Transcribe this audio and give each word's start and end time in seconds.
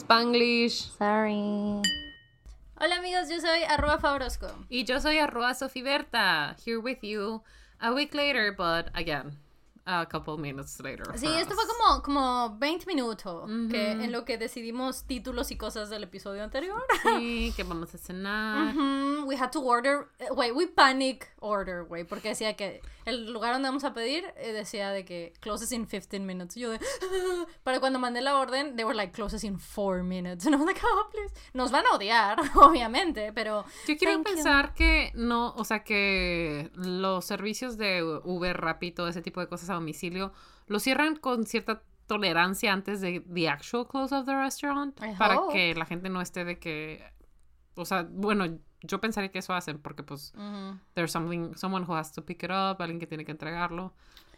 Spanglish. 0.00 0.90
Sorry. 0.96 1.82
Hola 2.80 2.96
amigos, 2.96 3.28
yo 3.28 3.38
soy 3.40 3.62
arroba 3.68 3.98
Fabrosco. 3.98 4.48
Y 4.70 4.84
yo 4.84 4.98
soy 4.98 5.18
arroba 5.18 5.52
Sofiberta, 5.52 6.56
here 6.64 6.80
with 6.80 7.04
you 7.04 7.42
a 7.82 7.92
week 7.92 8.14
later, 8.14 8.52
but 8.56 8.88
again, 8.94 9.36
a 9.90 10.06
couple 10.06 10.36
minutes 10.36 10.78
later. 10.80 11.06
Sí, 11.16 11.26
esto 11.26 11.54
fue 11.54 11.64
como, 11.66 12.02
como 12.02 12.56
20 12.58 12.86
minutos 12.86 13.50
que 13.70 13.92
en 13.92 14.12
lo 14.12 14.24
que 14.24 14.38
decidimos 14.38 15.04
títulos 15.04 15.50
y 15.50 15.56
cosas 15.56 15.90
del 15.90 16.04
episodio 16.04 16.42
anterior. 16.44 16.82
Sí, 17.02 17.52
que 17.56 17.64
vamos 17.64 17.94
a 17.94 17.98
cenar. 17.98 18.74
We 19.24 19.36
had 19.36 19.50
to 19.52 19.60
order, 19.60 20.08
eh, 20.18 20.26
wait, 20.32 20.54
we 20.54 20.66
panic 20.66 21.32
order, 21.40 21.84
güey, 21.84 22.04
porque 22.04 22.28
decía 22.28 22.56
que 22.56 22.80
el 23.06 23.32
lugar 23.32 23.52
donde 23.52 23.68
vamos 23.68 23.84
a 23.84 23.92
pedir 23.92 24.24
eh, 24.36 24.52
decía 24.52 24.90
de 24.90 25.04
que 25.04 25.32
closes 25.40 25.72
in 25.72 25.86
15 25.86 26.20
minutes. 26.20 26.54
yo 26.54 26.70
de, 26.70 26.78
para 27.64 27.80
cuando 27.80 27.98
mandé 27.98 28.20
la 28.20 28.38
orden, 28.38 28.76
they 28.76 28.84
were 28.84 28.94
like 28.94 29.12
closes 29.12 29.44
in 29.44 29.58
4 29.58 30.02
minutes. 30.02 30.46
And 30.46 30.54
I 30.54 30.58
was 30.58 30.66
like, 30.66 30.80
oh, 30.82 31.08
please. 31.10 31.32
Nos 31.54 31.70
van 31.70 31.84
a 31.86 31.96
odiar, 31.96 32.38
obviamente, 32.54 33.32
pero. 33.32 33.64
Yo 33.86 33.96
quiero 33.96 34.22
pensar 34.22 34.74
que 34.74 35.12
no, 35.14 35.54
o 35.56 35.64
sea, 35.64 35.82
que 35.84 36.70
los 36.74 37.24
servicios 37.24 37.76
de 37.76 38.02
Uber, 38.24 38.56
Rappi, 38.56 38.92
todo 38.92 39.08
ese 39.08 39.22
tipo 39.22 39.40
de 39.40 39.48
cosas 39.48 39.70
domicilio, 39.80 40.32
lo 40.66 40.78
cierran 40.78 41.16
con 41.16 41.46
cierta 41.46 41.82
tolerancia 42.06 42.72
antes 42.72 43.00
de 43.00 43.20
the 43.20 43.48
actual 43.48 43.86
close 43.86 44.14
of 44.14 44.26
the 44.26 44.34
restaurant 44.34 44.98
para 45.16 45.38
que 45.52 45.74
la 45.74 45.86
gente 45.86 46.08
no 46.08 46.20
esté 46.20 46.44
de 46.44 46.58
que 46.58 47.02
o 47.76 47.84
sea, 47.84 48.06
bueno, 48.08 48.58
yo 48.82 49.00
pensaría 49.00 49.30
que 49.30 49.38
eso 49.38 49.52
hacen 49.52 49.78
porque 49.78 50.02
pues 50.02 50.32
there's 50.94 51.12
something 51.12 51.54
someone 51.56 51.84
who 51.84 51.94
has 51.94 52.12
to 52.12 52.24
pick 52.24 52.42
it 52.42 52.50
up, 52.50 52.80
alguien 52.80 52.98
que 52.98 53.06
tiene 53.06 53.24
que 53.24 53.32
entregarlo. 53.32 53.92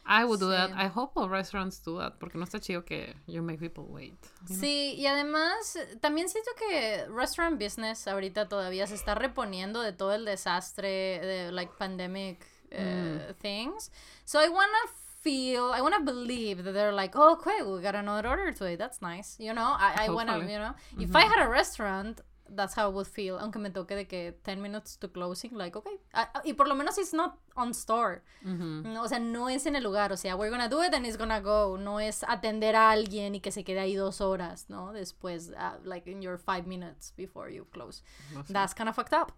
I 0.05 0.25
would 0.25 0.41
do 0.41 0.51
that. 0.51 0.71
I 0.71 0.89
hope 0.93 1.13
all 1.15 1.29
restaurants 1.29 1.81
do 1.85 1.99
that 1.99 2.19
porque 2.19 2.37
no 2.37 2.45
está 2.45 2.59
chido 2.59 2.85
que 2.85 3.15
you 3.29 3.41
make 3.41 3.59
people 3.61 3.85
wait. 3.85 4.19
Sí, 4.47 4.95
y 4.97 5.07
además 5.07 5.79
también 6.01 6.29
siento 6.29 6.51
que 6.59 7.07
restaurant 7.09 7.61
business 7.61 8.09
ahorita 8.09 8.49
todavía 8.49 8.87
se 8.89 8.97
está 8.97 9.15
reponiendo 9.15 9.81
de 9.81 9.93
todo 9.93 10.13
el 10.15 10.25
desastre 10.25 11.21
de 11.21 11.53
like 11.53 11.73
pandemic 11.79 12.45
uh, 12.73 13.33
things. 13.41 13.93
So 14.25 14.41
I 14.45 14.49
wanna 14.49 14.89
feel, 15.23 15.73
I 15.73 15.81
wanna 15.81 16.01
believe 16.01 16.65
that 16.65 16.73
they're 16.73 16.93
like, 16.93 17.13
oh, 17.15 17.33
okay, 17.35 17.63
we 17.63 17.81
got 17.81 17.95
another 17.95 18.29
order 18.29 18.53
today. 18.53 18.77
That's 18.77 19.01
nice. 19.01 19.37
You 19.39 19.53
know, 19.55 19.75
I, 19.79 20.07
I 20.07 20.11
wanna, 20.11 20.39
you 20.41 20.59
know, 20.59 20.75
if 20.99 21.15
I 21.15 21.23
had 21.23 21.45
a 21.45 21.49
restaurant, 21.49 22.21
that's 22.55 22.75
how 22.75 22.87
I 22.87 22.89
would 22.89 23.07
feel, 23.07 23.39
aunque 23.39 23.59
me 23.59 23.71
toque 23.71 23.95
de 23.95 24.05
que 24.05 24.33
10 24.45 24.61
minutes 24.61 24.97
to 24.97 25.09
closing, 25.09 25.53
like, 25.55 25.77
okay. 25.77 25.99
y 26.45 26.53
por 26.53 26.69
lo 26.69 26.75
menos 26.75 26.99
it's 26.99 27.13
not 27.13 27.39
on 27.57 27.71
store. 27.71 28.23
O 28.45 29.09
sea, 29.09 29.19
no 29.19 29.49
es 29.49 29.67
en 29.67 29.77
el 29.77 29.83
lugar, 29.83 30.13
o 30.13 30.17
sea, 30.17 30.37
we're 30.37 30.51
gonna 30.51 30.69
do 30.69 30.83
it 30.83 30.93
and 30.95 31.07
it's 31.07 31.17
gonna 31.17 31.41
go. 31.41 31.77
No 31.77 31.99
es 31.99 32.23
atender 32.25 32.75
a 32.77 32.91
alguien 32.91 33.35
y 33.35 33.41
que 33.41 33.51
se 33.51 33.65
quede 33.65 33.81
ahí 33.81 33.95
dos 33.95 34.21
horas, 34.21 34.69
¿no? 34.69 34.93
Después, 34.93 35.51
uh, 35.51 35.79
like 35.85 36.11
in 36.11 36.21
your 36.21 36.39
five 36.39 36.67
minutes 36.67 37.13
before 37.17 37.51
you 37.51 37.65
close. 37.73 38.03
That's 38.49 38.75
kind 38.75 38.89
of 38.89 38.95
fucked 38.97 39.15
up. 39.15 39.33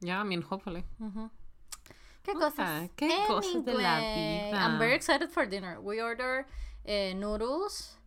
Yeah, 0.00 0.20
I 0.20 0.24
mean, 0.24 0.42
hopefully. 0.42 0.84
¿Qué 2.24 2.32
cosas? 2.32 2.90
¿Qué 2.96 3.24
cosas 3.28 3.64
de 3.64 3.74
la 3.74 3.98
vida? 4.00 4.66
I'm 4.66 4.78
very 4.78 4.94
excited 4.94 5.28
for 5.28 5.46
dinner. 5.46 5.78
We 5.78 6.02
order 6.02 6.46
eh, 6.84 7.14
noodles 7.14 7.98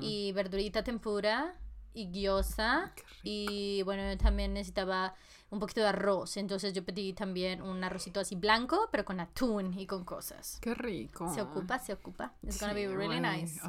y 0.00 0.32
verdurita 0.32 0.82
tempura 0.82 1.54
y 1.94 2.10
gyoza. 2.10 2.92
Y 3.22 3.82
bueno, 3.84 4.16
también 4.18 4.54
necesitaba 4.54 5.14
un 5.50 5.60
poquito 5.60 5.80
de 5.80 5.88
arroz. 5.88 6.36
Entonces 6.36 6.72
yo 6.72 6.84
pedí 6.84 7.12
también 7.12 7.62
un 7.62 7.82
arrocito 7.84 8.18
así 8.18 8.34
blanco, 8.34 8.88
pero 8.90 9.04
con 9.04 9.20
atún 9.20 9.78
y 9.78 9.86
con 9.86 10.04
cosas. 10.04 10.58
Qué 10.60 10.74
rico. 10.74 11.32
Se 11.32 11.40
ocupa, 11.40 11.78
se 11.78 11.92
ocupa. 11.92 12.32
It's 12.42 12.58
gonna 12.58 12.74
be 12.74 12.88
really 12.88 13.20
nice. 13.20 13.60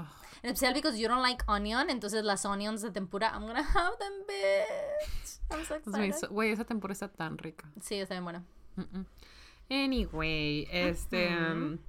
En 0.42 0.50
especial 0.50 0.74
because 0.74 0.98
you 1.00 1.08
don't 1.08 1.22
like 1.22 1.44
onion, 1.48 1.92
entonces 1.92 2.24
las 2.24 2.46
onions 2.46 2.82
de 2.82 2.90
tempura, 2.90 3.32
I'm 3.32 3.46
gonna 3.46 3.62
have 3.62 3.98
them, 4.00 4.14
bitch. 4.28 5.40
I'm 5.52 5.64
so 5.64 5.76
excited. 5.76 6.30
Güey, 6.30 6.52
esa 6.52 6.66
tempura 6.66 6.94
está 6.94 7.08
tan 7.08 7.38
rica. 7.38 7.70
Sí, 7.80 7.96
está 7.96 8.16
bien 8.16 8.24
buena. 8.24 8.44
Anyway, 9.72 10.68
este... 10.70 11.30
Um, 11.30 11.80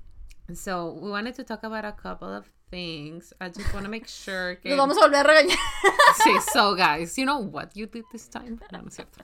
so, 0.54 0.96
we 1.02 1.10
wanted 1.10 1.34
to 1.34 1.42
talk 1.42 1.64
about 1.64 1.84
a 1.84 1.90
couple 1.90 2.32
of 2.32 2.48
things. 2.70 3.32
I 3.40 3.48
just 3.48 3.74
want 3.74 3.84
to 3.84 3.90
make 3.90 4.06
sure 4.06 4.54
que... 4.54 4.70
Nos 4.70 4.78
vamos 4.78 4.96
a 4.98 5.00
volver 5.00 5.18
a 5.18 5.24
regañar. 5.24 5.58
sí, 6.22 6.40
so 6.52 6.76
guys, 6.76 7.18
you 7.18 7.24
know 7.24 7.38
what 7.38 7.76
you 7.76 7.86
did 7.86 8.04
this 8.12 8.28
time? 8.28 8.60
No, 8.70 8.82
no 8.82 8.86
es 8.86 8.94
cierto. 8.94 9.20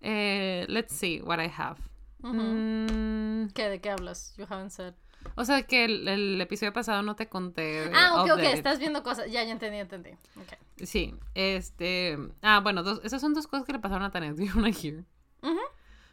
Eh, 0.00 0.66
let's 0.68 0.94
see 0.94 1.20
what 1.20 1.40
I 1.40 1.48
have. 1.48 1.78
Mm. 2.22 3.52
¿Qué? 3.54 3.68
¿De 3.68 3.80
qué 3.80 3.90
hablas? 3.90 4.34
You 4.36 4.46
haven't 4.48 4.70
said. 4.70 4.94
O 5.36 5.44
sea, 5.44 5.62
que 5.62 5.84
el, 5.86 6.40
episodio 6.40 6.72
pasado 6.72 7.02
no 7.02 7.16
te 7.16 7.28
conté. 7.28 7.90
Ah, 7.92 8.22
ok, 8.22 8.30
ok, 8.34 8.42
estás 8.54 8.78
viendo 8.78 9.02
cosas. 9.02 9.30
Ya, 9.30 9.42
ya 9.42 9.52
entendí, 9.52 9.78
entendí. 9.78 10.10
Okay. 10.36 10.86
Sí, 10.86 11.14
este. 11.34 12.18
Ah, 12.40 12.60
bueno, 12.60 12.84
dos, 12.84 13.00
esas 13.02 13.20
son 13.20 13.34
dos 13.34 13.48
cosas 13.48 13.66
que 13.66 13.72
le 13.72 13.80
pasaron 13.80 14.04
a 14.04 14.10
Tania. 14.10 14.32
Do 14.32 14.44
you 14.44 14.52
wanna 14.54 14.70
hear? 14.70 15.04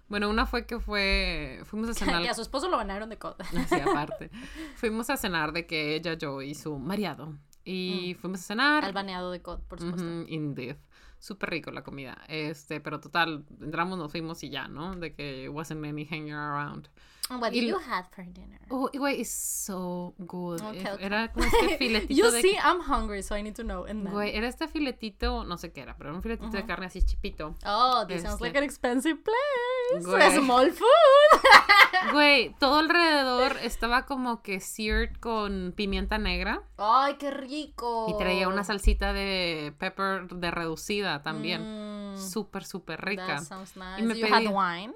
Bueno, 0.09 0.29
una 0.29 0.45
fue 0.45 0.65
que 0.65 0.79
fue. 0.79 1.61
Fuimos 1.65 1.89
a 1.89 1.93
cenar. 2.05 2.21
que 2.21 2.29
a 2.29 2.33
su 2.33 2.41
esposo 2.41 2.67
lo 2.69 2.77
ganaron 2.77 3.09
de 3.09 3.17
coda. 3.17 3.45
Sí, 3.69 3.75
aparte. 3.75 4.29
fuimos 4.75 5.09
a 5.09 5.17
cenar 5.17 5.53
de 5.53 5.65
que 5.65 5.95
ella, 5.95 6.13
yo 6.15 6.41
y 6.41 6.55
su 6.55 6.77
mariado. 6.77 7.37
Y 7.63 8.15
mm. 8.15 8.21
fuimos 8.21 8.39
a 8.41 8.43
cenar. 8.43 8.85
Al 8.85 8.93
baneado 8.93 9.31
de 9.31 9.41
COD, 9.41 9.59
por 9.61 9.79
supuesto. 9.79 10.25
indeed. 10.27 10.77
Súper 11.19 11.49
rico 11.49 11.69
la 11.71 11.83
comida. 11.83 12.17
Este, 12.29 12.79
pero 12.79 12.99
total, 13.01 13.45
entramos, 13.61 13.99
nos 13.99 14.09
fuimos 14.09 14.41
y 14.43 14.49
ya, 14.49 14.69
¿no? 14.69 14.95
De 14.95 15.13
que 15.13 15.49
wasn't 15.49 15.85
any 15.85 16.05
hanging 16.05 16.33
around. 16.33 16.89
What 17.29 17.51
did 17.51 17.67
you 17.67 17.77
have 17.77 18.07
for 18.09 18.25
dinner? 18.25 18.57
Oh, 18.71 18.89
güey, 18.91 19.21
it's 19.21 19.29
so 19.29 20.15
good. 20.17 20.61
Okay, 20.61 20.83
Era 20.99 21.31
como 21.31 21.45
este 21.45 21.77
filetito 21.77 22.15
you 22.15 22.31
see, 22.31 22.57
I'm 22.57 22.81
hungry, 22.81 23.21
so 23.21 23.35
I 23.35 23.43
need 23.43 23.55
to 23.55 23.63
know. 23.63 23.85
Güey, 23.85 24.35
era 24.35 24.47
este 24.47 24.67
filetito, 24.67 25.43
no 25.43 25.57
sé 25.57 25.71
qué 25.71 25.81
era, 25.81 25.95
pero 25.95 26.09
era 26.09 26.17
un 26.17 26.23
filetito 26.23 26.57
de 26.57 26.65
carne 26.65 26.87
así 26.87 27.03
chipito. 27.03 27.55
Oh, 27.65 28.03
this 28.07 28.23
sounds 28.23 28.41
like 28.41 28.57
este 28.57 28.57
an 28.57 28.63
expensive 28.63 29.23
place. 29.23 29.78
Güey. 30.03 30.37
Small 30.37 30.71
food. 30.71 31.41
Güey, 32.13 32.55
todo 32.59 32.77
alrededor 32.79 33.57
estaba 33.61 34.05
como 34.05 34.41
que 34.41 34.61
seared 34.61 35.13
con 35.19 35.73
pimienta 35.75 36.17
negra. 36.17 36.63
Ay, 36.77 37.15
qué 37.15 37.29
rico. 37.29 38.07
Y 38.09 38.17
traía 38.17 38.47
una 38.47 38.63
salsita 38.63 39.11
de 39.11 39.73
pepper 39.77 40.27
de 40.27 40.49
reducida 40.49 41.21
también. 41.23 42.13
Mm. 42.13 42.17
Súper, 42.17 42.63
súper 42.63 43.01
rica. 43.03 43.25
That 43.27 43.43
sounds 43.43 43.75
nice. 43.75 43.99
Y 43.99 44.03
me 44.03 44.15
you 44.15 44.27
pedí, 44.27 44.47
had 44.47 44.53
wine? 44.53 44.93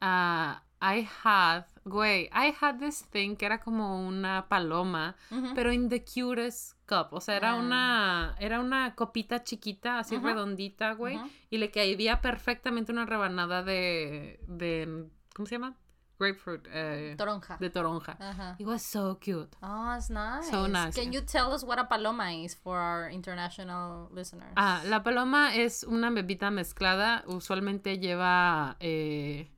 Ah... 0.00 0.62
I 0.82 1.08
had, 1.24 1.64
güey, 1.84 2.28
I 2.32 2.52
had 2.60 2.80
this 2.80 3.04
thing 3.10 3.36
que 3.36 3.46
era 3.46 3.60
como 3.60 4.04
una 4.04 4.46
paloma, 4.48 5.14
pero 5.54 5.72
in 5.72 5.88
the 5.88 6.04
cutest 6.04 6.74
cup. 6.86 7.12
O 7.12 7.20
sea, 7.20 7.36
era 7.36 7.54
una, 7.54 8.30
ah. 8.30 8.36
era 8.40 8.58
una 8.58 8.96
copita 8.96 9.44
chiquita, 9.44 10.00
así 10.00 10.18
redondita, 10.18 10.94
güey, 10.94 11.20
y 11.50 11.58
le 11.58 11.70
caía 11.70 12.20
perfectamente 12.20 12.90
una 12.90 13.06
rebanada 13.06 13.62
de, 13.62 14.40
de, 14.48 15.08
¿cómo 15.34 15.46
se 15.46 15.54
llama? 15.54 15.76
grapefruit. 16.22 16.68
Eh, 16.72 17.14
toronja. 17.18 17.56
De 17.58 17.70
toronja. 17.70 18.16
It 18.58 18.66
was 18.66 18.82
so 18.82 19.18
cute. 19.18 19.56
Oh, 19.62 19.94
it's 19.96 20.10
nice. 20.10 20.50
So 20.50 20.66
nice. 20.66 20.94
Can 20.94 21.12
you 21.12 21.20
tell 21.20 21.52
us 21.52 21.64
what 21.64 21.78
a 21.78 21.84
paloma 21.84 22.30
is 22.32 22.54
for 22.54 22.78
our 22.78 23.10
international 23.10 24.08
listeners? 24.12 24.52
Ah, 24.56 24.82
la 24.86 25.02
paloma 25.02 25.54
es 25.54 25.84
una 25.84 26.10
bebida 26.10 26.50
mezclada. 26.50 27.24
Usualmente 27.26 27.98
lleva 27.98 28.76
eh, 28.80 29.50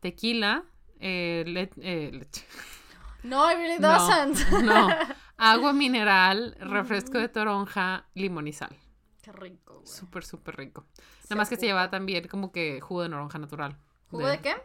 tequila, 0.00 0.64
eh, 1.00 1.44
eh, 1.82 2.10
leche. 2.12 2.44
No, 3.22 3.50
it 3.50 3.56
really 3.56 3.78
doesn't. 3.78 4.50
No, 4.62 4.88
agua 5.38 5.72
mineral, 5.72 6.56
refresco 6.60 7.18
de 7.18 7.28
toronja, 7.28 8.06
limón 8.14 8.48
y 8.48 8.52
sal. 8.52 8.76
Qué 9.22 9.32
rico, 9.32 9.82
Súper, 9.84 10.24
súper 10.24 10.56
rico. 10.56 10.86
Nada 11.24 11.36
más 11.36 11.48
que 11.48 11.56
se 11.56 11.66
lleva 11.66 11.90
también 11.90 12.28
como 12.28 12.52
que 12.52 12.80
jugo 12.80 13.02
de 13.02 13.08
naranja 13.10 13.38
natural. 13.38 13.76
¿Jugo 14.10 14.26
de, 14.26 14.38
qué? 14.38 14.56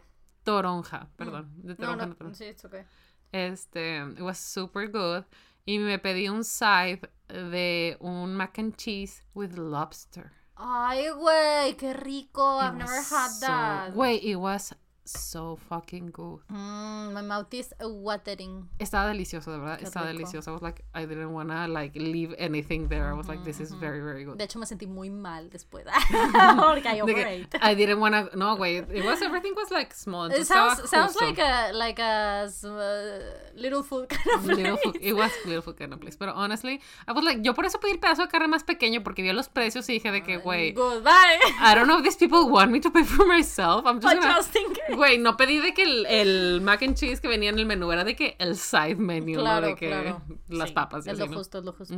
Toronja, 0.44 1.10
perdón. 1.18 1.54
Mm. 1.58 1.68
De 1.68 1.76
toronja 1.76 1.96
no, 1.96 2.02
no, 2.04 2.08
natural. 2.14 2.36
Sí, 2.36 2.46
it's 2.46 2.64
okay. 2.64 2.84
Este, 3.32 3.98
it 3.98 4.22
was 4.22 4.38
super 4.38 4.88
good. 4.90 5.26
Y 5.66 5.80
me 5.80 5.98
pedí 5.98 6.30
un 6.30 6.44
side 6.44 7.10
de 7.28 7.98
un 8.00 8.36
mac 8.36 8.60
and 8.60 8.76
cheese 8.76 9.24
with 9.34 9.54
lobster. 9.58 10.32
Ay, 10.56 11.10
güey, 11.10 11.76
qué 11.78 11.94
rico. 11.94 12.62
I've 12.62 12.76
never 12.76 13.02
had 13.02 13.32
that. 13.42 13.94
Güey, 13.94 14.20
it 14.24 14.36
was 14.36 14.76
so 15.06 15.58
fucking 15.70 16.12
good. 16.12 16.40
Mm, 16.52 17.14
my 17.14 17.22
mouth 17.22 17.54
is 17.54 17.74
watering. 17.80 18.68
Está 18.80 19.06
delicioso, 19.08 19.52
de 19.52 19.60
verdad. 19.60 19.82
Está 19.82 20.06
delicioso. 20.06 20.50
I 20.50 20.54
was 20.54 20.62
like, 20.62 20.84
I 20.94 21.06
didn't 21.06 21.34
wanna 21.34 21.68
like 21.68 21.96
leave 21.96 22.34
anything 22.38 22.88
there. 22.88 23.10
I 23.10 23.14
was 23.14 23.28
like, 23.28 23.44
this 23.44 23.60
is 23.60 23.72
very, 23.74 24.02
very 24.02 24.24
good. 24.24 24.38
De 24.38 24.46
hecho, 24.46 24.60
me 24.60 24.66
sentí 24.66 24.88
muy 24.88 25.10
mal 25.10 25.50
después. 25.50 25.86
Porque 26.56 26.88
I 26.88 27.02
overate. 27.02 27.56
I 27.62 27.74
didn't 27.76 28.00
wanna. 28.00 28.30
No, 28.36 28.56
wait. 28.56 28.86
It 28.92 29.04
was 29.04 29.22
everything 29.22 29.54
was 29.56 29.72
like 29.72 29.94
small. 29.94 30.32
It 30.32 30.46
sounds 30.46 30.90
sounds 30.90 31.16
like 31.20 31.40
a 31.40 31.72
like 31.74 32.00
a 32.00 32.50
uh, 32.64 33.20
little 33.56 33.84
food 33.84 34.10
kind 34.10 34.38
of 34.38 34.44
place. 34.44 34.58
Little 34.58 34.78
food. 34.78 34.98
It 35.02 35.14
was 35.14 35.32
little 35.46 35.62
food 35.62 35.78
kind 35.78 35.94
of 35.94 36.02
place. 36.02 36.16
Pero 36.16 36.32
honestly, 36.34 36.80
I 37.08 37.12
was 37.12 37.24
like, 37.24 37.42
yo 37.44 37.54
por 37.54 37.66
eso 37.66 37.80
pedí 37.80 37.92
el 37.92 38.00
pedazo 38.00 38.24
de 38.24 38.28
carne 38.30 38.48
más 38.48 38.64
pequeño 38.64 39.04
porque 39.04 39.22
vi 39.22 39.32
los 39.34 39.50
precios 39.50 39.90
y 39.90 39.94
dije 40.00 40.12
de 40.12 40.22
que, 40.22 40.38
güey. 40.38 40.74
Goodbye. 40.74 41.40
I 41.60 41.74
don't 41.76 41.88
know 41.88 41.98
if 41.98 42.04
these 42.04 42.18
people 42.18 42.50
want 42.50 42.72
me 42.72 42.80
to 42.80 42.90
pay 42.90 43.04
for 43.04 43.26
myself. 43.26 43.86
I'm 43.86 44.00
just 44.00 44.16
gonna, 44.16 44.93
Güey, 44.96 45.18
no 45.18 45.38
pedí 45.38 45.60
de 45.60 45.74
que 45.74 45.84
el, 45.84 46.06
el, 46.06 46.62
mac 46.62 46.84
and 46.84 46.96
cheese 46.96 47.20
que 47.20 47.28
venía 47.28 47.50
en 47.50 47.60
el 47.60 47.66
menú 47.66 47.92
era 47.92 48.04
de 48.04 48.16
que 48.16 48.36
el 48.40 48.56
side 48.56 48.96
menu, 48.96 49.40
claro, 49.40 49.62
¿no? 49.62 49.68
De 49.68 49.76
que 49.76 49.88
claro. 49.88 50.22
las 50.50 50.72
papas. 50.72 51.08
Es 51.08 51.20
lo 51.20 51.28
justo, 51.28 51.60
es 51.60 51.66
lo 51.66 51.74
justo. 51.74 51.96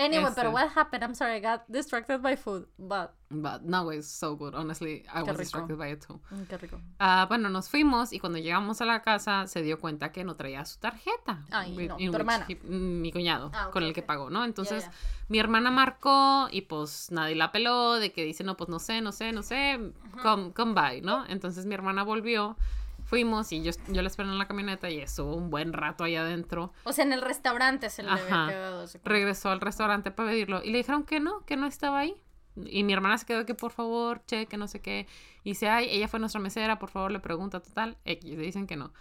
Anyway, 0.00 0.24
Este. 0.24 0.34
pero 0.40 0.50
what 0.52 0.68
happened? 0.74 1.02
I'm 1.04 1.14
sorry, 1.14 1.34
I 1.36 1.40
got 1.40 1.62
distracted 1.68 2.22
by 2.22 2.36
food. 2.36 2.66
But, 2.78 3.10
But 3.32 3.62
no, 3.62 3.90
it's 3.92 4.08
so 4.08 4.34
good. 4.36 4.54
Honestly, 4.54 5.04
I 5.12 5.20
Qué 5.20 5.26
was 5.26 5.28
rico. 5.28 5.38
distracted 5.42 5.76
by 5.78 5.92
it 5.92 6.00
too. 6.04 6.20
mm, 6.30 6.44
qué 6.48 6.56
rico. 6.58 6.80
Ah, 6.98 7.26
bueno, 7.28 7.48
nos 7.48 7.68
fuimos 7.68 8.12
y 8.12 8.18
cuando 8.18 8.38
llegamos 8.38 8.80
a 8.80 8.86
la 8.86 9.02
casa 9.02 9.46
se 9.46 9.62
dio 9.62 9.78
cuenta 9.78 10.10
que 10.10 10.24
no 10.24 10.34
traía 10.36 10.64
su 10.64 10.78
tarjeta. 10.80 11.44
Ay, 11.50 11.76
no, 11.86 11.96
in 11.98 12.10
tu 12.10 12.12
which 12.12 12.14
hermana. 12.14 12.46
he- 12.48 12.56
mi 12.66 13.12
cuñado, 13.12 13.50
Ah, 13.54 13.68
ok, 13.68 13.72
con 13.72 13.82
el 13.84 13.92
que 13.92 14.00
ok. 14.00 14.06
pagó, 14.06 14.30
¿no? 14.30 14.44
Entonces, 14.44 14.84
ya. 14.84 14.92
mi 15.28 15.38
hermana 15.38 15.70
marcó 15.70 16.48
y 16.50 16.62
pues 16.62 17.10
nadie 17.12 17.34
la 17.36 17.52
peló, 17.52 17.94
de 18.00 18.10
que 18.12 18.24
dice, 18.24 18.42
no, 18.42 18.56
pues 18.56 18.68
no 18.70 18.78
sé, 18.78 19.00
no 19.02 19.12
sé, 19.12 19.32
no 19.32 19.42
sé, 19.42 19.78
come, 20.22 20.52
come 20.52 20.72
by, 20.72 21.00
¿no? 21.02 21.24
Entonces 21.26 21.66
mi 21.66 21.74
hermana 21.74 22.02
volvió, 22.02 22.56
fuimos 23.10 23.50
y 23.50 23.60
yo, 23.62 23.72
yo 23.88 24.02
la 24.02 24.08
esperé 24.08 24.28
en 24.28 24.38
la 24.38 24.46
camioneta 24.46 24.88
y 24.88 25.00
estuvo 25.00 25.34
un 25.34 25.50
buen 25.50 25.72
rato 25.72 26.04
ahí 26.04 26.14
adentro. 26.14 26.72
O 26.84 26.92
sea, 26.92 27.04
en 27.04 27.12
el 27.12 27.20
restaurante 27.20 27.90
se 27.90 28.04
le 28.04 28.10
había 28.10 28.46
quedado. 28.48 28.86
Regresó 29.04 29.50
al 29.50 29.60
restaurante 29.60 30.12
para 30.12 30.30
pedirlo 30.30 30.62
y 30.62 30.70
le 30.70 30.78
dijeron 30.78 31.04
que 31.04 31.18
no, 31.18 31.44
que 31.44 31.56
no 31.56 31.66
estaba 31.66 31.98
ahí. 31.98 32.14
Y 32.56 32.84
mi 32.84 32.92
hermana 32.92 33.18
se 33.18 33.26
quedó 33.26 33.44
que 33.44 33.54
por 33.54 33.72
favor, 33.72 34.22
cheque, 34.26 34.56
no 34.56 34.68
sé 34.68 34.80
qué. 34.80 35.08
Y 35.42 35.50
dice, 35.50 35.68
ay, 35.68 35.88
ella 35.90 36.06
fue 36.06 36.20
nuestra 36.20 36.40
mesera, 36.40 36.78
por 36.78 36.90
favor, 36.90 37.10
le 37.10 37.18
pregunta, 37.18 37.60
total. 37.60 37.98
X, 38.04 38.30
le 38.30 38.42
dicen 38.42 38.68
que 38.68 38.76
no. 38.76 38.92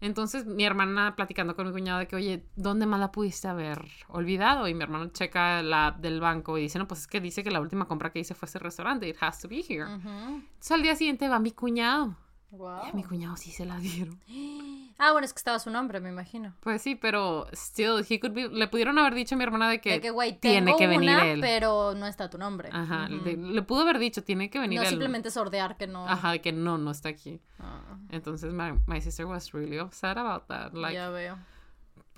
Entonces 0.00 0.46
mi 0.46 0.64
hermana 0.64 1.14
platicando 1.16 1.54
con 1.54 1.66
mi 1.66 1.72
cuñado 1.72 1.98
de 1.98 2.06
que, 2.06 2.16
oye, 2.16 2.46
¿dónde 2.56 2.86
más 2.86 3.00
la 3.00 3.12
pudiste 3.12 3.48
haber 3.48 3.84
olvidado? 4.08 4.66
Y 4.66 4.74
mi 4.74 4.82
hermano 4.82 5.08
checa 5.08 5.62
la 5.62 5.88
app 5.88 5.98
del 5.98 6.20
banco 6.20 6.56
y 6.56 6.62
dice, 6.62 6.78
no, 6.78 6.88
pues 6.88 7.00
es 7.00 7.06
que 7.06 7.20
dice 7.20 7.44
que 7.44 7.50
la 7.50 7.60
última 7.60 7.86
compra 7.86 8.10
que 8.12 8.20
hice 8.20 8.34
fue 8.34 8.46
ese 8.46 8.58
restaurante. 8.60 9.08
It 9.08 9.16
has 9.20 9.40
to 9.40 9.48
be 9.48 9.62
here. 9.68 9.84
Ujú. 9.84 10.08
Entonces 10.08 10.70
al 10.70 10.82
día 10.82 10.96
siguiente 10.96 11.28
va 11.28 11.38
mi 11.38 11.50
cuñado. 11.50 12.16
Wow. 12.50 12.86
Y 12.86 12.88
a 12.88 12.92
mi 12.92 13.04
cuñado 13.04 13.36
sí 13.36 13.50
se 13.50 13.64
la 13.66 13.78
dieron. 13.78 14.18
Ah, 15.00 15.12
bueno, 15.12 15.24
es 15.26 15.32
que 15.32 15.38
estaba 15.38 15.60
su 15.60 15.70
nombre, 15.70 16.00
me 16.00 16.08
imagino. 16.08 16.54
Pues 16.58 16.82
sí, 16.82 16.96
pero 16.96 17.46
still, 17.52 18.04
he 18.10 18.18
could 18.18 18.32
be- 18.34 18.48
le 18.48 18.66
pudieron 18.66 18.98
haber 18.98 19.14
dicho 19.14 19.36
a 19.36 19.38
mi 19.38 19.44
hermana 19.44 19.68
de 19.70 19.80
que, 19.80 19.90
de 19.92 20.00
que, 20.00 20.10
güey, 20.10 20.36
tiene 20.40 20.74
que 20.76 20.88
venir 20.88 21.10
una, 21.10 21.24
él. 21.24 21.40
pero 21.40 21.94
no 21.94 22.04
está 22.08 22.28
tu 22.28 22.36
nombre. 22.36 22.68
Ajá, 22.72 23.08
le, 23.08 23.36
le 23.36 23.62
pudo 23.62 23.82
haber 23.82 24.00
dicho, 24.00 24.24
tiene 24.24 24.50
que 24.50 24.58
venir 24.58 24.78
No 24.80 24.82
él. 24.82 24.88
simplemente 24.88 25.30
sordear 25.30 25.76
que 25.76 25.86
no. 25.86 26.04
Ajá, 26.08 26.36
que 26.38 26.50
no, 26.50 26.78
no 26.78 26.90
está 26.90 27.10
aquí. 27.10 27.38
Ah, 27.60 27.96
Entonces, 28.10 28.52
my, 28.52 28.72
my 28.88 29.00
sister 29.00 29.24
was 29.24 29.52
really 29.52 29.78
upset 29.78 30.18
about 30.18 30.48
that. 30.48 30.72
Like, 30.74 30.94
ya 30.94 31.10
veo. 31.10 31.38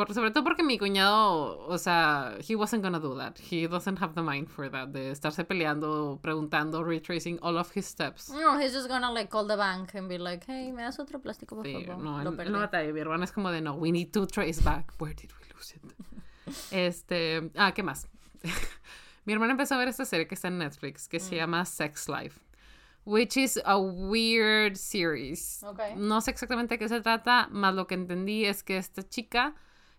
Por- 0.06 0.14
sobre 0.14 0.30
todo 0.30 0.44
porque 0.44 0.62
mi 0.62 0.78
cuñado, 0.78 1.58
o 1.68 1.76
sea, 1.78 2.36
he 2.48 2.54
wasn't 2.56 2.82
gonna 2.82 2.98
do 2.98 3.14
that. 3.16 3.38
He 3.38 3.66
doesn't 3.68 3.98
have 4.00 4.14
the 4.14 4.22
mind 4.22 4.48
for 4.48 4.70
that, 4.70 4.88
de 4.88 5.10
estarse 5.10 5.44
peleando, 5.44 6.18
preguntando, 6.22 6.82
retracing 6.84 7.38
all 7.42 7.56
of 7.58 7.70
his 7.76 7.86
steps. 7.86 8.30
No, 8.30 8.58
he's 8.58 8.72
just 8.72 8.88
gonna 8.88 9.10
like 9.12 9.28
call 9.30 9.46
the 9.46 9.56
bank 9.56 9.94
and 9.94 10.08
be 10.08 10.18
like, 10.18 10.44
hey, 10.46 10.72
me 10.72 10.82
das 10.82 10.98
otro 10.98 11.18
plástico, 11.20 11.56
por 11.56 11.64
Sí, 11.64 11.84
favor. 11.84 12.02
no, 12.02 12.22
Lo 12.22 12.32
perdí. 12.36 12.50
no. 12.50 12.92
Mi 12.94 13.00
hermana 13.00 13.24
es 13.24 13.32
como 13.32 13.50
de, 13.50 13.60
no, 13.60 13.74
we 13.74 13.92
need 13.92 14.10
to 14.12 14.26
trace 14.26 14.60
back. 14.62 14.92
Where 14.98 15.14
did 15.14 15.30
we 15.40 15.54
lose 15.54 15.74
it? 15.74 15.82
este, 16.72 17.50
ah, 17.56 17.72
¿qué 17.72 17.82
más? 17.82 18.08
mi 19.24 19.32
hermana 19.32 19.52
empezó 19.52 19.74
a 19.74 19.78
ver 19.78 19.88
esta 19.88 20.04
serie 20.04 20.26
que 20.26 20.34
está 20.34 20.48
en 20.48 20.58
Netflix, 20.58 21.08
que 21.08 21.18
Mm. 21.18 21.20
se 21.20 21.36
llama 21.36 21.64
Sex 21.64 22.08
Life. 22.08 22.40
Which 23.04 23.36
is 23.36 23.58
a 23.64 23.78
weird 23.78 24.76
series. 24.76 25.62
Ok. 25.64 25.80
No 25.96 26.20
sé 26.20 26.30
exactamente 26.30 26.74
de 26.74 26.78
qué 26.78 26.88
se 26.88 27.00
trata, 27.00 27.48
más 27.50 27.74
lo 27.74 27.86
que 27.86 27.94
entendí 27.94 28.44
es 28.44 28.62
que 28.62 28.76
esta 28.76 29.02
chica, 29.02 29.54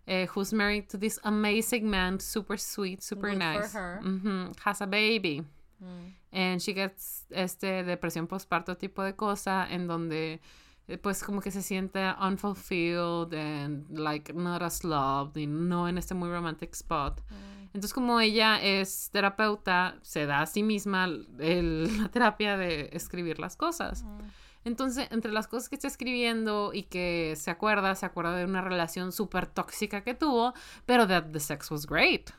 eh, 0.07 0.27
who's 0.33 0.51
married 0.53 0.88
to 0.89 0.98
this 0.98 1.19
amazing 1.24 1.89
man, 1.89 2.19
super 2.19 2.57
sweet, 2.57 3.01
super 3.01 3.30
Good 3.30 3.42
for 3.42 3.59
nice, 3.59 3.74
her. 3.74 4.00
mhm, 4.03 4.53
has 4.65 4.81
a 4.81 4.86
baby. 4.88 5.44
Mm. 5.83 6.13
And 6.33 6.62
she 6.62 6.74
gets 6.74 7.25
este 7.31 7.83
depresión 7.83 8.27
postparto 8.27 8.75
tipo 8.77 9.03
de 9.03 9.15
cosa 9.15 9.68
en 9.69 9.88
donde 9.88 10.39
eh, 10.88 10.98
pues 10.98 11.24
como 11.24 11.42
que 11.42 11.51
se 11.51 11.62
siente 11.62 12.00
unfulfilled 12.19 13.33
and 13.33 13.86
like 13.98 14.33
not 14.33 14.62
as 14.62 14.83
loved 14.83 15.38
y 15.38 15.45
no 15.48 15.88
en 15.88 15.98
este 15.98 16.13
muy 16.13 16.30
romantic 16.30 16.74
spot. 16.74 17.21
Mm. 17.30 17.62
Entonces 17.74 17.94
como 17.94 18.19
ella 18.19 18.62
es 18.62 19.09
terapeuta, 19.12 19.95
se 20.01 20.25
da 20.25 20.42
a 20.42 20.45
sí 20.45 20.62
misma 20.63 21.06
el- 21.39 21.98
la 22.01 22.09
terapia 22.09 22.57
de 22.57 22.89
escribir 22.94 23.39
las 23.39 23.56
cosas. 23.56 24.03
Mm. 24.03 24.19
Entonces, 24.63 25.07
entre 25.11 25.31
las 25.31 25.47
cosas 25.47 25.69
que 25.69 25.75
está 25.75 25.87
escribiendo 25.87 26.71
y 26.73 26.83
que 26.83 27.33
se 27.35 27.49
acuerda, 27.51 27.95
se 27.95 28.05
acuerda 28.05 28.35
de 28.35 28.45
una 28.45 28.61
relación 28.61 29.11
súper 29.11 29.47
tóxica 29.47 30.03
que 30.03 30.13
tuvo, 30.13 30.53
pero 30.85 31.07
that 31.07 31.31
the 31.31 31.39
sex 31.39 31.71
was 31.71 31.85
great. 31.87 32.29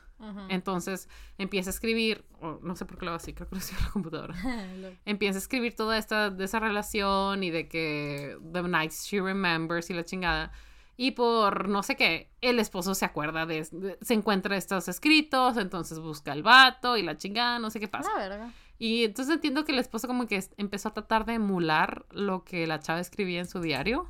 Entonces 0.49 1.09
empieza 1.37 1.69
a 1.69 1.73
escribir, 1.73 2.23
no 2.61 2.77
sé 2.77 2.85
por 2.85 2.97
qué 2.97 3.03
lo 3.03 3.11
hago 3.11 3.17
así, 3.17 3.33
creo 3.33 3.49
que 3.49 3.55
lo 3.55 3.59
estoy 3.59 3.77
en 3.77 3.83
la 3.83 3.91
computadora. 3.91 4.35
Empieza 5.05 5.37
a 5.37 5.39
escribir 5.41 5.75
toda 5.75 5.97
esta 5.97 6.29
de 6.29 6.45
esa 6.45 6.59
relación 6.61 7.43
y 7.43 7.51
de 7.51 7.67
que 7.67 8.37
the 8.53 8.63
nights 8.63 9.05
she 9.05 9.19
remembers 9.21 9.89
y 9.89 9.93
la 9.93 10.05
chingada. 10.05 10.53
Y 10.95 11.11
por 11.11 11.67
no 11.67 11.83
sé 11.83 11.97
qué, 11.97 12.29
el 12.39 12.59
esposo 12.59 12.95
se 12.95 13.03
acuerda 13.03 13.45
de, 13.45 13.67
de- 13.71 13.97
se 14.01 14.13
encuentra 14.13 14.55
estos 14.55 14.87
escritos, 14.87 15.57
entonces 15.57 15.99
busca 15.99 16.31
al 16.31 16.43
vato 16.43 16.95
y 16.95 17.01
la 17.01 17.17
chingada, 17.17 17.59
no 17.59 17.69
sé 17.69 17.81
qué 17.81 17.87
pasa. 17.89 18.09
La 18.13 18.19
verga. 18.29 18.53
Y 18.85 19.05
entonces 19.05 19.35
entiendo 19.35 19.63
que 19.63 19.71
el 19.71 19.79
esposo 19.79 20.07
como 20.07 20.27
que 20.27 20.43
empezó 20.57 20.89
a 20.89 20.93
tratar 20.93 21.25
de 21.25 21.35
emular 21.35 22.05
lo 22.11 22.43
que 22.43 22.67
la 22.67 22.79
chava 22.79 22.99
escribía 22.99 23.39
en 23.39 23.47
su 23.47 23.61
diario, 23.61 24.09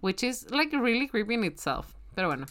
which 0.00 0.22
is 0.22 0.48
like 0.52 0.76
really 0.78 1.08
creepy 1.08 1.34
in 1.34 1.42
itself. 1.42 1.92
Pero 2.14 2.28
bueno, 2.28 2.46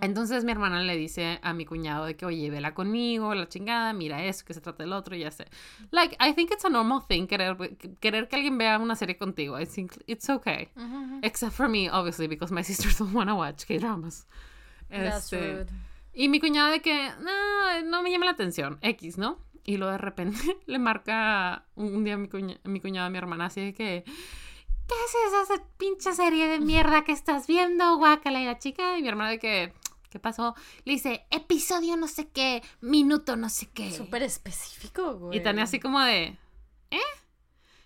entonces 0.00 0.42
mi 0.42 0.52
hermana 0.52 0.82
le 0.82 0.96
dice 0.96 1.38
a 1.42 1.52
mi 1.52 1.66
cuñado 1.66 2.06
de 2.06 2.16
que, 2.16 2.24
oye, 2.24 2.48
vela 2.48 2.72
conmigo, 2.72 3.34
la 3.34 3.46
chingada, 3.46 3.92
mira 3.92 4.24
eso, 4.24 4.42
que 4.46 4.54
se 4.54 4.62
trata 4.62 4.82
del 4.82 4.94
otro, 4.94 5.14
y 5.14 5.18
ya 5.20 5.30
sé. 5.30 5.44
Like, 5.90 6.16
I 6.18 6.32
think 6.32 6.50
it's 6.50 6.64
a 6.64 6.70
normal 6.70 7.02
thing 7.06 7.26
querer, 7.26 7.58
querer 8.00 8.26
que 8.28 8.36
alguien 8.36 8.56
vea 8.56 8.78
una 8.78 8.96
serie 8.96 9.18
contigo. 9.18 9.60
I 9.60 9.66
think 9.66 9.92
it's 10.06 10.30
okay. 10.30 10.70
Except 11.22 11.52
for 11.52 11.68
me, 11.68 11.90
obviously, 11.90 12.26
because 12.26 12.50
my 12.54 12.62
sisters 12.64 12.96
don't 12.98 13.12
want 13.14 13.28
to 13.28 13.34
watch 13.36 13.66
K-dramas. 13.66 14.26
That's 14.88 15.30
Este, 15.30 15.58
rude. 15.58 15.70
y 16.14 16.28
mi 16.30 16.40
cuñada 16.40 16.70
de 16.70 16.80
que, 16.80 17.10
no, 17.20 17.82
no 17.84 18.02
me 18.02 18.10
llama 18.10 18.24
la 18.24 18.32
atención, 18.32 18.78
X, 18.80 19.18
¿no? 19.18 19.36
Y 19.70 19.76
luego 19.76 19.92
de 19.92 19.98
repente 19.98 20.36
le 20.66 20.80
marca 20.80 21.64
un 21.76 22.02
día 22.02 22.14
a 22.14 22.16
mi, 22.16 22.28
cuña, 22.28 22.58
a 22.64 22.68
mi 22.68 22.80
cuñada, 22.80 23.06
a 23.06 23.10
mi 23.10 23.18
hermana, 23.18 23.46
así 23.46 23.60
de 23.60 23.72
que, 23.72 24.02
¿qué 24.04 24.94
es 25.06 25.32
esa 25.48 25.62
pinche 25.78 26.12
serie 26.12 26.48
de 26.48 26.58
mierda 26.58 27.04
que 27.04 27.12
estás 27.12 27.46
viendo, 27.46 27.96
guácala? 27.96 28.40
Y 28.40 28.46
la 28.46 28.58
chica, 28.58 28.98
y 28.98 29.02
mi 29.02 29.06
hermana 29.06 29.30
de 29.30 29.38
que, 29.38 29.72
¿qué 30.10 30.18
pasó? 30.18 30.56
Le 30.84 30.94
dice, 30.94 31.24
episodio 31.30 31.96
no 31.96 32.08
sé 32.08 32.28
qué, 32.30 32.64
minuto 32.80 33.36
no 33.36 33.48
sé 33.48 33.68
qué. 33.72 33.92
Súper 33.92 34.24
específico, 34.24 35.14
güey. 35.14 35.38
Y 35.38 35.40
Tania 35.40 35.62
así 35.62 35.78
como 35.78 36.00
de, 36.00 36.36
¿eh? 36.90 36.98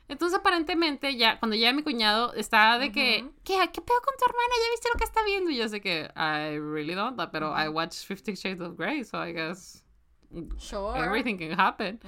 Entonces 0.08 0.38
aparentemente 0.38 1.14
ya, 1.18 1.38
cuando 1.38 1.54
llega 1.54 1.74
mi 1.74 1.82
cuñado, 1.82 2.32
está 2.32 2.78
de 2.78 2.92
que, 2.92 3.24
Ujú. 3.24 3.34
¿qué, 3.44 3.56
¿qué 3.74 3.82
pedo 3.82 4.00
con 4.02 4.14
tu 4.18 4.24
hermana? 4.24 4.54
¿Ya 4.64 4.70
viste 4.70 4.88
lo 4.90 4.98
que 4.98 5.04
está 5.04 5.22
viendo? 5.26 5.50
Y 5.50 5.56
yo 5.58 5.68
sé 5.68 5.82
que, 5.82 6.10
I 6.16 6.58
really 6.58 6.94
don't, 6.94 7.20
pero 7.30 7.54
I 7.54 7.68
watch 7.68 8.06
Fifty 8.06 8.32
Shades 8.36 8.62
of 8.62 8.78
Grey, 8.78 9.04
so 9.04 9.22
I 9.22 9.34
guess 9.34 9.83
Sure. 10.58 10.96
everything 10.98 11.36
can 11.36 11.58
happen. 11.58 12.00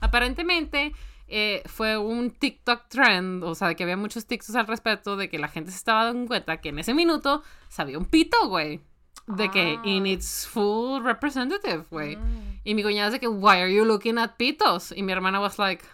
Aparentemente 0.00 0.92
eh, 1.28 1.62
fue 1.66 1.98
un 1.98 2.30
TikTok 2.30 2.88
trend, 2.88 3.44
o 3.44 3.54
sea, 3.54 3.74
que 3.74 3.82
había 3.82 3.96
muchos 3.96 4.26
TikToks 4.26 4.54
al 4.56 4.66
respecto 4.66 5.16
de 5.16 5.28
que 5.28 5.38
la 5.38 5.48
gente 5.48 5.70
se 5.70 5.76
estaba 5.76 6.04
dando 6.04 6.26
cuenta 6.26 6.60
que 6.60 6.70
en 6.70 6.78
ese 6.78 6.94
minuto 6.94 7.42
sabía 7.68 7.98
un 7.98 8.06
pito, 8.06 8.48
güey. 8.48 8.80
De 9.26 9.50
que 9.50 9.78
in 9.84 10.04
Ah. 10.04 10.08
its 10.08 10.46
full 10.46 11.02
representative, 11.02 11.84
güey. 11.90 12.16
Mm. 12.16 12.60
Y 12.64 12.74
mi 12.74 12.82
cuñada 12.82 13.10
dice 13.10 13.20
que, 13.20 13.28
why 13.28 13.56
are 13.60 13.70
you 13.74 13.84
looking 13.84 14.16
at 14.16 14.36
pitos? 14.38 14.90
Y 14.96 15.02
mi 15.02 15.12
hermana 15.12 15.38
was 15.38 15.58
like, 15.58 15.84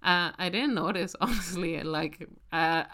uh, 0.00 0.30
I 0.38 0.48
didn't 0.48 0.74
notice, 0.74 1.16
honestly. 1.20 1.82
Like, 1.82 2.28
uh, 2.52 2.84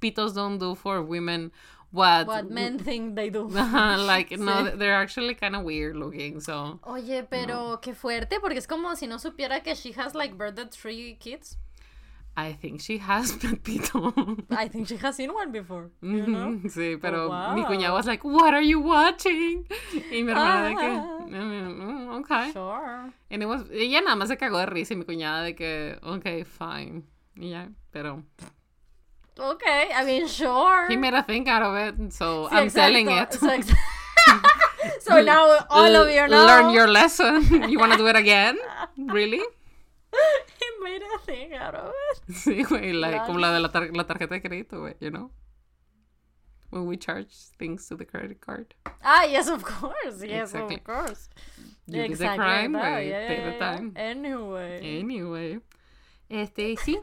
pitos 0.00 0.32
don't 0.32 0.58
do 0.58 0.74
for 0.74 1.02
women 1.02 1.52
what... 1.96 2.26
What 2.26 2.50
men 2.50 2.78
think 2.78 3.14
they 3.16 3.30
do. 3.30 3.48
like, 3.48 4.30
no, 4.38 4.52
Sí. 4.52 4.78
they're 4.78 4.94
actually 4.96 5.34
kind 5.34 5.56
of 5.56 5.62
weird 5.64 5.96
looking, 5.96 6.40
so... 6.40 6.78
Oye, 6.86 7.24
pero 7.28 7.78
qué 7.80 7.94
fuerte, 7.94 8.38
porque 8.40 8.58
es 8.58 8.66
como 8.66 8.94
si 8.94 9.06
no 9.06 9.16
supiera 9.18 9.62
que 9.64 9.74
she 9.74 9.92
has 9.92 10.14
like 10.14 10.36
birthed 10.36 10.70
three 10.72 11.16
kids. 11.18 11.56
I 12.38 12.52
think 12.52 12.82
she 12.82 12.98
has 12.98 13.32
pito. 13.64 14.12
I 14.50 14.68
think 14.68 14.88
she 14.88 14.96
has 14.98 15.16
seen 15.16 15.32
one 15.32 15.52
before. 15.52 15.88
You 16.02 16.26
know? 16.26 16.60
Sí, 16.68 17.00
pero 17.00 17.30
Oh, 17.32 17.54
mi 17.54 17.62
wow. 17.62 17.68
cuñada 17.70 17.92
was 17.94 18.06
like, 18.06 18.22
what 18.24 18.52
are 18.52 18.60
you 18.60 18.78
watching? 18.78 19.64
Y 20.12 20.22
mi 20.22 20.32
hermana 20.32 20.68
de 20.68 20.74
que, 20.74 20.86
Ah. 20.86 21.18
"Mm, 21.26 21.80
mm, 21.80 22.20
okay. 22.20 22.52
Sure. 22.52 23.10
And 23.30 23.42
it 23.42 23.46
was- 23.46 23.64
ella 23.72 24.02
nada 24.02 24.16
más 24.16 24.28
se 24.28 24.36
cagó 24.36 24.58
de 24.58 24.66
risa 24.66 24.92
y 24.92 24.98
mi 24.98 25.04
cuñada 25.06 25.42
de 25.44 25.54
que, 25.54 25.98
okay, 26.02 26.44
fine. 26.44 27.04
Y 27.36 27.50
ya, 27.50 27.70
pero... 27.90 28.22
Okay, 29.38 29.90
I 29.94 30.04
mean, 30.04 30.26
sure. 30.26 30.88
He 30.88 30.96
made 30.96 31.12
a 31.14 31.22
thing 31.22 31.48
out 31.48 31.62
of 31.62 31.74
it, 31.76 32.12
so 32.12 32.48
Sí, 32.48 32.52
I'm 32.52 32.70
selling 32.70 33.10
it. 33.10 33.32
So, 33.34 33.48
ex- 33.50 33.70
so 35.00 35.20
now 35.22 35.58
all 35.68 35.94
of 35.94 36.08
you 36.10 36.26
know. 36.28 36.46
Learn 36.46 36.70
your 36.72 36.88
lesson. 36.88 37.44
You 37.70 37.78
want 37.78 37.92
to 37.92 37.98
do 37.98 38.06
it 38.06 38.16
again? 38.16 38.56
Really? 38.96 39.42
He 40.58 40.68
made 40.82 41.02
a 41.02 41.18
thing 41.26 41.52
out 41.54 41.74
of 41.74 41.92
it. 41.92 42.34
Sí, 42.34 42.64
güey, 42.64 42.94
like, 42.98 43.26
como 43.26 43.38
la 43.38 43.52
de 43.52 43.60
la, 43.60 43.68
tar- 43.68 43.92
la 43.92 44.04
tarjeta 44.04 44.30
de 44.30 44.40
crédito, 44.40 44.80
güey, 44.80 44.94
you 45.00 45.10
know? 45.10 45.30
When 46.70 46.86
we 46.86 46.96
charge 46.96 47.28
things 47.58 47.86
to 47.88 47.96
the 47.96 48.04
credit 48.06 48.40
card. 48.40 48.74
Ah, 49.04 49.24
yes, 49.24 49.48
of 49.48 49.62
course. 49.62 50.22
Yes, 50.22 50.50
Exactly. 50.54 50.76
of 50.76 50.84
course. 50.84 51.28
You 51.86 51.92
did 51.92 52.00
the 52.02 52.04
Exactly 52.12 52.38
crime, 52.44 52.72
güey. 52.72 53.08
Yeah, 53.08 53.30
yeah, 53.30 53.44
the 53.44 53.52
yeah. 53.52 53.58
time. 53.58 53.92
Anyway. 53.96 54.80
Anyway. 54.98 55.58
Este, 56.30 56.74
sí. 56.76 56.98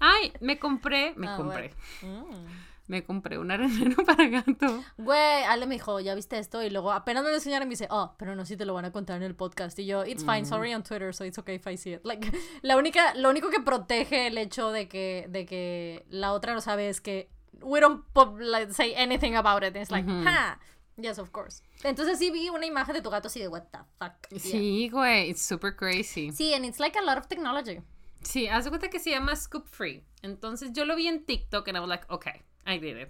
Ay, 0.00 0.32
me 0.40 0.58
compré, 0.58 1.14
me 1.16 1.26
Ah, 1.28 1.36
compré. 1.36 1.70
Mm. 2.02 2.68
me 2.88 3.04
compré 3.04 3.36
un 3.38 3.50
arenero 3.50 3.96
para 4.06 4.26
gato. 4.28 4.82
Güey, 4.96 5.44
Ale 5.44 5.66
me 5.66 5.74
dijo, 5.74 6.00
ya 6.00 6.14
viste 6.14 6.38
esto, 6.38 6.62
y 6.62 6.70
luego 6.70 6.90
apenas 6.92 7.22
me 7.22 7.28
lo 7.28 7.34
enseñaron 7.36 7.68
me 7.68 7.72
dice, 7.72 7.86
oh, 7.90 8.14
pero 8.18 8.34
no, 8.34 8.46
si 8.46 8.56
te 8.56 8.64
lo 8.64 8.72
van 8.74 8.86
a 8.86 8.92
contar 8.92 9.16
en 9.18 9.24
el 9.24 9.34
podcast. 9.34 9.78
Y 9.78 9.84
yo, 9.86 10.04
it's 10.06 10.24
fine, 10.24 10.46
sorry 10.46 10.72
on 10.72 10.82
Twitter, 10.82 11.14
so 11.14 11.24
it's 11.24 11.38
okay 11.38 11.56
if 11.56 11.66
I 11.66 11.76
see 11.76 11.92
it. 11.94 12.00
Like, 12.04 12.32
la 12.62 12.76
única, 12.78 13.14
lo 13.14 13.28
único 13.30 13.50
que 13.50 13.60
protege 13.60 14.28
el 14.28 14.38
hecho 14.38 14.70
de 14.72 14.88
que, 14.88 15.26
de 15.28 15.44
que 15.44 16.06
la 16.08 16.32
otra 16.32 16.54
no 16.54 16.60
sabe 16.62 16.88
es 16.88 17.00
que 17.02 17.28
we 17.60 17.80
don't 17.80 18.04
like, 18.40 18.72
say 18.72 18.94
anything 18.94 19.34
about 19.34 19.62
it. 19.64 19.76
It's 19.76 19.90
like, 19.90 20.08
ha, 20.08 20.58
yes, 20.96 21.18
of 21.18 21.30
course. 21.30 21.62
Entonces 21.84 22.18
sí 22.18 22.30
vi 22.30 22.48
una 22.48 22.64
imagen 22.64 22.94
de 22.94 23.02
tu 23.02 23.10
gato 23.10 23.28
así 23.28 23.38
de, 23.40 23.48
what 23.48 23.64
the 23.70 23.78
fuck. 23.98 24.14
Yeah. 24.30 24.38
Sí, 24.40 24.88
güey, 24.90 25.28
it's 25.28 25.42
super 25.42 25.76
crazy. 25.76 26.30
Sí, 26.32 26.54
and 26.54 26.64
it's 26.64 26.80
like 26.80 26.96
a 26.98 27.02
lot 27.02 27.18
of 27.18 27.26
technology. 27.28 27.82
Sí, 28.28 28.46
haz 28.46 28.64
de 28.64 28.70
cuenta 28.70 28.90
que 28.90 28.98
se 28.98 29.08
llama 29.10 29.34
Scoop 29.34 29.66
Free. 29.66 30.04
Entonces 30.20 30.72
yo 30.74 30.84
lo 30.84 30.96
vi 30.96 31.08
en 31.08 31.24
TikTok 31.24 31.66
and 31.68 31.78
I 31.78 31.80
was 31.80 31.88
like, 31.88 32.04
okay, 32.10 32.42
I 32.66 32.78
did 32.78 32.98
it. 33.00 33.08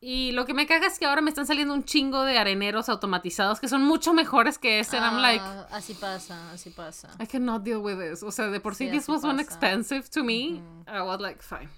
Y 0.00 0.32
lo 0.32 0.44
que 0.46 0.52
me 0.52 0.66
caga 0.66 0.88
es 0.88 0.98
que 0.98 1.06
ahora 1.06 1.20
me 1.22 1.30
están 1.30 1.46
saliendo 1.46 1.72
un 1.72 1.84
chingo 1.84 2.22
de 2.24 2.36
areneros 2.36 2.88
automatizados 2.88 3.60
que 3.60 3.68
son 3.68 3.82
mucho 3.84 4.12
mejores 4.12 4.58
que 4.58 4.80
este. 4.80 4.96
and 4.96 5.06
I'm 5.06 5.22
like, 5.22 5.40
Ah, 5.44 5.68
así 5.70 5.94
pasa, 5.94 6.50
así 6.50 6.70
pasa. 6.70 7.08
I 7.20 7.26
cannot 7.26 7.62
deal 7.62 7.78
with 7.78 7.98
this. 7.98 8.24
O 8.24 8.32
sea, 8.32 8.48
de 8.48 8.58
por 8.58 8.74
sí, 8.74 8.86
Sí, 8.86 8.90
this 8.90 9.08
was 9.08 9.22
one 9.22 9.36
pasa. 9.42 9.42
expensive 9.42 10.08
to 10.10 10.24
me. 10.24 10.60
I 10.88 11.02
was 11.02 11.20
like, 11.20 11.40
fine. 11.40 11.70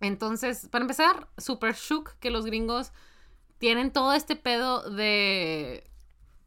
Entonces, 0.00 0.68
para 0.70 0.82
empezar, 0.84 1.28
super 1.36 1.74
shook 1.74 2.14
que 2.20 2.30
los 2.30 2.46
gringos 2.46 2.92
tienen 3.58 3.92
todo 3.92 4.12
este 4.14 4.36
pedo 4.36 4.88
de 4.88 5.84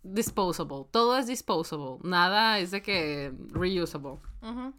disposable. 0.01 0.85
Todo 0.91 1.17
es 1.17 1.27
disposable. 1.27 1.99
Nada 2.03 2.57
es 2.59 2.71
de 2.71 2.81
que 2.81 3.33
reusable. 3.49 4.17
Ujú. 4.41 4.73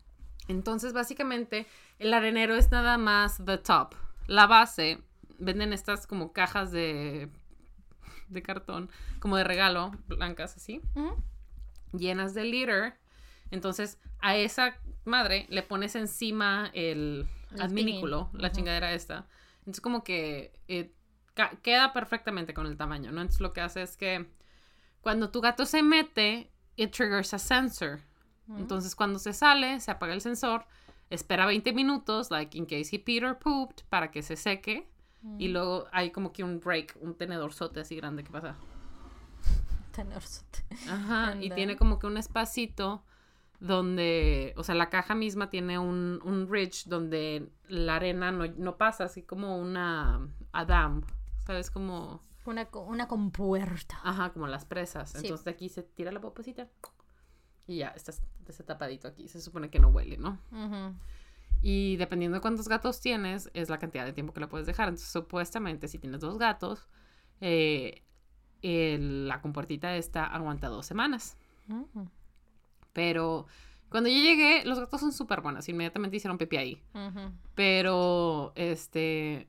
Entonces, 0.49 0.93
básicamente, 0.93 1.67
el 1.99 2.13
arenero 2.13 2.55
es 2.55 2.71
nada 2.71 2.99
más 2.99 3.43
the 3.45 3.59
top. 3.59 3.95
La 4.27 4.47
base, 4.47 4.99
venden 5.39 5.73
estas 5.73 6.07
como 6.07 6.33
cajas 6.33 6.71
de, 6.71 7.29
de 8.29 8.43
cartón, 8.43 8.91
como 9.21 9.37
de 9.37 9.45
regalo, 9.45 9.93
blancas 10.07 10.57
así, 10.57 10.81
llenas 11.93 12.35
de 12.35 12.45
litter. 12.45 12.95
Entonces, 13.51 13.99
a 14.21 14.37
esa 14.37 14.77
madre 15.05 15.47
le 15.49 15.63
pones 15.63 15.95
encima 15.95 16.71
el 16.75 17.29
El 17.53 17.63
adminículo, 17.63 18.31
la 18.33 18.51
chingadera 18.51 18.93
esta. 18.93 19.27
Entonces, 19.61 19.81
como 19.81 20.03
que 20.05 20.53
eh, 20.69 20.93
queda 21.63 21.93
perfectamente 21.93 22.55
con 22.55 22.67
el 22.67 22.77
tamaño, 22.77 23.13
¿no? 23.13 23.21
Entonces, 23.21 23.41
lo 23.41 23.53
que 23.53 23.61
hace 23.61 23.83
es 23.83 23.97
que 23.97 24.27
cuando 25.01 25.31
tu 25.31 25.41
gato 25.41 25.67
se 25.67 25.83
mete, 25.83 26.51
it 26.77 26.91
triggers 26.93 27.35
a 27.35 27.39
sensor. 27.39 28.01
Entonces, 28.59 28.95
cuando 28.95 29.19
se 29.19 29.33
sale, 29.33 29.81
se 29.81 29.91
apaga 29.91 30.13
el 30.15 30.21
sensor, 30.21 30.67
espera 31.11 31.47
20 31.47 31.73
minutos, 31.73 32.31
like 32.31 32.57
in 32.59 32.67
case 32.67 32.95
he 32.95 32.99
peed 32.99 33.25
or 33.27 33.39
pooped, 33.39 33.85
para 33.89 34.11
que 34.11 34.23
se 34.23 34.37
seque. 34.37 34.89
Y 35.39 35.49
luego 35.49 35.87
hay 35.93 36.11
como 36.11 36.33
que 36.35 36.45
un 36.45 36.61
break, 36.61 36.99
un 37.01 37.15
tenedorzote 37.15 37.81
así 37.81 37.97
grande 37.97 38.23
que 38.25 38.31
pasa. 38.31 38.55
Tener 39.93 40.21
suerte. 40.23 40.65
Ajá, 40.91 41.29
And 41.33 41.43
y 41.43 41.49
then- 41.49 41.57
tiene 41.57 41.77
como 41.77 41.99
que 41.99 42.07
un 42.07 42.19
espacito 42.19 43.03
donde, 43.61 44.53
o 44.57 44.65
sea, 44.65 44.75
la 44.75 44.91
caja 44.91 45.15
misma 45.15 45.49
tiene 45.49 45.79
un, 45.79 46.21
un 46.25 46.49
ridge 46.51 46.85
donde 46.87 47.49
la 47.69 47.97
arena 47.97 48.31
no, 48.33 48.47
no 48.47 48.77
pasa, 48.77 49.05
así 49.05 49.23
como 49.23 49.57
una 49.57 50.29
a 50.53 50.65
dam, 50.67 51.03
¿sabes? 51.47 51.71
Como, 51.71 52.21
Una, 52.45 52.69
una 52.87 53.09
compuerta. 53.09 53.99
ajá, 54.03 54.33
como 54.33 54.47
las 54.49 54.67
presas. 54.67 55.13
Sí. 55.13 55.19
Entonces 55.23 55.45
de 55.45 55.53
aquí 55.53 55.69
se 55.71 55.83
tira 55.85 56.13
la 56.13 56.21
popecita 56.21 56.69
y 57.67 57.79
ya, 57.79 57.89
está, 57.89 58.13
está 58.49 58.65
tapadito 58.65 59.09
aquí. 59.09 59.29
Se 59.29 59.41
supone 59.41 59.71
que 59.71 59.79
no 59.79 59.89
huele, 59.89 60.17
¿no? 60.17 60.39
Ujú. 60.53 60.95
Y 61.63 61.97
dependiendo 61.97 62.37
de 62.37 62.41
cuántos 62.43 62.69
gatos 62.69 63.01
tienes, 63.01 63.51
es 63.55 63.71
la 63.71 63.79
cantidad 63.79 64.05
de 64.05 64.13
tiempo 64.13 64.33
que 64.35 64.41
la 64.41 64.49
puedes 64.49 64.67
dejar. 64.67 64.89
Entonces, 64.89 65.09
supuestamente, 65.11 65.89
si 65.89 65.99
tienes 65.99 66.21
dos 66.21 66.37
gatos, 66.39 66.87
eh, 67.41 68.03
el- 68.63 69.29
la 69.29 69.41
compuertita 69.41 69.97
esta 69.97 70.25
aguanta 70.27 70.69
dos 70.69 70.85
semanas. 70.87 71.37
Ujú. 71.69 72.09
Pero 72.93 73.47
cuando 73.89 74.09
yo 74.11 74.17
llegué, 74.17 74.65
los 74.65 74.79
gatos 74.79 75.01
son 75.01 75.13
súper 75.13 75.41
buenos. 75.41 75.69
Inmediatamente 75.69 76.17
hicieron 76.19 76.37
pipí 76.39 76.57
ahí. 76.59 76.83
Pero, 77.55 78.53
este, 78.57 79.49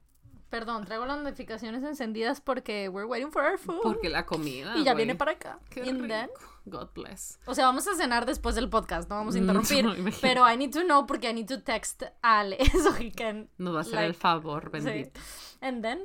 Perdón, 0.50 0.86
traigo 0.86 1.05
las 1.05 1.22
notificaciones 1.22 1.84
encendidas 1.84 2.39
porque 2.39 2.88
we're 2.88 3.07
waiting 3.10 3.31
for 3.31 3.43
our 3.43 3.57
food. 3.57 3.81
porque 3.84 4.10
la 4.10 4.25
comida. 4.25 4.77
y 4.77 4.84
ya 4.86 4.93
viene 4.93 5.15
para 5.15 5.31
acá. 5.31 5.60
Qué 5.69 5.81
then- 5.81 6.01
rico. 6.03 6.34
God 6.65 6.89
bless. 6.93 7.39
o 7.45 7.53
sea, 7.53 7.65
vamos 7.65 7.88
a 7.88 7.95
cenar 7.95 8.25
después 8.25 8.55
del 8.55 8.69
podcast, 8.69 9.10
no 9.10 9.15
vamos 9.17 9.36
a 9.36 9.39
Mm, 9.39 9.41
interrumpir. 9.50 9.86
no, 9.86 9.93
pero 10.22 10.50
I 10.51 10.57
need 10.57 10.72
to 10.74 10.81
know 10.84 11.05
porque 11.05 11.29
I 11.29 11.34
need 11.34 11.48
to 11.48 11.62
text 11.62 12.03
Ale 12.22 12.57
so 12.84 12.93
he 12.98 13.12
can. 13.12 13.50
Nos 13.57 13.74
va 13.75 13.79
a 13.79 13.81
hacer 13.81 13.93
like, 13.95 14.07
el 14.07 14.13
favor, 14.15 14.65
sí. 14.65 14.69
bendito. 14.72 15.19
And 15.62 15.81
then. 15.81 16.00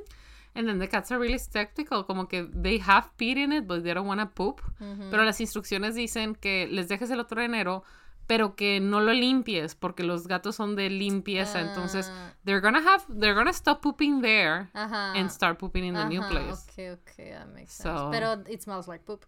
And 0.53 0.67
then 0.67 0.79
the 0.79 0.89
cats 0.89 1.09
are 1.11 1.19
really 1.19 1.39
skeptical, 1.39 2.05
como 2.05 2.27
que 2.27 2.43
they 2.53 2.77
have 2.85 3.07
peed 3.17 3.37
in 3.37 3.53
it, 3.53 3.65
but 3.67 3.83
they 3.83 3.93
don't 3.93 4.05
want 4.07 4.19
to 4.19 4.27
poop. 4.27 4.61
Ujú. 4.81 5.09
Pero 5.09 5.23
las 5.23 5.39
instrucciones 5.39 5.95
dicen 5.95 6.35
que 6.35 6.67
les 6.67 6.89
dejes 6.89 7.09
el 7.09 7.21
otro 7.21 7.41
enero, 7.41 7.83
pero 8.27 8.55
que 8.57 8.79
no 8.81 8.99
lo 8.99 9.13
limpies, 9.13 9.75
porque 9.75 10.03
los 10.03 10.27
gatos 10.27 10.57
son 10.57 10.75
de 10.75 10.89
limpieza. 10.89 11.61
Entonces, 11.61 12.09
Ah. 12.13 12.33
they're 12.43 12.59
gonna 12.61 12.79
have, 12.79 13.03
they're 13.09 13.33
gonna 13.33 13.53
stop 13.53 13.81
pooping 13.81 14.21
there 14.21 14.69
Ajá. 14.73 15.13
and 15.13 15.29
start 15.31 15.57
pooping 15.57 15.85
in 15.85 15.93
the 15.95 16.05
new 16.05 16.19
Ajá, 16.21 16.29
place. 16.29 16.63
Ok, 16.63 16.99
ok, 16.99 17.15
that 17.31 17.47
makes 17.53 17.71
sense. 17.73 17.83
So- 17.97 18.09
Pero 18.11 18.43
it 18.49 18.61
smells 18.61 18.87
like 18.89 19.05
poop. 19.05 19.25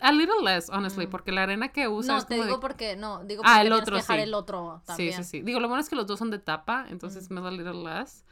A 0.00 0.12
little 0.12 0.42
less, 0.42 0.70
honestly, 0.70 1.06
porque 1.06 1.30
la 1.30 1.42
arena 1.42 1.68
que 1.68 1.88
usa 1.88 2.14
Mm. 2.14 2.16
No, 2.16 2.18
es 2.18 2.26
te 2.26 2.34
como 2.36 2.44
digo 2.44 2.56
de- 2.56 2.60
porque, 2.60 2.96
no, 2.96 3.22
digo 3.24 3.42
Ah, 3.44 3.56
porque 3.56 3.60
el 3.60 3.66
tienes 3.68 3.82
otro, 3.82 3.92
que 3.94 4.00
dejar 4.00 4.16
sí. 4.16 4.22
el 4.22 4.34
otro 4.34 4.78
Sí, 4.80 4.86
también. 4.86 5.12
sí, 5.12 5.24
sí. 5.24 5.40
Digo, 5.42 5.60
lo 5.60 5.68
bueno 5.68 5.80
es 5.82 5.88
que 5.90 5.96
los 5.96 6.06
dos 6.06 6.18
son 6.18 6.30
de 6.30 6.38
tapa, 6.38 6.86
entonces 6.88 7.30
me 7.30 7.40
da 7.40 7.48
a 7.48 7.50
little 7.50 7.82
less. 7.84 8.24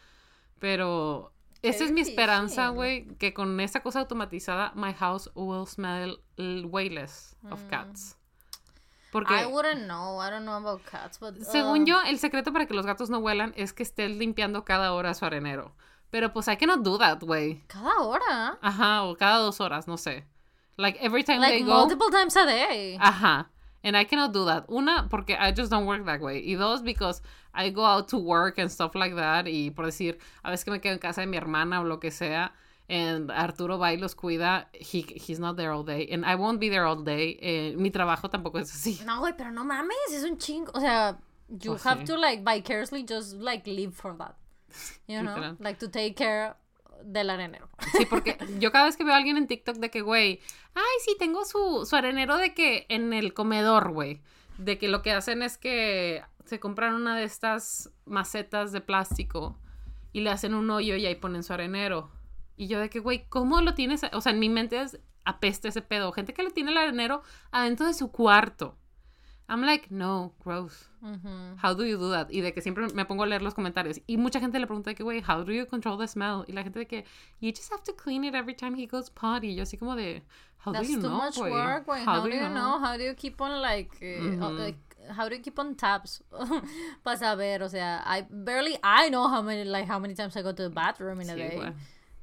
Pero 0.59 1.33
esa 1.63 1.85
es 1.85 1.93
mi 1.93 2.01
esperanza, 2.01 2.69
güey, 2.69 3.07
que 3.17 3.35
con 3.35 3.59
esta 3.61 3.83
cosa 3.83 4.01
automatizada, 4.01 4.73
my 4.75 4.93
house 4.95 5.31
will 5.35 5.67
smell 5.67 6.21
way 6.39 6.89
less 6.89 7.37
of 7.51 7.63
cats. 7.69 8.17
Porque, 9.11 9.35
Mm. 9.35 9.41
I 9.43 9.47
wouldn't 9.53 9.83
know. 9.85 10.23
I 10.27 10.31
don't 10.31 10.45
know 10.45 10.55
about 10.55 10.83
cats, 10.91 11.19
but 11.21 11.37
según 11.43 11.83
uh, 11.83 11.85
yo, 11.85 12.01
el 12.07 12.19
secreto 12.19 12.51
para 12.53 12.65
que 12.67 12.73
los 12.73 12.87
gatos 12.87 13.11
no 13.11 13.19
huelan 13.19 13.53
es 13.57 13.75
que 13.75 13.83
estés 13.83 14.11
limpiando 14.17 14.65
cada 14.65 14.95
hora 14.95 15.13
su 15.13 15.27
arenero. 15.27 15.75
Pero 16.11 16.33
pues 16.33 16.49
I 16.49 16.57
cannot 16.57 16.81
do 16.81 16.97
that, 16.99 17.21
güey. 17.23 17.63
cada 17.67 17.99
hora. 18.01 18.59
Ajá, 18.63 19.03
o 19.03 19.17
cada 19.17 19.37
dos 19.39 19.61
horas, 19.61 19.87
no 19.87 19.99
sé. 19.99 20.27
Like 20.79 20.99
every 21.01 21.23
time 21.23 21.41
Like 21.41 21.53
they 21.53 21.61
go. 21.63 21.67
multiple 21.69 22.11
times 22.11 22.35
a 22.37 22.45
day. 22.47 22.99
Ajá. 23.01 23.47
And 23.85 23.97
I 23.97 24.05
cannot 24.05 24.33
do 24.33 24.45
that. 24.45 24.65
Una, 24.71 25.09
porque 25.11 25.31
I 25.39 25.51
just 25.53 25.71
don't 25.71 25.87
work 25.87 26.05
that 26.07 26.21
way. 26.21 26.41
Y 26.47 26.55
dos, 26.55 26.83
because 26.83 27.21
I 27.53 27.71
go 27.71 27.85
out 27.85 28.09
to 28.09 28.17
work 28.19 28.59
and 28.59 28.71
stuff 28.71 28.95
like 28.95 29.15
that. 29.17 29.47
Y 29.49 29.71
por 29.75 29.85
decir, 29.87 30.19
a 30.45 30.51
veces 30.51 30.65
que 30.65 30.71
me 30.71 30.79
quedo 30.81 30.93
en 30.93 30.99
casa 31.01 31.21
de 31.23 31.27
mi 31.27 31.37
hermana 31.37 31.81
o 31.81 31.85
lo 31.85 31.99
que 31.99 32.11
sea. 32.11 32.53
And 32.89 33.31
Arturo 33.31 33.79
va 33.79 33.93
y 33.93 33.97
los 33.97 34.15
cuida. 34.15 34.67
He, 34.73 35.01
he's 35.17 35.39
not 35.41 35.57
there 35.57 35.71
all 35.73 35.83
day. 35.83 36.09
And 36.13 36.25
I 36.25 36.37
won't 36.37 36.61
be 36.61 36.69
there 36.69 36.85
all 36.85 37.03
day. 37.03 37.39
Eh, 37.41 37.75
mi 37.77 37.91
trabajo 37.91 38.29
tampoco 38.31 38.59
es 38.61 38.71
así. 38.73 39.05
No, 39.05 39.19
güey, 39.21 39.33
pero 39.37 39.51
no 39.51 39.65
mames, 39.65 40.13
es 40.13 40.25
un 40.25 40.37
chingo. 40.39 40.71
O 40.75 40.81
sea, 40.81 41.19
you 41.49 41.73
Pues 41.73 41.83
have 41.85 42.01
sí. 42.03 42.07
to 42.07 42.17
like 42.17 42.45
vicariously 42.45 43.03
just 43.05 43.35
like 43.35 43.67
live 43.67 43.95
for 43.95 44.15
that. 44.17 44.37
You 45.07 45.23
know? 45.23 45.57
Like 45.59 45.79
to 45.81 45.89
take 45.89 46.17
care 46.17 46.55
del 47.05 47.31
arenero. 47.31 47.69
Sí, 47.97 48.07
porque 48.07 48.39
yo 48.59 48.73
cada 48.73 48.87
vez 48.87 48.97
que 48.97 49.05
veo 49.05 49.15
a 49.15 49.17
alguien 49.17 49.37
en 49.37 49.47
TikTok 49.47 49.77
de 49.77 49.91
que, 49.91 50.01
güey, 50.01 50.41
ay, 50.75 50.83
sí, 51.05 51.17
tengo 51.19 51.45
su, 51.45 51.87
su 51.87 51.97
arenero 51.97 52.37
de 52.37 52.55
que 52.55 52.87
en 52.89 53.13
el 53.13 53.35
comedor, 53.35 53.93
güey. 53.93 54.21
De 54.59 54.79
que 54.79 54.89
lo 54.89 55.03
que 55.03 55.13
hacen 55.13 55.43
es 55.43 55.59
que 55.59 56.23
se 56.45 56.61
compran 56.61 56.95
una 56.95 57.17
de 57.17 57.25
estas 57.25 57.91
macetas 58.05 58.73
de 58.73 58.81
plástico 58.81 59.59
y 60.13 60.21
le 60.21 60.31
hacen 60.31 60.55
un 60.55 60.71
hoyo 60.71 60.97
y 60.97 61.07
ahí 61.07 61.15
ponen 61.15 61.43
su 61.43 61.53
arenero. 61.53 62.11
Y 62.57 62.67
yo 62.67 62.79
de 62.79 62.91
que, 62.91 63.01
güey, 63.01 63.27
¿cómo 63.29 63.61
lo 63.61 63.75
tienes? 63.75 64.03
O 64.13 64.21
sea, 64.21 64.33
en 64.33 64.39
mi 64.39 64.49
mente 64.49 64.81
es 64.81 64.99
ese 65.43 65.83
pedo. 65.83 66.13
Gente 66.13 66.35
que 66.35 66.43
le 66.43 66.51
tiene 66.51 66.71
el 66.71 66.77
arenero 66.77 67.23
adentro 67.51 67.87
de 67.87 67.95
su 67.95 68.11
cuarto. 68.11 68.77
I'm 69.49 69.61
like, 69.63 69.91
no, 69.91 70.33
gross. 70.43 70.89
How 71.57 71.75
do 71.75 71.85
you 71.85 71.99
do 71.99 72.11
that? 72.11 72.29
Y 72.33 72.41
de 72.41 72.53
que 72.53 72.63
siempre 72.63 72.87
me 72.95 73.05
pongo 73.05 73.25
a 73.25 73.27
leer 73.27 73.43
los 73.43 73.55
comentarios. 73.55 74.01
Y 74.07 74.17
mucha 74.17 74.41
gente 74.41 74.59
le 74.59 74.67
pregunta 74.67 74.91
de 74.91 74.95
que, 74.95 75.03
güey, 75.05 75.21
how 75.21 75.43
do 75.43 75.53
you 75.53 75.67
control 75.67 75.99
the 75.99 76.07
smell? 76.07 76.45
Y 76.49 76.53
la 76.53 76.63
gente 76.63 76.79
de 76.79 76.87
que, 76.87 77.05
you 77.41 77.51
just 77.53 77.71
have 77.73 77.83
to 77.83 77.93
clean 77.93 78.25
it 78.25 78.35
every 78.35 78.55
time 78.55 78.75
he 78.75 78.87
goes 78.87 79.11
potty. 79.11 79.49
Y 79.49 79.57
yo 79.57 79.65
así 79.65 79.77
como 79.79 79.95
de, 79.97 80.23
how 80.65 80.73
That's 80.73 80.87
do 80.87 80.93
you 80.95 81.01
too 81.01 81.09
know, 81.09 81.17
much 81.19 81.37
güey? 81.37 81.51
work, 81.51 81.87
güey. 81.87 82.05
How, 82.05 82.23
do 82.23 82.29
you 82.31 82.49
know? 82.49 82.79
How 82.79 82.97
do 82.97 83.03
you 83.03 83.15
keep 83.15 83.41
on 83.41 83.61
like, 83.61 83.91
eh, 84.01 84.17
uh, 84.19 84.49
Ujú. 84.49 84.59
like 84.59 84.79
how 85.11 85.29
do 85.29 85.35
you 85.35 85.43
keep 85.43 85.59
on 85.59 85.75
tabs? 85.75 86.23
Para 87.05 87.17
saber, 87.19 87.63
o 87.63 87.69
sea, 87.69 88.01
I 88.07 88.25
barely 88.31 88.79
I 88.83 89.09
know 89.11 89.27
how 89.29 89.43
many 89.43 89.65
like 89.65 89.87
how 89.89 89.99
many 89.99 90.15
times 90.15 90.37
I 90.37 90.43
go 90.43 90.53
to 90.53 90.63
the 90.63 90.71
bathroom 90.71 91.21
in 91.21 91.29
a 91.29 91.35
Sí, 91.35 91.37
day. 91.37 91.57
güey. 91.59 91.75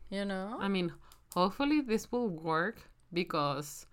You 0.10 0.26
know? 0.26 0.58
I 0.60 0.70
mean, 0.70 0.94
hopefully 1.36 1.82
this 1.82 2.10
will 2.12 2.30
work 2.30 2.78
because 3.14 3.86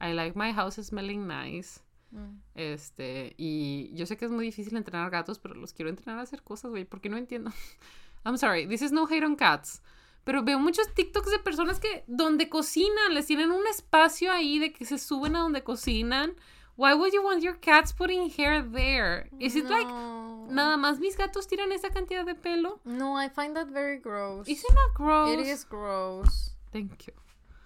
I 0.00 0.12
like 0.12 0.36
my 0.36 0.52
house 0.52 0.76
smelling 0.76 1.26
nice. 1.26 1.80
Mm. 2.14 2.38
Este, 2.54 3.34
y 3.36 3.90
yo 3.94 4.06
sé 4.06 4.16
que 4.16 4.24
es 4.24 4.30
muy 4.30 4.46
difícil 4.46 4.76
entrenar 4.76 5.10
gatos, 5.10 5.38
pero 5.38 5.54
los 5.54 5.72
quiero 5.72 5.90
entrenar 5.90 6.18
a 6.18 6.22
hacer 6.22 6.42
cosas, 6.42 6.70
güey, 6.70 6.84
porque 6.84 7.08
no 7.08 7.16
entiendo. 7.16 7.50
I'm 8.24 8.38
sorry, 8.38 8.66
this 8.66 8.80
is 8.82 8.92
no 8.92 9.06
hate 9.06 9.24
on 9.24 9.36
cats. 9.36 9.82
Pero 10.24 10.42
veo 10.42 10.58
muchos 10.58 10.94
TikToks 10.94 11.30
de 11.30 11.38
personas 11.38 11.78
que 11.80 12.04
donde 12.06 12.48
cocinan, 12.48 13.12
les 13.12 13.26
tienen 13.26 13.50
un 13.50 13.66
espacio 13.66 14.32
ahí 14.32 14.58
de 14.58 14.72
que 14.72 14.86
se 14.86 14.96
suben 14.98 15.36
a 15.36 15.40
donde 15.40 15.62
cocinan 15.62 16.34
Why 16.76 16.94
would 16.94 17.12
you 17.12 17.22
want 17.22 17.42
your 17.42 17.54
cats 17.60 17.92
putting 17.92 18.30
hair 18.30 18.62
there? 18.62 19.28
Is 19.38 19.54
it 19.54 19.66
like 19.66 19.86
No. 19.86 20.46
nada 20.50 20.76
más 20.76 20.98
mis 20.98 21.16
gatos 21.16 21.46
tiran 21.46 21.70
esa 21.72 21.90
cantidad 21.90 22.24
de 22.24 22.34
pelo? 22.34 22.80
No, 22.84 23.16
I 23.20 23.28
find 23.28 23.54
that 23.54 23.68
very 23.68 23.98
gross. 23.98 24.48
Is 24.48 24.64
it 24.64 24.74
not 24.74 24.92
gross? 24.94 25.38
It 25.38 25.46
is 25.46 25.64
gross. 25.64 26.56
Thank 26.72 27.06
you. 27.06 27.12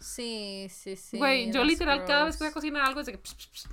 Sí, 0.01 0.67
sí, 0.69 0.95
sí. 0.97 1.17
Güey, 1.19 1.51
yo 1.53 1.65
literal 1.65 2.05
cada 2.05 2.25
vez 2.25 2.37
que 2.37 2.41
voy 2.45 2.49
a 2.49 2.51
gross. 2.51 2.55
cocinar 2.63 2.83
algo 2.85 3.01
es 3.01 3.07
de 3.07 3.13
que 3.13 3.19
psh, 3.19 3.35
psh, 3.35 3.51
psh, 3.51 3.69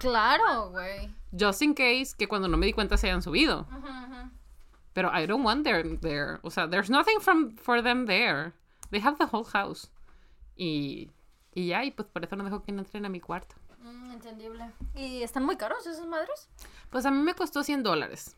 Claro, 0.00 0.70
güey. 0.70 1.10
just 1.32 1.62
in 1.62 1.74
case 1.74 2.14
que 2.16 2.26
cuando 2.28 2.48
no 2.48 2.56
me 2.56 2.66
di 2.66 2.72
cuenta 2.72 2.96
se 2.96 3.08
hayan 3.08 3.22
subido. 3.22 3.66
Pero 4.92 5.10
I 5.12 5.26
don't 5.26 5.44
want 5.44 5.64
them 5.64 5.98
there. 5.98 6.38
O 6.42 6.50
sea, 6.50 6.68
there's 6.68 6.88
nothing 6.88 7.18
from 7.20 7.56
for 7.56 7.82
them 7.82 8.06
there. 8.06 8.52
They 8.90 9.00
have 9.00 9.18
the 9.18 9.26
whole 9.26 9.44
house. 9.44 9.90
Y 10.56 11.10
y 11.52 11.68
ya, 11.68 11.84
y 11.84 11.90
pues 11.90 12.08
por 12.08 12.24
eso 12.24 12.36
no 12.36 12.44
dejo 12.44 12.62
que 12.62 12.70
entren 12.72 13.04
a 13.04 13.08
mi 13.08 13.20
cuarto. 13.20 13.56
Mm, 13.80 14.12
entendible. 14.12 14.70
¿Y 14.94 15.22
están 15.22 15.44
muy 15.44 15.56
caros 15.56 15.86
esas 15.86 16.06
madres? 16.06 16.48
Pues 16.90 17.04
a 17.06 17.10
mí 17.10 17.18
me 17.18 17.34
costó 17.34 17.62
100 17.64 17.82
dólares. 17.82 18.36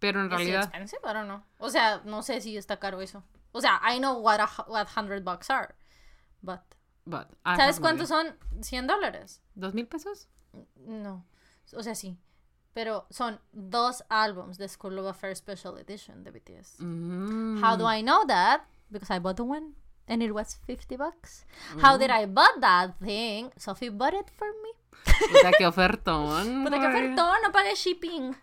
Pero 0.00 0.20
en 0.20 0.26
¿Es 0.26 0.32
realidad, 0.32 0.64
expensive? 0.64 1.00
I 1.04 1.12
don't 1.14 1.26
know. 1.26 1.42
O 1.58 1.70
sea, 1.70 2.02
no 2.04 2.22
sé 2.22 2.40
si 2.40 2.56
está 2.56 2.78
caro 2.78 3.00
eso. 3.00 3.22
O 3.52 3.60
sea, 3.60 3.80
I 3.84 3.98
know 3.98 4.18
what 4.18 4.40
a, 4.40 4.48
what 4.68 4.88
100 4.88 5.24
bucks 5.24 5.50
are. 5.50 5.74
But, 6.42 6.60
but 7.04 7.28
I 7.44 7.56
¿sabes 7.56 7.80
cuántos 7.80 8.08
son 8.08 8.36
100 8.60 8.86
dólares? 8.86 9.40
¿Dos 9.54 9.74
mil 9.74 9.86
pesos? 9.86 10.28
No. 10.76 11.24
O 11.74 11.82
sea, 11.82 11.94
sí. 11.94 12.16
Pero 12.74 13.06
son 13.10 13.40
dos 13.52 14.02
álbums 14.08 14.56
de 14.56 14.68
School 14.68 14.98
of 14.98 15.06
Affair 15.06 15.36
Special 15.36 15.78
Edition 15.78 16.24
de 16.24 16.30
BTS. 16.30 16.80
Mm. 16.80 17.62
How 17.62 17.76
do 17.76 17.86
I 17.86 18.02
know 18.02 18.26
that? 18.26 18.62
Because 18.90 19.14
I 19.14 19.18
bought 19.18 19.36
the 19.36 19.44
one 19.44 19.74
and 20.08 20.22
it 20.22 20.32
was 20.32 20.54
50 20.66 20.96
bucks. 20.96 21.44
How 21.80 21.96
did 21.96 22.10
I 22.10 22.26
bought 22.26 22.60
that 22.60 22.98
thing? 22.98 23.52
Sophie 23.56 23.88
bought 23.90 24.14
it 24.14 24.30
for 24.30 24.48
me. 24.62 24.70
Puta, 25.04 25.52
qué 25.58 25.66
ofertón. 25.66 26.64
Puta, 26.64 26.78
qué 26.78 26.86
ofertón, 26.86 27.36
no 27.42 27.52
pagué 27.52 27.74
shipping. 27.74 28.34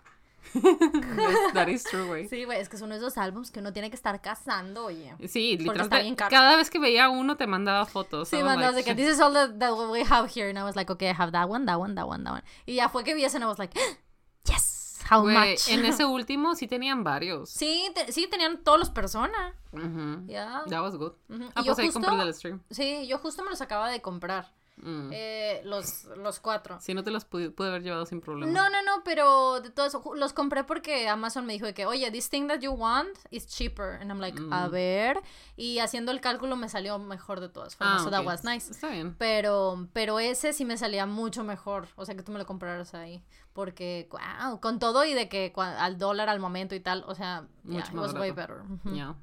That 1.53 1.67
is 1.67 1.83
true, 1.83 2.05
güey. 2.07 2.27
Sí, 2.27 2.45
güey, 2.45 2.59
es 2.59 2.69
que 2.69 2.77
son 2.77 2.91
esos 2.91 3.17
álbums 3.17 3.51
que 3.51 3.59
uno 3.59 3.73
tiene 3.73 3.89
que 3.89 3.95
estar 3.95 4.21
cazando, 4.21 4.85
oye. 4.85 5.13
Sí, 5.27 5.57
literalmente. 5.57 6.15
Cada 6.29 6.55
vez 6.55 6.69
que 6.69 6.79
veía 6.79 7.09
uno 7.09 7.37
te 7.37 7.47
mandaba 7.47 7.85
fotos. 7.85 8.29
Sí, 8.29 8.37
was 8.37 8.45
mandas 8.45 8.75
de 8.75 8.83
que 8.83 8.95
this 8.95 9.07
is 9.09 9.19
all 9.19 9.33
that, 9.33 9.57
that 9.59 9.73
we 9.73 10.03
have 10.09 10.29
here. 10.33 10.49
And 10.49 10.57
I 10.57 10.63
was 10.63 10.75
like, 10.75 10.91
okay, 10.91 11.09
I 11.09 11.13
have 11.13 11.31
that 11.31 11.47
one, 11.49 11.65
that 11.65 11.77
one, 11.79 11.95
that 11.95 12.07
one, 12.07 12.23
that 12.23 12.33
one. 12.33 12.43
Y 12.65 12.75
ya 12.75 12.89
fue 12.89 13.03
que 13.03 13.13
vi 13.15 13.23
ese 13.25 13.35
and 13.37 13.43
I 13.43 13.47
was 13.47 13.59
like, 13.59 13.77
yes, 14.45 14.99
how 15.09 15.21
Güey, 15.23 15.35
much? 15.53 15.69
en 15.69 15.85
ese 15.85 16.05
último 16.05 16.55
sí 16.55 16.67
tenían 16.67 17.03
varios. 17.03 17.49
Sí, 17.49 17.89
te- 17.95 18.11
sí, 18.11 18.27
tenían 18.27 18.63
todos 18.63 18.79
los 18.79 18.89
personas. 18.89 19.53
Ujú. 19.71 20.25
Ya. 20.27 20.63
That 20.69 20.81
was 20.81 20.95
good. 20.97 21.13
Ujú. 21.29 21.49
Ah, 21.55 21.61
Y 21.61 21.65
pues 21.65 21.79
ahí 21.79 21.85
justo- 21.87 22.01
compré 22.07 22.25
el 22.27 22.33
stream. 22.33 22.61
Sí, 22.71 23.07
yo 23.07 23.17
justo 23.19 23.43
me 23.43 23.49
los 23.51 23.61
acaba 23.61 23.89
de 23.89 24.01
comprar. 24.01 24.51
Mm. 24.81 25.09
Eh, 25.13 25.61
los, 25.65 26.05
los 26.17 26.39
cuatro. 26.39 26.79
Si 26.79 26.93
no 26.93 27.03
te 27.03 27.11
los 27.11 27.25
pude, 27.25 27.49
pude 27.51 27.67
haber 27.67 27.83
llevado 27.83 28.05
sin 28.05 28.21
problema. 28.21 28.51
No, 28.51 28.69
no, 28.69 28.81
no, 28.81 29.03
pero 29.03 29.59
de 29.61 29.69
todos 29.69 29.97
los 30.15 30.33
compré 30.33 30.63
porque 30.63 31.07
Amazon 31.09 31.45
me 31.45 31.53
dijo 31.53 31.65
de 31.65 31.73
que, 31.73 31.85
oye, 31.85 32.09
this 32.11 32.29
thing 32.29 32.47
that 32.47 32.59
you 32.59 32.71
want 32.71 33.09
is 33.29 33.45
cheaper. 33.47 33.99
And 34.01 34.09
I'm 34.09 34.19
like, 34.19 34.39
a 34.51 34.67
Mm. 34.67 34.71
ver. 34.71 35.19
Y 35.57 35.79
haciendo 35.79 36.11
el 36.11 36.21
cálculo 36.21 36.55
me 36.55 36.69
salió 36.69 36.97
mejor 36.99 37.39
de 37.41 37.49
todas 37.49 37.75
formas. 37.75 38.01
Ah, 38.01 38.03
so 38.03 38.09
that 38.09 38.25
was 38.25 38.43
nice. 38.43 38.71
Está 38.71 38.89
bien. 38.89 39.15
Pero, 39.17 39.87
pero 39.93 40.19
ese 40.19 40.53
sí 40.53 40.63
me 40.65 40.77
salía 40.77 41.05
mucho 41.05 41.43
mejor. 41.43 41.87
O 41.95 42.05
sea, 42.05 42.15
que 42.15 42.23
tú 42.23 42.31
me 42.31 42.39
lo 42.39 42.45
compraras 42.45 42.93
ahí. 42.93 43.23
Porque, 43.53 44.07
wow, 44.11 44.59
con 44.61 44.79
todo 44.79 45.03
y 45.03 45.13
de 45.13 45.27
que 45.27 45.51
al 45.57 45.97
dólar 45.97 46.29
al 46.29 46.39
momento 46.39 46.75
y 46.75 46.79
tal. 46.79 47.03
O 47.07 47.15
sea, 47.15 47.45
yeah, 47.67 47.79
it 47.79 47.93
was 47.93 48.13
way 48.13 48.31
better. 48.31 48.61
Ya. 48.85 49.15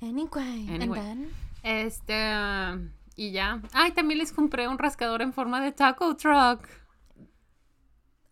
Anyway, 0.00 0.66
and 0.68 0.82
Anyway. 0.82 1.00
then- 1.00 1.32
Este. 1.64 2.14
Y 3.16 3.32
ya. 3.32 3.60
Ay, 3.72 3.92
también 3.92 4.18
les 4.18 4.32
compré 4.32 4.68
un 4.68 4.78
rascador 4.78 5.22
en 5.22 5.32
forma 5.32 5.60
de 5.60 5.72
taco 5.72 6.16
truck. 6.16 6.66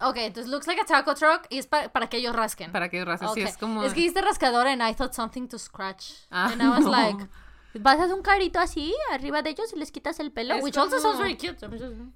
Ok, 0.03 0.17
entonces 0.17 0.51
looks 0.51 0.67
like 0.67 0.81
a 0.81 0.87
taco 0.87 1.15
truck 1.15 1.47
y 1.51 1.59
es 1.59 1.67
pa- 1.67 1.91
para 1.91 2.09
que 2.09 2.17
ellos 2.17 2.35
rasquen. 2.35 2.73
Para 2.73 2.89
que 2.89 3.05
rasques. 3.05 3.31
Sí, 3.35 3.43
Ok. 3.43 3.49
es 3.49 3.59
como. 3.59 3.83
Es 3.85 3.93
que 3.93 4.01
hiciste 4.01 4.23
rascador 4.23 4.67
and 4.67 4.81
I 4.83 4.95
thought 4.95 5.13
something 5.13 5.47
to 5.49 5.59
scratch. 5.59 6.13
Ah, 6.31 6.51
and 6.53 6.63
I 6.63 6.69
was 6.69 6.81
no. 6.85 6.91
like, 6.91 7.29
vas 7.75 7.99
a 8.01 8.05
hacer 8.05 8.15
un 8.17 8.23
carito 8.23 8.59
así 8.59 8.95
arriba 9.13 9.43
de 9.43 9.51
ellos 9.51 9.71
y 9.75 9.79
les 9.79 9.93
quitas 9.93 10.19
el 10.19 10.33
pelo. 10.33 10.55
Es 10.55 10.65
which 10.65 10.79
also 10.79 10.99
sounds 11.01 11.19
very 11.19 11.37
cute. 11.37 11.59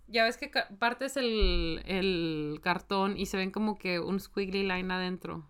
Ya 0.08 0.24
ves 0.24 0.38
que 0.38 0.50
partes 0.78 1.18
el, 1.18 1.82
el 1.84 2.58
cartón 2.62 3.18
y 3.18 3.26
se 3.26 3.36
ven 3.36 3.50
como 3.50 3.76
que 3.76 4.00
un 4.00 4.18
squiggly 4.18 4.62
line 4.62 4.90
adentro. 4.90 5.46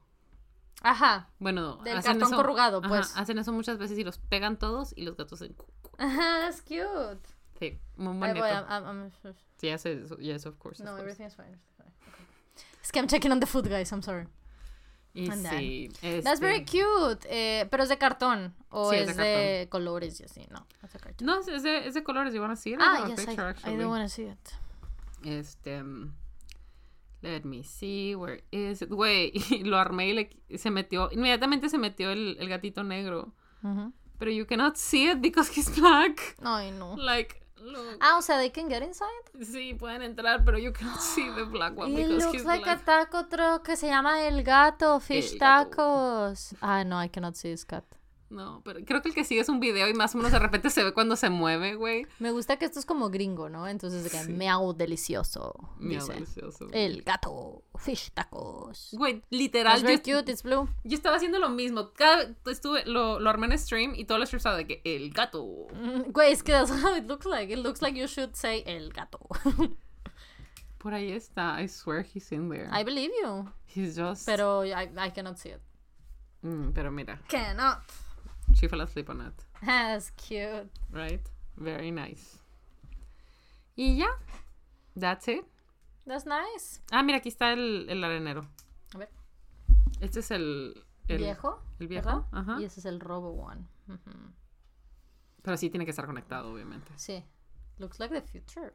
Ajá. 0.82 1.30
Bueno, 1.38 1.76
Del 1.84 1.98
hacen 1.98 2.14
cartón 2.14 2.28
eso, 2.32 2.36
corrugado, 2.36 2.78
ajá, 2.80 2.88
pues. 2.88 3.16
hacen 3.16 3.38
eso 3.38 3.52
muchas 3.52 3.78
veces 3.78 3.96
y 3.96 4.02
los 4.04 4.18
pegan 4.18 4.58
todos 4.58 4.92
y 4.96 5.02
los 5.04 5.16
gatos 5.16 5.38
se... 5.38 5.54
Ajá, 5.98 6.40
that's 6.40 6.60
cute. 6.62 7.20
Sí, 7.58 7.78
muy 7.96 8.12
Ay, 8.14 8.34
bonito. 8.34 8.40
voy, 8.40 8.50
I'm- 8.50 8.66
eso. 10.04 10.16
Yes, 10.18 10.46
of 10.46 10.58
course. 10.58 10.80
of 10.82 10.86
no, 10.86 10.92
course. 10.96 11.02
everything 11.02 11.24
is 11.26 11.34
fine. 11.34 11.46
everything's 11.48 11.74
fine. 11.76 11.92
Okay. 12.08 12.24
Es 12.82 12.92
que 12.92 13.00
I'm 13.00 13.08
checking 13.08 13.32
on 13.32 13.40
the 13.40 13.46
food, 13.46 13.68
guys. 13.68 13.90
I'm 13.92 14.02
sorry. 14.02 14.26
Y 15.16 15.30
And 15.30 15.46
sí, 15.46 15.88
That's 16.00 16.26
este, 16.26 16.40
very 16.44 16.64
cute. 16.64 17.24
Eh, 17.30 17.66
pero 17.70 17.84
es 17.84 17.88
de 17.88 17.96
cartón. 17.98 18.52
O 18.70 18.90
Sí, 18.90 18.96
es, 18.96 19.10
es 19.10 19.16
de, 19.16 19.22
de 19.24 19.68
colores 19.70 20.20
y 20.20 20.24
así. 20.24 20.46
No, 20.50 20.66
that's 20.80 20.96
a 20.96 20.98
cartoon. 20.98 21.24
No, 21.26 21.38
es 21.40 21.62
de, 21.62 21.86
es 21.86 21.94
de 21.94 22.02
colores. 22.02 22.34
You 22.34 22.40
wanna 22.40 22.56
see 22.56 22.72
it? 22.72 22.80
I 22.80 22.82
Ah, 22.84 23.06
yes, 23.08 23.20
I, 23.22 23.26
picture, 23.26 23.46
I 23.46 23.50
actually. 23.50 23.76
do 23.76 23.88
want 23.88 24.02
to 24.02 24.08
see 24.08 24.24
it. 24.24 24.54
Este... 25.24 25.82
mm, 25.82 26.12
Let 27.22 27.44
me 27.44 27.62
see, 27.62 28.14
where 28.14 28.42
is 28.50 28.82
it? 28.82 28.90
Güey, 28.90 29.32
lo 29.64 29.78
armé 29.78 30.08
y 30.08 30.12
le- 30.12 30.58
se 30.58 30.70
metió... 30.70 31.08
Inmediatamente 31.10 31.70
se 31.70 31.78
metió 31.78 32.10
el, 32.10 32.36
el 32.38 32.48
gatito 32.50 32.82
negro. 32.84 33.32
Ujú. 33.62 33.92
Pero 34.18 34.30
you 34.30 34.44
cannot 34.46 34.76
see 34.76 35.08
it 35.10 35.20
because 35.20 35.48
he's 35.48 35.68
black. 35.70 36.36
Ay, 36.42 36.70
no. 36.70 36.94
Like, 36.96 37.42
look. 37.60 37.98
Ah, 38.00 38.16
o 38.18 38.22
sea, 38.22 38.38
they 38.38 38.50
can 38.50 38.68
get 38.68 38.82
inside. 38.82 39.08
Sí, 39.42 39.74
pueden 39.74 40.02
entrar, 40.02 40.44
pero 40.44 40.56
you 40.58 40.72
cannot 40.72 41.00
see 41.00 41.28
the 41.34 41.44
black 41.44 41.76
one 41.76 41.90
It 41.92 41.96
because 42.06 42.24
looks 42.24 42.34
he's 42.34 42.44
like 42.44 42.62
black. 42.62 42.82
a 42.82 42.84
taco 42.84 43.24
truck 43.28 43.64
que 43.64 43.76
se 43.76 43.88
llama 43.88 44.22
El 44.26 44.42
Gato, 44.44 45.00
Fish 45.00 45.32
El 45.32 45.38
Gato. 45.38 45.70
Tacos. 45.70 46.54
Ah, 46.62 46.84
no, 46.84 46.96
I 47.02 47.08
cannot 47.08 47.36
see 47.36 47.50
this 47.50 47.64
cat. 47.64 47.84
No, 48.34 48.62
pero 48.64 48.80
creo 48.84 49.00
que 49.00 49.08
el 49.10 49.14
que 49.14 49.22
sigue 49.22 49.40
es 49.40 49.48
un 49.48 49.60
video 49.60 49.88
y 49.88 49.94
más 49.94 50.12
o 50.14 50.18
menos 50.18 50.32
de 50.32 50.40
repente 50.40 50.68
se 50.70 50.82
ve 50.82 50.92
cuando 50.92 51.14
se 51.14 51.30
mueve, 51.30 51.76
güey. 51.76 52.04
Me 52.18 52.32
gusta 52.32 52.56
que 52.56 52.64
esto 52.64 52.80
es 52.80 52.84
como 52.84 53.08
gringo, 53.08 53.48
¿no? 53.48 53.68
Entonces, 53.68 54.10
Sí. 54.10 54.32
meow 54.32 54.72
delicioso. 54.72 55.54
Dice. 55.78 56.12
delicioso. 56.14 56.66
güey. 56.68 56.84
El 56.84 57.02
Gato, 57.02 57.62
Fish 57.76 58.10
Tacos. 58.12 58.88
Güey, 58.92 59.22
literal, 59.30 59.82
That's 59.82 60.02
yo, 60.04 60.18
cute, 60.18 60.32
it's 60.32 60.42
blue. 60.42 60.68
yo 60.82 60.96
estaba 60.96 61.14
haciendo 61.16 61.38
lo 61.38 61.48
mismo. 61.48 61.92
Cada, 61.92 62.34
estuve, 62.46 62.84
lo, 62.86 63.20
lo 63.20 63.30
armé 63.30 63.46
en 63.46 63.58
stream 63.58 63.94
y 63.94 64.04
todo 64.04 64.18
el 64.18 64.26
stream 64.26 64.38
estaba 64.38 64.56
de 64.56 64.66
que 64.66 64.82
el 64.84 65.12
gato. 65.12 65.46
Mm, 65.72 66.10
Güey, 66.10 66.32
es 66.32 66.42
que 66.42 66.50
that's 66.52 66.70
how 66.72 66.96
it 66.96 67.04
looks 67.06 67.26
like. 67.26 67.52
It 67.52 67.60
looks 67.60 67.80
like 67.82 67.96
you 67.96 68.08
should 68.08 68.34
say 68.34 68.64
El 68.66 68.90
Gato. 68.90 69.20
Por 70.78 70.92
ahí 70.92 71.12
está. 71.12 71.62
I 71.62 71.68
swear 71.68 72.04
he's 72.04 72.30
in 72.32 72.50
there. 72.50 72.68
I 72.70 72.84
believe 72.84 73.10
you. 73.22 73.48
He's 73.66 73.96
just. 73.96 74.26
Pero 74.26 74.64
I, 74.64 74.88
I 74.98 75.10
cannot 75.12 75.38
see 75.38 75.50
it. 75.50 75.60
Mm, 76.42 76.72
pero 76.74 76.90
mira, 76.90 77.18
Cannot. 77.28 77.78
She 78.52 78.68
fell 78.68 78.80
asleep 78.80 79.08
on 79.08 79.20
it. 79.20 79.44
That's 79.64 80.10
cute. 80.10 80.70
Right? 80.90 81.22
Very 81.56 81.90
nice. 81.90 82.38
Y 83.76 83.96
ya. 83.96 84.08
That's 84.96 85.28
it. 85.28 85.44
That's 86.06 86.26
nice. 86.26 86.80
Ah, 86.92 87.02
mira, 87.02 87.18
aquí 87.18 87.28
está 87.28 87.52
el, 87.52 87.86
el 87.88 88.04
arenero. 88.04 88.46
A 88.94 88.98
ver. 88.98 89.08
Este 90.00 90.20
es 90.20 90.30
el. 90.30 90.84
el 91.08 91.18
viejo. 91.18 91.60
El 91.80 91.88
viejo. 91.88 92.26
Ajá. 92.30 92.60
Y 92.60 92.64
ese 92.64 92.80
es 92.80 92.86
el 92.86 93.00
Robo 93.00 93.30
One. 93.30 93.66
Pero 95.42 95.56
sí 95.56 95.70
tiene 95.70 95.84
que 95.84 95.90
estar 95.90 96.06
conectado, 96.06 96.52
obviamente. 96.52 96.90
Sí. 96.96 97.22
Looks 97.78 97.98
like 97.98 98.14
the 98.14 98.22
future. 98.22 98.72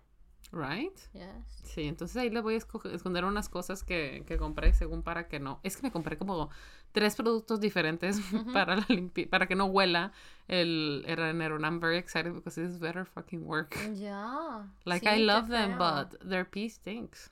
Right? 0.52 0.98
Yes. 1.14 1.62
Sí, 1.64 1.84
entonces 1.84 2.18
ahí 2.18 2.30
le 2.30 2.42
voy 2.42 2.56
a 2.56 2.58
esconder 2.58 3.26
unas 3.26 3.50
cosas 3.50 3.84
que, 3.84 4.24
que 4.28 4.38
compré 4.38 4.74
según 4.74 5.04
para 5.04 5.28
que 5.28 5.40
no. 5.40 5.60
Es 5.64 5.78
que 5.78 5.84
me 5.84 5.92
compré 5.92 6.18
como 6.18 6.50
tres 6.92 7.16
productos 7.16 7.60
diferentes 7.60 8.20
para 8.54 8.76
la 8.78 8.86
para 9.30 9.48
que 9.48 9.56
no 9.56 9.66
huela 9.66 10.12
el. 10.48 11.06
And 11.08 11.66
I'm 11.66 11.80
very 11.80 11.98
excited 11.98 12.34
because 12.34 12.56
this 12.56 12.80
better 12.80 13.06
fucking 13.06 13.46
work. 13.46 13.76
Yeah. 13.96 14.64
Like 14.86 15.06
Sí, 15.06 15.16
I 15.16 15.20
love 15.26 15.48
them, 15.50 15.78
feo. 15.78 15.80
but 15.80 16.20
their 16.28 16.46
pee 16.50 16.70
stinks. 16.70 17.32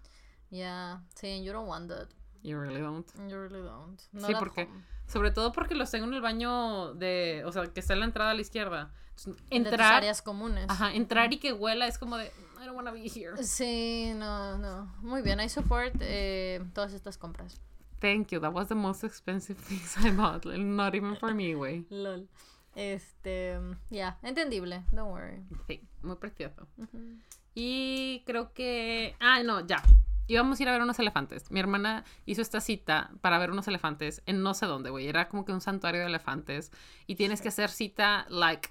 Yeah. 0.49 0.99
Sí, 1.15 1.27
and 1.35 1.43
you 1.45 1.51
don't 1.51 1.67
want 1.67 1.89
that. 1.89 2.07
You 2.43 2.59
really 2.59 2.79
don't. 2.81 3.05
You 3.29 3.37
really 3.39 3.61
don't. 3.61 3.99
Sí, 3.99 4.07
Not 4.21 4.29
at 4.31 4.39
porque- 4.39 4.63
home. 4.67 4.83
Sobre 5.07 5.31
todo 5.31 5.53
porque 5.53 5.73
los 5.73 5.89
tengo 5.89 6.05
en 6.05 6.13
el 6.13 6.21
baño 6.21 6.93
de, 6.93 7.41
o 7.45 7.51
sea, 7.53 7.65
que 7.67 7.79
está 7.79 7.93
en 7.93 8.01
la 8.01 8.05
entrada 8.07 8.31
a 8.31 8.33
la 8.33 8.41
izquierda. 8.41 8.91
Entonces, 9.15 9.35
De 9.35 9.41
tus 9.41 9.51
entrar, 9.71 9.93
áreas 9.93 10.21
comunes. 10.21 10.65
ajá, 10.69 10.93
entrar 10.93 11.31
y 11.33 11.37
que 11.39 11.53
huela 11.53 11.87
es 11.87 11.97
como 11.97 12.17
de 12.17 12.25
I 12.61 12.65
don't 12.65 12.75
want 12.75 12.87
to 12.89 12.93
be 12.93 13.07
here. 13.07 13.41
Sí, 13.41 14.11
no, 14.15 14.57
no. 14.57 14.93
Muy 15.01 15.21
bien, 15.21 15.39
I 15.39 15.47
support 15.47 15.93
eh, 16.01 16.61
todas 16.73 16.91
estas 16.93 17.17
compras. 17.17 17.59
Thank 17.99 18.31
you. 18.31 18.39
That 18.39 18.53
was 18.53 18.67
the 18.67 18.75
most 18.75 19.03
expensive 19.03 19.57
things 19.67 19.95
I 19.97 20.11
bought. 20.11 20.45
Not 20.45 20.95
even 20.95 21.15
for 21.15 21.33
me, 21.33 21.53
güey. 21.53 21.85
Lol. 21.89 22.27
Este, 22.75 23.59
ya, 23.89 24.17
entendible. 24.21 24.83
Don't 24.91 25.11
worry. 25.11 25.41
Sí, 25.67 25.81
muy 26.03 26.15
precioso. 26.17 26.67
Ujú. 26.77 27.17
Y 27.55 28.23
creo 28.27 28.53
que. 28.53 29.15
Ah, 29.19 29.41
no, 29.43 29.65
ya. 29.65 29.81
Íbamos 30.27 30.59
a 30.59 30.63
ir 30.63 30.69
a 30.69 30.73
ver 30.73 30.81
unos 30.81 30.99
elefantes. 30.99 31.49
Mi 31.49 31.59
hermana 31.59 32.03
hizo 32.25 32.41
esta 32.41 32.59
cita 32.59 33.09
para 33.21 33.39
ver 33.39 33.49
unos 33.49 33.67
elefantes 33.67 34.21
en 34.25 34.43
no 34.43 34.53
sé 34.53 34.65
dónde, 34.65 34.89
güey. 34.89 35.07
Era 35.07 35.27
como 35.29 35.45
que 35.45 35.53
un 35.53 35.61
santuario 35.61 36.01
de 36.01 36.07
elefantes. 36.07 36.71
Y 37.07 37.15
tienes 37.15 37.41
que 37.41 37.47
hacer 37.47 37.69
cita, 37.69 38.27
like, 38.29 38.69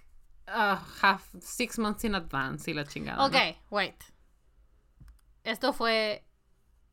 uh, 0.49 0.77
half, 1.03 1.35
six 1.41 1.79
months 1.79 2.05
in 2.05 2.15
advance 2.15 2.71
y 2.71 2.75
la 2.75 2.85
chingada. 2.85 3.17
¿no? 3.17 3.27
Ok, 3.27 3.57
wait. 3.71 3.97
Esto 5.43 5.73
fue 5.73 6.25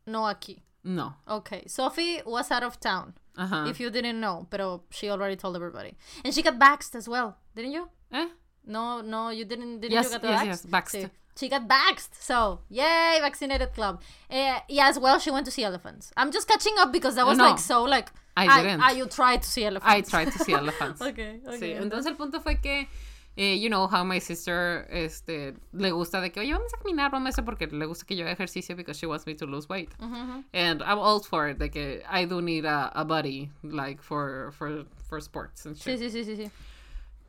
no 0.05 0.27
aquí. 0.27 0.63
No. 0.83 1.13
Okay, 1.27 1.63
Sophie 1.67 2.21
was 2.25 2.51
out 2.51 2.63
of 2.63 2.79
town. 2.79 3.13
Ajá. 3.37 3.67
If 3.69 3.79
you 3.79 3.89
didn't 3.89 4.19
know, 4.19 4.47
pero 4.49 4.83
she 4.91 5.09
already 5.09 5.35
told 5.35 5.55
everybody. 5.55 5.95
And 6.23 6.33
she 6.33 6.41
got 6.43 6.59
vaxxed 6.59 6.95
as 6.95 7.07
well, 7.07 7.37
didn't 7.55 7.71
you? 7.71 7.87
¿Eh? 8.11 8.27
No, 8.65 9.01
no, 9.01 9.29
you 9.29 9.45
didn't. 9.45 9.79
Didn't 9.79 9.91
Yes, 9.93 10.11
you 10.13 10.19
get 10.19 10.23
yes, 10.23 10.41
vaxxed? 10.41 10.45
yes, 10.45 10.65
vaxxed. 10.65 11.03
Sí. 11.03 11.09
She 11.35 11.49
got 11.49 11.67
vaxxed, 11.67 12.09
so 12.19 12.59
yay, 12.69 13.17
vaccinated 13.19 13.73
club. 13.73 14.01
Uh, 14.29 14.59
yeah, 14.69 14.87
as 14.87 14.99
well, 14.99 15.17
she 15.19 15.31
went 15.31 15.45
to 15.45 15.51
see 15.51 15.63
elephants. 15.63 16.11
I'm 16.15 16.31
just 16.31 16.47
catching 16.47 16.75
up 16.77 16.91
because 16.91 17.15
that 17.15 17.25
was 17.25 17.37
No. 17.39 17.45
like 17.49 17.57
so 17.59 17.83
like. 17.83 18.09
I 18.35 18.61
didn't. 18.63 18.81
I, 18.81 18.91
you 18.91 19.05
tried 19.07 19.41
to 19.43 19.47
see 19.47 19.63
I 19.63 19.67
elephants. 19.67 20.09
tried 20.09 20.31
to 20.31 20.39
see 20.39 20.53
elephants. 20.61 21.01
Okay, 21.01 21.39
okay. 21.47 21.59
Sí, 21.59 21.73
entonces 21.81 22.07
el 22.07 22.15
punto 22.15 22.39
fue 22.39 22.55
que, 22.61 22.87
eh, 23.35 23.55
you 23.59 23.67
know 23.69 23.87
how 23.87 24.03
my 24.03 24.19
sister, 24.19 24.85
este, 24.91 25.55
le 25.71 25.91
gusta 25.91 26.21
de 26.21 26.31
que, 26.31 26.39
oye, 26.41 26.53
vamos 26.53 26.73
a 26.73 26.77
caminar, 26.77 27.11
vamos 27.11 27.27
a 27.27 27.29
eso 27.29 27.43
porque 27.45 27.67
le 27.67 27.85
gusta 27.85 28.05
que 28.05 28.15
yo 28.15 28.23
haga 28.25 28.33
ejercicio 28.33 28.75
because 28.75 28.97
she 28.99 29.07
wants 29.07 29.25
me 29.25 29.33
to 29.35 29.45
lose 29.47 29.67
weight. 29.69 29.89
And 29.99 30.81
I'm 30.83 30.99
all 30.99 31.19
for 31.21 31.47
it, 31.49 31.57
de 31.57 31.69
que 31.69 32.03
I 32.09 32.25
do 32.25 32.41
need 32.41 32.65
a, 32.65 32.91
a 32.93 33.03
buddy, 33.03 33.49
like, 33.63 34.01
for, 34.01 34.51
for, 34.53 34.85
for 35.09 35.19
sports 35.19 35.65
and 35.65 35.75
Sí, 35.75 35.97
shit. 35.97 35.99
sí, 35.99 36.09
sí, 36.11 36.23
sí, 36.23 36.35
sí. 36.45 36.51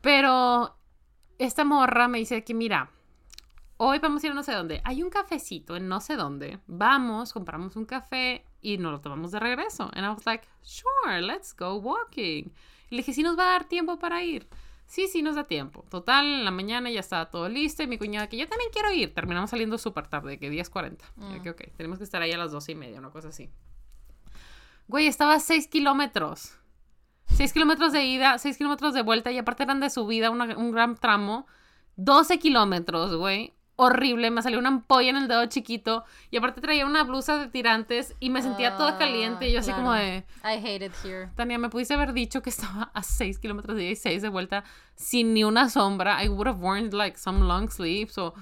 Pero 0.01 0.77
esta 1.38 1.64
morra 1.64 2.09
me 2.09 2.19
dice 2.19 2.45
que, 2.45 2.55
mira, 2.55 2.90
hoy 3.79 3.99
vamos 3.99 4.23
a 4.23 4.27
ir 4.27 4.33
a 4.33 4.35
no 4.35 4.43
sé 4.43 4.53
dónde. 4.53 4.81
Hay 4.85 5.03
un 5.03 5.11
cafecito 5.11 5.77
en 5.77 5.88
no 5.88 6.01
sé 6.01 6.17
dónde. 6.17 6.59
Vamos, 6.67 7.33
compramos 7.33 7.77
un 7.77 7.87
café 7.87 8.45
y 8.61 8.77
nos 8.79 8.93
lo 8.93 9.01
tomamos 9.01 9.33
de 9.33 9.40
regreso. 9.40 9.90
And 9.95 10.05
I 10.05 10.11
was 10.11 10.27
like, 10.27 10.47
sure, 10.62 11.21
let's 11.23 11.55
go 11.57 11.77
walking. 11.77 12.53
Y 12.90 12.97
le 12.97 12.97
dije, 12.99 13.14
¿sí 13.14 13.23
nos 13.23 13.38
va 13.38 13.45
a 13.45 13.53
dar 13.53 13.64
tiempo 13.64 13.99
para 13.99 14.23
ir? 14.23 14.47
Sí, 14.95 15.09
sí, 15.09 15.23
nos 15.23 15.35
da 15.35 15.43
tiempo. 15.43 15.85
Total, 15.91 16.25
en 16.25 16.45
la 16.45 16.53
mañana 16.53 16.89
ya 16.89 17.01
estaba 17.01 17.29
todo 17.29 17.49
listo 17.49 17.83
y 17.83 17.89
mi 17.89 17.99
cuñada 17.99 18.29
que 18.29 18.37
yo 18.37 18.47
también 18.49 18.71
quiero 18.73 18.93
ir. 18.93 19.13
Terminamos 19.13 19.51
saliendo 19.51 19.77
súper 19.77 20.07
tarde, 20.07 20.39
que 20.39 20.49
10.40. 20.53 20.99
Y 21.37 21.41
que, 21.41 21.51
ok, 21.51 21.63
tenemos 21.77 21.99
que 21.99 22.05
estar 22.05 22.23
ahí 22.23 22.31
a 22.31 22.39
las 22.39 22.53
12 22.53 22.71
y 22.73 22.75
media, 22.77 23.01
una 23.01 23.11
cosa 23.11 23.29
así. 23.31 23.51
Güey, 24.87 25.07
estaba 25.09 25.35
a 25.35 25.41
6 25.41 25.67
kilómetros. 25.67 26.59
6 27.27 27.53
kilómetros 27.53 27.93
de 27.93 28.05
ida, 28.05 28.39
6 28.39 28.57
kilómetros 28.57 28.95
de 28.95 29.03
vuelta 29.03 29.33
y 29.33 29.39
aparte 29.39 29.65
eran 29.65 29.81
de 29.81 29.91
subida, 29.91 30.31
una- 30.31 30.57
un 30.57 30.71
gran 30.71 30.95
tramo. 30.97 31.47
12 31.97 32.39
kilómetros, 32.39 33.17
güey. 33.17 33.54
Horrible, 33.77 34.31
me 34.31 34.41
salió 34.41 34.59
una 34.61 34.69
ampolla 34.69 35.11
en 35.11 35.17
el 35.17 35.27
dedo 35.27 35.45
chiquito 35.47 36.05
y 36.31 36.37
aparte 36.37 36.61
traía 36.61 36.87
una 36.87 37.03
blusa 37.03 37.39
de 37.39 37.49
tirantes 37.49 38.15
y 38.21 38.31
me 38.31 38.41
sentía 38.41 38.77
toda 38.77 38.91
Ah, 38.95 38.99
caliente 38.99 39.49
y 39.49 39.53
yo 39.53 39.59
así 39.61 39.73
como 39.73 39.91
claro. 39.91 40.05
de... 40.05 40.19
I 40.45 40.65
hate 40.65 40.83
it 40.87 40.93
here. 41.05 41.31
Tania, 41.35 41.59
me 41.59 41.69
pudiste 41.71 41.95
haber 41.95 42.13
dicho 42.13 42.41
que 42.41 42.51
estaba 42.51 42.91
a 42.95 43.03
6 43.03 43.39
kilómetros 43.41 43.77
de 43.77 43.83
ida 43.85 43.91
y 43.93 43.97
6 43.97 44.23
de 44.23 44.29
vuelta 44.29 44.63
sin 44.95 45.35
ni 45.35 45.43
una 45.43 45.69
sombra. 45.71 46.23
I 46.23 46.29
would 46.29 46.47
have 46.47 46.61
worn 46.61 46.91
like 46.93 47.19
some 47.19 47.41
long 47.47 47.69
sleeves 47.69 48.17
o 48.19 48.33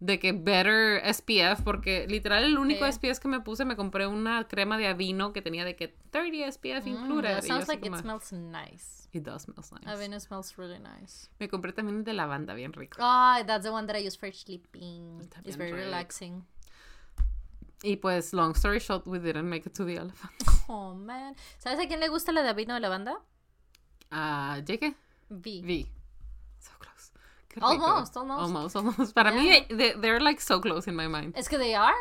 de 0.00 0.18
que 0.18 0.32
better 0.32 1.00
SPF 1.14 1.62
porque 1.64 2.06
literal 2.06 2.44
el 2.44 2.58
único. 2.58 2.84
SPF 2.84 3.20
que 3.20 3.28
me 3.28 3.40
puse 3.40 3.64
me 3.64 3.76
compré 3.76 4.06
una 4.06 4.46
crema 4.48 4.76
de 4.76 4.88
avino 4.88 5.32
que 5.32 5.40
tenía 5.40 5.64
de 5.64 5.76
que 5.76 5.96
30 6.10 6.46
SPF 6.52 6.84
Mm, 6.84 6.88
included. 6.88 7.30
that 7.36 7.42
yo 7.42 7.48
sounds 7.48 7.68
like 7.68 7.86
it 7.86 7.94
smells 7.96 8.30
nice. 8.32 9.03
It 9.14 9.22
does 9.22 9.42
smells 9.42 9.70
nice. 9.72 10.00
It 10.00 10.20
smells 10.22 10.58
really 10.58 10.78
nice. 10.80 11.28
Me 11.38 11.48
compré 11.48 11.72
también 11.72 11.98
el 11.98 12.04
de 12.04 12.12
lavanda 12.12 12.52
bien 12.54 12.72
rico. 12.72 12.98
Ah, 13.00 13.42
that's 13.46 13.64
the 13.64 13.70
one 13.72 13.86
that 13.86 13.96
I 13.96 14.00
use 14.04 14.16
for 14.16 14.30
sleeping. 14.32 15.20
Está 15.22 15.40
It's 15.44 15.56
very 15.56 15.72
rico. 15.72 15.84
relaxing. 15.84 16.44
Y 17.84 17.96
pues, 17.96 18.32
long 18.32 18.54
story 18.54 18.80
short, 18.80 19.06
we 19.06 19.18
didn't 19.18 19.48
make 19.48 19.66
it 19.66 19.74
to 19.74 19.84
the 19.84 19.96
elephant. 19.96 20.32
Oh, 20.68 20.94
man. 20.94 21.36
¿Sabes 21.58 21.78
a 21.78 21.86
quién 21.86 22.00
le 22.00 22.08
gusta 22.08 22.32
la 22.32 22.42
de 22.42 22.54
vino 22.54 22.72
de 22.72 22.80
lavanda? 22.80 23.20
Ah, 24.10 24.60
¿Llegué? 24.64 24.94
V. 25.28 25.60
Vi. 25.62 25.86
So 26.58 26.70
close. 26.78 27.12
Almost, 27.60 28.16
almost. 28.16 28.40
Almost, 28.42 28.76
almost. 28.76 29.14
Para 29.14 29.30
mí, 29.30 29.44
Yeah. 29.44 29.66
they- 29.76 30.00
they're 30.00 30.20
like 30.20 30.40
so 30.40 30.60
close 30.62 30.88
in 30.90 30.96
my 30.96 31.06
mind. 31.06 31.34
Es 31.36 31.48
que 31.48 31.58
they 31.58 31.74
are. 31.74 31.94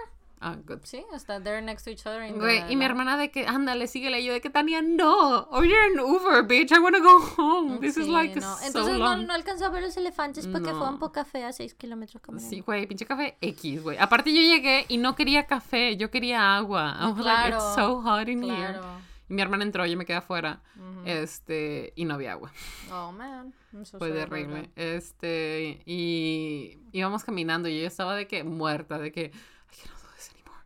Ah, 0.45 0.57
good. 0.67 0.79
Sí, 0.83 1.05
está 1.13 1.39
they're 1.39 1.61
next 1.61 1.85
to 1.85 1.89
each 1.91 2.05
other. 2.05 2.29
Güey, 2.33 2.59
y 2.69 2.75
mi 2.75 2.83
la- 2.83 2.85
hermana 2.85 3.17
de 3.17 3.31
que, 3.31 3.47
ándale, 3.47 3.87
síguele. 3.87 4.21
Yo 4.23 4.33
de 4.33 4.41
que, 4.41 4.49
Tania, 4.49 4.81
no. 4.81 5.43
Order 5.51 5.77
an 5.93 5.99
Uber, 6.01 6.43
bitch. 6.45 6.71
I 6.71 6.79
wanna 6.79 6.99
go 6.99 7.19
home. 7.37 7.79
This 7.79 7.95
is 7.97 8.05
Sí, 8.07 8.11
like 8.11 8.37
no. 8.39 8.57
so 8.57 8.65
Entonces 8.65 8.93
no, 8.99 9.05
long. 9.15 9.25
no 9.25 9.33
alcanzó 9.33 9.65
a 9.65 9.69
ver 9.69 9.83
los 9.83 9.95
elefantes 9.95 10.45
porque 10.47 10.71
No. 10.71 10.79
fue 10.79 10.89
un 10.89 10.99
poco 10.99 11.13
café 11.13 11.45
a 11.45 11.53
6 11.53 11.73
kilómetros 11.75 12.21
caminando. 12.21 12.49
Sí, 12.49 12.59
güey, 12.59 12.85
pinche 12.87 13.05
café 13.05 13.37
X, 13.39 13.81
güey. 13.83 13.97
Aparte 13.97 14.33
yo 14.33 14.41
llegué 14.41 14.85
y 14.89 14.97
no 14.97 15.15
quería 15.15 15.47
café, 15.47 15.95
yo 15.95 16.11
quería 16.11 16.57
agua. 16.57 16.97
I 16.99 17.05
was 17.11 17.17
like, 17.25 17.47
it's 17.49 17.57
Claro, 17.57 17.75
so 17.75 18.01
hot 18.01 18.27
in 18.27 18.43
here. 18.43 18.55
Claro. 18.73 19.03
Y 19.29 19.33
mi 19.35 19.41
hermana 19.41 19.63
entró, 19.63 19.85
yo 19.85 19.95
me 19.97 20.05
quedé 20.05 20.17
afuera. 20.17 20.61
Ujú. 20.75 21.03
Este, 21.05 21.93
y 21.95 22.03
no 22.03 22.15
había 22.15 22.33
agua. 22.33 22.51
Oh, 22.91 23.13
man. 23.13 23.53
So 23.85 23.97
Fue 23.97 24.11
terrible. 24.11 24.69
Este, 24.75 25.81
y 25.85 26.77
íbamos 26.91 27.23
caminando 27.23 27.67
y 27.69 27.79
yo 27.81 27.87
estaba 27.87 28.15
de 28.15 28.27
que 28.27 28.43
muerta, 28.43 28.99
de 28.99 29.11
que, 29.11 29.31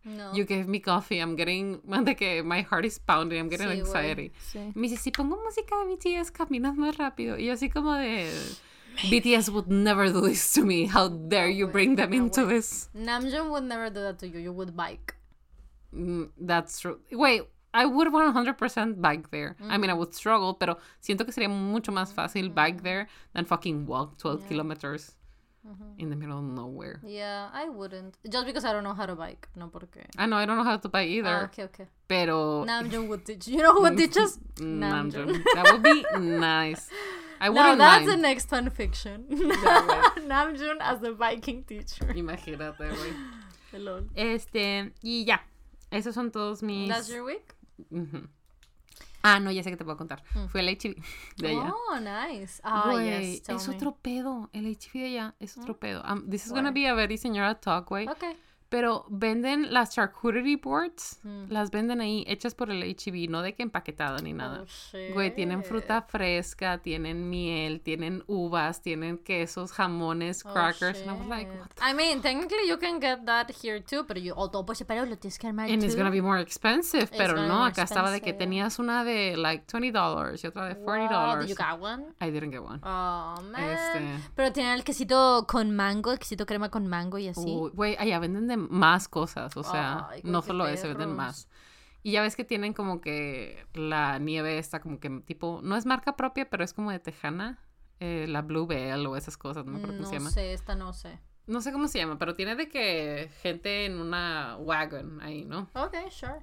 No. 0.07 0.33
You 0.33 0.45
gave 0.45 0.67
me 0.67 0.79
coffee, 0.79 1.19
I'm 1.19 1.35
getting, 1.35 1.81
de 2.05 2.15
que 2.15 2.43
my 2.43 2.61
heart 2.61 2.85
is 2.85 2.97
pounding, 2.97 3.39
I'm 3.39 3.49
getting 3.49 3.67
Sí, 3.67 3.79
anxiety. 3.79 4.31
Sí. 4.51 4.71
Me 4.75 4.87
dice, 4.87 4.97
si 5.01 5.11
pongo 5.11 5.37
música 5.43 5.75
de 5.85 5.95
BTS, 5.95 6.31
caminas 6.31 6.75
más 6.77 6.95
rápido. 6.97 7.37
Y 7.37 7.45
yo 7.47 7.53
así 7.53 7.69
como 7.69 7.93
de, 7.93 8.29
BTS 9.11 9.49
would 9.49 9.67
never 9.67 10.09
do 10.11 10.21
this 10.21 10.53
to 10.53 10.63
me. 10.63 10.87
How 10.87 11.09
dare 11.09 11.49
you 11.49 11.67
güey, 11.67 11.71
bring 11.73 11.95
them 11.97 12.11
no, 12.11 12.17
into 12.17 12.41
güey. 12.45 12.49
this? 12.55 12.89
Namjoon 12.95 13.49
would 13.49 13.63
never 13.65 13.89
do 13.89 14.01
that 14.01 14.17
to 14.19 14.27
you. 14.27 14.39
You 14.39 14.53
would 14.53 14.75
bike. 14.75 15.15
Mm, 15.93 16.29
that's 16.39 16.79
true. 16.79 16.99
Wait, 17.11 17.43
I 17.73 17.85
would 17.85 18.07
100% 18.07 19.01
bike 19.01 19.29
there. 19.29 19.55
I 19.61 19.77
mean, 19.77 19.89
I 19.89 19.93
would 19.93 20.13
struggle, 20.15 20.55
pero 20.55 20.77
siento 21.01 21.25
que 21.25 21.31
sería 21.33 21.49
mucho 21.49 21.91
más 21.91 22.13
fácil 22.13 22.53
bike 22.53 22.81
there 22.81 23.07
than 23.33 23.45
fucking 23.45 23.85
walk 23.85 24.17
12 24.17 24.41
Yeah. 24.41 24.47
kilometers 24.49 25.15
Mm-hmm. 25.67 25.99
in 25.99 26.09
the 26.09 26.15
middle 26.15 26.37
of 26.37 26.45
nowhere. 26.45 27.01
Yeah, 27.03 27.49
I 27.51 27.67
wouldn't. 27.67 28.15
Just 28.29 28.45
because 28.45 28.63
I 28.63 28.71
don't 28.71 28.85
know 28.85 28.93
how 28.93 29.05
to 29.05 29.15
bike. 29.15 29.49
No 29.55 29.67
porque. 29.67 29.99
Ah, 30.17 30.23
I 30.23 30.25
know, 30.25 30.37
I 30.37 30.45
don't 30.45 30.55
know 30.55 30.63
how 30.63 30.77
to 30.77 30.87
bike 30.87 31.09
either, 31.09 31.27
Ah, 31.27 31.43
okay, 31.45 31.63
okay. 31.63 31.87
pero... 32.07 32.63
Namjoon 32.65 33.07
would 33.09 33.25
teach. 33.25 33.47
You 33.49 33.61
know 33.61 33.73
who 33.73 33.81
would 33.81 33.97
teach 33.97 34.15
us? 34.15 34.39
Mm, 34.55 34.79
Namjoon. 34.79 35.43
That 35.55 35.65
would 35.73 35.83
be 35.83 36.05
nice. 36.19 36.87
I 37.41 37.49
wouldn't 37.49 37.77
that's 37.79 38.05
the 38.07 38.15
next 38.15 38.47
fan 38.49 38.69
fiction. 38.69 39.25
Namjoon 39.29 40.77
as 40.79 40.99
the 41.01 41.11
biking 41.11 41.63
teacher. 41.63 42.05
Imagínate, 42.15 42.77
güey. 42.77 43.13
Hello. 43.71 44.03
Este, 44.15 44.91
y 45.03 45.25
ya. 45.27 45.39
Esos 45.91 46.13
son 46.13 46.31
todos 46.31 46.63
mis... 46.63 46.87
That's 46.89 47.09
your 47.09 47.23
week? 47.25 47.53
Ujú. 47.91 48.27
Ah, 49.23 49.39
no, 49.39 49.51
ya 49.51 49.63
sé 49.63 49.69
que 49.71 49.77
te 49.77 49.83
puedo 49.83 49.97
contar. 49.97 50.23
Fue 50.49 50.61
el 50.61 50.69
HB 50.69 50.95
de 51.37 51.49
allá. 51.49 51.73
Oh, 51.73 51.99
nice. 51.99 52.61
Ah, 52.63 52.93
yes. 53.03 53.43
Es 53.47 53.67
me. 53.67 53.75
otro 53.75 53.95
pedo. 53.95 54.49
El 54.53 54.65
HB 54.65 54.93
de 54.93 55.05
allá 55.05 55.35
es 55.39 55.57
otro 55.57 55.77
pedo. 55.77 56.03
Um, 56.03 56.29
this 56.29 56.45
is 56.45 56.51
Why? 56.51 56.57
gonna 56.59 56.71
be 56.71 56.87
a 56.87 56.93
very 56.93 57.17
señora 57.17 57.55
talk, 57.55 57.89
güey. 57.89 58.07
Okay. 58.07 58.37
Pero 58.69 59.05
venden 59.09 59.73
las 59.73 59.91
charcuterie 59.95 60.57
boards. 60.57 61.19
Mm. 61.23 61.45
Las 61.49 61.71
venden 61.71 62.01
ahí 62.01 62.25
hechas 62.27 62.53
por 62.53 62.69
el 62.69 62.83
HB, 62.83 63.29
no 63.29 63.41
de 63.41 63.53
que 63.53 63.63
empaquetada 63.63 64.17
ni 64.19 64.33
nada. 64.33 64.63
Oh, 64.63 64.65
shit. 64.65 65.13
Güey, 65.13 65.33
tienen 65.33 65.63
fruta 65.63 66.01
fresca, 66.01 66.77
tienen 66.79 67.29
miel, 67.29 67.79
tienen 67.81 68.23
uvas, 68.27 68.81
tienen 68.81 69.17
quesos, 69.19 69.71
jamones, 69.71 70.45
Oh, 70.45 70.51
crackers. 70.51 70.99
and 71.01 71.09
I 71.09 71.13
was 71.13 71.27
like, 71.27 71.49
shit. 71.49 71.59
what 71.61 71.69
the 71.75 71.81
I 71.83 71.93
mean, 71.93 72.21
technically 72.21 72.67
you 72.67 72.77
can 72.77 72.99
get 72.99 73.23
that 73.25 73.49
here 73.63 73.79
too, 73.81 74.05
pero 74.05 74.19
you, 74.19 74.33
todo 74.35 74.65
por 74.65 74.75
separado 74.75 75.05
lo 75.07 75.17
tienes 75.17 75.39
que 75.39 75.47
armar 75.47 75.69
And 75.69 75.81
it's 75.83 75.93
too. 75.93 75.97
gonna 75.97 76.11
be 76.11 76.21
more 76.21 76.41
expensive, 76.41 77.03
It's 77.03 77.17
pero 77.17 77.35
no, 77.47 77.63
acá 77.63 77.83
estaba 77.83 78.11
de 78.11 78.19
que 78.21 78.33
tenías 78.33 78.79
una 78.79 79.03
de 79.05 79.37
like 79.37 79.65
$20 79.67 80.43
y 80.43 80.47
otra 80.47 80.65
de 80.67 80.75
$40. 80.75 81.09
Wow, 81.09 81.39
did 81.41 81.47
you 81.49 81.55
got 81.55 81.79
one? 81.81 82.03
I 82.19 82.31
didn't 82.31 82.51
get 82.51 82.61
one. 82.61 82.81
Oh, 82.83 83.41
man. 83.49 83.63
Este- 83.69 84.29
Pero 84.35 84.51
tienen 84.51 84.73
el 84.73 84.83
quesito 84.83 85.45
con 85.47 85.73
mango, 85.73 86.11
el 86.11 86.19
quesito 86.19 86.45
crema 86.45 86.69
con 86.69 86.85
mango 86.87 87.17
y 87.17 87.29
así. 87.29 87.57
Güey, 87.73 87.95
allá 87.97 88.19
venden 88.19 88.47
de 88.47 88.56
más 88.57 89.07
cosas, 89.07 89.55
o 89.57 89.63
sea, 89.63 90.07
Ay, 90.09 90.21
no 90.23 90.41
solo 90.41 90.67
eso, 90.67 90.87
venden 90.87 91.15
más. 91.15 91.47
Y 92.03 92.11
ya 92.11 92.21
ves 92.21 92.35
que 92.35 92.43
tienen 92.43 92.73
como 92.73 93.01
que 93.01 93.65
la 93.73 94.19
nieve 94.19 94.57
esta, 94.59 94.79
como 94.79 94.99
que 94.99 95.09
tipo, 95.25 95.61
no 95.63 95.75
es 95.75 95.85
marca 95.85 96.15
propia, 96.15 96.49
pero 96.49 96.63
es 96.63 96.73
como 96.73 96.91
de 96.91 96.99
Tejana, 96.99 97.59
eh, 97.99 98.25
la 98.29 98.41
Bluebell 98.41 99.05
o 99.07 99.17
esas 99.17 99.37
cosas, 99.37 99.65
no 99.65 99.71
me 99.71 99.79
acuerdo 99.79 99.97
cómo 99.97 100.09
se 100.09 100.15
llama. 100.15 100.29
sé, 100.29 100.53
esta 100.53 100.75
no 100.75 100.93
sé. 100.93 101.19
No 101.47 101.61
sé 101.61 101.71
cómo 101.71 101.87
se 101.87 101.99
llama, 101.99 102.17
pero 102.17 102.33
tiene 102.35 102.55
de 102.55 102.67
que 102.69 103.29
gente 103.41 103.85
en 103.85 103.99
una 103.99 104.57
wagon 104.57 105.21
ahí, 105.21 105.45
¿no? 105.45 105.69
Okay, 105.73 106.11
sure. 106.11 106.39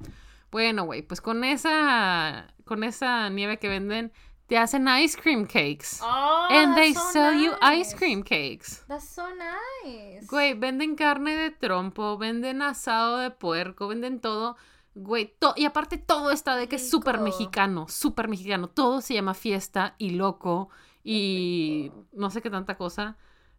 Bueno, 0.51 0.85
güey, 0.85 1.03
pues 1.03 1.21
con 1.21 1.45
esa, 1.45 2.55
con 2.65 2.85
esa 2.85 3.29
nieve 3.29 3.59
que 3.59 3.69
venden, 3.69 4.13
te 4.47 4.59
hacen 4.59 4.87
ice 4.89 5.19
cream 5.21 5.47
cakes. 5.47 6.01
Oh, 6.03 6.49
And 6.51 6.75
they 6.75 6.93
so 6.95 7.01
sell 7.13 7.35
you 7.41 7.53
ice 7.63 7.95
cream 7.97 8.23
cakes. 8.23 8.85
That's 8.89 9.09
so 9.09 9.25
nice. 9.35 10.27
Güey, 10.27 10.55
venden 10.55 10.97
carne 10.97 11.37
de 11.37 11.51
trompo, 11.51 12.19
venden 12.19 12.61
asado 12.63 13.19
de 13.19 13.31
puerco, 13.31 13.89
venden 13.89 14.21
todo. 14.21 14.57
Güey, 14.95 15.35
to- 15.39 15.55
y 15.57 15.65
aparte 15.65 15.99
todo 15.99 16.31
está 16.31 16.57
de 16.57 16.69
que 16.69 16.77
es 16.77 16.89
súper 16.89 17.19
mexicano, 17.19 17.87
súper 17.89 18.29
mexicano. 18.29 18.69
Todo 18.69 19.01
se 19.01 19.15
llama 19.15 19.35
fiesta 19.35 19.95
y 19.99 20.11
loco 20.11 20.69
y 21.03 21.91
no 22.13 22.31
sé 22.31 22.43
qué 22.43 22.51
tanta 22.51 22.77
cosa. 22.77 23.17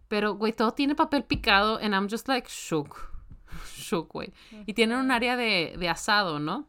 Pero, 0.08 0.36
güey, 0.36 0.54
todo 0.54 0.72
tiene 0.74 0.94
papel 0.96 1.24
picado 1.24 1.78
and 1.82 1.94
I'm 1.94 2.08
just 2.10 2.28
like 2.28 2.48
shook. 2.50 3.12
Shook, 3.76 4.12
güey. 4.14 4.34
Y 4.66 4.74
tienen 4.74 4.98
un 4.98 5.12
área 5.12 5.36
de, 5.36 5.76
de 5.80 5.90
asado, 5.90 6.40
¿no? 6.40 6.68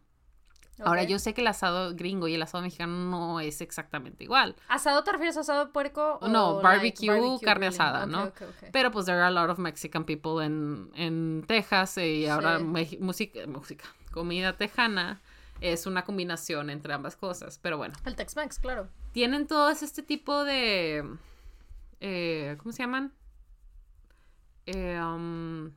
Ahora, 0.84 1.04
yo 1.04 1.18
sé 1.18 1.32
que 1.32 1.40
el 1.40 1.46
asado 1.46 1.94
gringo 1.94 2.28
y 2.28 2.34
el 2.34 2.42
asado 2.42 2.62
mexicano 2.62 2.92
no 3.10 3.40
es 3.40 3.60
exactamente 3.62 4.24
igual. 4.24 4.54
¿Asado 4.68 5.02
te 5.04 5.12
refieres 5.12 5.36
a 5.36 5.40
asado 5.40 5.66
de 5.66 5.72
puerco? 5.72 6.18
o, 6.20 6.28
No, 6.28 6.60
like, 6.62 6.62
barbecue, 7.08 7.38
carne 7.42 7.68
asada, 7.68 8.04
¿no? 8.06 8.30
Pero 8.72 8.90
pues 8.90 9.06
there 9.06 9.18
are 9.18 9.28
a 9.28 9.30
lot 9.30 9.48
of 9.50 9.58
Mexican 9.58 10.04
people 10.04 10.44
en, 10.44 10.90
en 10.94 11.44
Texas 11.46 11.96
y 11.98 12.26
ahora 12.26 12.58
Sí. 12.58 12.98
música, 13.00 13.46
música, 13.46 13.84
comida 14.10 14.52
tejana, 14.56 15.20
es 15.62 15.86
una 15.86 16.04
combinación 16.04 16.68
entre 16.68 16.92
ambas 16.92 17.16
cosas. 17.16 17.58
Pero 17.62 17.78
bueno, 17.78 17.94
El 18.04 18.14
Tex-Mex, 18.14 18.58
claro. 18.58 18.88
tienen 19.12 19.46
todos 19.46 19.82
este 19.82 20.02
tipo 20.02 20.44
de... 20.44 21.02
eh, 22.00 22.56
¿Cómo 22.58 22.72
se 22.72 22.82
llaman? 22.82 23.12
Eh, 24.66 25.00
um, 25.00 25.70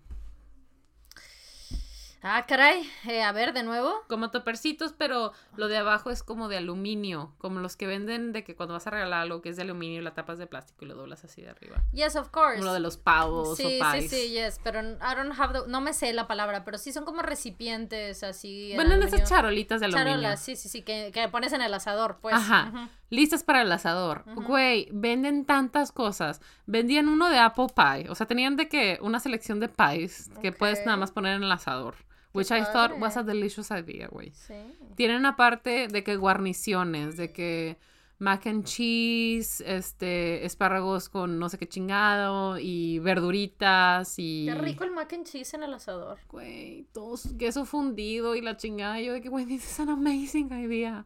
Ah, 2.22 2.46
caray. 2.48 2.90
Eh, 3.08 3.22
a 3.24 3.32
ver, 3.32 3.54
de 3.54 3.64
nuevo. 3.64 3.94
como 4.10 4.30
topercitos, 4.30 4.94
pero 4.98 5.32
lo 5.56 5.68
de 5.70 5.78
abajo 5.78 6.10
es 6.12 6.22
como 6.22 6.50
de 6.50 6.58
aluminio, 6.58 7.34
como 7.38 7.60
los 7.60 7.78
que 7.78 7.88
venden 7.88 8.34
de 8.34 8.44
que 8.44 8.56
cuando 8.56 8.74
vas 8.74 8.86
a 8.88 8.90
regalar 8.90 9.22
algo 9.22 9.42
que 9.42 9.50
es 9.50 9.56
de 9.56 9.62
aluminio, 9.62 10.02
la 10.02 10.14
tapas 10.14 10.38
de 10.38 10.46
plástico 10.48 10.84
y 10.84 10.88
lo 10.90 10.96
doblas 10.96 11.24
así 11.24 11.42
de 11.42 11.50
arriba. 11.50 11.82
Yes, 11.94 12.16
of 12.18 12.30
course. 12.30 12.56
Como 12.56 12.66
lo 12.66 12.74
de 12.74 12.82
los 12.82 12.98
pavos 12.98 13.56
Sí, 13.58 13.64
o 13.66 13.70
sí, 13.70 13.80
pies. 14.00 14.10
sí, 14.12 14.30
yes, 14.32 14.60
pero 14.64 14.82
I 14.82 15.16
don't 15.16 15.34
have 15.40 15.54
the, 15.62 15.68
no 15.70 15.80
me 15.80 15.94
sé 15.94 16.12
la 16.12 16.28
palabra, 16.28 16.66
pero 16.66 16.78
sí 16.78 16.92
son 16.92 17.06
como 17.06 17.22
recipientes 17.22 18.24
así. 18.24 18.72
en 18.74 18.78
Venden 18.80 18.98
aluminio. 19.00 19.16
esas 19.18 19.30
charolitas 19.30 19.80
de 19.80 19.86
aluminio. 19.86 20.10
Charolas, 20.14 20.42
sí, 20.42 20.56
sí, 20.56 20.68
sí, 20.70 20.82
que, 20.82 21.12
que 21.14 21.28
pones 21.30 21.54
en 21.54 21.62
el 21.62 21.74
asador, 21.74 22.18
pues. 22.22 22.36
Ajá. 22.36 22.72
Ujú. 22.74 22.90
Listas 23.12 23.44
para 23.44 23.62
el 23.64 23.72
asador. 23.72 24.24
Güey, 24.36 24.88
venden 24.92 25.46
tantas 25.46 25.92
cosas. 25.92 26.42
Vendían 26.68 27.08
uno 27.08 27.28
de 27.30 27.40
apple 27.40 27.68
pie. 27.76 28.08
O 28.10 28.14
sea, 28.16 28.28
tenían 28.28 28.56
de 28.56 28.68
que 28.70 29.00
una 29.02 29.20
selección 29.20 29.60
de 29.60 29.68
pies 29.68 30.30
que 30.42 30.52
puedes 30.52 30.80
Ok. 30.80 30.86
nada 30.86 30.98
más 30.98 31.12
poner 31.12 31.36
en 31.38 31.44
el 31.44 31.52
asador. 31.52 31.96
Which 32.32 32.52
I 32.52 32.64
thought 32.64 33.00
was 33.00 33.18
a 33.18 33.24
delicious 33.24 33.72
idea, 33.72 34.08
güey. 34.08 34.32
Sí. 34.32 34.54
Tienen 34.96 35.26
aparte 35.26 35.88
de 35.88 36.04
que 36.04 36.16
guarniciones, 36.16 37.18
de 37.18 37.32
que 37.32 37.78
mac 38.20 38.46
and 38.48 38.66
cheese, 38.66 39.64
este, 39.66 40.46
espárragos 40.46 41.10
con 41.10 41.40
no 41.40 41.50
sé 41.50 41.58
qué 41.58 41.68
chingado 41.68 42.60
y 42.60 43.00
verduritas 43.00 44.16
y... 44.18 44.46
Qué 44.46 44.56
rico 44.56 44.84
el 44.84 44.92
mac 44.92 45.12
and 45.14 45.26
cheese 45.26 45.56
en 45.56 45.64
el 45.64 45.74
asador. 45.74 46.20
Güey, 46.30 46.86
todos 46.92 47.34
queso 47.40 47.66
fundido 47.66 48.36
y 48.36 48.42
la 48.42 48.58
chingada. 48.58 49.00
Yo 49.00 49.14
de 49.14 49.22
que, 49.22 49.30
güey, 49.30 49.46
this 49.46 49.66
is 49.66 49.80
an 49.80 49.90
amazing 49.90 50.52
idea. 50.52 51.04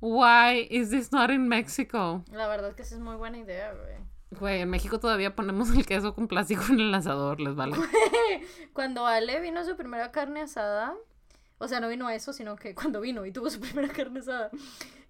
Why 0.00 0.68
is 0.70 0.90
this 0.90 1.12
not 1.12 1.30
in 1.30 1.48
Mexico? 1.48 2.24
La 2.32 2.46
verdad 2.46 2.74
que 2.74 2.82
esa 2.82 2.94
es 2.94 3.00
muy 3.00 3.16
buena 3.16 3.38
idea, 3.38 3.72
güey. 3.74 4.11
Güey, 4.38 4.62
en 4.62 4.70
México 4.70 4.98
todavía 4.98 5.34
ponemos 5.34 5.70
el 5.70 5.84
queso 5.84 6.14
con 6.14 6.26
plástico 6.26 6.64
en 6.70 6.80
el 6.80 6.94
asador, 6.94 7.40
les 7.40 7.54
vale. 7.54 7.76
Cuando 8.72 9.06
Ale 9.06 9.40
vino 9.40 9.60
a 9.60 9.64
su 9.64 9.76
primera 9.76 10.10
carne 10.10 10.40
asada, 10.40 10.94
o 11.58 11.68
sea, 11.68 11.80
no 11.80 11.88
vino 11.88 12.06
a 12.06 12.14
eso, 12.14 12.32
sino 12.32 12.56
que 12.56 12.74
cuando 12.74 13.00
vino 13.00 13.26
y 13.26 13.32
tuvo 13.32 13.50
su 13.50 13.60
primera 13.60 13.88
carne 13.88 14.20
asada, 14.20 14.50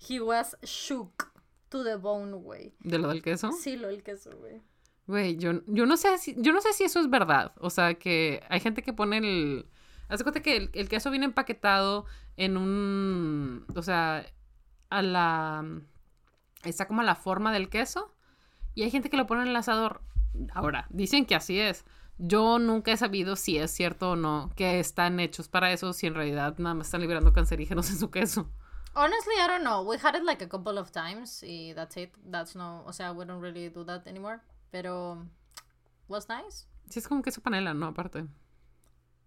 he 0.09 0.21
was 0.21 0.57
shook 0.63 1.33
to 1.69 1.85
the 1.85 1.97
bone, 1.97 2.33
güey. 2.33 2.75
¿De 2.81 2.99
lo 2.99 3.09
del 3.09 3.23
queso? 3.23 3.53
Sí, 3.53 3.77
lo 3.77 3.89
del 3.89 4.03
queso, 4.03 4.31
güey. 4.39 4.61
Güey, 5.07 5.37
yo, 5.37 5.63
yo 5.67 5.87
no 5.87 5.97
sé 5.97 6.19
si, 6.19 6.35
yo 6.39 6.53
no 6.53 6.61
sé 6.61 6.73
si 6.73 6.85
eso 6.85 7.01
es 7.01 7.09
verdad. 7.09 7.53
O 7.59 7.71
sea, 7.71 7.95
que 7.95 8.43
hay 8.49 8.61
gente 8.61 8.83
que 8.83 8.93
pone 8.93 9.19
el. 9.19 9.67
Haz 10.09 10.23
cuenta 10.23 10.43
que 10.43 10.57
el, 10.57 10.71
el 10.75 10.89
queso 10.89 11.11
viene 11.11 11.27
empaquetado 11.27 12.07
en 12.37 12.57
un. 12.57 13.67
O 13.75 13.83
sea, 13.83 14.27
a 14.91 15.03
la. 15.03 15.65
Está 16.65 16.87
como 16.87 17.01
a 17.01 17.05
la 17.05 17.15
forma 17.15 17.53
del 17.53 17.69
queso. 17.69 18.15
Y 18.75 18.83
hay 18.83 18.91
gente 18.91 19.11
que 19.11 19.17
lo 19.17 19.27
pone 19.27 19.43
en 19.43 19.49
el 19.49 19.57
asador. 19.57 20.03
Ahora, 20.53 20.87
dicen 20.91 21.27
que 21.27 21.35
así 21.35 21.61
es. 21.61 21.85
Yo 22.19 22.59
nunca 22.59 22.93
he 22.93 22.97
sabido 22.97 23.37
si 23.37 23.59
es 23.59 23.71
cierto 23.71 24.13
o 24.13 24.17
no 24.17 24.51
que 24.55 24.79
están 24.79 25.19
hechos 25.19 25.49
para 25.49 25.73
eso, 25.73 25.93
si 25.93 26.07
en 26.07 26.15
realidad 26.15 26.57
nada 26.59 26.75
más 26.75 26.87
están 26.87 27.01
liberando 27.01 27.33
cancerígenos 27.33 27.91
en 27.91 27.99
su 27.99 28.11
queso. 28.11 28.51
Honestly, 28.95 29.35
I 29.35 29.49
don't 29.49 29.63
know. 29.63 29.83
We 29.83 29.97
had 29.97 30.15
it 30.15 30.23
like 30.23 30.45
a 30.45 30.49
couple 30.49 30.79
of 30.79 30.93
times 30.93 31.43
y 31.43 31.73
that's 31.75 31.97
it. 31.97 32.15
That's 32.31 32.55
no, 32.55 32.85
o 32.87 32.93
sea, 32.93 33.13
we 33.13 33.25
don't 33.25 33.41
really 33.41 33.71
do 33.71 33.85
that 33.87 34.07
anymore. 34.07 34.41
Pero 34.71 35.27
was 36.09 36.29
nice. 36.29 36.67
Sí, 36.91 36.99
es 36.99 37.09
como 37.09 37.23
queso 37.23 37.41
panela, 37.41 37.73
¿no? 37.73 37.87
Aparte. 37.87 38.21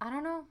I 0.00 0.10
don't 0.10 0.22
know. 0.22 0.48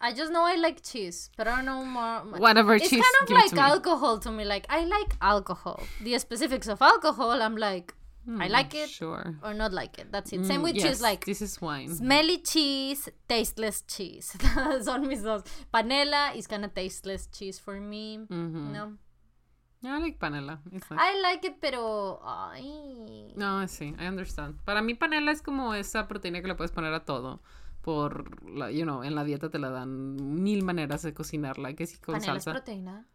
I 0.00 0.12
just 0.12 0.32
know 0.32 0.44
I 0.44 0.56
like 0.56 0.82
cheese, 0.82 1.30
but 1.36 1.48
I 1.48 1.56
don't 1.56 1.64
know 1.64 1.84
more. 1.84 2.20
Whatever 2.38 2.74
it's 2.74 2.90
cheese, 2.90 3.02
kind 3.02 3.14
of 3.22 3.28
give 3.28 3.36
it 3.38 3.40
like 3.44 3.52
me. 3.52 3.60
alcohol 3.60 4.18
to 4.18 4.30
me. 4.30 4.44
Like 4.44 4.66
I 4.68 4.84
like 4.84 5.16
alcohol. 5.20 5.82
The 6.02 6.18
specifics 6.18 6.68
of 6.68 6.82
alcohol, 6.82 7.40
I'm 7.40 7.56
like, 7.56 7.94
I 8.26 8.46
Hmm, 8.46 8.52
like 8.52 8.74
it 8.74 8.88
Sure. 8.88 9.36
or 9.42 9.52
not 9.54 9.72
like 9.72 9.98
it. 9.98 10.10
That's 10.10 10.32
it. 10.32 10.44
Same 10.46 10.60
Mm, 10.60 10.64
with 10.64 10.76
yes, 10.76 10.84
cheese, 10.84 11.00
like 11.02 11.24
This 11.26 11.42
is 11.42 11.60
wine. 11.60 11.88
smelly 11.94 12.38
cheese, 12.38 13.08
tasteless 13.28 13.82
cheese. 13.86 14.34
Son 14.82 15.06
mis 15.06 15.22
dos. 15.22 15.42
Panela 15.72 16.34
is 16.34 16.46
kind 16.46 16.64
of 16.64 16.72
tasteless 16.74 17.26
cheese 17.30 17.58
for 17.58 17.78
me. 17.80 18.18
Mhm. 18.28 18.72
No, 18.72 19.90
I 19.90 19.98
like 20.00 20.18
panela. 20.18 20.58
It's. 20.72 20.86
I 20.90 21.20
like 21.20 21.44
it, 21.44 21.60
pero 21.60 22.18
ay. 22.24 23.32
No, 23.36 23.66
sí, 23.68 23.94
I 24.00 24.06
understand. 24.08 24.56
Para 24.64 24.80
mí 24.80 24.94
panela 24.94 25.30
es 25.30 25.42
como 25.42 25.74
esa 25.74 26.08
proteína 26.08 26.40
que 26.40 26.48
le 26.48 26.54
puedes 26.54 26.72
poner 26.72 26.94
a 26.94 27.04
todo. 27.04 27.40
Por, 27.84 28.50
la, 28.50 28.70
you 28.70 28.84
know, 28.84 29.02
en 29.04 29.14
la 29.14 29.24
dieta 29.24 29.50
te 29.50 29.58
la 29.58 29.68
dan 29.68 30.42
mil 30.42 30.64
maneras 30.64 31.02
de 31.02 31.12
cocinarla, 31.12 31.74
que 31.74 31.86
sí 31.86 31.98
con 31.98 32.14
Panela 32.14 32.38
es 32.38 32.44
salsa. 32.44 32.52
proteína. 32.52 33.06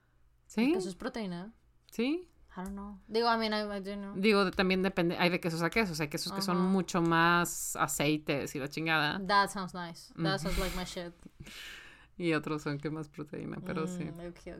¿Sí? 0.46 0.74
Eso 0.76 0.90
es 0.90 0.96
proteína. 0.96 1.52
¿Sí? 1.92 2.30
I 2.56 2.62
don't 2.62 2.74
know. 2.74 3.00
Digo, 3.08 3.28
I 3.34 3.38
mean, 3.38 3.52
I, 3.52 3.62
I 3.62 3.82
don't 3.82 4.02
know. 4.02 4.14
Digo, 4.16 4.52
también 4.52 4.84
depende, 4.84 5.18
hay 5.18 5.30
de 5.32 5.40
quesos 5.40 5.64
a 5.64 5.72
quesos, 5.72 6.00
hay 6.02 6.08
quesos 6.08 6.32
que 6.34 6.44
son 6.44 6.62
mucho 6.62 7.02
más 7.02 7.76
aceites 7.78 8.54
y 8.54 8.60
la 8.60 8.68
chingada, 8.68 9.20
That 9.26 9.50
sounds 9.50 9.74
nice. 9.74 10.14
Mm. 10.16 10.24
That 10.24 10.40
sounds 10.40 10.60
like 10.60 10.76
my 10.78 10.84
shit. 10.84 11.14
y 12.18 12.34
otros 12.34 12.62
son 12.62 12.78
que 12.78 12.92
más 12.92 13.10
proteína, 13.10 13.58
pero 13.66 13.88
sí. 13.88 14.04
Mm, 14.04 14.28
okay. 14.30 14.54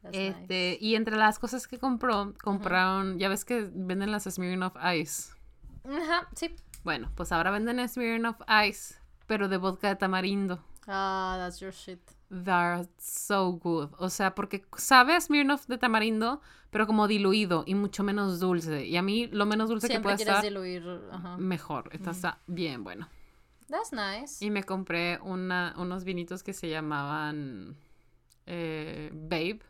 That's 0.00 0.16
nice. 0.16 0.28
Este, 0.28 0.78
y 0.80 0.94
entre 0.94 1.16
las 1.16 1.38
cosas 1.38 1.66
que 1.66 1.78
compró, 1.78 2.32
compraron, 2.42 3.18
ya 3.18 3.28
ves 3.28 3.44
que 3.44 3.68
venden 3.72 4.10
las 4.10 4.24
Smirnoff 4.24 4.76
Ice. 4.96 5.32
Ajá, 5.84 6.28
sí. 6.34 6.54
Bueno, 6.84 7.10
pues 7.14 7.32
ahora 7.32 7.50
venden 7.50 7.86
Smirnoff 7.88 8.40
Ice, 8.68 8.96
pero 9.32 9.48
de 9.48 9.56
vodka 9.56 9.88
de 9.88 9.96
tamarindo. 9.96 10.62
Ah, 10.86 11.36
that's 11.38 11.58
your 11.58 11.72
shit. 11.72 12.02
That's 12.28 13.02
so 13.02 13.52
good. 13.52 13.88
O 13.96 14.10
sea, 14.10 14.34
porque 14.34 14.62
sabe 14.76 15.14
a 15.14 15.20
Smirnoff 15.22 15.66
de 15.68 15.78
tamarindo, 15.78 16.42
pero 16.68 16.86
como 16.86 17.08
diluido 17.08 17.64
y 17.66 17.74
mucho 17.74 18.02
menos 18.02 18.40
dulce. 18.40 18.84
Y 18.84 18.98
a 18.98 19.00
mí 19.00 19.28
lo 19.28 19.46
menos 19.46 19.70
dulce 19.70 19.86
que 19.86 19.94
Siempre 19.94 20.08
puede 20.12 20.16
quieres 20.16 20.34
estar, 20.34 20.44
diluir. 20.50 21.00
Ajá. 21.10 21.38
mejor. 21.38 21.88
Está 21.92 22.40
bien 22.46 22.84
bueno. 22.84 23.08
That's 23.70 23.90
nice. 23.90 24.44
Y 24.44 24.50
me 24.50 24.64
compré 24.64 25.18
una, 25.22 25.74
unos 25.78 26.04
vinitos 26.04 26.42
que 26.42 26.52
se 26.52 26.68
llamaban 26.68 27.78
eh, 28.44 29.08
Babe 29.14 29.60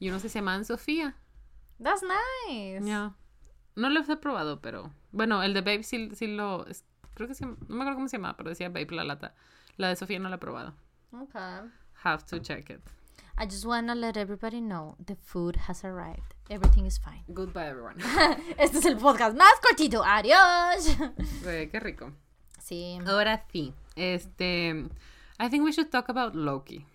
y 0.00 0.10
unos 0.10 0.20
que 0.20 0.28
se 0.28 0.40
llamaban 0.40 0.66
Sofía. 0.66 1.16
That's 1.82 2.02
nice. 2.02 2.86
Ya. 2.86 3.14
No 3.74 3.88
los 3.88 4.06
he 4.10 4.18
probado, 4.18 4.60
pero... 4.60 4.92
Bueno, 5.12 5.42
el 5.42 5.54
de 5.54 5.62
Babe 5.62 5.82
sí, 5.82 6.10
sí 6.12 6.26
lo... 6.26 6.66
creo 7.14 7.28
que 7.28 7.34
se 7.34 7.46
No 7.46 7.56
me 7.68 7.82
acuerdo 7.82 7.94
cómo 7.94 8.08
se 8.08 8.16
llamaba, 8.16 8.36
pero 8.36 8.50
decía 8.50 8.68
Babe 8.68 8.88
la 8.90 9.04
lata. 9.04 9.34
La 9.76 9.88
de 9.88 9.96
Sofía 9.96 10.18
no 10.18 10.28
la 10.28 10.36
he 10.36 10.38
probado. 10.38 10.74
Okay. 11.12 11.70
Have 12.04 12.24
to 12.26 12.38
check 12.38 12.70
it. 12.70 12.80
I 13.38 13.46
just 13.46 13.64
wanna 13.64 13.94
let 13.94 14.16
everybody 14.16 14.60
know 14.60 14.96
the 15.04 15.16
food 15.16 15.56
has 15.68 15.84
arrived. 15.84 16.34
Everything 16.50 16.86
is 16.86 16.98
fine. 16.98 17.24
Goodbye, 17.28 17.68
everyone. 17.68 17.96
este 18.58 18.78
es 18.78 18.84
el 18.84 18.96
podcast 18.96 19.36
más 19.36 19.54
cortito. 19.60 20.02
Adiós. 20.04 20.96
Güey, 21.42 21.70
qué 21.70 21.80
rico. 21.80 22.12
sí. 22.58 22.98
Ahora 23.06 23.44
sí. 23.52 23.72
Este... 23.96 24.88
I 25.38 25.48
think 25.48 25.64
we 25.64 25.72
should 25.72 25.90
talk 25.90 26.08
about 26.08 26.34
Loki. 26.34 26.86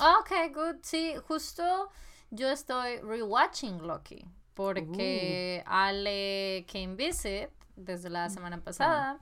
Ok, 0.00 0.52
good. 0.52 0.82
Sí, 0.82 1.14
justo 1.28 1.90
yo 2.30 2.48
estoy 2.48 3.00
rewatching 3.02 3.82
Loki 3.86 4.24
porque 4.54 5.62
Ale 5.66 6.64
came 6.66 6.96
visit 6.96 7.50
desde 7.78 8.10
la 8.10 8.28
semana 8.30 8.60
pasada 8.60 9.18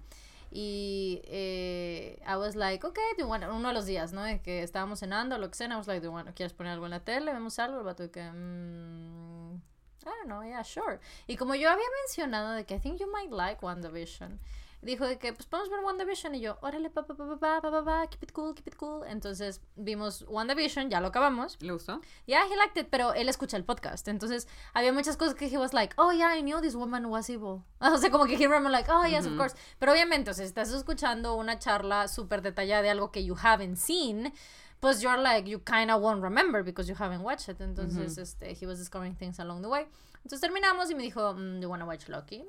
y 0.50 1.20
eh, 1.24 2.22
I 2.26 2.36
was 2.36 2.54
like, 2.56 2.86
ok, 2.86 2.98
do 3.18 3.24
you 3.24 3.28
want- 3.30 3.44
uno 3.50 3.68
de 3.68 3.74
los 3.74 3.86
días, 3.86 4.12
¿no? 4.12 4.22
De 4.22 4.40
que 4.40 4.62
estábamos 4.62 5.00
cenando, 5.00 5.38
lo 5.38 5.48
que 5.50 5.56
sea, 5.56 5.66
I 5.68 5.76
was 5.76 5.86
like, 5.86 6.00
do 6.00 6.10
you 6.10 6.16
want- 6.16 6.32
¿quieres 6.34 6.52
poner 6.52 6.72
algo 6.72 6.86
en 6.86 6.92
la 6.92 7.00
tele? 7.00 7.32
¿Vemos 7.32 7.58
algo? 7.58 7.78
El 7.78 7.84
vato 7.84 8.10
que, 8.10 8.22
mm, 8.22 9.54
I 9.56 10.04
don't 10.04 10.26
know, 10.26 10.42
yeah, 10.44 10.62
sure. 10.62 11.00
Y 11.26 11.36
como 11.36 11.54
yo 11.56 11.68
había 11.68 11.86
mencionado 12.04 12.52
de 12.52 12.64
que 12.64 12.76
I 12.76 12.78
think 12.80 12.98
you 13.00 13.08
might 13.10 13.30
like 13.32 13.64
WandaVision, 13.64 14.38
dijo 14.87 15.07
de 15.07 15.18
que, 15.18 15.33
pues 15.33 15.46
podemos 15.46 15.70
ver 15.70 15.81
WandaVision. 15.81 16.35
Y 16.35 16.40
yo, 16.40 16.59
órale, 16.62 16.88
papá, 16.88 17.14
papá, 17.14 17.29
papá, 17.29 17.61
papá, 17.61 17.70
pa, 17.70 17.70
pa, 17.70 17.85
pa, 17.85 18.07
keep 18.09 18.22
it 18.22 18.33
cool, 18.33 18.55
keep 18.55 18.68
it 18.68 18.77
cool. 18.77 19.05
Entonces 19.07 19.61
vimos 19.77 20.25
WandaVision, 20.29 20.88
ya 20.88 21.01
lo 21.01 21.09
acabamos. 21.09 21.61
¿Le 21.61 21.72
gustó? 21.72 22.01
Yeah, 22.27 22.46
he 22.46 22.57
liked 22.57 22.81
it, 22.81 22.88
pero 22.90 23.12
él 23.12 23.29
escucha 23.29 23.57
el 23.57 23.64
podcast. 23.64 24.09
Entonces 24.09 24.49
había 24.72 24.92
muchas 24.92 25.16
cosas 25.16 25.35
que 25.35 25.46
he 25.46 25.59
was 25.59 25.75
like, 25.75 25.94
oh 25.99 26.12
yeah, 26.12 26.35
I 26.37 26.42
knew 26.42 26.61
this 26.61 26.75
woman 26.75 27.07
was 27.07 27.29
evil. 27.29 27.64
O 27.81 27.99
sea, 27.99 28.11
como 28.11 28.27
que 28.27 28.37
he 28.37 28.46
remember 28.46 28.70
like, 28.70 28.90
oh 28.90 29.05
yes, 29.05 29.25
mm 29.25 29.29
-hmm. 29.29 29.33
of 29.33 29.38
course. 29.38 29.57
Pero 29.79 29.92
obviamente, 29.92 30.31
o 30.31 30.35
sea, 30.35 30.44
estás 30.44 30.72
escuchando 30.72 31.35
una 31.35 31.59
charla 31.59 32.09
súper 32.09 32.40
detallada 32.40 32.83
de 32.83 32.90
algo 32.90 33.11
que 33.11 33.25
you 33.25 33.37
haven't 33.42 33.77
seen 33.77 34.33
pues 34.81 35.01
you're 35.01 35.20
like 35.20 35.49
you 35.49 35.59
kind 35.59 35.90
of 35.90 36.03
won't 36.03 36.22
remember 36.22 36.62
because 36.62 36.87
you 36.88 36.94
haven't 36.94 37.22
watched 37.22 37.49
it 37.49 37.61
entonces 37.61 38.12
mm 38.12 38.18
-hmm. 38.18 38.22
este 38.22 38.57
he 38.61 38.66
was 38.66 38.79
discovering 38.79 39.16
things 39.16 39.40
along 39.40 39.62
the 39.62 39.68
way 39.68 39.87
entonces 40.16 40.40
terminamos 40.40 40.90
y 40.90 40.94
me 40.94 41.03
dijo 41.03 41.33
mm, 41.33 41.61
do 41.61 41.62
you 41.62 41.70
wanna 41.70 41.87
watch 41.87 42.09
Loki 42.09 42.44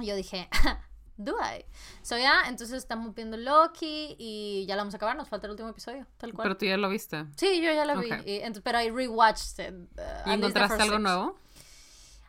y 0.00 0.06
yo 0.06 0.14
dije 0.14 0.48
do 1.16 1.34
I? 1.40 1.64
So, 2.02 2.16
ya, 2.18 2.42
entonces 2.48 2.76
estamos 2.78 3.14
viendo 3.14 3.36
Loki 3.36 4.16
y 4.18 4.64
ya 4.66 4.76
la 4.76 4.82
vamos 4.82 4.94
a 4.94 4.96
acabar, 4.98 5.16
nos 5.16 5.28
falta 5.28 5.46
el 5.46 5.52
último 5.52 5.68
episodio, 5.70 6.06
tal 6.18 6.32
cual. 6.32 6.44
Pero 6.46 6.56
tú 6.56 6.64
ya 6.66 6.76
lo 6.76 6.88
viste. 6.88 7.24
Sí, 7.36 7.60
yo 7.62 7.72
ya 7.72 7.84
la 7.84 7.94
vi. 7.96 8.10
Y 8.24 8.42
pero 8.62 8.80
I 8.80 8.90
rewatched 8.90 9.58
it. 9.58 9.74
uh, 9.74 10.28
¿Y 10.30 10.30
the 10.30 10.32
encontraste 10.34 10.82
algo 10.82 10.96
six. 10.96 11.02
nuevo? 11.02 11.38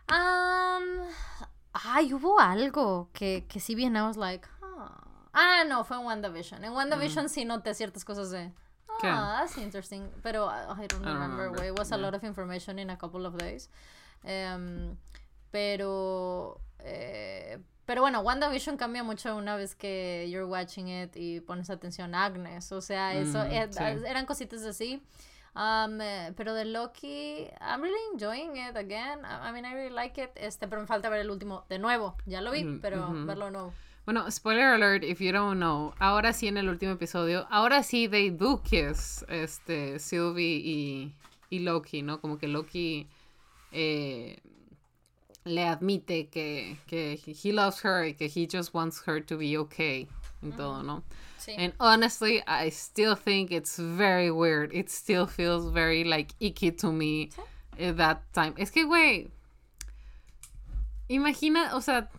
Um, 0.09 1.07
ay, 1.73 2.13
hubo 2.13 2.39
algo 2.39 3.09
que, 3.13 3.45
que 3.47 3.59
sí 3.59 3.75
bien, 3.75 3.95
I 3.95 4.01
was 4.01 4.17
like, 4.17 4.47
huh. 4.61 4.89
Ah, 5.33 5.63
no, 5.67 5.83
fue 5.83 5.97
en 5.97 6.05
WandaVision. 6.05 6.63
En 6.63 6.71
WandaVision 6.73 7.29
sí 7.29 7.45
noté 7.45 7.73
ciertas 7.73 8.05
cosas 8.05 8.31
de, 8.31 8.51
¿Qué? 9.01 9.07
Ah, 9.07 9.41
that's 9.41 9.57
interesting. 9.57 10.09
Pero 10.23 10.47
uh, 10.47 10.73
I 10.73 10.87
don't 10.87 11.03
remember. 11.05 11.63
It 11.63 11.77
was 11.77 11.91
a 11.91 11.95
Yeah. 11.97 12.01
lot 12.01 12.15
of 12.15 12.23
information 12.23 12.79
in 12.79 12.89
a 12.89 12.97
couple 12.97 13.25
of 13.27 13.35
days. 13.37 13.69
Em, 14.23 14.97
pero. 15.51 16.59
eh, 16.79 17.59
pero 17.87 18.01
bueno, 18.01 18.19
WandaVision 18.21 18.77
cambia 18.77 19.01
mucho 19.03 19.35
una 19.35 19.55
vez 19.55 19.73
que 19.73 20.27
you're 20.29 20.45
watching 20.45 20.87
it 20.89 21.15
y 21.15 21.39
pones 21.39 21.71
atención 21.71 22.13
a 22.13 22.25
Agnes. 22.25 22.71
O 22.71 22.81
sea, 22.81 23.15
eso 23.15 23.43
Mm, 23.45 23.71
sí. 23.71 24.05
eran 24.07 24.25
cositas 24.27 24.61
así. 24.63 25.01
Um, 25.55 25.99
eh, 26.01 26.33
pero 26.37 26.53
de 26.53 26.65
Loki, 26.65 27.47
I'm 27.59 27.81
really 27.81 27.97
enjoying 28.13 28.55
it 28.57 28.75
again. 28.77 29.21
I, 29.25 29.49
I 29.49 29.51
mean, 29.51 29.65
I 29.65 29.73
really 29.73 29.89
like 29.89 30.21
it. 30.21 30.29
Este, 30.35 30.67
pero 30.67 30.81
me 30.81 30.87
falta 30.87 31.09
ver 31.09 31.21
el 31.21 31.31
último 31.31 31.65
de 31.69 31.79
nuevo. 31.79 32.15
Ya 32.27 32.41
lo 32.41 32.51
vi, 32.51 32.63
Mm, 32.63 32.79
pero 32.79 33.11
verlo 33.25 33.45
de 33.45 33.51
nuevo. 33.51 33.73
Bueno, 34.05 34.29
spoiler 34.29 34.65
alert, 34.65 35.03
if 35.03 35.19
you 35.19 35.31
don't 35.31 35.57
know, 35.57 35.93
ahora 35.99 36.31
sí 36.31 36.47
en 36.47 36.57
el 36.57 36.69
último 36.69 36.91
episodio, 36.93 37.47
ahora 37.49 37.81
sí 37.83 38.07
they 38.07 38.29
do 38.29 38.61
kiss, 38.61 39.25
este, 39.29 39.97
Sylvie 39.99 40.61
y, 40.63 41.13
y 41.49 41.59
Loki, 41.59 42.03
¿no? 42.03 42.21
Como 42.21 42.37
que 42.37 42.47
Loki 42.47 43.07
eh, 43.71 44.39
le 45.47 45.63
admite 45.63 46.29
que, 46.31 46.77
que 46.87 47.19
he 47.25 47.51
loves 47.51 47.79
her 47.81 48.03
y 48.03 48.13
que 48.13 48.27
he 48.27 48.45
just 48.45 48.73
wants 48.73 49.01
her 49.05 49.19
to 49.21 49.37
be 49.37 49.57
okay 49.57 50.07
y 50.43 50.51
todo, 50.51 50.83
¿no? 50.83 51.03
Sí. 51.39 51.55
And 51.57 51.73
honestly, 51.79 52.43
I 52.45 52.69
still 52.69 53.15
think 53.15 53.51
it's 53.51 53.77
very 53.77 54.31
weird. 54.31 54.73
It 54.73 54.89
still 54.89 55.25
feels 55.25 55.71
very 55.71 56.03
like 56.03 56.33
icky 56.39 56.71
to 56.71 56.91
me 56.91 57.29
at 57.79 57.97
that 57.97 58.21
time. 58.33 58.53
Es 58.57 58.71
que, 58.71 58.85
güey, 58.85 59.29
imagina, 61.09 61.73
o 61.73 61.79
sea, 61.79 62.09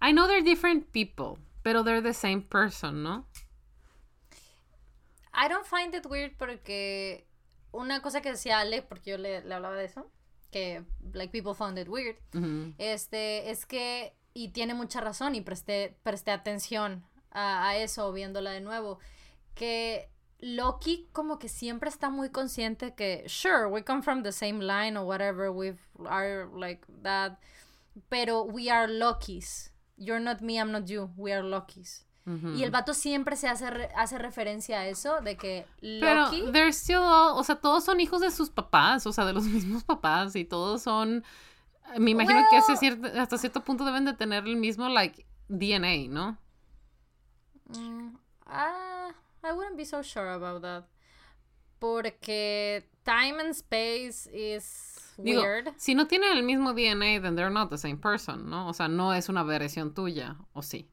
I 0.00 0.12
know 0.12 0.26
they're 0.26 0.42
different 0.42 0.92
people, 0.92 1.38
pero 1.62 1.82
they're 1.82 2.00
the 2.00 2.14
same 2.14 2.42
person, 2.42 3.02
¿no? 3.02 3.24
I 5.32 5.48
don't 5.48 5.66
find 5.66 5.94
it 5.94 6.06
weird 6.06 6.38
porque 6.38 7.24
una 7.72 8.00
cosa 8.00 8.20
que 8.20 8.30
decía 8.30 8.60
Ale, 8.60 8.82
porque 8.82 9.10
yo 9.10 9.18
le, 9.18 9.42
le 9.42 9.54
hablaba 9.54 9.74
de 9.74 9.86
eso, 9.86 10.08
que 10.54 10.84
like 11.12 11.32
people 11.32 11.52
found 11.52 11.76
it 11.78 11.88
weird, 11.88 12.14
este, 12.78 13.50
es 13.50 13.66
que, 13.66 14.14
y 14.34 14.50
tiene 14.52 14.72
mucha 14.72 15.00
razón 15.00 15.34
y 15.34 15.40
presté, 15.40 15.96
presté 16.04 16.30
atención 16.30 17.02
a, 17.32 17.66
a 17.68 17.76
eso 17.78 18.12
viéndola 18.12 18.52
de 18.52 18.60
nuevo, 18.60 19.00
que 19.56 20.08
Loki 20.38 21.08
como 21.12 21.38
que 21.40 21.48
siempre 21.48 21.88
está 21.90 22.08
muy 22.08 22.30
consciente 22.30 22.94
que, 22.94 23.24
sure, 23.26 23.66
we 23.66 23.82
come 23.82 24.02
from 24.02 24.22
the 24.22 24.30
same 24.30 24.60
line 24.60 24.96
or 24.96 25.04
whatever, 25.04 25.50
we 25.50 25.74
are 26.06 26.46
like 26.54 26.86
that, 27.02 27.38
pero 28.08 28.44
we 28.44 28.70
are 28.70 28.86
Lokis. 28.86 29.72
You're 29.96 30.20
not 30.20 30.40
me, 30.40 30.58
I'm 30.60 30.70
not 30.70 30.86
you, 30.86 31.10
we 31.16 31.32
are 31.32 31.42
Lokis. 31.42 32.04
Y 32.26 32.62
el 32.62 32.70
vato 32.70 32.94
siempre 32.94 33.36
se 33.36 33.48
hace, 33.48 33.68
re- 33.70 33.90
hace 33.96 34.16
referencia 34.16 34.78
a 34.80 34.86
eso, 34.86 35.20
de 35.20 35.36
que 35.36 35.66
Pero 35.80 36.30
they're 36.52 36.72
still 36.72 37.02
all- 37.02 37.36
o 37.38 37.44
sea, 37.44 37.56
todos 37.56 37.84
son 37.84 38.00
hijos 38.00 38.22
de 38.22 38.30
sus 38.30 38.48
papás, 38.48 39.06
o 39.06 39.12
sea, 39.12 39.26
de 39.26 39.34
los 39.34 39.44
mismos 39.44 39.84
papás 39.84 40.34
y 40.34 40.46
todos 40.46 40.80
son, 40.82 41.22
me 41.98 42.12
imagino 42.12 42.40
que 42.50 42.56
hasta 42.56 42.76
cierto, 42.76 43.08
hasta 43.20 43.36
cierto 43.36 43.62
punto 43.62 43.84
deben 43.84 44.06
de 44.06 44.14
tener 44.14 44.44
el 44.46 44.56
mismo, 44.56 44.88
like, 44.88 45.26
DNA, 45.48 46.08
¿no? 46.08 46.38
Mm, 47.68 48.16
ah, 48.46 49.10
I 49.42 49.52
wouldn't 49.52 49.76
be 49.76 49.84
so 49.84 50.02
sure 50.02 50.30
about 50.32 50.62
that. 50.62 50.84
Porque 51.78 52.88
time 53.04 53.38
and 53.40 53.50
space 53.50 54.26
is 54.32 55.12
Digo, 55.18 55.42
weird. 55.42 55.74
si 55.76 55.94
no 55.94 56.06
tienen 56.06 56.32
el 56.32 56.42
mismo 56.42 56.72
DNA, 56.72 57.20
then 57.20 57.36
they're 57.36 57.50
not 57.50 57.68
the 57.68 57.76
same 57.76 57.98
person, 57.98 58.48
¿no? 58.48 58.68
O 58.68 58.72
sea, 58.72 58.88
no 58.88 59.12
es 59.12 59.28
una 59.28 59.42
variación 59.42 59.92
tuya, 59.92 60.36
¿o 60.54 60.62
sí? 60.62 60.88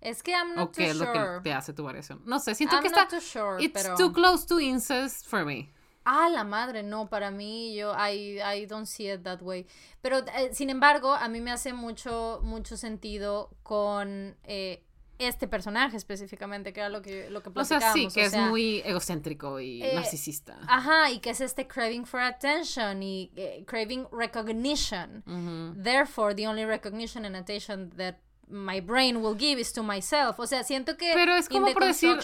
Es 0.00 0.22
que 0.22 0.32
I'm 0.32 0.52
¿O 0.52 0.56
not 0.56 0.74
qué 0.74 0.84
too 0.86 0.90
es 0.90 0.96
lo 0.96 1.12
que 1.12 1.40
te 1.42 1.52
hace 1.52 1.72
tu 1.72 1.84
variación? 1.84 2.22
No 2.24 2.38
sé, 2.38 2.54
siento 2.54 2.76
I'm 2.76 2.82
que 2.82 2.88
está... 2.88 3.06
too 3.08 3.20
sure, 3.20 3.62
It's 3.62 3.82
pero... 3.82 3.96
too 3.96 4.12
close 4.12 4.46
to 4.46 4.58
incest 4.60 5.26
for 5.26 5.44
me. 5.44 5.70
Ah, 6.04 6.28
la 6.30 6.44
madre, 6.44 6.82
no, 6.82 7.08
para 7.10 7.30
mí 7.30 7.74
yo 7.76 7.92
I, 7.94 8.40
I 8.40 8.66
don't 8.66 8.86
see 8.86 9.10
it 9.10 9.22
that 9.24 9.42
way. 9.42 9.66
Pero 10.00 10.18
eh, 10.34 10.50
sin 10.54 10.70
embargo, 10.70 11.12
a 11.12 11.28
mí 11.28 11.40
me 11.42 11.50
hace 11.52 11.74
mucho 11.74 12.40
mucho 12.42 12.78
sentido 12.78 13.50
con 13.62 14.34
eh, 14.44 14.82
este 15.18 15.46
personaje 15.46 15.98
específicamente, 15.98 16.72
que 16.72 16.80
era 16.80 16.88
lo 16.88 17.02
que 17.02 17.28
lo 17.28 17.42
que 17.42 17.50
O 17.54 17.64
sea, 17.66 17.78
platicábamos. 17.78 18.12
sí, 18.14 18.18
que 18.18 18.24
o 18.24 18.28
es 18.28 18.36
muy 18.48 18.80
egocéntrico 18.86 19.60
y 19.60 19.82
eh, 19.82 19.92
narcisista. 19.94 20.58
Ajá, 20.66 21.10
y 21.10 21.18
que 21.18 21.28
es 21.30 21.42
este 21.42 21.68
craving 21.68 22.06
for 22.06 22.20
attention 22.20 23.02
y 23.02 23.30
eh, 23.36 23.62
craving 23.66 24.06
recognition. 24.10 25.22
Therefore, 25.76 26.34
the 26.34 26.46
only 26.48 26.64
recognition 26.64 27.26
and 27.26 27.36
attention 27.36 27.90
that 27.98 28.16
my 28.50 28.80
brain 28.80 29.22
will 29.22 29.34
give 29.36 29.58
is 29.60 29.72
to 29.72 29.82
myself. 29.82 30.38
O 30.40 30.46
sea, 30.46 30.64
siento 30.64 30.96
que 30.96 31.12
Pero 31.14 31.34
es 31.34 31.46
in 31.50 31.52
como 31.52 31.66
the 31.66 31.72
por 31.72 31.82
decir- 31.84 32.18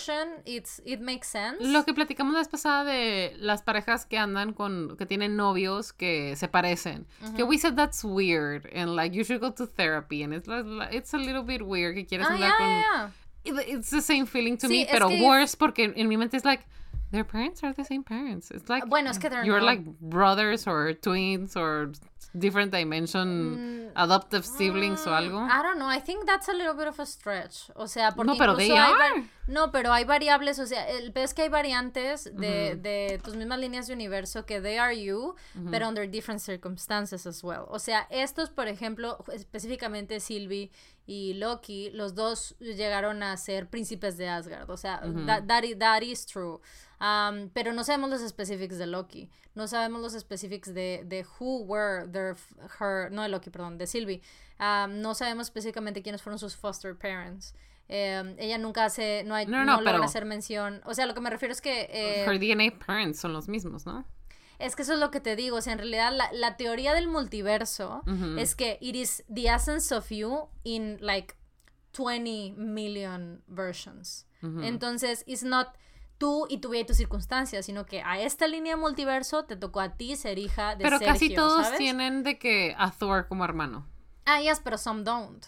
it's, 0.44 0.82
it 0.84 1.00
makes 1.00 1.28
sense. 1.28 1.56
Lo 1.60 1.84
que 1.84 1.94
platicamos 1.94 2.32
la 2.32 2.40
vez 2.40 2.48
pasada 2.48 2.84
de 2.84 3.34
las 3.38 3.62
parejas 3.62 4.04
que 4.06 4.18
andan 4.18 4.52
con, 4.52 4.96
que 4.96 5.06
tienen 5.06 5.36
novios 5.36 5.92
que 5.92 6.34
se 6.36 6.48
parecen. 6.48 7.06
Que 7.36 7.44
we 7.44 7.58
said 7.58 7.74
that's 7.74 8.02
weird 8.04 8.66
and 8.74 8.94
like 8.96 9.14
you 9.16 9.24
should 9.24 9.40
go 9.40 9.50
to 9.52 9.66
therapy 9.66 10.22
and 10.22 10.34
it's 10.34 10.48
it's 10.90 11.14
a 11.14 11.18
little 11.18 11.42
bit 11.42 11.62
weird 11.62 11.94
que 11.94 12.04
quieres 12.06 12.26
ah, 12.28 12.34
andar 12.34 12.40
ya, 12.40 12.56
con... 12.58 13.12
It- 13.44 13.68
It's 13.68 13.90
the 13.90 14.02
same 14.02 14.26
feeling 14.26 14.56
to 14.58 14.66
Sí, 14.66 14.80
me, 14.84 14.88
pero 14.90 15.08
que- 15.08 15.22
worse 15.22 15.56
porque 15.56 15.92
en 15.94 16.08
mi 16.08 16.16
mente 16.16 16.36
es 16.36 16.44
like 16.44 16.64
their 17.12 17.24
parents 17.24 17.62
are 17.62 17.72
the 17.72 17.84
same 17.84 18.02
parents. 18.02 18.50
It's 18.50 18.68
like 18.68 18.84
Bueno, 18.88 19.10
es 19.10 19.18
que 19.18 19.30
you're 19.44 19.60
not. 19.60 19.66
like 19.66 19.82
brothers 20.00 20.66
or 20.66 20.92
twins 20.94 21.56
or 21.56 21.92
different 22.38 22.72
dimension 22.72 23.90
adoptive 23.96 24.44
siblings 24.44 25.06
o 25.06 25.14
algo. 25.14 25.40
Mm, 25.40 25.50
I 25.50 25.62
don't 25.62 25.78
know, 25.78 25.88
I 25.88 26.00
think 26.00 26.26
that's 26.26 26.48
a 26.48 26.52
little 26.52 26.74
bit 26.74 26.86
of 26.86 26.98
a 27.00 27.06
stretch. 27.06 27.70
O 27.74 27.86
sea, 27.86 28.12
porque 28.12 28.32
No, 28.32 28.38
pero 28.38 28.54
they 28.54 28.70
hay 28.70 28.92
are. 28.92 29.24
No, 29.48 29.70
pero 29.70 29.92
hay 29.92 30.04
variables, 30.04 30.58
o 30.58 30.66
sea, 30.66 30.88
el 30.88 31.12
es 31.14 31.32
que 31.32 31.42
hay 31.42 31.48
variantes 31.48 32.24
de, 32.24 32.76
de 32.76 33.20
tus 33.22 33.36
mismas 33.36 33.58
líneas 33.58 33.86
de 33.86 33.94
universo 33.94 34.44
que 34.44 34.60
they 34.60 34.76
are 34.76 34.94
you, 35.00 35.34
pero 35.70 35.88
under 35.88 36.08
different 36.10 36.40
circumstances 36.40 37.26
as 37.26 37.42
well. 37.42 37.64
O 37.68 37.78
sea, 37.78 38.06
estos, 38.10 38.50
por 38.50 38.68
ejemplo, 38.68 39.24
específicamente 39.32 40.20
Sylvie 40.20 40.70
y 41.06 41.34
Loki, 41.34 41.90
los 41.90 42.14
dos 42.14 42.56
llegaron 42.58 43.22
a 43.22 43.36
ser 43.36 43.68
príncipes 43.68 44.16
de 44.16 44.28
Asgard. 44.28 44.68
O 44.70 44.76
sea, 44.76 45.00
that, 45.26 45.44
that 45.46 45.62
i- 45.64 45.74
that 45.76 46.02
is 46.02 46.26
true. 46.26 46.60
Um, 47.00 47.50
pero 47.52 47.72
no 47.72 47.84
sabemos 47.84 48.10
los 48.10 48.26
specifics 48.28 48.78
de 48.78 48.86
Loki. 48.86 49.28
No 49.54 49.68
sabemos 49.68 50.00
los 50.02 50.12
specifics 50.20 50.72
de, 50.74 51.02
de 51.06 51.24
who 51.38 51.62
were 51.64 52.06
their, 52.08 52.36
her, 52.80 53.10
no 53.12 53.22
de 53.22 53.28
Loki, 53.28 53.50
perdón, 53.50 53.78
de 53.78 53.86
Sylvie. 53.86 54.20
Um, 54.58 55.00
no 55.00 55.14
sabemos 55.14 55.46
específicamente 55.48 56.02
quiénes 56.02 56.22
fueron 56.22 56.38
sus 56.38 56.56
foster 56.56 56.96
parents. 56.96 57.54
Eh, 57.88 58.34
ella 58.38 58.58
nunca 58.58 58.84
hace, 58.86 59.22
no, 59.24 59.34
hay, 59.34 59.46
No, 59.46 59.58
no, 59.58 59.64
no, 59.64 59.76
logra 59.78 59.92
pero- 59.92 60.04
hacer 60.04 60.24
mención. 60.24 60.80
O 60.86 60.94
sea, 60.94 61.06
lo 61.06 61.14
que 61.14 61.20
me 61.20 61.30
refiero 61.30 61.52
es 61.52 61.60
que 61.60 61.82
eh, 61.90 62.24
Her 62.24 62.38
DNA 62.40 62.78
parents 62.84 63.20
son 63.20 63.32
los 63.32 63.46
mismos, 63.48 63.86
¿no? 63.86 64.04
Es 64.58 64.76
que 64.76 64.82
eso 64.82 64.94
es 64.94 64.98
lo 64.98 65.10
que 65.10 65.20
te 65.20 65.36
digo. 65.36 65.56
O 65.56 65.60
sea, 65.60 65.72
en 65.72 65.78
realidad 65.78 66.12
la, 66.12 66.30
la 66.32 66.56
teoría 66.56 66.94
del 66.94 67.08
multiverso 67.08 68.02
es 68.38 68.54
que 68.54 68.78
it 68.80 68.94
is 68.94 69.24
the 69.32 69.48
essence 69.48 69.94
of 69.94 70.08
you 70.10 70.48
in 70.64 70.98
like 71.00 71.34
20 71.96 72.54
million 72.56 73.42
versions. 73.46 74.26
Entonces, 74.42 75.24
it's 75.26 75.42
not 75.42 75.68
tú 76.18 76.46
y 76.48 76.58
tu 76.58 76.70
vida 76.70 76.82
y 76.82 76.86
tus 76.86 76.96
circunstancias, 76.96 77.66
sino 77.66 77.84
que 77.84 78.02
a 78.02 78.20
esta 78.20 78.46
línea 78.46 78.76
multiverso 78.76 79.44
te 79.44 79.56
tocó 79.56 79.80
a 79.80 79.96
ti 79.96 80.16
ser 80.16 80.38
hija 80.38 80.76
de 80.76 80.84
Pero 80.84 80.98
Sergio, 80.98 81.12
casi 81.12 81.34
todos 81.34 81.64
¿sabes? 81.64 81.78
tienen 81.78 82.22
de 82.22 82.38
que 82.38 82.74
a 82.78 82.90
Thor 82.90 83.26
como 83.28 83.44
hermano. 83.44 83.86
Ah, 84.24 84.40
yes, 84.40 84.60
pero 84.62 84.78
some 84.78 85.02
don't. 85.02 85.46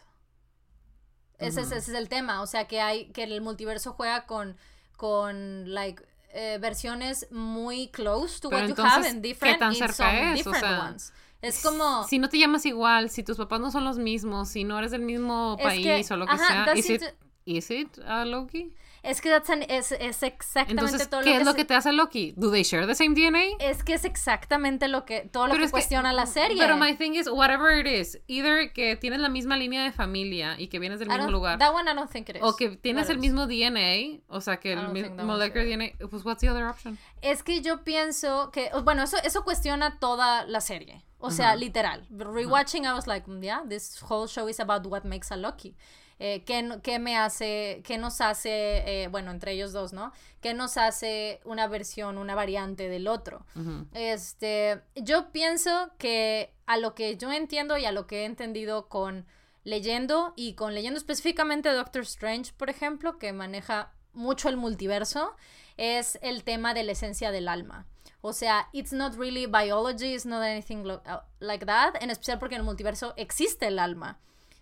Ese, 1.38 1.60
es, 1.60 1.70
ese 1.70 1.92
es 1.92 1.96
el 1.96 2.08
tema. 2.08 2.42
O 2.42 2.46
sea, 2.46 2.66
que 2.66 2.80
hay 2.80 3.10
que 3.12 3.22
el 3.22 3.40
multiverso 3.40 3.92
juega 3.92 4.26
con, 4.26 4.56
con 4.96 5.72
like, 5.72 6.02
eh, 6.40 6.58
versiones 6.58 7.26
muy 7.30 7.88
close 7.88 8.40
to 8.40 8.48
Pero 8.48 8.62
what 8.62 8.68
you 8.68 8.70
entonces, 8.70 8.96
have 8.96 9.08
and 9.08 9.22
¿qué 9.22 9.28
different 9.28 9.58
tan 9.58 9.72
in 9.72 9.78
cerca 9.78 10.32
es? 10.34 10.46
O 10.46 10.54
sea, 10.54 10.80
ones. 10.88 11.12
Es 11.42 11.62
como... 11.62 12.04
Si 12.04 12.18
no 12.18 12.28
te 12.28 12.38
llamas 12.38 12.64
igual, 12.66 13.10
si 13.10 13.22
tus 13.22 13.36
papás 13.36 13.60
no 13.60 13.70
son 13.70 13.84
los 13.84 13.98
mismos, 13.98 14.48
si 14.48 14.64
no 14.64 14.78
eres 14.78 14.90
del 14.90 15.02
mismo 15.02 15.56
país 15.62 16.06
que- 16.08 16.14
o 16.14 16.16
lo 16.16 16.26
que 16.26 16.32
ajá, 16.32 16.64
sea, 16.64 16.74
is 16.76 16.90
it, 16.90 17.02
into- 17.02 17.14
is 17.44 17.70
it 17.70 17.98
a 18.06 18.24
Loki? 18.24 18.72
Es 19.08 19.20
que 19.22 19.34
es, 19.34 19.92
es 19.92 20.22
exactamente 20.22 20.70
Entonces, 20.70 21.08
todo 21.08 21.22
¿qué 21.22 21.30
lo 21.30 21.32
es 21.34 21.38
que 21.38 21.44
lo 21.44 21.50
se- 21.52 21.56
que 21.56 21.64
te 21.64 21.74
hace 21.74 21.92
Loki? 21.92 22.34
¿Do 22.36 22.50
they 22.50 22.62
share 22.62 22.86
the 22.86 22.94
same 22.94 23.14
DNA? 23.14 23.56
Es 23.58 23.82
que 23.82 23.94
es 23.94 24.04
exactamente 24.04 24.86
lo 24.88 25.04
que 25.04 25.20
todo 25.22 25.46
lo 25.46 25.52
Pero 25.52 25.60
que 25.62 25.64
es 25.64 25.70
que- 25.70 25.72
cuestiona 25.72 26.12
la 26.12 26.26
serie. 26.26 26.58
Pero 26.58 26.76
my 26.76 26.94
thing 26.94 27.12
is, 27.14 27.26
whatever 27.28 27.78
it 27.78 27.86
is, 27.86 28.20
either 28.26 28.72
que 28.72 28.96
tienes 28.96 29.20
la 29.20 29.28
misma 29.28 29.56
línea 29.56 29.82
de 29.82 29.92
familia 29.92 30.56
y 30.60 30.68
que 30.68 30.78
vienes 30.78 30.98
del 30.98 31.08
I 31.08 31.12
mismo 31.14 31.30
lugar, 31.30 31.58
That 31.58 31.72
one 31.74 31.90
I 31.90 31.94
don't 31.94 32.10
think 32.10 32.28
it 32.28 32.36
is. 32.36 32.42
o 32.42 32.54
que 32.56 32.70
tienes 32.76 33.08
el 33.08 33.18
mismo 33.18 33.46
DNA, 33.46 34.20
o 34.28 34.40
sea, 34.42 34.58
que 34.58 34.74
el 34.74 34.88
mismo 34.88 35.16
molecular. 35.24 35.66
DNA, 35.66 35.92
pues 36.10 36.24
what's 36.24 36.40
the 36.40 36.50
other 36.50 36.64
option? 36.64 36.98
Es 37.22 37.42
que 37.42 37.62
yo 37.62 37.82
pienso 37.84 38.50
que, 38.52 38.70
bueno, 38.84 39.02
eso, 39.04 39.16
eso 39.24 39.42
cuestiona 39.42 39.98
toda 39.98 40.44
la 40.46 40.60
serie. 40.60 41.02
O 41.20 41.30
sea, 41.30 41.56
literal. 41.56 42.06
Rewatching, 42.10 42.84
I 42.84 42.92
was 42.92 43.06
like, 43.08 43.26
"Mm, 43.28 43.40
yeah, 43.42 43.62
this 43.68 44.00
whole 44.08 44.28
show 44.28 44.48
is 44.48 44.60
about 44.60 44.86
what 44.86 45.02
makes 45.04 45.32
a 45.32 45.36
Loki. 45.36 45.74
Eh, 46.20 46.42
¿qué, 46.44 46.98
me 46.98 47.16
hace, 47.16 47.80
qué 47.84 47.96
nos 47.96 48.20
hace, 48.20 49.04
eh, 49.04 49.08
bueno, 49.08 49.30
entre 49.30 49.52
ellos 49.52 49.72
dos, 49.72 49.92
¿no? 49.92 50.12
¿Qué 50.40 50.52
nos 50.52 50.76
hace 50.76 51.40
una 51.44 51.68
versión, 51.68 52.18
una 52.18 52.34
variante 52.34 52.88
del 52.88 53.06
otro? 53.06 53.46
Este, 53.94 54.80
yo 54.96 55.30
pienso 55.30 55.90
que 55.96 56.52
a 56.66 56.76
lo 56.76 56.94
que 56.94 57.16
yo 57.16 57.30
entiendo 57.30 57.78
y 57.78 57.84
a 57.84 57.92
lo 57.92 58.06
que 58.06 58.22
he 58.22 58.24
entendido 58.24 58.88
con 58.88 59.26
leyendo 59.62 60.32
y 60.34 60.54
con 60.54 60.74
leyendo 60.74 60.98
específicamente 60.98 61.70
Doctor 61.70 62.02
Strange, 62.02 62.52
por 62.56 62.68
ejemplo, 62.68 63.18
que 63.18 63.32
maneja 63.32 63.92
mucho 64.12 64.48
el 64.48 64.56
multiverso 64.56 65.36
es 65.76 66.18
el 66.22 66.42
tema 66.42 66.74
de 66.74 66.82
la 66.82 66.92
esencia 66.92 67.30
del 67.30 67.48
alma. 67.48 67.86
O 68.20 68.32
sea, 68.32 68.68
it's 68.72 68.92
not 68.92 69.14
really 69.16 69.46
biology, 69.46 70.14
it's 70.14 70.26
not 70.26 70.42
anything 70.42 70.84
uh, 70.84 70.98
like 71.38 71.64
that, 71.64 71.94
en 72.00 72.10
especial 72.10 72.38
porque 72.38 72.56
en 72.56 72.62
el 72.62 72.64
multiverso 72.64 73.14
existe 73.16 73.68
el 73.68 73.78
alma. 73.78 74.18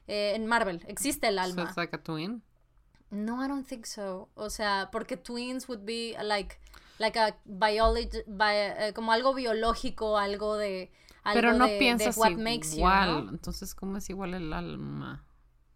Eh, 0.08 0.34
en 0.36 0.46
Marvel 0.46 0.84
existe 0.86 1.28
el 1.28 1.36
So 1.36 1.42
alma. 1.42 1.62
it's 1.64 1.76
like 1.76 1.94
a 1.94 1.98
twin. 2.02 2.42
No, 3.10 3.42
I 3.42 3.48
don't 3.48 3.66
think 3.66 3.86
so. 3.86 4.28
O 4.34 4.50
sea, 4.50 4.88
porque 4.92 5.16
twins 5.16 5.68
would 5.68 5.84
be 5.84 6.16
like 6.22 6.58
like 6.98 7.18
a 7.18 7.36
biology 7.44 8.22
bi- 8.26 8.54
eh, 8.78 8.92
como 8.94 9.12
algo 9.12 9.34
biológico, 9.34 10.18
algo 10.18 10.56
de 10.56 10.90
algo 11.24 11.40
Pero 11.40 11.52
no 11.54 11.66
de, 11.66 11.72
de 11.72 11.78
piensas 11.78 12.16
what 12.16 12.32
makes 12.36 12.70
you, 12.72 12.78
igual. 12.78 13.24
¿no? 13.26 13.30
Entonces, 13.30 13.74
¿cómo 13.74 13.96
es 13.98 14.08
igual 14.10 14.34
el 14.34 14.52
alma? 14.52 15.24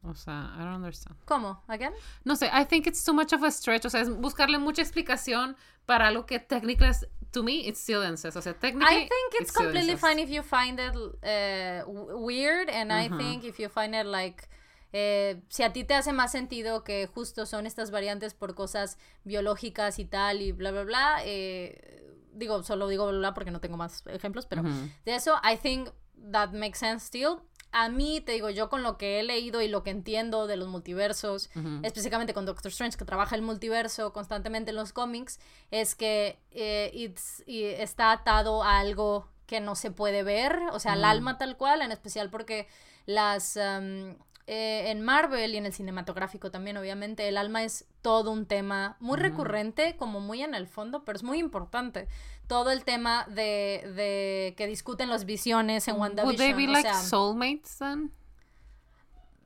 O 0.03 0.15
sea, 0.15 0.55
I 0.57 0.61
don't 0.65 0.77
understand. 0.77 1.17
¿Cómo? 1.27 1.63
Again? 1.69 1.93
No 2.25 2.35
sé, 2.37 2.47
I 2.53 2.65
think 2.65 2.87
it's 2.87 3.05
too 3.05 3.13
much 3.13 3.33
of 3.33 3.43
a 3.43 3.51
stretch. 3.51 3.85
O 3.85 3.91
sea, 3.91 4.01
es 4.01 4.09
buscarle 4.11 4.59
mucha 4.59 4.81
explicación 4.83 5.57
para 5.87 6.07
algo 6.09 6.25
que 6.27 6.39
técnicamente, 6.39 7.07
es- 7.07 7.09
to 7.33 7.43
me, 7.43 7.67
it's 7.69 7.79
still 7.81 8.03
incest. 8.03 8.37
O 8.37 8.43
sea, 8.43 8.55
technically, 8.55 8.97
I 8.97 9.01
think 9.09 9.41
it's 9.41 9.51
still 9.51 9.65
completely 9.67 9.97
fine 9.97 10.19
if 10.19 10.31
you 10.31 10.43
find 10.43 10.81
it 10.81 10.97
uh, 10.97 11.89
weird, 12.19 12.71
and 12.71 12.91
I 12.93 13.09
think 13.19 13.45
if 13.45 13.59
you 13.59 13.69
find 13.69 13.95
it 13.95 14.07
like. 14.07 14.49
eh, 14.93 15.41
si 15.49 15.63
a 15.63 15.73
ti 15.73 15.85
te 15.85 15.95
hace 15.95 16.13
más 16.13 16.33
sentido 16.33 16.83
que 16.83 17.07
justo 17.07 17.47
son 17.47 17.65
estas 17.65 17.93
variantes 17.93 18.35
por 18.35 18.57
cosas 18.57 18.99
biológicas 19.23 20.01
y 20.01 20.05
tal 20.05 20.43
y 20.43 20.51
bla 20.51 20.73
bla 20.73 20.83
bla, 20.83 21.19
eh, 21.25 22.03
digo, 22.33 22.65
solo 22.65 22.89
digo 22.89 23.07
bla 23.09 23.19
bla 23.19 23.35
porque 23.35 23.53
no 23.53 23.61
tengo 23.61 23.77
más 23.77 24.03
ejemplos, 24.09 24.47
pero 24.47 24.63
Ujú. 24.63 24.91
de 25.05 25.15
eso, 25.15 25.37
I 25.45 25.57
think 25.57 25.91
that 26.33 26.51
makes 26.53 26.79
sense 26.81 27.07
still. 27.07 27.37
A 27.73 27.89
mí, 27.89 28.21
te 28.21 28.33
digo, 28.33 28.51
yo 28.51 28.69
con 28.69 28.83
lo 28.83 28.99
que 28.99 29.21
he 29.21 29.23
leído 29.23 29.61
y 29.63 29.69
lo 29.69 29.83
que 29.83 29.91
entiendo 29.91 30.47
de 30.47 30.57
los 30.57 30.69
multiversos, 30.69 31.51
Ujú. 31.55 31.81
específicamente 31.85 32.35
con 32.35 32.45
Doctor 32.47 32.71
Strange, 32.71 32.97
que 32.99 33.05
trabaja 33.05 33.37
el 33.37 33.43
multiverso 33.43 34.13
constantemente 34.13 34.71
en 34.71 34.77
los 34.77 34.93
cómics, 34.93 35.39
es 35.71 35.95
que 35.95 36.39
eh, 36.51 36.91
it's- 36.95 37.43
y 37.47 37.63
está 37.65 38.11
atado 38.13 38.63
a 38.65 38.79
algo 38.81 39.29
que 39.47 39.61
no 39.61 39.75
se 39.77 39.91
puede 39.91 40.23
ver, 40.23 40.59
o 40.73 40.79
sea, 40.81 40.93
al 40.93 41.05
alma 41.05 41.39
tal 41.39 41.57
cual, 41.57 41.83
en 41.83 41.93
especial 41.93 42.31
porque 42.31 42.67
las... 43.07 43.57
um, 43.57 44.17
eh, 44.53 44.91
en 44.91 45.01
Marvel 45.03 45.55
y 45.55 45.59
en 45.59 45.67
el 45.67 45.73
cinematográfico 45.73 46.51
también, 46.51 46.77
obviamente, 46.77 47.29
el 47.29 47.37
alma 47.37 47.63
es 47.63 47.85
todo 48.03 48.33
un 48.33 48.47
tema 48.47 48.97
muy 48.99 49.17
recurrente, 49.17 49.97
como 49.97 50.19
muy 50.19 50.43
en 50.43 50.57
el 50.57 50.67
fondo, 50.67 51.05
pero 51.05 51.15
es 51.15 51.23
muy 51.23 51.39
importante. 51.39 52.09
Todo 52.51 52.73
el 52.73 52.83
tema 52.83 53.25
de, 53.29 53.93
de 53.95 54.55
que 54.57 54.67
discuten 54.67 55.09
las 55.09 55.25
visiones 55.25 55.87
en 55.87 55.97
WandaVision. 56.01 56.27
Would 56.27 56.37
they 56.37 56.53
be 56.53 56.69
o 56.69 56.73
like 56.73 56.83
sea, 56.89 57.01
soulmates 57.01 57.79
then? 57.79 58.11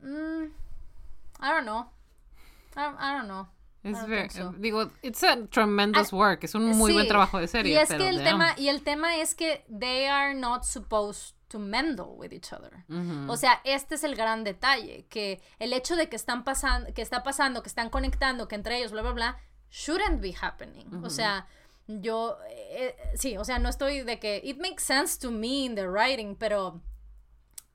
mm, 0.01 0.45
I 1.39 1.49
don't 1.51 1.65
know. 1.65 1.85
I 2.75 2.81
don't, 2.81 2.97
I 2.99 3.13
don't 3.13 3.27
know. 3.27 3.47
So. 4.31 4.51
digo, 4.57 4.89
it's 5.03 5.21
a 5.23 5.45
tremendous 5.51 6.11
work. 6.11 6.43
Es 6.43 6.55
un 6.55 6.75
muy 6.75 6.91
buen 6.93 7.05
Sí, 7.05 7.09
trabajo 7.09 7.39
de 7.39 7.47
serie. 7.47 7.73
Y 7.73 7.77
es 7.77 7.89
pero 7.89 7.99
que 7.99 8.09
el 8.09 8.17
damn. 8.17 8.25
tema, 8.25 8.55
y 8.57 8.69
el 8.69 8.81
tema 8.81 9.17
es 9.17 9.35
que 9.35 9.63
they 9.69 10.07
are 10.07 10.33
not 10.33 10.63
supposed 10.63 11.35
to 11.49 11.59
mendle 11.59 12.15
with 12.17 12.33
each 12.33 12.51
other. 12.51 12.83
Ujú. 12.89 13.31
O 13.31 13.37
sea, 13.37 13.61
este 13.63 13.93
es 13.93 14.03
el 14.03 14.15
gran 14.15 14.43
detalle, 14.43 15.05
que 15.07 15.39
el 15.59 15.71
hecho 15.73 15.95
de 15.95 16.09
que 16.09 16.15
están 16.15 16.43
pasando, 16.43 16.91
que 16.95 17.03
está 17.03 17.21
pasando, 17.21 17.61
que 17.61 17.69
están 17.69 17.91
conectando, 17.91 18.47
que 18.47 18.55
entre 18.55 18.79
ellos, 18.79 18.91
bla, 18.91 19.03
bla, 19.03 19.11
bla, 19.11 19.37
shouldn't 19.69 20.19
be 20.19 20.33
happening. 20.41 21.03
O 21.03 21.11
sea, 21.11 21.45
yo, 21.87 22.37
eh, 22.49 22.95
sí, 23.15 23.37
o 23.37 23.43
sea, 23.43 23.59
no 23.59 23.69
estoy 23.69 24.01
de 24.01 24.19
que, 24.19 24.41
it 24.43 24.57
makes 24.59 24.83
sense 24.83 25.19
to 25.19 25.31
me 25.31 25.65
in 25.65 25.75
the 25.75 25.87
writing, 25.87 26.35
pero 26.35 26.81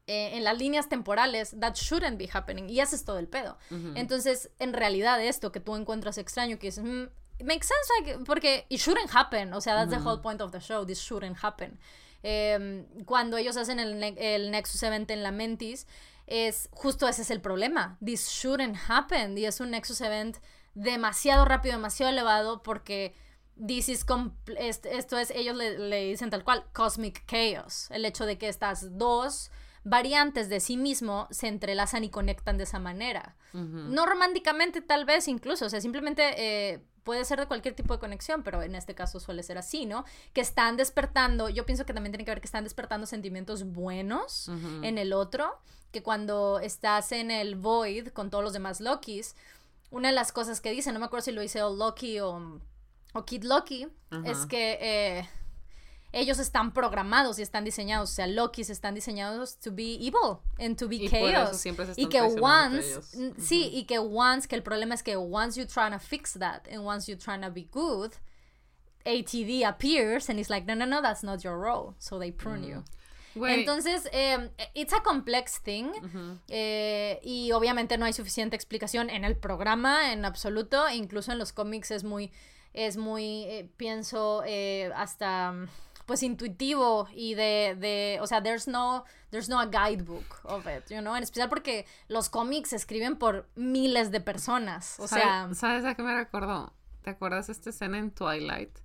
eh, 0.07 0.37
en 0.37 0.45
las 0.45 0.59
líneas 0.59 0.89
temporales, 0.89 1.55
that 1.61 1.75
shouldn't 1.75 2.19
be 2.19 2.29
happening. 2.33 2.69
Y 2.69 2.81
ese 2.81 2.97
es 2.97 3.05
todo 3.05 3.19
el 3.19 3.29
pedo. 3.29 3.57
Entonces, 3.95 4.51
en 4.59 4.73
realidad, 4.73 5.23
esto 5.23 5.53
que 5.53 5.61
tú 5.61 5.77
encuentras 5.77 6.19
extraño, 6.19 6.59
que 6.59 6.67
dices, 6.69 6.85
mm, 6.85 7.05
it 7.39 7.47
makes 7.47 7.69
sense, 7.69 7.93
like, 7.99 8.25
porque 8.25 8.67
it 8.69 8.81
shouldn't 8.81 9.15
happen. 9.15 9.55
O 9.55 9.61
sea, 9.61 9.77
that's 9.77 9.91
the 9.91 10.05
whole 10.05 10.21
point 10.21 10.41
of 10.41 10.51
the 10.51 10.61
show. 10.61 10.85
This 10.85 11.01
shouldn't 11.01 11.39
happen. 11.45 11.79
Eh, 12.23 12.85
cuando 13.07 13.37
ellos 13.37 13.57
hacen 13.57 13.79
el, 13.79 14.03
el 14.03 14.51
Nexus 14.51 14.83
Event 14.83 15.11
en 15.13 15.23
la 15.23 15.31
Mentis, 15.31 15.87
es 16.27 16.69
justo 16.73 17.07
ese 17.07 17.23
es 17.23 17.31
el 17.31 17.41
problema. 17.41 17.97
This 18.05 18.29
shouldn't 18.29 18.77
happen. 18.89 19.39
Y 19.39 19.45
es 19.45 19.61
un 19.61 19.71
Nexus 19.71 20.01
Event 20.01 20.39
demasiado 20.75 21.45
rápido, 21.45 21.77
demasiado 21.77 22.11
elevado, 22.11 22.63
porque 22.63 23.15
this 23.65 23.89
is 23.89 24.05
esto 24.57 25.19
es, 25.19 25.31
ellos 25.31 25.57
le, 25.57 25.79
le 25.79 26.11
dicen 26.11 26.31
tal 26.31 26.45
cual, 26.45 26.65
cosmic 26.73 27.25
chaos. 27.27 27.91
El 27.91 28.05
hecho 28.05 28.27
de 28.27 28.39
que 28.39 28.49
estas 28.49 28.99
dos 28.99 29.51
variantes 29.85 30.49
de 30.49 30.61
sí 30.61 30.77
mismo 30.77 31.27
se 31.31 31.49
entrelazan 31.49 32.05
y 32.05 32.11
conectan 32.11 32.59
de 32.59 32.65
esa 32.65 32.79
manera. 32.79 33.37
No 33.53 34.07
románticamente 34.07 34.81
tal 34.81 35.05
vez 35.05 35.27
incluso, 35.27 35.67
o 35.67 35.69
sea, 35.69 35.81
simplemente 35.81 36.35
eh, 36.37 36.85
puede 37.03 37.25
ser 37.25 37.41
de 37.41 37.47
cualquier 37.47 37.75
tipo 37.75 37.95
de 37.95 37.99
conexión, 37.99 38.45
pero 38.45 38.63
en 38.63 38.77
este 38.77 38.95
caso 38.95 39.19
suele 39.19 39.43
ser 39.43 39.59
así, 39.59 39.87
¿no? 39.87 40.05
Que 40.33 40.41
están 40.41 40.77
despertando, 40.77 41.49
yo 41.49 41.67
pienso 41.67 41.85
que 41.85 41.93
también 41.93 42.13
tiene 42.13 42.25
que 42.25 42.31
ver 42.31 42.41
que 42.41 42.47
están 42.47 42.63
despertando 42.63 43.07
sentimientos 43.07 43.65
buenos 43.65 44.49
en 44.83 44.99
el 44.99 45.13
otro, 45.13 45.59
que 45.91 46.03
cuando 46.03 46.61
estás 46.61 47.11
en 47.11 47.33
el 47.33 47.57
void 47.57 48.09
con 48.09 48.31
todos 48.31 48.45
los 48.45 48.53
demás 48.53 48.81
Lokis, 48.81 49.35
una 49.91 50.11
de 50.11 50.15
las 50.15 50.31
cosas 50.31 50.61
que 50.61 50.71
dice, 50.71 50.93
no 50.93 51.01
me 51.01 51.07
acuerdo 51.07 51.25
si 51.25 51.33
lo 51.33 51.41
dice 51.41 51.63
Old 51.63 51.79
Loki 51.81 52.21
o, 52.21 52.61
o 53.15 53.25
Kid 53.25 53.45
Loki, 53.45 53.87
es 54.25 54.47
que 54.47 54.79
eh, 54.81 55.29
ellos 56.13 56.39
están 56.39 56.73
programados 56.73 57.39
y 57.39 57.43
están 57.43 57.65
diseñados, 57.65 58.11
o 58.11 58.13
sea, 58.15 58.27
Lokis 58.27 58.71
están 58.71 58.95
diseñados 58.95 59.59
to 59.59 59.71
be 59.73 59.95
evil 59.95 60.39
and 60.59 60.77
to 60.77 60.89
be 60.89 60.97
Y 60.97 61.09
por 61.09 61.19
eso 61.19 61.31
chaos. 61.33 61.57
siempre 61.57 61.87
se 61.87 62.01
Y 62.01 62.07
que 62.09 62.21
once, 62.21 63.01
sí, 63.39 63.71
y 63.73 63.85
que 63.85 63.99
once, 63.99 64.49
que 64.49 64.57
el 64.57 64.63
problema 64.63 64.95
es 64.95 65.03
que 65.03 65.17
once 65.17 65.57
you're 65.59 65.73
trying 65.73 65.93
to 65.93 66.01
fix 66.01 66.35
that 66.35 66.63
and 66.71 66.85
once 66.85 67.07
you're 67.11 67.21
trying 67.23 67.43
to 67.43 67.51
be 67.51 67.69
good, 67.71 68.13
ATD 69.05 69.65
appears 69.65 70.29
and 70.29 70.39
it's 70.39 70.51
like, 70.51 70.67
no, 70.67 70.75
no, 70.75 70.85
no, 70.85 71.01
that's 71.01 71.23
not 71.23 71.43
your 71.43 71.57
role. 71.59 71.95
So 71.99 72.19
they 72.19 72.31
prune 72.33 72.65
you. 72.65 72.85
Güey, 73.35 73.61
Entonces, 73.61 74.09
eh, 74.13 74.51
it's 74.75 74.93
a 74.93 75.01
complex 75.01 75.61
thing. 75.63 75.93
eh, 76.49 77.21
y 77.23 77.53
obviamente 77.53 77.97
no 77.97 78.05
hay 78.05 78.13
suficiente 78.13 78.57
explicación 78.57 79.09
en 79.09 79.25
el 79.25 79.37
programa 79.37 80.13
en 80.13 80.25
absoluto. 80.25 80.89
Incluso 80.91 81.31
en 81.31 81.39
los 81.39 81.53
cómics 81.53 81.93
es 81.93 82.03
muy, 82.05 82.31
es 82.73 82.97
muy, 82.97 83.45
eh, 83.45 83.71
pienso, 83.77 84.43
eh, 84.47 84.91
hasta 84.95 85.53
mm, 85.53 85.69
pues 86.07 86.23
intuitivo 86.23 87.09
y 87.15 87.35
de, 87.35 87.77
de, 87.79 88.19
o 88.21 88.27
sea, 88.27 88.43
there's 88.43 88.67
no, 88.67 89.05
there's 89.31 89.49
no 89.49 89.61
a 89.61 89.67
guidebook 89.67 90.41
of 90.45 90.67
it, 90.67 90.85
you 90.91 91.01
know, 91.01 91.15
en 91.17 91.23
especial 91.23 91.49
porque 91.49 91.87
los 92.09 92.29
cómics 92.29 92.71
se 92.71 92.77
escriben 92.77 93.17
por 93.17 93.49
miles 93.55 94.11
de 94.11 94.21
personas, 94.21 94.99
o 94.99 95.07
¿sabe- 95.07 95.23
sea, 95.23 95.49
¿sabes 95.55 95.85
a 95.85 95.95
qué 95.95 96.03
me 96.03 96.15
recordó? 96.15 96.73
¿Te 97.03 97.11
acuerdas 97.11 97.47
de 97.47 97.53
esta 97.53 97.71
escena 97.71 97.99
en 97.99 98.11
Twilight? 98.11 98.77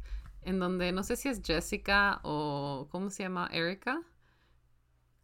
En 0.44 0.60
donde 0.60 0.92
no 0.92 1.02
sé 1.04 1.16
si 1.16 1.28
es 1.30 1.42
Jessica 1.44 2.20
o 2.24 2.88
¿cómo 2.92 3.10
se 3.10 3.24
llama? 3.24 3.50
Erika. 3.52 4.00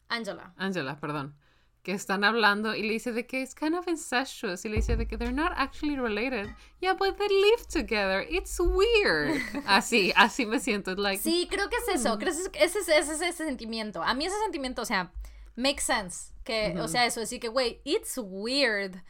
Angela. 0.09 0.53
Angela, 0.57 0.99
perdón. 0.99 1.36
Que 1.84 1.94
están 1.94 2.24
hablando 2.24 2.76
y 2.76 2.84
le 2.84 2.94
dice 2.94 3.12
de 3.12 3.26
que 3.26 3.42
es 3.42 3.56
kind 3.56 3.74
of 3.76 3.88
incestuous 3.88 4.64
y 4.66 4.70
le 4.70 4.76
dice 4.78 4.96
de 4.98 5.08
que 5.08 5.18
they're 5.18 5.34
not 5.34 5.52
actually 5.56 5.98
related. 5.98 6.48
Yeah, 6.80 6.94
but 6.94 7.18
they 7.18 7.28
live 7.28 7.66
together. 7.68 8.24
It's 8.30 8.60
weird. 8.60 9.42
Así, 9.66 10.14
así 10.16 10.46
me 10.46 10.60
siento. 10.60 10.96
Like, 10.96 11.24
Sí, 11.24 11.48
creo 11.50 11.70
que 11.70 11.78
es 11.78 11.88
eso, 11.88 12.20
creo 12.20 12.32
que 12.52 12.60
es- 12.64 12.76
ese, 12.76 12.80
es- 12.80 12.88
ese, 12.90 13.14
es 13.16 13.22
ese 13.22 13.46
sentimiento. 13.46 14.04
A 14.04 14.14
mí 14.14 14.26
ese 14.28 14.38
sentimiento, 14.44 14.84
o 14.84 14.86
sea, 14.86 15.12
makes 15.56 15.82
sense. 15.84 16.34
Que, 16.44 16.76
O 16.80 16.88
sea, 16.88 17.06
eso, 17.08 17.20
decir 17.20 17.40
que, 17.40 17.48
güey, 17.50 17.82
it's 17.84 18.16
weird. 18.18 19.02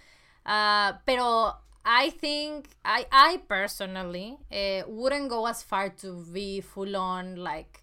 Ah, 0.46 1.02
pero 1.06 1.58
I 1.86 2.10
think, 2.12 2.68
I, 2.86 3.06
I 3.12 3.38
personally 3.50 4.38
eh, 4.50 4.84
wouldn't 4.88 5.30
go 5.30 5.46
as 5.46 5.64
far 5.64 5.90
to 5.98 6.24
be 6.32 6.62
full 6.62 6.96
on, 6.96 7.36
like, 7.36 7.80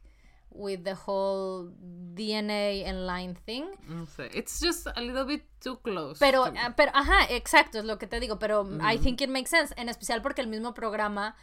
with 0.51 0.85
the 0.85 0.95
whole 0.95 1.71
DNA 2.15 2.85
and 2.87 3.07
line 3.07 3.35
thing. 3.47 3.67
no 3.89 4.07
sé. 4.07 4.29
It's 4.35 4.61
just 4.61 4.87
a 4.87 5.01
little 5.01 5.25
bit 5.25 5.43
too 5.61 5.77
close. 5.77 6.19
Pero, 6.19 6.45
to 6.47 6.55
ah, 6.59 6.75
pero, 6.77 6.91
ajá, 6.95 7.27
exacto, 7.31 7.79
es 7.79 7.85
lo 7.85 7.99
que 7.99 8.07
te 8.07 8.21
digo, 8.21 8.39
pero 8.39 8.67
I 8.81 8.99
think 8.99 9.21
it 9.21 9.29
makes 9.29 9.51
sense, 9.51 9.75
en 9.77 9.89
especial 9.89 10.23
porque 10.23 10.41
el 10.41 10.49
mismo 10.49 10.75
programa 10.75 11.37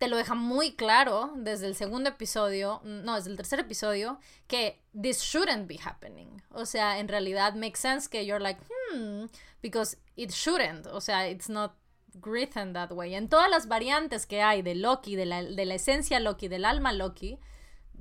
te 0.00 0.08
lo 0.08 0.16
deja 0.16 0.34
muy 0.34 0.76
claro 0.76 1.30
desde 1.36 1.66
el 1.66 1.74
segundo 1.74 2.08
episodio, 2.08 2.80
no, 2.84 3.16
desde 3.16 3.30
el 3.30 3.36
tercer 3.36 3.60
episodio, 3.60 4.18
que 4.46 4.80
this 4.98 5.20
shouldn't 5.20 5.68
be 5.68 5.78
happening. 5.84 6.42
O 6.52 6.64
sea, 6.64 6.98
en 6.98 7.06
realidad 7.06 7.54
makes 7.54 7.80
sense 7.80 8.08
que 8.08 8.24
you're 8.24 8.42
like, 8.42 8.58
hmm, 8.90 9.26
because 9.62 9.98
it 10.16 10.30
shouldn't. 10.30 10.86
O 10.86 11.02
sea, 11.02 11.28
it's 11.28 11.50
not 11.50 11.74
written 12.22 12.72
that 12.72 12.90
way. 12.92 13.14
En 13.14 13.28
todas 13.28 13.50
las 13.50 13.68
variantes 13.68 14.24
que 14.24 14.40
hay 14.40 14.62
de 14.62 14.74
Loki, 14.74 15.16
de 15.16 15.26
la, 15.26 15.42
de 15.42 15.64
la 15.66 15.74
esencia 15.74 16.18
Loki, 16.18 16.48
del 16.48 16.64
alma 16.64 16.94
Loki, 16.94 17.38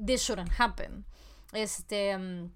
this 0.03 0.23
shouldn't 0.23 0.53
happen. 0.59 1.05
Este, 1.53 2.13
um, 2.15 2.51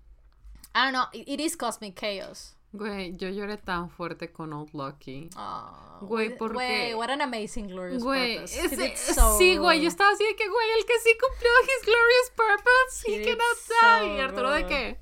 I 0.76 0.86
don't 0.86 0.94
know, 0.94 1.06
it, 1.14 1.28
it 1.28 1.40
is 1.40 1.56
cosmic 1.56 1.96
chaos. 1.96 2.56
Güey, 2.76 3.16
yo 3.18 3.30
lloré 3.30 3.58
tan 3.58 3.90
fuerte 3.92 4.32
con 4.32 4.52
Old 4.52 4.74
Lucky. 4.74 5.30
Oh, 5.38 6.00
Güey, 6.02 6.36
porque- 6.36 6.56
Güey, 6.56 6.96
what 6.96 7.12
an 7.12 7.22
amazing 7.22 7.68
glorious 7.68 8.02
Güey, 8.02 8.38
purpose. 8.38 8.60
Ese- 8.66 9.14
so 9.14 9.38
sí, 9.38 9.58
güey, 9.58 9.80
yo 9.82 9.88
estaba 9.90 10.10
así 10.12 10.24
de 10.24 10.36
que, 10.36 10.48
güey, 10.50 10.68
el 10.80 10.86
que 10.86 11.00
sí 11.04 11.12
cumplió 11.20 11.52
his 11.68 11.86
glorious 11.86 12.32
purpose, 12.36 13.04
He 13.06 13.24
cannot 13.24 13.58
so 13.58 14.06
die. 14.06 14.16
Y 14.16 14.20
Arturo 14.22 14.50
de 14.52 14.66
que, 14.66 14.98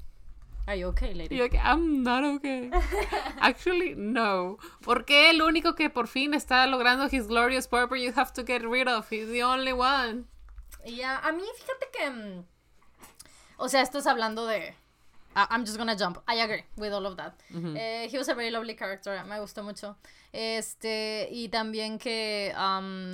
Are 0.67 0.77
you 0.77 0.87
okay, 0.89 1.13
lady? 1.13 1.35
Yo 1.35 1.45
I'm 1.63 2.03
not 2.03 2.23
okay. 2.23 2.69
Actually, 3.39 3.95
no. 3.95 4.57
Porque 4.81 5.29
el 5.31 5.41
único 5.41 5.75
que 5.75 5.89
por 5.89 6.07
fin 6.07 6.33
está 6.33 6.67
logrando 6.67 7.07
his 7.11 7.27
glorious 7.27 7.67
purpose 7.67 8.01
you 8.01 8.11
have 8.15 8.31
to 8.33 8.43
get 8.43 8.61
rid 8.63 8.87
of. 8.87 9.09
He's 9.11 9.29
the 9.29 9.43
only 9.43 9.73
one. 9.73 10.27
Ya, 10.85 11.19
a 11.19 11.31
mí, 11.31 11.43
fíjate 11.57 11.87
que. 11.91 12.09
mm, 12.09 12.45
O 13.57 13.69
sea, 13.69 13.81
esto 13.81 13.99
es 13.99 14.07
hablando 14.07 14.45
de. 14.45 14.75
I- 15.35 15.47
I'm 15.49 15.65
just 15.65 15.77
gonna 15.77 15.95
jump. 15.97 16.17
I 16.27 16.39
agree 16.41 16.65
with 16.75 16.91
all 16.91 17.05
of 17.05 17.15
that. 17.17 17.33
Eh, 17.77 18.09
he 18.11 18.17
was 18.17 18.27
a 18.29 18.33
very 18.33 18.51
lovely 18.51 18.75
character. 18.75 19.23
Me 19.25 19.39
gustó 19.39 19.63
mucho. 19.63 19.95
Este. 20.33 21.27
Y 21.31 21.49
también 21.49 21.97
que. 21.99 22.53
um, 22.57 23.13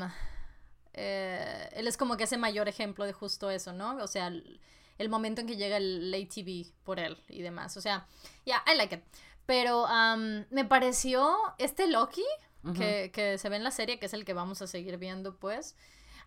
eh, 0.93 1.69
él 1.73 1.87
es 1.87 1.97
como 1.97 2.17
que 2.17 2.23
ese 2.23 2.37
mayor 2.37 2.67
ejemplo 2.67 3.05
de 3.05 3.13
justo 3.13 3.49
eso, 3.51 3.71
¿no? 3.73 3.97
O 3.97 4.07
sea, 4.07 4.27
el, 4.27 4.59
el 4.97 5.09
momento 5.09 5.41
en 5.41 5.47
que 5.47 5.55
llega 5.55 5.77
el 5.77 6.11
ATV 6.13 6.73
por 6.83 6.99
él 6.99 7.17
y 7.29 7.41
demás. 7.41 7.77
O 7.77 7.81
sea, 7.81 8.07
yeah, 8.45 8.63
I 8.71 8.75
like 8.75 8.95
it. 8.95 9.03
Pero 9.45 9.85
um, 9.85 10.45
me 10.49 10.65
pareció 10.65 11.35
este 11.57 11.87
Loki 11.87 12.25
que, 12.75 13.11
que 13.13 13.37
se 13.37 13.47
ve 13.47 13.55
en 13.57 13.63
la 13.63 13.71
serie, 13.71 13.97
que 13.99 14.07
es 14.07 14.13
el 14.13 14.25
que 14.25 14.33
vamos 14.33 14.61
a 14.61 14.67
seguir 14.67 14.97
viendo, 14.97 15.35
pues. 15.37 15.75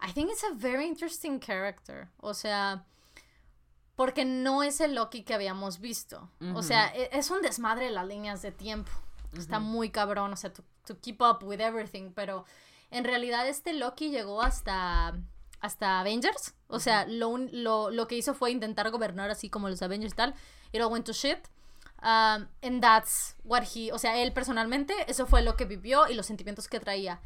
I 0.02 0.12
think 0.12 0.30
it's 0.30 0.44
a 0.44 0.54
very 0.54 0.86
interesting 0.86 1.38
character. 1.40 2.08
O 2.18 2.34
sea, 2.34 2.84
porque 3.96 4.24
no 4.24 4.62
es 4.62 4.80
el 4.80 4.94
Loki 4.94 5.22
que 5.24 5.34
habíamos 5.34 5.78
visto. 5.78 6.30
O 6.54 6.62
sea, 6.62 6.88
e- 6.94 7.10
es 7.12 7.30
un 7.30 7.42
desmadre 7.42 7.86
de 7.86 7.90
las 7.90 8.06
líneas 8.06 8.40
de 8.42 8.50
tiempo. 8.52 8.90
Está 9.36 9.58
muy 9.60 9.90
cabrón, 9.90 10.32
o 10.32 10.36
sea, 10.36 10.52
to, 10.52 10.64
to 10.86 10.98
keep 11.00 11.20
up 11.20 11.44
with 11.44 11.60
everything, 11.60 12.10
pero 12.14 12.44
en 12.90 13.04
realidad 13.04 13.46
este 13.46 13.72
Loki 13.74 14.10
llegó 14.10 14.42
hasta 14.42 15.14
hasta 15.60 16.00
Avengers, 16.00 16.54
o 16.68 16.80
sea, 16.80 17.04
lo, 17.06 17.36
lo, 17.36 17.90
lo 17.90 18.08
que 18.08 18.16
hizo 18.16 18.32
fue 18.32 18.50
intentar 18.50 18.90
gobernar 18.90 19.30
así 19.30 19.50
como 19.50 19.68
los 19.68 19.82
Avengers 19.82 20.14
y 20.14 20.16
tal, 20.16 20.34
it 20.72 20.80
all 20.80 20.90
went 20.90 21.04
to 21.04 21.12
shit. 21.12 21.38
Um, 22.02 22.48
and 22.62 22.80
that's 22.80 23.36
what 23.44 23.64
he, 23.74 23.92
o 23.92 23.98
sea, 23.98 24.16
él 24.22 24.32
personalmente, 24.32 24.94
eso 25.06 25.26
fue 25.26 25.42
lo 25.42 25.56
que 25.56 25.66
vivió 25.66 26.08
y 26.08 26.14
los 26.14 26.24
sentimientos 26.24 26.66
que 26.66 26.80
traía. 26.80 27.20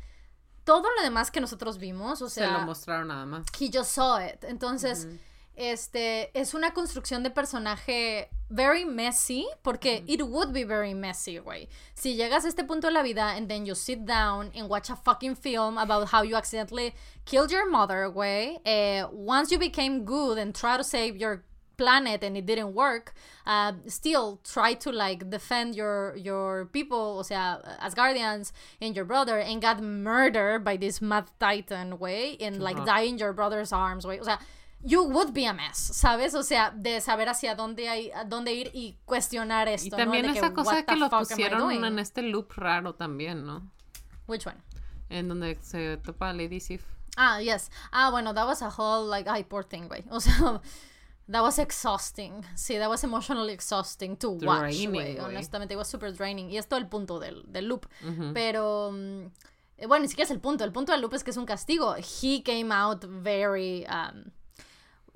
Todo 0.65 0.89
lo 0.97 1.03
demás 1.03 1.31
que 1.31 1.41
nosotros 1.41 1.79
vimos, 1.79 2.23
o 2.23 2.29
sea, 2.29 2.47
Se 2.47 2.53
lo 2.53 2.61
mostraron 2.67 3.09
nada 3.09 3.27
más. 3.27 3.47
he 3.61 3.71
just 3.73 3.91
saw 3.93 4.19
it. 4.19 4.43
Entonces, 4.45 5.07
este 5.57 6.31
es 6.39 6.55
una 6.55 6.73
construcción 6.73 7.23
de 7.23 7.31
personaje 7.31 8.29
very 8.49 8.85
messy, 8.85 9.47
porque 9.63 10.03
it 10.07 10.21
would 10.23 10.53
be 10.53 10.65
very 10.65 10.95
messy, 10.95 11.39
güey. 11.39 11.69
Si 11.95 12.15
llegas 12.17 12.45
a 12.45 12.49
este 12.49 12.65
punto 12.65 12.89
de 12.89 12.93
la 12.93 13.03
vida 13.03 13.37
and 13.37 13.49
then 13.49 13.65
you 13.65 13.75
sit 13.75 14.01
down 14.05 14.51
and 14.55 14.69
watch 14.69 14.91
a 14.91 14.97
fucking 14.97 15.37
film 15.37 15.79
about 15.79 16.09
how 16.13 16.23
you 16.23 16.37
accidentally 16.37 16.95
killed 17.25 17.51
your 17.51 17.69
mother, 17.71 18.09
güey. 18.11 18.59
eh, 18.65 19.05
once 19.13 19.51
you 19.53 19.59
became 19.59 20.05
good 20.05 20.39
and 20.39 20.55
try 20.55 20.77
to 20.77 20.85
save 20.85 21.17
your 21.17 21.45
planet 21.77 22.23
and 22.23 22.37
it 22.37 22.47
didn't 22.47 22.75
work, 22.75 23.15
uh, 23.47 23.73
still 23.87 24.41
try 24.45 24.75
to 24.75 24.91
like 24.93 25.29
defend 25.31 25.75
your 25.75 26.17
your 26.17 26.67
people, 26.73 27.19
o 27.19 27.23
sea, 27.23 27.59
as 27.81 27.95
guardians 27.95 28.53
and 28.81 28.95
your 28.95 29.05
brother, 29.05 29.39
and 29.39 29.61
got 29.61 29.81
murdered 29.83 30.65
by 30.65 30.77
this 30.77 31.01
mad 31.01 31.31
titan, 31.39 31.99
way, 31.99 32.37
and 32.41 32.63
like 32.63 32.77
Ajá. 32.77 32.87
die 32.87 33.01
in 33.03 33.19
your 33.19 33.33
brother's 33.33 33.73
arms, 33.73 34.07
way. 34.07 34.19
O 34.21 34.25
sea, 34.25 34.39
you 34.85 35.03
would 35.03 35.33
be 35.33 35.47
a 35.47 35.55
mess, 35.55 35.79
¿sabes? 35.95 36.35
O 36.35 36.43
sea, 36.43 36.71
de 36.71 37.01
saber 37.01 37.29
hacia 37.29 37.55
dónde 37.55 37.89
hay, 37.89 38.11
a 38.15 38.25
dónde 38.25 38.53
ir 38.53 38.71
y 38.75 38.97
cuestionar 39.07 39.67
esto, 39.69 39.87
Y 39.87 39.91
¿no? 39.91 39.97
también 39.97 40.27
De 40.27 40.33
que, 40.33 40.39
esa 40.39 40.53
cosa 40.53 40.71
what 40.71 40.77
de 40.77 40.85
que 40.85 40.97
lo 40.97 41.09
pusieron 41.09 41.85
en 41.85 41.99
este 41.99 42.23
loop 42.23 42.53
raro 42.57 42.95
también, 42.95 43.47
¿no? 43.47 43.71
Which 44.27 44.47
one? 44.47 44.59
En 45.09 45.29
donde 45.29 45.57
se 45.63 45.97
topa 45.99 46.33
Lady 46.33 46.61
Sif. 46.61 46.83
Ah, 47.17 47.41
yes. 47.41 47.71
Ah, 47.93 48.11
bueno, 48.11 48.35
that 48.35 48.47
was 48.47 48.61
a 48.63 48.69
whole, 48.69 49.07
like, 49.07 49.29
ay, 49.29 49.45
poor 49.45 49.63
thing, 49.63 49.89
güey. 49.89 50.05
O 50.11 50.21
sea, 50.21 50.61
that 51.31 51.43
was 51.43 51.59
exhausting. 51.59 52.43
Sí, 52.55 52.79
that 52.79 52.89
was 52.89 53.03
emotionally 53.05 53.53
exhausting 53.53 54.17
to 54.19 54.31
watch, 54.31 54.61
Draining, 54.77 54.91
güey. 54.93 55.15
güey. 55.17 55.19
Honestamente, 55.25 55.75
it 55.75 55.79
was 55.79 55.89
super 55.89 56.13
draining. 56.13 56.51
Y 56.51 56.59
es 56.59 56.67
todo 56.69 56.79
el 56.79 56.87
punto 56.89 57.19
del, 57.19 57.43
del 57.47 57.67
loop. 57.69 57.87
Pero, 58.35 58.91
mm, 58.93 59.87
bueno, 59.89 60.03
ni 60.03 60.09
siquiera 60.09 60.25
es 60.27 60.31
el 60.31 60.41
punto. 60.41 60.65
El 60.65 60.73
punto 60.73 60.93
del 60.93 61.01
loop 61.01 61.15
es 61.15 61.25
que 61.25 61.31
es 61.31 61.37
un 61.37 61.47
castigo. 61.47 61.95
He 61.97 62.43
came 62.43 62.73
out 62.73 63.05
very, 63.09 63.87
um, 63.89 64.25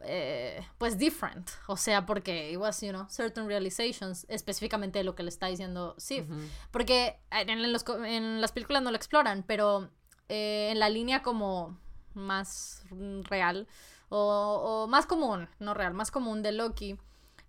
eh, 0.04 0.64
pues, 0.78 0.96
different. 0.96 1.50
O 1.66 1.76
sea, 1.76 2.06
porque 2.06 2.50
it 2.52 2.56
was, 2.58 2.80
you 2.80 2.90
know, 2.90 3.06
certain 3.10 3.46
realizations, 3.46 4.24
específicamente 4.28 5.02
lo 5.04 5.14
que 5.14 5.22
le 5.22 5.28
está 5.28 5.46
diciendo 5.48 5.94
Sif. 5.98 6.24
Porque 6.70 7.18
en, 7.30 7.50
en 7.50 7.72
los 7.72 7.84
co- 7.84 8.04
en 8.04 8.40
las 8.40 8.52
películas 8.52 8.82
no 8.82 8.90
lo 8.90 8.96
exploran, 8.96 9.42
pero 9.46 9.90
eh, 10.28 10.68
en 10.72 10.78
la 10.78 10.88
línea 10.88 11.22
como 11.22 11.78
más 12.14 12.82
real 13.24 13.66
o, 14.08 14.84
o 14.84 14.86
más 14.86 15.06
común, 15.06 15.48
no 15.58 15.74
real, 15.74 15.94
más 15.94 16.10
común 16.10 16.42
de 16.42 16.52
Loki, 16.52 16.96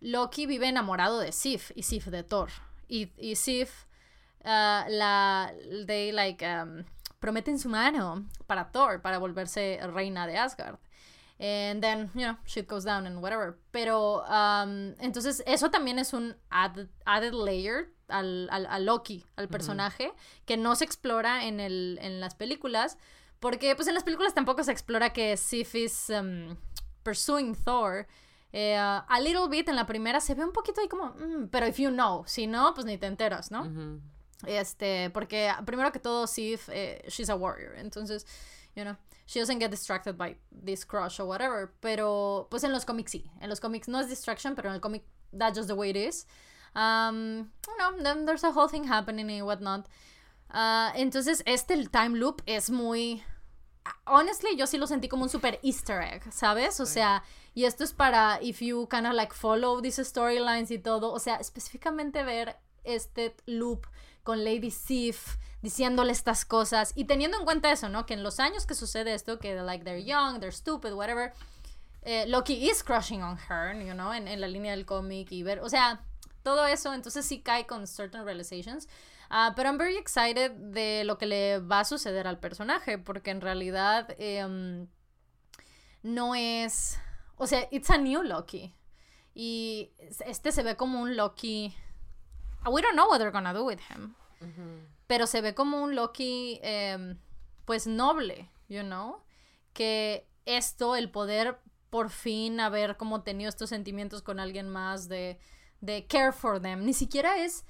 Loki 0.01 0.45
vive 0.45 0.67
enamorado 0.67 1.19
de 1.19 1.31
Sif 1.31 1.71
y 1.75 1.83
Sif 1.83 2.05
de 2.07 2.23
Thor. 2.23 2.49
Y, 2.87 3.11
y 3.17 3.35
Sif, 3.35 3.85
ah, 4.43 4.85
la, 4.89 5.51
they 5.85 6.11
like, 6.11 6.45
um, 6.45 6.83
prometen 7.19 7.59
su 7.59 7.69
mano 7.69 8.25
para 8.47 8.71
Thor, 8.71 9.01
para 9.01 9.17
volverse 9.19 9.79
reina 9.93 10.25
de 10.25 10.37
Asgard. 10.37 10.77
And 11.41 11.81
then, 11.81 12.09
you 12.15 12.21
know, 12.25 12.37
shit 12.45 12.67
goes 12.67 12.83
down 12.83 13.05
and 13.07 13.21
whatever. 13.21 13.57
Pero, 13.71 14.23
um, 14.25 14.93
entonces, 14.99 15.41
eso 15.45 15.69
también 15.69 15.97
es 15.97 16.11
un 16.13 16.35
add- 16.49 16.89
added 17.05 17.33
layer 17.33 17.93
al, 18.09 18.49
al- 18.51 18.65
a 18.65 18.79
Loki, 18.79 19.25
al 19.37 19.47
personaje, 19.47 20.11
que 20.45 20.57
no 20.57 20.75
se 20.75 20.83
explora 20.83 21.45
en, 21.45 21.59
el, 21.61 21.97
en 22.01 22.19
las 22.19 22.35
películas. 22.35 22.97
Porque, 23.39 23.75
pues, 23.75 23.87
en 23.87 23.93
las 23.93 24.03
películas 24.03 24.33
tampoco 24.33 24.63
se 24.63 24.71
explora 24.71 25.11
que 25.11 25.37
Sif 25.37 25.75
is 25.75 26.09
um, 26.09 26.55
pursuing 27.03 27.55
Thor. 27.55 28.07
Eh, 28.51 28.75
a 28.75 29.19
little 29.21 29.47
bit 29.47 29.69
en 29.69 29.75
la 29.75 29.85
primera 29.85 30.19
se 30.19 30.33
ve 30.33 30.43
un 30.43 30.51
poquito 30.51 30.81
ahí 30.81 30.87
como, 30.87 31.13
mm, 31.13 31.49
pero 31.51 31.67
if 31.67 31.77
you 31.77 31.89
know, 31.89 32.23
si 32.25 32.47
no, 32.47 32.73
pues 32.73 32.85
ni 32.85 32.97
te 32.97 33.05
enteras, 33.05 33.51
¿no? 33.51 33.61
Ujú. 33.61 34.01
Este, 34.47 35.09
porque 35.11 35.51
primero 35.65 35.91
que 35.91 35.99
todo, 35.99 36.25
Sif, 36.25 36.69
eh, 36.69 37.03
she's 37.07 37.29
a 37.29 37.35
warrior. 37.35 37.75
Entonces, 37.75 38.25
you 38.75 38.83
know, 38.83 38.95
she 39.25 39.39
doesn't 39.39 39.59
get 39.59 39.69
distracted 39.69 40.17
by 40.17 40.35
this 40.51 40.83
crush 40.83 41.19
or 41.19 41.27
whatever. 41.27 41.73
Pero, 41.81 42.47
pues 42.49 42.63
en 42.63 42.71
los 42.71 42.85
cómics 42.85 43.11
sí. 43.11 43.29
En 43.41 43.49
los 43.49 43.59
cómics 43.59 43.87
no 43.87 43.99
es 43.99 44.09
distraction, 44.09 44.55
pero 44.55 44.69
en 44.69 44.75
el 44.75 44.81
cómic, 44.81 45.03
that's 45.31 45.57
just 45.57 45.67
the 45.67 45.75
way 45.75 45.91
it 45.91 45.95
is. 45.95 46.25
Um, 46.75 47.51
you 47.67 47.77
know, 47.77 48.01
then 48.01 48.25
there's 48.25 48.43
a 48.43 48.51
whole 48.51 48.67
thing 48.67 48.85
happening 48.85 49.29
and 49.29 49.45
whatnot. 49.45 49.87
Ah, 50.49 50.91
entonces, 50.95 51.43
este 51.45 51.73
el 51.73 51.89
time 51.89 52.17
loop 52.17 52.41
es 52.45 52.69
muy. 52.69 53.23
Honestly, 54.05 54.55
yo 54.55 54.67
sí 54.67 54.77
lo 54.77 54.87
sentí 54.87 55.07
como 55.07 55.23
un 55.23 55.29
super 55.29 55.59
Easter 55.63 56.01
egg, 56.01 56.31
¿sabes? 56.31 56.79
O 56.79 56.85
sea, 56.85 57.23
y 57.53 57.65
esto 57.65 57.83
es 57.83 57.93
para 57.93 58.39
if 58.41 58.61
you 58.61 58.87
kind 58.89 59.07
of 59.07 59.13
like 59.13 59.33
follow 59.33 59.81
these 59.81 60.03
storylines 60.03 60.71
y 60.71 60.79
todo. 60.79 61.11
O 61.11 61.19
sea, 61.19 61.35
específicamente 61.35 62.23
ver 62.23 62.57
este 62.83 63.35
loop 63.45 63.87
con 64.23 64.43
Lady 64.43 64.71
Sif 64.71 65.37
diciéndole 65.61 66.11
estas 66.11 66.45
cosas 66.45 66.93
y 66.95 67.05
teniendo 67.05 67.37
en 67.37 67.45
cuenta 67.45 67.71
eso, 67.71 67.89
¿no? 67.89 68.05
Que 68.05 68.13
en 68.13 68.23
los 68.23 68.39
años 68.39 68.65
que 68.65 68.75
sucede 68.75 69.13
esto, 69.13 69.39
que 69.39 69.55
like 69.55 69.83
they're 69.83 70.03
young, 70.03 70.39
they're 70.39 70.55
stupid, 70.55 70.93
whatever, 70.93 71.33
eh, 72.03 72.25
Loki 72.27 72.69
is 72.69 72.83
crushing 72.83 73.21
on 73.23 73.37
her, 73.49 73.73
you 73.75 73.93
know, 73.93 74.13
en, 74.13 74.27
en 74.27 74.39
la 74.39 74.47
línea 74.47 74.71
del 74.71 74.85
cómic 74.85 75.31
y 75.31 75.43
ver, 75.43 75.59
o 75.59 75.69
sea, 75.69 76.01
todo 76.43 76.65
eso, 76.65 76.93
entonces 76.93 77.25
sí 77.25 77.41
cae 77.41 77.65
con 77.65 77.87
certain 77.87 78.23
realizations. 78.23 78.87
Ah, 79.29 79.53
pero 79.55 79.69
I'm 79.69 79.77
very 79.77 79.95
excited 79.97 80.51
de 80.51 81.03
lo 81.03 81.17
que 81.17 81.27
le 81.27 81.59
va 81.59 81.81
a 81.81 81.85
suceder 81.85 82.27
al 82.27 82.39
personaje, 82.39 82.97
porque 82.97 83.29
en 83.29 83.41
realidad 83.41 84.15
em, 84.17 84.87
no 86.01 86.33
es, 86.33 86.99
o 87.35 87.45
sea, 87.45 87.67
it's 87.71 87.89
a 87.91 87.97
new 87.97 88.23
Loki. 88.23 88.73
Y 89.35 89.93
este 90.25 90.51
se 90.51 90.63
ve 90.63 90.75
como 90.75 90.99
un 90.99 91.15
Loki. 91.15 91.75
We 92.65 92.81
don't 92.81 92.95
know 92.95 93.07
what 93.07 93.19
they're 93.19 93.31
gonna 93.31 93.53
do 93.53 93.63
with 93.63 93.79
him. 93.89 94.15
Pero 95.07 95.27
se 95.27 95.41
ve 95.41 95.53
como 95.53 95.83
un 95.83 95.95
Loki, 95.95 96.59
em, 96.63 97.19
pues 97.65 97.85
noble, 97.85 98.49
you 98.67 98.81
know. 98.81 99.23
Que 99.73 100.27
esto, 100.45 100.95
el 100.95 101.11
poder 101.11 101.59
por 101.89 102.09
fin 102.09 102.59
haber 102.59 102.97
como 102.97 103.21
tenido 103.21 103.49
estos 103.49 103.69
sentimientos 103.69 104.21
con 104.21 104.39
alguien 104.39 104.69
más 104.69 105.07
de, 105.07 105.39
de 105.81 106.07
care 106.07 106.31
for 106.31 106.61
them, 106.61 106.83
ni 106.85 106.93
siquiera 106.93 107.43
es 107.43 107.65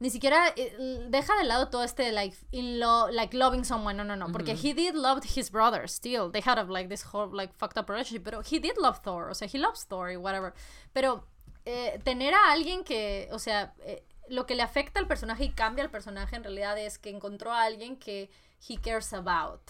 ni 0.00 0.08
siquiera 0.08 0.48
eh, 0.56 1.06
deja 1.08 1.36
de 1.36 1.44
lado 1.44 1.68
todo 1.68 1.84
este 1.84 2.10
like 2.10 2.36
in 2.52 2.80
lo 2.80 3.10
like 3.10 3.36
loving 3.36 3.64
someone. 3.64 3.96
No 3.96 4.02
no 4.02 4.16
no. 4.16 4.32
Porque 4.32 4.54
he 4.54 4.72
did 4.72 4.94
love 4.94 5.22
his 5.22 5.50
brother 5.50 5.86
still. 5.86 6.30
They 6.30 6.42
had 6.44 6.58
a, 6.58 6.64
like 6.64 6.88
this 6.88 7.04
whole 7.12 7.28
like 7.30 7.52
fucked 7.54 7.78
up 7.78 7.88
relationship. 7.88 8.24
Pero 8.24 8.42
he 8.42 8.58
did 8.58 8.78
love 8.78 9.00
Thor. 9.02 9.28
O 9.30 9.34
sea 9.34 9.46
he 9.46 9.58
loves 9.58 9.84
Thor 9.84 10.10
y 10.10 10.16
whatever. 10.16 10.54
Pero 10.94 11.26
eh, 11.66 12.00
tener 12.02 12.32
a 12.32 12.50
alguien 12.50 12.82
que 12.82 13.28
o 13.30 13.38
sea 13.38 13.74
eh, 13.80 14.02
lo 14.28 14.46
que 14.46 14.54
le 14.54 14.62
afecta 14.62 15.00
al 15.00 15.06
personaje 15.06 15.44
y 15.44 15.50
cambia 15.50 15.84
al 15.84 15.90
personaje 15.90 16.34
en 16.34 16.44
realidad 16.44 16.78
es 16.78 16.98
que 16.98 17.10
encontró 17.10 17.52
a 17.52 17.64
alguien 17.64 17.96
que 17.96 18.30
he 18.68 18.78
cares 18.78 19.12
about 19.12 19.60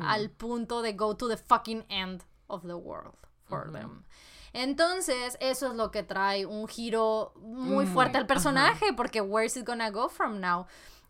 al 0.00 0.30
punto 0.30 0.80
de 0.80 0.92
go 0.92 1.16
to 1.16 1.28
the 1.28 1.36
fucking 1.36 1.84
end 1.88 2.22
of 2.46 2.62
the 2.62 2.74
world 2.74 3.16
for 3.48 3.72
them 3.72 4.04
entonces, 4.52 5.36
eso 5.40 5.68
es 5.68 5.74
lo 5.74 5.90
que 5.90 6.02
trae 6.02 6.46
un 6.46 6.68
giro 6.68 7.32
muy 7.36 7.84
Muy, 7.84 7.86
fuerte 7.86 8.18
al 8.18 8.24
ajá. 8.24 8.28
personaje, 8.34 8.92
porque 8.94 9.20
where 9.20 9.46
is 9.46 9.56
it 9.56 9.66
gonna 9.66 9.90
go 9.90 10.08
from 10.08 10.40
now? 10.40 10.66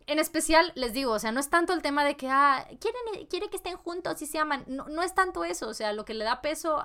En 0.07 0.18
especial, 0.18 0.72
les 0.74 0.93
digo, 0.93 1.12
o 1.12 1.18
sea, 1.18 1.30
no 1.32 1.40
es 1.40 1.49
tanto 1.49 1.72
el 1.72 1.80
tema 1.82 2.05
de 2.05 2.16
que, 2.16 2.28
ah, 2.28 2.66
quieren, 2.80 3.26
quiere 3.28 3.49
que 3.51 3.57
estén 3.57 3.76
juntos 3.76 4.20
y 4.22 4.26
se 4.26 4.38
aman. 4.38 4.64
No, 4.66 4.88
no 4.88 5.03
es 5.03 5.14
tanto 5.14 5.45
eso, 5.45 5.68
o 5.68 5.74
sea, 5.74 5.93
lo 5.93 6.05
que 6.05 6.14
le 6.14 6.24
da 6.24 6.40
peso 6.43 6.78
a, 6.78 6.82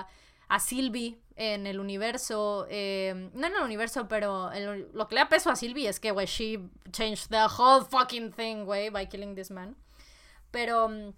a, 0.00 0.08
a 0.48 0.60
Sylvie 0.60 1.18
en 1.36 1.66
el 1.66 1.80
universo, 1.80 2.66
eh, 2.68 3.30
no 3.32 3.46
en 3.46 3.54
el 3.56 3.62
universo, 3.62 4.08
pero 4.08 4.52
el- 4.52 4.88
lo 4.92 5.08
que 5.08 5.14
le 5.16 5.22
da 5.22 5.28
peso 5.28 5.50
a 5.50 5.56
Sylvie 5.56 5.88
es 5.88 6.00
que, 6.00 6.10
güey, 6.12 6.26
she 6.26 6.60
changed 6.92 7.28
the 7.30 7.46
whole 7.58 7.84
fucking 7.84 8.30
thing, 8.32 8.64
güey, 8.64 8.90
by 8.90 9.06
killing 9.08 9.34
this 9.34 9.50
man. 9.50 9.74
Pero 10.50 10.88
mm, 10.90 11.12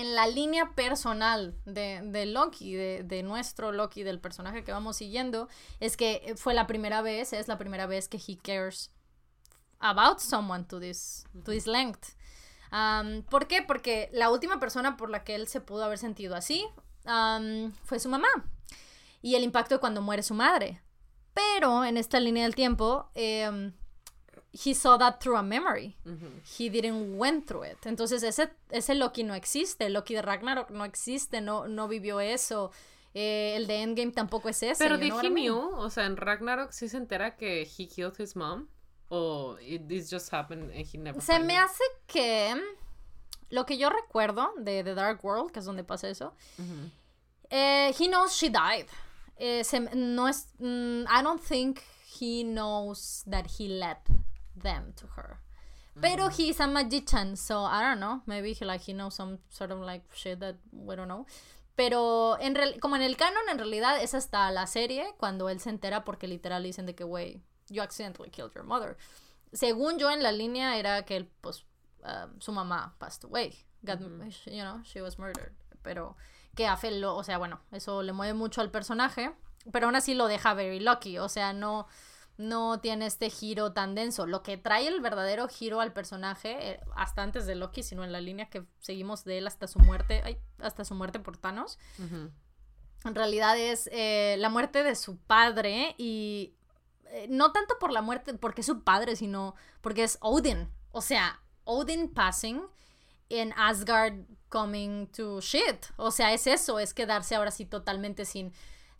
en 0.00 0.14
la 0.14 0.26
línea 0.26 0.74
personal 0.74 1.54
de, 1.66 2.00
de 2.02 2.26
Loki, 2.26 2.74
de, 2.74 3.02
de 3.04 3.22
nuestro 3.22 3.72
Loki, 3.72 4.02
del 4.02 4.20
personaje 4.20 4.64
que 4.64 4.72
vamos 4.72 4.96
siguiendo, 4.96 5.48
es 5.80 5.96
que 5.96 6.34
fue 6.36 6.54
la 6.54 6.66
primera 6.66 7.02
vez, 7.02 7.32
es 7.32 7.46
la 7.46 7.58
primera 7.58 7.86
vez 7.86 8.08
que 8.08 8.16
he 8.16 8.38
cares 8.38 8.90
about 9.80 10.18
someone 10.18 10.64
to 10.64 10.80
this, 10.80 11.26
to 11.44 11.50
this 11.50 11.66
length. 11.66 12.16
Um, 12.72 13.22
¿Por 13.24 13.46
qué? 13.48 13.60
Porque 13.62 14.08
la 14.12 14.30
última 14.30 14.58
persona 14.58 14.96
por 14.96 15.10
la 15.10 15.24
que 15.24 15.34
él 15.34 15.46
se 15.46 15.60
pudo 15.60 15.84
haber 15.84 15.98
sentido 15.98 16.34
así 16.36 16.66
um, 17.04 17.72
fue 17.84 17.98
su 18.00 18.08
mamá. 18.08 18.28
Y 19.20 19.34
el 19.34 19.44
impacto 19.44 19.74
de 19.74 19.80
cuando 19.80 20.00
muere 20.00 20.22
su 20.22 20.34
madre. 20.34 20.80
Pero 21.34 21.84
en 21.84 21.98
esta 21.98 22.18
línea 22.18 22.44
del 22.44 22.54
tiempo, 22.54 23.10
em, 23.14 23.74
he 24.52 24.74
saw 24.74 24.96
that 24.98 25.18
through 25.20 25.36
a 25.36 25.42
memory. 25.42 25.96
He 26.58 26.68
didn't 26.68 27.16
went 27.16 27.46
through 27.46 27.64
it. 27.64 27.78
Entonces 27.86 28.22
ese, 28.22 28.50
ese 28.70 28.94
Loki 28.94 29.22
no 29.24 29.34
existe. 29.34 29.86
El 29.86 29.94
Loki 29.94 30.14
de 30.14 30.22
Ragnarok 30.22 30.70
no 30.70 30.84
existe, 30.84 31.40
no, 31.40 31.66
no 31.66 31.88
vivió 31.88 32.20
eso. 32.20 32.70
Eh, 33.14 33.54
el 33.56 33.66
de 33.66 33.82
Endgame 33.82 34.12
tampoco 34.12 34.48
es 34.48 34.62
ese. 34.62 34.82
Pero 34.84 34.96
what 34.96 35.24
he 35.24 35.28
knew? 35.30 35.56
O 35.76 35.90
sea, 35.90 36.04
en 36.06 36.16
Ragnarok 36.16 36.72
sí 36.72 36.88
se 36.88 36.96
entera 36.98 37.36
que 37.36 37.62
he 37.62 37.86
killed 37.88 38.14
his 38.18 38.36
mom. 38.36 38.68
O 39.08 39.56
it, 39.60 39.86
this 39.88 40.10
just 40.10 40.32
happened 40.32 40.70
and 40.74 40.86
he 40.86 40.96
never 40.98 41.20
Se 41.20 41.38
me 41.38 41.54
it? 41.54 41.60
hace 41.60 41.84
que 42.06 42.54
lo 43.50 43.66
que 43.66 43.76
yo 43.76 43.90
recuerdo 43.90 44.50
de 44.58 44.82
The 44.82 44.94
Dark 44.94 45.22
World, 45.22 45.50
que 45.52 45.58
es 45.60 45.66
donde 45.66 45.84
pasa 45.84 46.08
eso, 46.08 46.34
eh, 47.50 47.92
he 47.98 48.08
knows 48.08 48.32
she 48.34 48.48
died. 48.48 48.86
Eh, 49.36 49.64
se- 49.64 49.80
no 49.94 50.28
es, 50.28 50.48
mm, 50.58 51.04
I 51.08 51.22
don't 51.22 51.40
think 51.42 51.80
he 52.18 52.44
knows 52.44 53.24
that 53.28 53.46
he 53.58 53.68
led 53.68 53.98
them 54.60 54.92
to 54.94 55.06
her. 55.16 55.38
Pero 56.00 56.30
he's 56.30 56.58
a 56.60 56.66
magician, 56.66 57.36
so 57.36 57.64
I 57.66 57.82
don't 57.82 58.00
know. 58.00 58.22
Maybe 58.26 58.54
he 58.54 58.64
like 58.64 58.82
he 58.82 58.94
knows 58.94 59.14
some 59.14 59.38
sort 59.50 59.70
of 59.72 59.80
like 59.80 60.04
shit 60.14 60.40
that 60.40 60.56
we 60.72 60.96
don't 60.96 61.08
know. 61.08 61.26
Pero 61.76 62.38
en 62.40 62.54
real- 62.54 62.78
como 62.80 62.96
en 62.96 63.02
el 63.02 63.16
canon, 63.16 63.42
en 63.50 63.58
realidad 63.58 64.02
es 64.02 64.14
hasta 64.14 64.50
la 64.50 64.66
serie 64.66 65.14
cuando 65.18 65.48
él 65.50 65.60
se 65.60 65.68
entera 65.70 66.04
porque 66.04 66.26
literal 66.28 66.62
dicen 66.62 66.86
de 66.86 66.94
que, 66.94 67.04
wey, 67.04 67.42
you 67.68 67.82
accidentally 67.82 68.30
killed 68.30 68.52
your 68.54 68.64
mother. 68.64 68.96
Según 69.52 69.98
yo 69.98 70.10
en 70.10 70.22
la 70.22 70.32
línea 70.32 70.76
era 70.78 71.04
que 71.04 71.16
él, 71.16 71.30
pues, 71.42 71.64
um, 72.04 72.40
su 72.40 72.52
mamá 72.52 72.94
passed 72.98 73.24
away. 73.24 73.66
Got- 73.82 74.00
You 74.46 74.62
know, 74.62 74.82
she 74.84 75.02
was 75.02 75.18
murdered. 75.18 75.52
Pero 75.82 76.16
que 76.54 76.66
a 76.66 76.76
Fel 76.76 77.00
lo- 77.00 77.16
o 77.16 77.22
sea, 77.24 77.36
bueno, 77.38 77.60
eso 77.70 78.02
le 78.02 78.12
mueve 78.12 78.32
mucho 78.34 78.60
al 78.62 78.70
personaje. 78.70 79.34
Pero 79.72 79.86
aún 79.86 79.96
así 79.96 80.14
lo 80.14 80.26
deja 80.26 80.54
very 80.54 80.80
lucky. 80.80 81.18
O 81.18 81.28
sea, 81.28 81.52
no, 81.52 81.86
no 82.36 82.80
tiene 82.80 83.06
este 83.06 83.30
giro 83.30 83.72
tan 83.72 83.94
denso. 83.94 84.26
Lo 84.26 84.42
que 84.42 84.56
trae 84.56 84.88
el 84.88 85.00
verdadero 85.00 85.48
giro 85.48 85.80
al 85.80 85.92
personaje, 85.92 86.72
eh, 86.72 86.80
hasta 86.94 87.22
antes 87.22 87.46
de 87.46 87.54
Loki, 87.54 87.82
sino 87.82 88.04
en 88.04 88.12
la 88.12 88.20
línea 88.20 88.48
que 88.48 88.64
seguimos 88.80 89.24
de 89.24 89.38
él 89.38 89.46
hasta 89.46 89.66
su 89.66 89.78
muerte, 89.78 90.22
ay, 90.24 90.38
hasta 90.58 90.84
su 90.84 90.94
muerte 90.94 91.20
por 91.20 91.36
Thanos, 91.36 91.78
en 93.04 93.14
realidad 93.14 93.58
es 93.58 93.88
eh, 93.92 94.36
la 94.38 94.48
muerte 94.48 94.82
de 94.82 94.94
su 94.94 95.16
padre 95.18 95.94
y 95.98 96.54
eh, 97.06 97.26
no 97.28 97.52
tanto 97.52 97.78
por 97.78 97.92
la 97.92 98.00
muerte, 98.00 98.34
porque 98.34 98.62
es 98.62 98.66
su 98.66 98.82
padre, 98.82 99.16
sino 99.16 99.54
porque 99.80 100.04
es 100.04 100.18
Odin. 100.20 100.68
O 100.92 101.02
sea, 101.02 101.40
Odin 101.64 102.12
passing 102.12 102.62
en 103.28 103.52
Asgard 103.56 104.14
coming 104.48 105.06
to 105.08 105.40
shit. 105.40 105.86
O 105.96 106.10
sea, 106.10 106.32
es 106.32 106.46
eso, 106.46 106.78
es 106.78 106.94
quedarse 106.94 107.34
ahora 107.34 107.50
sí 107.50 107.64
totalmente 107.64 108.24
sin 108.24 108.52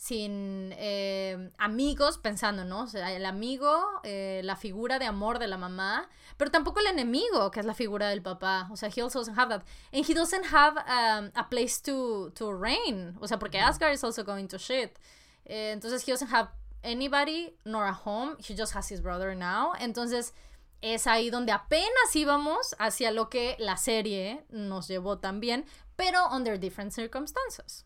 sin 0.03 0.75
eh, 0.79 1.53
amigos 1.59 2.19
pensando, 2.19 2.65
¿no? 2.65 2.83
O 2.83 2.87
sea, 2.89 3.13
el 3.13 3.25
amigo, 3.25 4.01
eh, 4.03 4.41
la 4.43 4.57
figura 4.57 4.99
de 4.99 5.07
amor 5.07 5.39
de 5.39 5.47
la 5.47 5.57
mamá, 5.57 6.09
pero 6.37 6.51
tampoco 6.51 6.81
el 6.81 6.89
enemigo, 6.89 7.53
que 7.53 7.61
es 7.61 7.67
la 7.67 7.73
figura 7.73 8.09
del 8.09 8.21
papá. 8.21 8.69
O 8.73 8.77
sea, 8.77 8.89
he 8.89 9.01
also 9.01 9.21
doesn't 9.21 9.39
have 9.39 9.49
that. 9.51 9.63
And 9.93 10.05
he 10.05 10.13
doesn't 10.13 10.47
have 10.53 10.77
um, 10.89 11.31
a 11.37 11.49
place 11.49 11.81
to, 11.83 12.33
to 12.35 12.53
reign. 12.53 13.17
O 13.21 13.29
sea, 13.29 13.39
porque 13.39 13.61
Asgard 13.61 13.95
is 13.95 14.03
also 14.03 14.25
going 14.25 14.49
to 14.49 14.59
shit. 14.59 14.99
Eh, 15.45 15.71
entonces, 15.71 16.03
he 16.05 16.11
doesn't 16.11 16.33
have 16.33 16.49
anybody 16.83 17.55
nor 17.65 17.87
a 17.87 17.93
home. 17.95 18.37
He 18.41 18.57
just 18.57 18.75
has 18.75 18.89
his 18.89 19.01
brother 19.01 19.37
now. 19.37 19.73
Entonces, 19.79 20.33
es 20.81 21.07
ahí 21.07 21.31
donde 21.31 21.53
apenas 21.53 22.17
íbamos 22.17 22.75
hacia 22.81 23.13
lo 23.13 23.29
que 23.29 23.55
la 23.61 23.77
serie 23.77 24.45
nos 24.51 24.89
llevó 24.89 25.21
también, 25.21 25.65
pero 25.95 26.27
under 26.33 26.59
different 26.59 26.91
circumstances. 26.91 27.85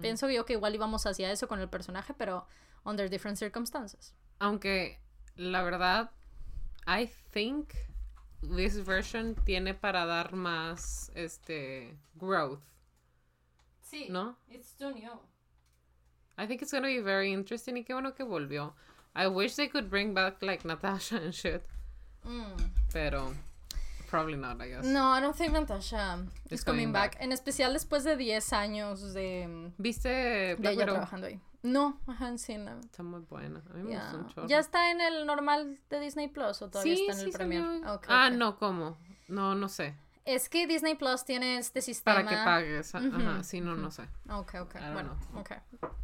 Pienso 0.00 0.30
yo 0.30 0.44
que 0.46 0.54
igual 0.54 0.74
íbamos 0.74 1.04
hacia 1.06 1.30
eso 1.30 1.46
con 1.48 1.60
el 1.60 1.68
personaje, 1.68 2.14
pero 2.14 2.46
under 2.84 3.10
different 3.10 3.36
circumstances. 3.36 4.14
Aunque 4.38 4.98
la 5.36 5.62
verdad, 5.62 6.10
I 6.86 7.10
think 7.32 7.74
this 8.40 8.82
version 8.84 9.34
tiene 9.44 9.74
para 9.74 10.06
dar 10.06 10.32
más 10.34 11.10
este 11.14 11.98
growth, 12.14 12.62
Sí. 13.82 14.08
¿no? 14.08 14.36
It's 14.48 14.74
too 14.76 14.92
new. 14.92 15.12
I 16.38 16.46
think 16.46 16.62
it's 16.62 16.72
gonna 16.72 16.88
be 16.88 17.00
very 17.00 17.32
interesting 17.32 17.76
y 17.76 17.84
qué 17.84 17.92
bueno 17.94 18.14
que 18.14 18.24
volvió. 18.24 18.74
I 19.14 19.26
wish 19.28 19.56
they 19.56 19.68
could 19.68 19.88
bring 19.90 20.12
back 20.14 20.42
like 20.42 20.64
Natasha 20.66 21.16
and 21.16 21.32
shit, 21.32 21.62
pero 22.92 23.34
probably 24.06 24.36
not, 24.36 24.60
I 24.60 24.68
guess. 24.68 24.84
No, 24.86 25.12
I 25.16 25.20
don't 25.20 25.36
think 25.36 25.52
Natasha 25.52 26.24
is 26.50 26.64
coming 26.64 26.84
coming 26.86 26.92
back. 26.92 27.14
back. 27.14 27.22
En 27.22 27.32
especial 27.32 27.72
después 27.72 28.04
de 28.04 28.16
10 28.16 28.52
años 28.52 29.12
de, 29.14 29.72
¿Viste 29.78 30.08
de 30.08 30.54
Black 30.56 30.72
ella 30.74 30.80
Widow? 30.82 30.94
trabajando 30.94 31.26
ahí. 31.26 31.40
No, 31.62 31.98
I 32.06 32.12
haven't 32.12 32.38
seen 32.38 32.64
them. 32.64 32.78
Está 32.80 33.02
muy 33.02 33.20
buena. 33.22 33.60
A 33.70 33.74
mí 33.74 33.82
me 33.82 33.90
Yeah. 33.90 34.02
gustó 34.04 34.18
un 34.18 34.26
chorro. 34.28 34.46
¿Ya 34.48 34.58
está 34.60 34.90
en 34.92 35.00
el 35.00 35.26
normal 35.26 35.78
de 35.90 36.00
Disney 36.00 36.28
Plus 36.28 36.62
o 36.62 36.70
todavía 36.70 36.94
está 36.94 37.12
en 37.14 37.26
el 37.26 37.32
Premier? 37.32 37.62
salió. 37.62 37.94
Ok, 37.94 38.06
ah, 38.08 38.28
ok. 38.30 38.36
no, 38.36 38.56
¿cómo? 38.58 38.96
No, 39.28 39.54
no 39.56 39.68
sé. 39.68 39.96
Es 40.24 40.48
que 40.48 40.66
Disney 40.66 40.96
Plus 40.96 41.24
tiene 41.24 41.58
este 41.58 41.80
sistema. 41.80 42.16
Para 42.16 42.28
que 42.28 42.36
pagues. 42.44 42.94
a- 42.94 42.98
Ajá, 42.98 43.08
Ujú, 43.08 43.44
sí, 43.44 43.60
no, 43.60 43.74
no 43.76 43.90
sé. 43.92 44.02
Ok, 44.28 44.54
ok. 44.60 44.74
Bueno, 44.92 45.16
know. 45.30 45.40
ok. 45.40 45.50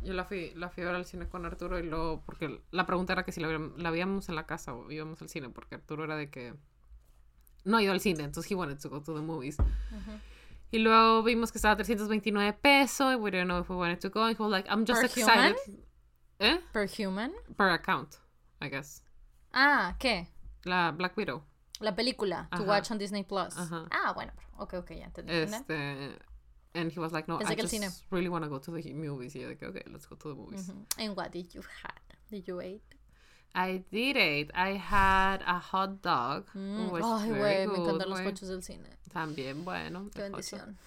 Yo 0.01 0.15
la 0.15 0.25
fui, 0.25 0.53
la 0.55 0.69
fui 0.69 0.83
a 0.85 0.87
ver 0.87 0.95
al 0.95 1.05
cine 1.05 1.29
con 1.29 1.45
Arturo 1.45 1.79
y 1.79 1.83
luego, 1.85 2.23
porque 2.25 2.61
la 2.71 2.87
pregunta 2.87 3.13
era 3.15 3.25
que 3.25 3.33
si 3.33 3.41
la, 3.41 3.49
la 3.77 3.91
veíamos 3.91 4.29
en 4.29 4.37
la 4.37 4.47
casa 4.47 4.75
o 4.75 4.91
íbamos 4.93 5.21
al 5.23 5.29
cine, 5.29 5.49
porque 5.49 5.75
Arturo 5.77 6.05
era 6.05 6.17
de 6.17 6.31
que 6.31 6.55
no 7.65 7.77
ha 7.77 7.83
ido 7.83 7.93
al 7.93 8.01
cine, 8.01 8.25
entonces 8.25 8.51
he 8.51 8.55
wanted 8.55 8.79
to 8.81 8.89
go 8.89 9.01
to 9.01 9.15
the 9.15 9.21
movies. 9.21 9.59
Ujú. 9.59 10.21
Y 10.73 10.79
luego 10.79 11.23
vimos 11.23 11.53
que 11.53 11.59
estaba 11.59 11.75
a 11.75 11.77
329 11.77 12.55
pesos 12.55 13.13
y 13.13 13.17
we 13.17 13.31
didn't 13.31 13.47
know 13.47 13.61
if 13.61 13.69
we 13.69 13.77
wanted 13.77 14.01
to 14.01 14.09
go. 14.09 14.23
And 14.25 14.37
he 14.37 14.43
was 14.43 14.51
like, 14.51 14.67
I'm 14.71 14.87
just 14.87 15.01
Per 15.03 15.07
excited. 15.07 15.57
¿Eh? 16.41 16.59
Per 16.73 16.87
Human. 16.89 17.33
Per 17.57 17.69
account, 17.69 18.17
I 18.61 18.69
guess. 18.69 19.03
Ah, 19.53 19.95
¿qué? 19.99 20.29
La 20.65 20.91
Black 20.93 21.15
Widow. 21.17 21.43
La 21.81 21.95
película. 21.95 22.49
To 22.57 22.63
watch 22.65 22.91
on 22.91 22.99
Disney 22.99 23.23
Plus. 23.23 23.57
Ajá. 23.59 23.87
Ah, 23.91 24.13
bueno. 24.15 24.33
Ok, 24.59 24.75
ok, 24.75 24.91
ya 24.93 25.05
entendí. 25.07 25.33
Este, 25.33 26.17
and 26.75 26.91
he 26.91 26.99
was 27.01 27.13
like, 27.13 27.29
no, 27.29 27.39
Pensé 27.39 27.53
I 27.53 27.57
just 27.57 27.71
cine. 27.71 27.91
really 28.11 28.29
want 28.29 28.45
to 28.45 28.49
go 28.49 28.59
to 28.59 28.71
the 28.73 28.95
movies. 28.95 29.35
Y 29.35 29.41
yo 29.41 29.55
que, 29.59 29.67
okay, 29.67 29.83
let's 29.91 30.07
go 30.07 30.17
to 30.17 30.29
the 30.31 30.35
movies. 30.35 30.69
Ujú. 30.71 30.87
And 30.99 31.17
what 31.17 31.33
did 31.33 31.53
you 31.55 31.61
have? 31.83 32.01
Did 32.31 32.47
you 32.47 32.61
eat? 32.63 32.83
I 33.55 33.85
did 33.91 34.17
it. 34.17 34.51
I 34.55 34.77
had 34.79 35.43
a 35.47 35.59
hot 35.59 36.01
dog. 36.03 36.47
Mm, 36.55 36.91
which 36.91 37.05
Ay, 37.05 37.29
güey, 37.31 37.67
me 37.67 37.79
encantan 37.79 38.09
los 38.09 38.21
coches 38.21 38.49
del 38.49 38.63
cine. 38.63 38.89
También, 39.13 39.65
bueno. 39.65 40.09
Qué 40.15 40.23
bendición. 40.23 40.79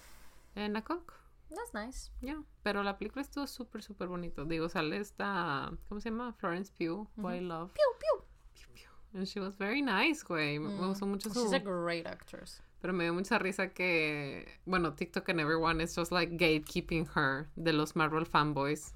En 0.56 0.72
la 0.72 0.82
Coke. 0.82 1.12
That's 1.48 1.72
nice. 1.74 2.10
Ya. 2.20 2.42
Pero 2.64 2.82
la 2.82 2.98
película 2.98 3.22
estuvo 3.22 3.46
súper, 3.46 3.82
súper 3.82 4.08
bonito. 4.08 4.44
Digo, 4.44 4.68
sale 4.68 4.96
esta. 4.98 5.70
¿Cómo 5.88 6.00
se 6.00 6.10
llama? 6.10 6.32
Florence 6.32 6.72
Pugh, 6.76 7.06
who 7.16 7.30
I 7.32 7.40
love. 7.40 7.70
Pew, 7.72 7.84
pew. 8.00 8.24
Pew, 8.52 8.66
pew. 8.74 8.90
And 9.18 9.26
she 9.28 9.38
was 9.38 9.54
very 9.56 9.80
nice, 9.80 10.24
güey. 10.24 10.58
Me- 10.58 10.68
Me 10.74 10.88
gustó 10.88 11.06
mucho 11.06 11.30
su. 11.30 11.44
She's 11.44 11.52
a 11.52 11.60
great 11.60 12.04
actress. 12.06 12.60
Pero 12.82 12.92
me 12.92 13.04
dio 13.04 13.14
mucha 13.14 13.38
risa 13.38 13.68
que. 13.72 14.48
Bueno, 14.66 14.92
TikTok 14.94 15.28
and 15.28 15.40
everyone 15.40 15.80
is 15.80 15.94
just 15.94 16.10
like 16.10 16.36
gatekeeping 16.36 17.06
her 17.14 17.48
de 17.56 17.72
los 17.72 17.94
Marvel 17.94 18.26
fanboys. 18.26 18.92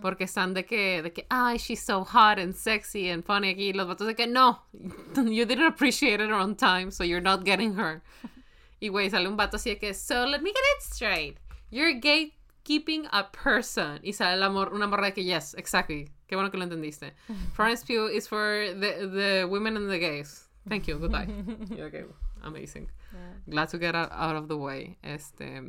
Porque 0.00 0.24
están 0.24 0.54
de 0.54 0.64
que, 0.64 1.02
de 1.02 1.12
que, 1.12 1.26
ay, 1.30 1.58
she's 1.58 1.82
so 1.82 2.02
hot 2.04 2.38
and 2.38 2.54
sexy 2.54 3.10
and 3.10 3.24
funny 3.24 3.50
aquí. 3.50 3.68
Y 3.68 3.72
los 3.72 3.86
vatos 3.86 4.06
de 4.06 4.14
que, 4.14 4.26
no, 4.26 4.62
you 5.16 5.44
didn't 5.44 5.66
appreciate 5.66 6.20
it 6.20 6.30
on 6.30 6.54
time, 6.54 6.90
so 6.90 7.04
you're 7.04 7.20
not 7.20 7.44
getting 7.44 7.74
her. 7.74 8.02
Y 8.80 8.88
güey, 8.88 9.10
sale 9.10 9.28
un 9.28 9.36
vato 9.36 9.56
así 9.56 9.70
de 9.70 9.78
que, 9.78 9.94
so 9.94 10.24
let 10.24 10.40
me 10.42 10.50
get 10.50 10.64
it 10.76 10.82
straight. 10.82 11.36
You're 11.70 11.92
gatekeeping 11.92 13.06
a 13.12 13.24
person. 13.30 14.00
Y 14.02 14.12
sale 14.12 14.38
la 14.38 14.48
mor 14.48 14.72
una 14.72 14.86
morra 14.86 15.06
de 15.06 15.12
que, 15.12 15.24
yes, 15.24 15.54
exactly. 15.54 16.10
Qué 16.26 16.36
bueno 16.36 16.50
que 16.50 16.56
lo 16.56 16.64
entendiste. 16.64 17.12
Florence 17.52 17.84
Pugh 17.84 18.08
is 18.08 18.26
for 18.26 18.72
the, 18.74 19.06
the 19.06 19.46
women 19.48 19.76
and 19.76 19.90
the 19.90 19.98
gays. 19.98 20.48
Thank 20.68 20.88
you, 20.88 20.98
goodbye. 20.98 21.28
Okay, 21.78 22.04
amazing. 22.42 22.88
Yeah. 23.12 23.18
Glad 23.50 23.68
to 23.70 23.78
get 23.78 23.94
out, 23.94 24.10
out 24.12 24.36
of 24.36 24.48
the 24.48 24.56
way. 24.56 24.96
Este, 25.04 25.60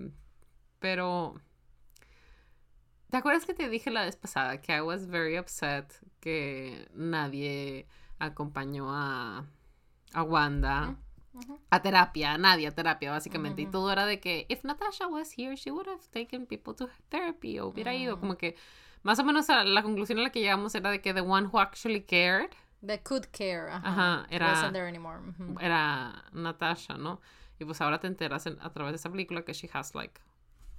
pero 0.79 1.39
¿Te 3.13 3.17
acuerdas 3.17 3.45
que 3.45 3.53
te 3.53 3.69
dije 3.69 3.91
la 3.91 4.05
vez 4.05 4.15
pasada 4.15 4.59
que 4.59 4.75
I 4.75 4.81
was 4.81 5.05
very 5.07 5.37
upset 5.37 5.85
que 6.19 6.89
nadie 6.95 7.85
acompañó 8.17 8.87
a, 8.91 9.45
a 10.13 10.23
Wanda 10.23 10.95
a 11.69 11.79
terapia, 11.83 12.33
a 12.33 12.37
nadie 12.39 12.65
a 12.67 12.71
terapia, 12.71 13.11
básicamente. 13.11 13.61
Y 13.61 13.65
todo 13.67 13.91
era 13.91 14.07
de 14.07 14.19
que, 14.19 14.47
if 14.49 14.63
Natasha 14.63 15.07
was 15.07 15.31
here, 15.37 15.55
she 15.55 15.69
would 15.69 15.87
have 15.87 16.01
taken 16.11 16.47
people 16.47 16.73
to 16.73 16.89
therapy, 17.09 17.59
o 17.59 17.67
hubiera 17.67 17.93
ido, 17.93 18.19
como 18.19 18.35
que, 18.35 18.55
más 19.03 19.19
o 19.19 19.23
menos 19.23 19.47
a 19.51 19.63
la 19.63 19.83
conclusión 19.83 20.17
a 20.17 20.23
la 20.23 20.31
que 20.31 20.39
llegamos 20.41 20.73
era 20.73 20.89
de 20.89 20.99
que 20.99 21.13
the 21.13 21.21
one 21.21 21.45
who 21.53 21.59
actually 21.59 22.01
cared. 22.01 22.49
That 22.83 23.01
could 23.03 23.27
care. 23.31 23.69
Ajá. 23.69 24.25
Era- 24.31 24.47
Wasn't 24.53 24.73
there 24.73 24.87
anymore. 24.87 25.19
Era 25.61 26.23
Natasha, 26.33 26.97
¿no? 26.97 27.21
Y 27.59 27.65
pues 27.65 27.79
ahora 27.79 27.99
te 27.99 28.07
enteras 28.07 28.47
en- 28.47 28.57
a 28.59 28.71
través 28.73 28.93
de 28.93 28.95
esa 28.97 29.11
película 29.11 29.43
que 29.45 29.53
she 29.53 29.69
has 29.71 29.93
like 29.93 30.19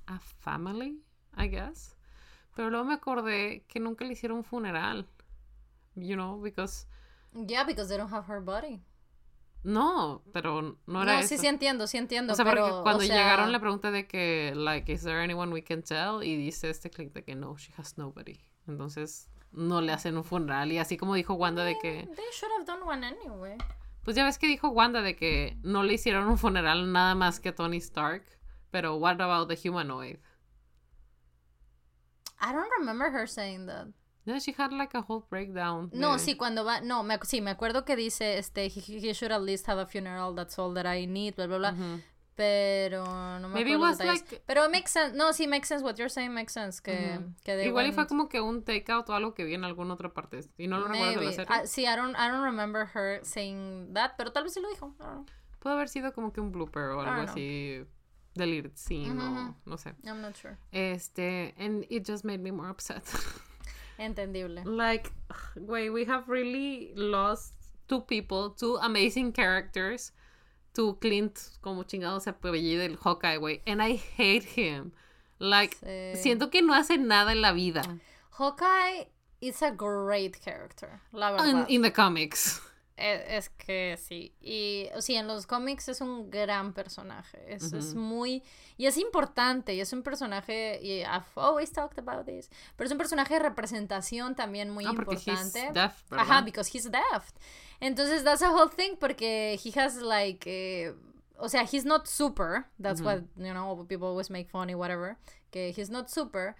a 0.08 0.18
family, 0.18 1.00
I 1.36 1.46
guess. 1.48 1.93
Pero 2.54 2.70
luego 2.70 2.84
me 2.84 2.94
acordé 2.94 3.64
que 3.68 3.80
nunca 3.80 4.04
le 4.04 4.12
hicieron 4.12 4.38
un 4.38 4.44
funeral. 4.44 5.06
You 5.96 6.14
know, 6.14 6.40
because 6.40 6.86
Yeah, 7.32 7.64
because 7.64 7.88
they 7.88 7.98
don't 7.98 8.12
have 8.12 8.26
her 8.32 8.40
body. 8.40 8.80
no, 9.64 10.22
pero 10.32 10.76
no 10.86 11.02
era 11.02 11.14
No, 11.14 11.18
eso. 11.20 11.28
sí, 11.28 11.38
sí 11.38 11.46
entiendo, 11.46 11.86
sí 11.86 11.96
entiendo. 11.96 12.32
O 12.32 12.36
sea, 12.36 12.44
pero, 12.44 12.62
porque 12.68 12.82
cuando 12.82 13.02
o 13.02 13.06
sea, 13.06 13.16
llegaron 13.16 13.50
la 13.52 13.60
pregunta 13.60 13.90
de 13.90 14.06
que, 14.06 14.52
like, 14.54 14.92
is 14.92 15.02
there 15.02 15.22
anyone 15.22 15.52
we 15.52 15.62
can 15.64 15.82
tell? 15.82 16.22
Y 16.22 16.36
dice 16.36 16.68
este 16.70 16.90
click 16.90 17.12
de 17.12 17.24
que 17.24 17.34
no, 17.34 17.56
she 17.56 17.72
has 17.76 17.96
nobody. 17.96 18.38
Entonces, 18.68 19.30
no 19.52 19.80
le 19.80 19.92
hacen 19.92 20.16
un 20.16 20.24
funeral. 20.24 20.70
Y 20.70 20.78
así 20.78 20.96
como 20.96 21.14
dijo 21.14 21.34
Wanda 21.34 21.64
de 21.64 21.76
que, 21.80 22.08
They 22.14 22.24
should 22.32 22.52
have 22.58 22.66
done 22.66 22.82
one 22.82 23.06
anyway. 23.06 23.56
pues 24.02 24.16
ya 24.16 24.24
ves 24.24 24.38
que 24.38 24.46
dijo 24.46 24.68
Wanda 24.68 25.00
de 25.00 25.16
que 25.16 25.56
no 25.62 25.82
le 25.82 25.94
hicieron 25.94 26.26
un 26.28 26.38
funeral 26.38 26.92
nada 26.92 27.14
más 27.14 27.40
que 27.40 27.48
a 27.50 27.54
Tony 27.54 27.78
Stark. 27.78 28.24
Pero 28.70 28.96
what 28.96 29.20
about 29.20 29.48
the 29.48 29.56
humanoid? 29.68 30.16
I 32.40 32.52
don't 32.52 32.70
remember 32.78 33.10
her 33.10 33.26
saying 33.26 33.66
that. 33.66 33.86
No, 34.26 34.38
she 34.38 34.52
had 34.52 34.72
like 34.72 34.94
a 34.94 35.02
whole 35.02 35.24
breakdown. 35.28 35.90
No, 35.92 36.18
sí, 36.18 36.34
cuando 36.36 36.64
va, 36.64 36.80
no, 36.80 37.02
me, 37.02 37.18
sí, 37.24 37.42
me 37.42 37.50
acuerdo 37.50 37.84
que 37.84 37.94
dice, 37.94 38.38
este, 38.38 38.66
he, 38.70 38.80
he 38.80 39.12
should 39.12 39.30
at 39.32 39.42
least 39.42 39.66
have 39.68 39.78
a 39.78 39.86
funeral, 39.86 40.34
that's 40.34 40.58
all 40.58 40.72
that 40.74 40.86
I 40.86 41.04
need, 41.06 41.34
bla, 41.36 41.46
bla, 41.46 41.58
bla. 41.58 41.72
Ujú. 41.72 42.00
Pero 42.36 43.04
no 43.38 43.48
me 43.48 43.54
Maybe 43.54 43.72
it 43.72 43.76
acuerdo 43.76 43.80
was 43.80 43.98
like- 44.00 44.42
Pero 44.46 44.68
makes 44.68 44.90
sense, 44.92 45.14
no, 45.14 45.32
sí, 45.32 45.46
makes 45.46 45.68
sense, 45.68 45.84
what 45.84 45.96
you're 45.98 46.08
saying 46.08 46.32
makes 46.34 46.52
sense, 46.52 46.80
que, 46.80 46.92
Ujú. 47.18 47.34
que 47.44 47.54
they 47.56 47.66
Igual 47.68 47.86
y 47.88 47.92
fue 47.92 48.06
como 48.06 48.28
que 48.28 48.40
un 48.40 48.64
takeout 48.64 49.08
o 49.10 49.14
algo 49.14 49.34
que 49.34 49.44
vi 49.44 49.54
en 49.54 49.64
alguna 49.64 49.94
otra 49.94 50.08
parte. 50.12 50.40
Y 50.58 50.66
no 50.66 50.80
lo 50.80 50.88
recuerdo 50.88 51.20
de 51.20 51.26
la 51.26 51.32
serie. 51.32 51.46
Ah, 51.50 51.66
sí, 51.66 51.82
I 51.82 51.94
don't, 51.94 52.16
I 52.16 52.28
don't 52.28 52.42
remember 52.44 52.88
her 52.94 53.20
saying 53.24 53.92
that, 53.94 54.12
pero 54.16 54.32
tal 54.32 54.42
vez 54.44 54.54
sí 54.54 54.60
lo 54.60 54.68
dijo. 54.70 54.94
Puede 55.60 55.76
haber 55.76 55.88
sido 55.88 56.12
como 56.12 56.32
que 56.32 56.40
un 56.40 56.50
blooper 56.50 56.82
o 56.90 57.00
algo 57.00 57.12
don't 57.14 57.26
know. 57.26 57.86
Deleted 58.36 58.76
scene 58.76 59.10
o 59.20 59.54
no 59.66 59.76
sé. 59.76 59.92
I'm 60.06 60.20
not 60.20 60.36
sure. 60.36 60.58
Este, 60.72 61.52
and 61.58 61.84
it 61.88 62.04
just 62.04 62.24
made 62.24 62.40
me 62.42 62.50
more 62.50 62.68
upset. 62.68 63.02
Entendible. 63.98 64.62
like, 64.64 65.12
güey, 65.56 65.92
we 65.92 66.04
have 66.04 66.28
really 66.28 66.90
lost 66.96 67.52
two 67.88 68.00
people, 68.00 68.50
two 68.50 68.76
amazing 68.82 69.32
characters. 69.32 70.10
To 70.74 70.94
Clint, 71.00 71.50
como 71.62 71.84
chingado 71.84 72.20
se 72.20 72.32
apellida 72.32 72.84
el 72.90 72.96
Hawkeye, 72.96 73.38
güey. 73.38 73.60
And 73.64 73.80
I 73.80 73.94
hate 73.94 74.42
him. 74.42 74.90
Like, 75.38 75.76
Sí. 75.80 76.16
siento 76.16 76.50
que 76.50 76.62
no 76.62 76.74
hace 76.74 76.96
nada 76.96 77.30
en 77.30 77.40
la 77.40 77.52
vida. 77.52 77.82
Hawkeye 78.32 79.06
is 79.40 79.62
a 79.62 79.70
great 79.70 80.40
character, 80.42 81.00
la 81.12 81.30
In, 81.30 81.36
verdad. 81.36 81.66
in 81.70 81.82
the 81.82 81.92
comics. 81.92 82.60
E- 82.96 83.36
Es, 83.36 83.48
que 83.48 83.96
sí. 83.98 84.34
Y 84.40 84.88
sí, 85.00 85.16
en 85.16 85.26
los 85.26 85.46
cómics 85.46 85.88
es 85.88 86.00
un 86.00 86.30
gran 86.30 86.72
personaje. 86.72 87.42
Es, 87.52 87.72
es 87.72 87.94
muy. 87.94 88.42
Y 88.76 88.86
es 88.86 88.96
importante. 88.98 89.74
Y 89.74 89.80
es 89.80 89.92
un 89.92 90.02
personaje. 90.02 90.78
Y 90.82 91.00
I've 91.00 91.26
always 91.34 91.72
talked 91.72 91.98
about 91.98 92.26
this. 92.26 92.50
Pero 92.76 92.86
es 92.86 92.92
un 92.92 92.98
personaje 92.98 93.34
de 93.34 93.40
representación 93.40 94.36
también 94.36 94.70
muy 94.70 94.84
Ah, 94.86 94.92
porque 94.94 95.16
he's 95.16 95.26
importante. 95.26 95.72
deaf, 95.72 96.02
¿verdad? 96.08 96.26
Ajá, 96.30 96.40
because 96.42 96.70
he's 96.72 96.90
deaf. 96.90 97.32
Entonces, 97.80 98.22
that's 98.22 98.42
a 98.42 98.50
whole 98.52 98.70
thing. 98.70 98.96
Porque 98.98 99.58
he 99.62 99.72
has 99.80 99.96
like. 99.96 100.44
eh, 100.46 100.94
o 101.36 101.48
sea, 101.48 101.62
he's 101.64 101.84
not 101.84 102.06
super. 102.06 102.66
That's 102.80 103.00
what, 103.02 103.22
you 103.36 103.52
know, 103.52 103.84
people 103.88 104.06
always 104.06 104.30
make 104.30 104.48
funny, 104.48 104.76
whatever. 104.76 105.16
Que 105.50 105.72
he's 105.76 105.90
not 105.90 106.08
super. 106.08 106.54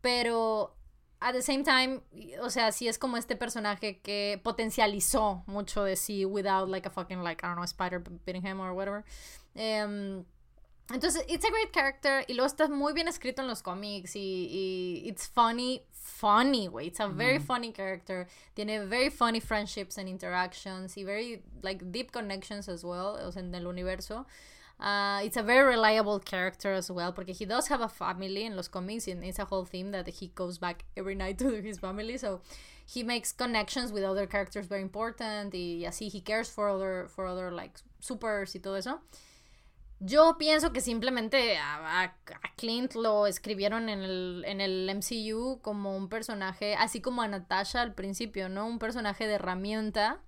Pero 0.00 0.74
at 1.20 1.32
the 1.32 1.42
same 1.42 1.64
time, 1.64 2.02
o 2.40 2.50
sea, 2.50 2.70
sí 2.70 2.88
es 2.88 2.98
como 2.98 3.16
este 3.16 3.36
personaje 3.36 4.00
que 4.00 4.40
potencializó 4.42 5.42
mucho 5.46 5.84
de 5.84 5.96
sí 5.96 6.24
without 6.26 6.68
like 6.68 6.86
a 6.86 6.90
fucking 6.90 7.22
like, 7.22 7.42
I 7.42 7.48
don't 7.48 7.56
know, 7.56 7.64
spider 7.64 8.02
beating 8.26 8.42
him 8.42 8.60
or 8.60 8.72
whatever. 8.74 9.04
Em, 9.54 10.24
entonces, 10.90 11.24
it's 11.28 11.44
a 11.44 11.50
great 11.50 11.72
character 11.72 12.24
y 12.28 12.34
luego 12.34 12.46
está 12.46 12.68
muy 12.68 12.92
bien 12.92 13.08
escrito 13.08 13.40
en 13.40 13.48
los 13.48 13.62
cómics 13.62 14.14
y, 14.16 14.48
y 14.50 15.08
it's 15.08 15.26
funny, 15.26 15.82
funny, 15.90 16.68
güey. 16.68 16.88
It's 16.88 17.00
a 17.00 17.08
very 17.08 17.38
funny 17.38 17.72
character. 17.72 18.26
Tiene 18.54 18.86
very 18.86 19.08
funny 19.08 19.40
friendships 19.40 19.96
and 19.96 20.08
interactions 20.08 20.96
y 20.98 21.04
very 21.04 21.42
like 21.62 21.90
deep 21.90 22.12
connections 22.12 22.68
as 22.68 22.84
well, 22.84 23.16
o 23.16 23.30
sea, 23.30 23.40
en 23.40 23.54
el 23.54 23.66
universo. 23.66 24.26
Uh, 24.80 25.20
it's 25.22 25.36
a 25.36 25.42
very 25.42 25.68
reliable 25.68 26.18
character 26.18 26.72
as 26.72 26.90
well 26.90 27.12
porque 27.12 27.30
he 27.30 27.44
does 27.44 27.68
have 27.68 27.80
a 27.80 27.88
family 27.88 28.44
in 28.44 28.56
los 28.56 28.66
comics 28.66 29.06
and 29.06 29.22
it's 29.22 29.38
a 29.38 29.44
whole 29.44 29.64
theme 29.64 29.92
that 29.92 30.06
he 30.08 30.32
goes 30.34 30.58
back 30.58 30.84
every 30.96 31.14
night 31.14 31.38
to 31.44 31.62
his 31.62 31.78
family 31.78 32.18
so 32.18 32.40
he 32.84 33.04
makes 33.04 33.30
connections 33.32 33.92
with 33.92 34.02
other 34.02 34.26
characters 34.26 34.66
very 34.66 34.82
important 34.82 35.54
y 35.54 35.84
así 35.86 36.12
he 36.12 36.20
cares 36.20 36.50
for 36.50 36.68
other 36.68 37.06
for 37.08 37.24
other 37.24 37.52
like 37.52 37.78
supers 38.00 38.54
y 38.56 38.58
todo 38.58 38.74
eso 38.74 39.00
yo 40.00 40.36
pienso 40.38 40.72
que 40.72 40.80
simplemente 40.80 41.56
a 41.56 42.14
Clint 42.56 42.94
lo 42.94 43.26
escribieron 43.26 43.88
en 43.88 44.02
el, 44.02 44.44
en 44.46 44.60
el 44.60 44.90
MCU 44.94 45.60
como 45.62 45.96
un 45.96 46.08
personaje, 46.08 46.74
así 46.74 47.00
como 47.00 47.22
a 47.22 47.28
Natasha 47.28 47.80
al 47.80 47.94
principio, 47.94 48.50
¿no? 48.50 48.66
Un 48.66 48.78
personaje 48.78 49.26
de 49.26 49.34
herramienta 49.34 50.20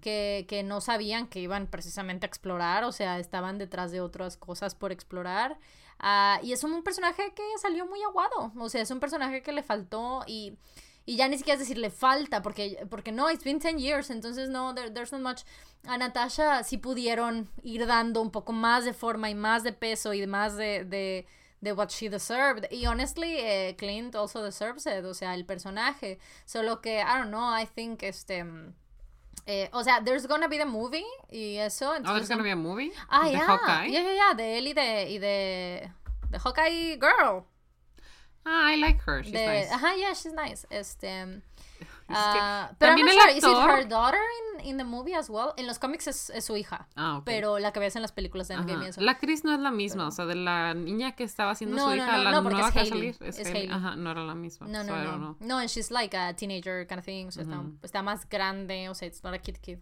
Que, 0.00 0.44
que 0.48 0.62
no 0.62 0.80
sabían 0.80 1.26
que 1.26 1.40
iban 1.40 1.66
precisamente 1.66 2.26
a 2.26 2.28
explorar, 2.28 2.84
o 2.84 2.92
sea, 2.92 3.18
estaban 3.18 3.58
detrás 3.58 3.90
de 3.90 4.00
otras 4.00 4.36
cosas 4.36 4.74
por 4.74 4.92
explorar. 4.92 5.58
Ah, 5.98 6.38
y 6.42 6.52
es 6.52 6.62
un 6.62 6.82
personaje 6.82 7.32
que 7.34 7.42
salió 7.60 7.86
muy 7.86 8.02
aguado, 8.02 8.52
o 8.58 8.68
sea, 8.68 8.82
es 8.82 8.90
un 8.90 9.00
personaje 9.00 9.42
que 9.42 9.52
le 9.52 9.62
faltó 9.62 10.22
y, 10.26 10.58
y 11.06 11.16
ya 11.16 11.26
ni 11.28 11.38
siquiera 11.38 11.54
es 11.54 11.60
decir 11.60 11.78
le 11.78 11.90
falta, 11.90 12.42
porque, 12.42 12.86
porque 12.90 13.12
no, 13.12 13.30
it's 13.30 13.44
been 13.44 13.58
10 13.58 13.78
years, 13.78 14.10
entonces 14.10 14.50
no, 14.50 14.74
there- 14.74 14.90
there's 14.92 15.12
not 15.12 15.22
much. 15.22 15.40
A 15.88 15.96
Natasha 15.98 16.62
sí 16.62 16.76
pudieron 16.78 17.48
ir 17.62 17.86
dando 17.86 18.20
un 18.20 18.30
poco 18.30 18.52
más 18.52 18.84
de 18.84 18.92
forma 18.92 19.30
y 19.30 19.34
más 19.34 19.62
de 19.64 19.72
peso 19.72 20.12
y 20.14 20.26
más 20.26 20.56
de... 20.56 20.84
de 20.84 21.26
de 21.58 21.72
what 21.72 21.88
she 21.88 22.10
deserved. 22.10 22.70
Y 22.70 22.86
honestly, 22.86 23.38
eh, 23.38 23.74
Clint 23.78 24.14
also 24.14 24.42
deserves 24.42 24.84
it, 24.86 25.02
o 25.06 25.14
sea, 25.14 25.34
el 25.34 25.46
personaje. 25.46 26.18
Solo 26.44 26.82
que, 26.82 26.98
I 27.00 27.04
don't 27.18 27.28
know, 27.30 27.58
I 27.58 27.64
think 27.66 28.02
este... 28.02 28.44
eh, 29.46 29.68
o 29.72 29.82
sea, 29.82 30.00
there's 30.00 30.26
gonna 30.26 30.48
be 30.48 30.58
the 30.58 30.64
movie 30.64 31.04
y 31.30 31.56
eso. 31.58 31.86
Oh, 31.86 31.92
there's 31.92 32.06
entonces 32.06 32.28
gonna 32.28 32.42
be 32.42 32.50
a 32.50 32.56
movie? 32.56 32.92
Ah, 33.10 33.26
yeah. 33.28 33.46
Hawkeye? 33.46 33.86
Yeah, 33.86 34.02
yeah, 34.02 34.14
yeah. 34.14 34.34
De 34.34 34.58
él 34.58 34.66
y 34.68 34.72
de, 34.72 35.10
y 35.10 35.18
de, 35.18 35.90
de 36.30 36.38
Hawkeye 36.38 36.96
Girl. 36.96 37.46
Ah, 38.44 38.70
I 38.72 38.76
like 38.76 39.00
her. 39.02 39.22
She's 39.22 39.32
de, 39.32 39.44
nice. 39.44 39.70
Ajá, 39.70 39.96
yeah, 39.98 40.12
she's 40.14 40.32
nice. 40.32 40.64
Este, 40.70 41.42
ah, 42.14 42.70
pero 42.78 42.92
I'm 42.92 42.98
también 42.98 43.06
not 43.06 43.14
el 43.14 43.20
sure, 43.20 43.30
is 43.32 43.44
it 43.44 43.44
actor- 43.44 43.70
her 43.82 43.88
daughter 43.88 44.20
in, 44.58 44.66
in 44.66 44.76
the 44.78 44.84
movie 44.84 45.14
as 45.14 45.28
well? 45.28 45.52
En 45.56 45.66
los 45.66 45.78
cómics 45.78 46.06
es, 46.06 46.30
es 46.30 46.44
su 46.44 46.56
hija. 46.56 46.86
Ah, 46.96 47.18
ok. 47.18 47.24
Pero 47.24 47.58
la 47.58 47.72
que 47.72 47.80
ves 47.80 47.96
en 47.96 48.02
las 48.02 48.12
películas 48.12 48.48
de 48.48 48.54
Endgame. 48.54 48.90
La 48.98 49.12
actriz 49.12 49.44
no 49.44 49.52
es 49.52 49.60
la 49.60 49.70
misma, 49.70 50.06
o 50.08 50.10
sea, 50.10 50.26
de 50.26 50.34
la 50.36 50.74
niña 50.74 51.12
que 51.16 51.24
estaba 51.24 51.52
haciendo 51.52 51.76
No, 51.76 51.82
su 51.84 51.88
no, 51.90 51.96
hija, 51.96 52.16
no, 52.18 52.22
la 52.22 52.40
nueva 52.40 52.68
es 52.68 52.72
que 52.72 52.78
va 52.78 52.82
a 52.84 52.88
salir 52.88 53.16
es 53.20 53.38
es 53.38 53.46
Hailey. 53.46 53.62
Hailey. 53.62 53.76
Ajá, 53.76 53.96
no 53.96 54.10
era 54.10 54.24
la 54.24 54.34
misma. 54.34 54.66
No, 54.68 54.84
so 54.84 54.90
no, 54.90 55.02
I 55.02 55.18
no. 55.18 55.36
No, 55.40 55.58
and 55.58 55.68
she's 55.68 55.90
like 55.90 56.16
a 56.16 56.34
teenager 56.34 56.86
kind 56.86 56.98
of 56.98 57.04
thing. 57.04 57.28
O 57.28 57.30
sea, 57.32 57.42
está, 57.42 57.58
Ujú. 57.58 57.78
está 57.82 58.02
más 58.02 58.28
grande. 58.28 58.88
O 58.88 58.94
sea, 58.94 59.08
it's 59.08 59.22
not 59.24 59.34
a 59.34 59.38
kid 59.38 59.58
kid. 59.60 59.78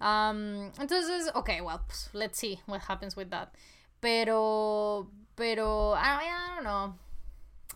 Um, 0.00 0.70
entonces, 0.78 1.30
okay, 1.34 1.60
well, 1.60 1.80
pues, 1.86 2.10
let's 2.12 2.38
see 2.38 2.60
what 2.66 2.82
happens 2.88 3.16
with 3.16 3.30
that. 3.30 3.52
Pero, 4.00 5.08
pero, 5.34 5.94
I, 5.94 6.26
I 6.28 6.54
don't 6.56 6.64
know. 6.64 6.94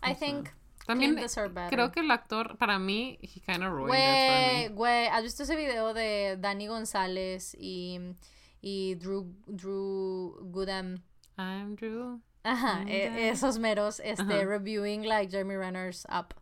I 0.03 0.13
think 0.13 0.51
También 0.89 1.15
creo 1.69 1.91
que 1.91 1.99
el 1.99 2.09
actor, 2.09 2.57
para 2.57 2.79
mí, 2.79 3.19
he 3.21 3.39
kind 3.41 3.63
of 3.63 3.71
ruined 3.73 3.89
Güey, 3.89 4.65
it 4.65 4.67
for 4.67 4.69
me. 4.71 4.75
güey, 4.75 5.07
¿has 5.07 5.21
visto 5.21 5.43
ese 5.43 5.55
video 5.55 5.93
de 5.93 6.35
Dani 6.39 6.65
González 6.65 7.55
y, 7.59 7.99
y 8.59 8.95
Drew, 8.95 9.31
Drew 9.45 10.35
Goodham? 10.51 11.03
I'm 11.37 11.75
Drew. 11.75 12.21
Ajá, 12.41 12.83
e- 12.87 13.29
esos 13.29 13.59
meros, 13.59 13.99
este, 14.03 14.45
reviewing 14.45 15.03
like 15.05 15.29
Jeremy 15.29 15.57
Renner's 15.57 16.07
Up. 16.09 16.33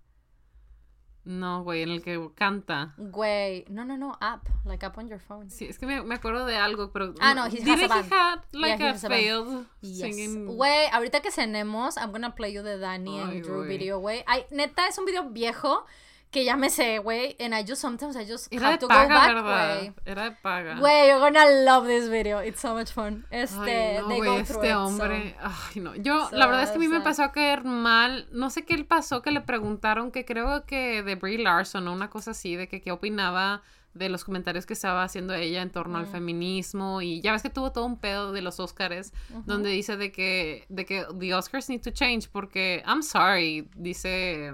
No, 1.28 1.61
güey, 1.63 1.82
en 1.84 1.89
el 1.89 2.01
que 2.01 2.30
canta. 2.36 2.93
Güey, 2.97 3.65
no, 3.69 3.84
no, 3.84 3.97
no, 3.97 4.11
Up, 4.21 4.49
like 4.63 4.86
Up 4.86 4.93
on 4.97 5.09
your 5.09 5.19
phone. 5.19 5.49
Sí, 5.51 5.65
es 5.65 5.78
que 5.78 5.86
me, 5.86 6.01
me 6.01 6.15
acuerdo 6.15 6.45
de 6.45 6.55
algo, 6.55 6.91
pero... 6.93 7.13
Ah, 7.19 7.34
no, 7.34 7.47
he 7.47 7.61
has 7.69 7.82
a 7.82 7.88
band. 7.88 8.13
had, 8.13 8.39
like, 8.53 8.82
Yeah, 8.82 8.91
a 8.91 8.95
failed 8.97 9.65
Yes. 9.82 9.97
singing... 10.15 10.45
Güey, 10.55 10.88
ahorita 10.93 11.19
que 11.21 11.30
cenemos, 11.30 11.97
I'm 11.97 12.11
gonna 12.13 12.34
play 12.34 12.53
you 12.53 12.63
the 12.63 12.78
Danny 12.78 13.19
Ay, 13.19 13.23
and 13.23 13.43
Drew 13.43 13.57
güey. 13.57 13.67
video, 13.67 13.99
güey. 13.99 14.23
Ay, 14.25 14.45
neta, 14.51 14.88
es 14.88 14.97
un 14.97 15.03
video 15.05 15.30
viejo 15.30 15.86
que 16.32 16.43
ya 16.43 16.57
me 16.57 16.69
sé, 16.69 16.99
güey. 16.99 17.36
And 17.39 17.53
I 17.53 17.63
just 17.65 17.82
sometimes 17.82 18.15
I 18.15 18.25
just 18.30 18.51
Era 18.51 18.67
have 18.67 18.75
de 18.75 18.80
to 18.82 18.88
paga, 18.88 19.07
go 19.07 19.13
back, 19.13 19.34
¿verdad? 19.34 19.93
Era 20.05 20.23
de 20.30 20.32
paga. 20.41 20.75
Güey, 20.80 21.07
you're 21.07 21.19
gonna 21.19 21.45
love 21.63 21.88
this 21.88 22.09
video. 22.09 22.41
It's 22.43 22.59
so 22.59 22.73
much 22.73 22.91
fun. 22.91 23.25
Este, 23.32 23.97
Ay, 23.97 24.01
no, 24.01 24.07
they 24.09 24.17
güey, 24.17 24.30
go 24.30 24.43
through 24.43 24.63
este 24.63 24.67
it, 24.69 24.75
hombre. 24.75 25.36
so- 25.39 25.47
Ay, 25.75 25.82
no. 25.82 25.95
Yo, 25.95 26.30
So 26.30 26.36
la 26.36 26.45
verdad 26.47 26.63
es 26.63 26.69
que 26.71 26.75
a 26.75 26.80
mí 26.80 26.88
me 26.88 26.97
empezó 26.97 27.23
a 27.23 27.32
caer 27.32 27.63
mal. 27.63 28.28
No 28.32 28.49
sé 28.49 28.65
qué 28.65 28.78
le 28.78 28.84
pasó, 28.84 29.21
que 29.21 29.32
le 29.32 29.41
preguntaron 29.41 30.11
que 30.11 30.25
creo 30.25 30.65
que 30.65 31.01
de 31.01 31.15
Brie 31.15 31.38
Larson 31.38 31.88
o 31.88 31.93
una 31.93 32.09
cosa 32.09 32.32
así, 32.32 32.55
de 32.55 32.67
que 32.67 32.82
qué 32.82 32.91
opinaba 32.91 33.61
de 33.93 34.09
los 34.09 34.23
comentarios 34.25 34.67
que 34.67 34.73
estaba 34.73 35.03
haciendo 35.03 35.34
ella 35.34 35.63
en 35.63 35.71
torno 35.71 35.97
al 35.97 36.05
Mm. 36.07 36.11
feminismo. 36.11 37.01
Y 37.01 37.19
ya 37.21 37.32
ves 37.32 37.41
que 37.41 37.49
tuvo 37.49 37.71
todo 37.71 37.86
un 37.86 37.97
pedo 37.99 38.32
de 38.32 38.41
los 38.43 38.59
Oscars, 38.59 39.11
donde 39.45 39.69
dice 39.71 39.97
de 39.97 40.11
que, 40.11 40.65
de 40.69 40.86
que 40.86 41.05
the 41.17 41.34
Oscars 41.34 41.67
need 41.69 41.82
to 41.82 41.89
change, 41.91 42.30
porque 42.32 42.84
I'm 42.86 43.01
sorry, 43.01 43.69
dice. 43.75 44.53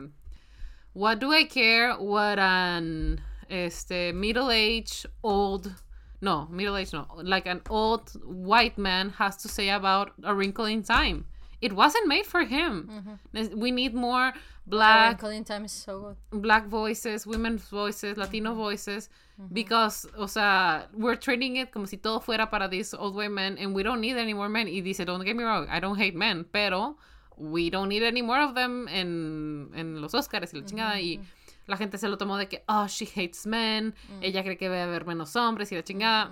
What 0.94 1.20
do 1.20 1.34
I 1.34 1.44
care 1.44 1.94
what 1.94 2.40
an 2.40 3.22
este 3.50 4.14
middle-aged 4.14 5.08
old 5.24 5.74
no, 6.22 6.48
middle-aged 6.50 6.94
no, 6.94 7.06
like 7.22 7.46
an 7.46 7.62
old 7.70 8.12
white 8.24 8.78
man 8.78 9.10
has 9.18 9.36
to 9.38 9.50
say 9.50 9.70
about 9.70 10.14
A 10.24 10.34
Wrinkle 10.34 10.66
in 10.66 10.82
Time. 10.82 11.26
It 11.62 11.74
wasn't 11.74 12.08
made 12.08 12.26
for 12.26 12.44
him. 12.44 13.18
Mm-hmm. 13.34 13.60
We 13.60 13.72
need 13.72 13.94
more 13.94 14.30
A 14.30 14.34
black 14.66 15.22
Wrinkle 15.22 15.30
in 15.32 15.44
Time 15.44 15.66
is 15.66 15.74
so 15.74 16.16
good. 16.32 16.42
black 16.42 16.68
voices, 16.68 17.28
women's 17.28 17.68
voices, 17.68 18.18
Latino 18.18 18.52
mm-hmm. 18.52 18.60
voices, 18.60 19.10
mm-hmm. 19.40 19.54
because, 19.54 20.06
o 20.18 20.28
sea, 20.28 20.84
we're 20.94 21.18
treating 21.18 21.58
it 21.58 21.72
como 21.72 21.86
si 21.86 21.98
todo 21.98 22.20
fuera 22.20 22.50
para 22.50 22.70
these 22.70 22.94
old 22.94 23.16
white 23.16 23.32
men, 23.32 23.58
and 23.58 23.76
we 23.76 23.84
don't 23.84 24.00
need 24.00 24.16
any 24.16 24.34
more 24.34 24.48
men. 24.48 24.68
Y 24.68 24.80
dice, 24.82 25.06
don't 25.06 25.26
get 25.26 25.36
me 25.36 25.44
wrong, 25.44 25.68
I 25.70 25.80
don't 25.80 25.98
hate 25.98 26.16
men, 26.16 26.46
pero 26.52 26.96
we 27.38 27.70
don't 27.70 27.90
need 27.90 28.04
any 28.04 28.22
more 28.22 28.44
of 28.44 28.54
them 28.54 28.88
en, 28.88 29.72
en 29.74 30.02
los 30.02 30.14
Oscars 30.14 30.54
y 30.54 30.60
la 30.60 30.66
chingada. 30.66 31.00
Y 31.00 31.20
la 31.66 31.78
gente 31.78 31.98
se 31.98 32.08
lo 32.10 32.18
tomó 32.18 32.38
de 32.38 32.48
que, 32.48 32.64
oh, 32.68 32.88
she 32.88 33.06
hates 33.06 33.46
men, 33.46 33.96
ella 34.22 34.44
cree 34.44 34.58
que 34.58 34.66
debe 34.66 34.82
haber 34.82 35.06
menos 35.06 35.36
hombres 35.36 35.72
y 35.72 35.76
la 35.76 35.84
chingada. 35.84 36.32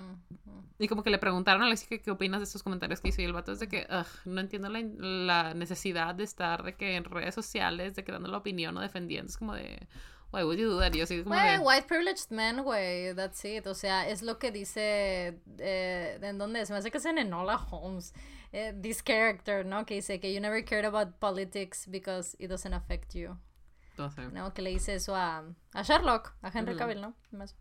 Y 0.78 0.88
como 0.88 1.04
que 1.04 1.10
le 1.10 1.18
preguntaron 1.18 1.62
a 1.62 1.66
Alexis 1.66 1.88
que 1.88 2.00
qué 2.00 2.10
opinas 2.10 2.40
de 2.40 2.44
estos 2.44 2.62
comentarios 2.62 3.00
que 3.00 3.08
hizo 3.08 3.22
y 3.22 3.24
el 3.24 3.32
vato 3.32 3.52
es 3.52 3.60
de 3.60 3.68
que 3.68 3.86
"Ugh, 3.88 4.06
no 4.24 4.40
entiendo 4.40 4.68
la, 4.68 4.80
la 4.82 5.54
necesidad 5.54 6.14
de 6.14 6.24
estar 6.24 6.64
de 6.64 6.74
que 6.74 6.96
en 6.96 7.04
redes 7.04 7.34
sociales, 7.36 7.94
de 7.94 8.02
que 8.02 8.10
dando 8.10 8.28
la 8.28 8.38
opinión 8.38 8.76
o 8.76 8.80
defendiendo. 8.80 9.30
Es 9.30 9.36
como 9.36 9.54
de, 9.54 9.86
why 10.32 10.42
would 10.42 10.56
you 10.58 10.68
do 10.68 10.80
that? 10.80 10.92
Y 10.94 10.98
yo 10.98 11.04
así 11.04 11.22
como 11.22 11.36
de, 11.36 11.58
white 11.60 11.86
privileged 11.86 12.30
men, 12.30 12.62
güey, 12.62 13.14
that's 13.14 13.44
it. 13.44 13.66
O 13.68 13.74
sea, 13.74 14.08
es 14.08 14.22
lo 14.22 14.40
que 14.40 14.50
dice, 14.50 15.38
eh, 15.58 16.18
¿en 16.20 16.38
dónde? 16.38 16.66
Se 16.66 16.72
me 16.72 16.80
hace 16.80 16.90
que 16.90 16.98
es 16.98 17.04
en 17.04 17.18
Enola 17.18 17.56
Holmes. 17.70 18.12
Eh, 18.52 18.72
this 18.80 19.02
character, 19.02 19.64
¿no? 19.64 19.84
Que 19.84 19.96
dice 19.96 20.20
que 20.20 20.32
you 20.32 20.40
never 20.40 20.62
cared 20.64 20.84
about 20.84 21.18
politics 21.18 21.86
because 21.86 22.36
it 22.38 22.48
doesn't 22.48 22.74
affect 22.74 23.14
you. 23.14 23.38
no 23.98 24.10
sé. 24.10 24.32
¿no? 24.32 24.52
Que 24.52 24.62
le 24.62 24.70
dice 24.70 24.94
eso 24.94 25.14
a, 25.14 25.44
a 25.74 25.82
Sherlock, 25.82 26.34
a 26.42 26.50
Henry 26.50 26.76
Cavill, 26.76 27.00
¿no? 27.00 27.14
Más. 27.32 27.54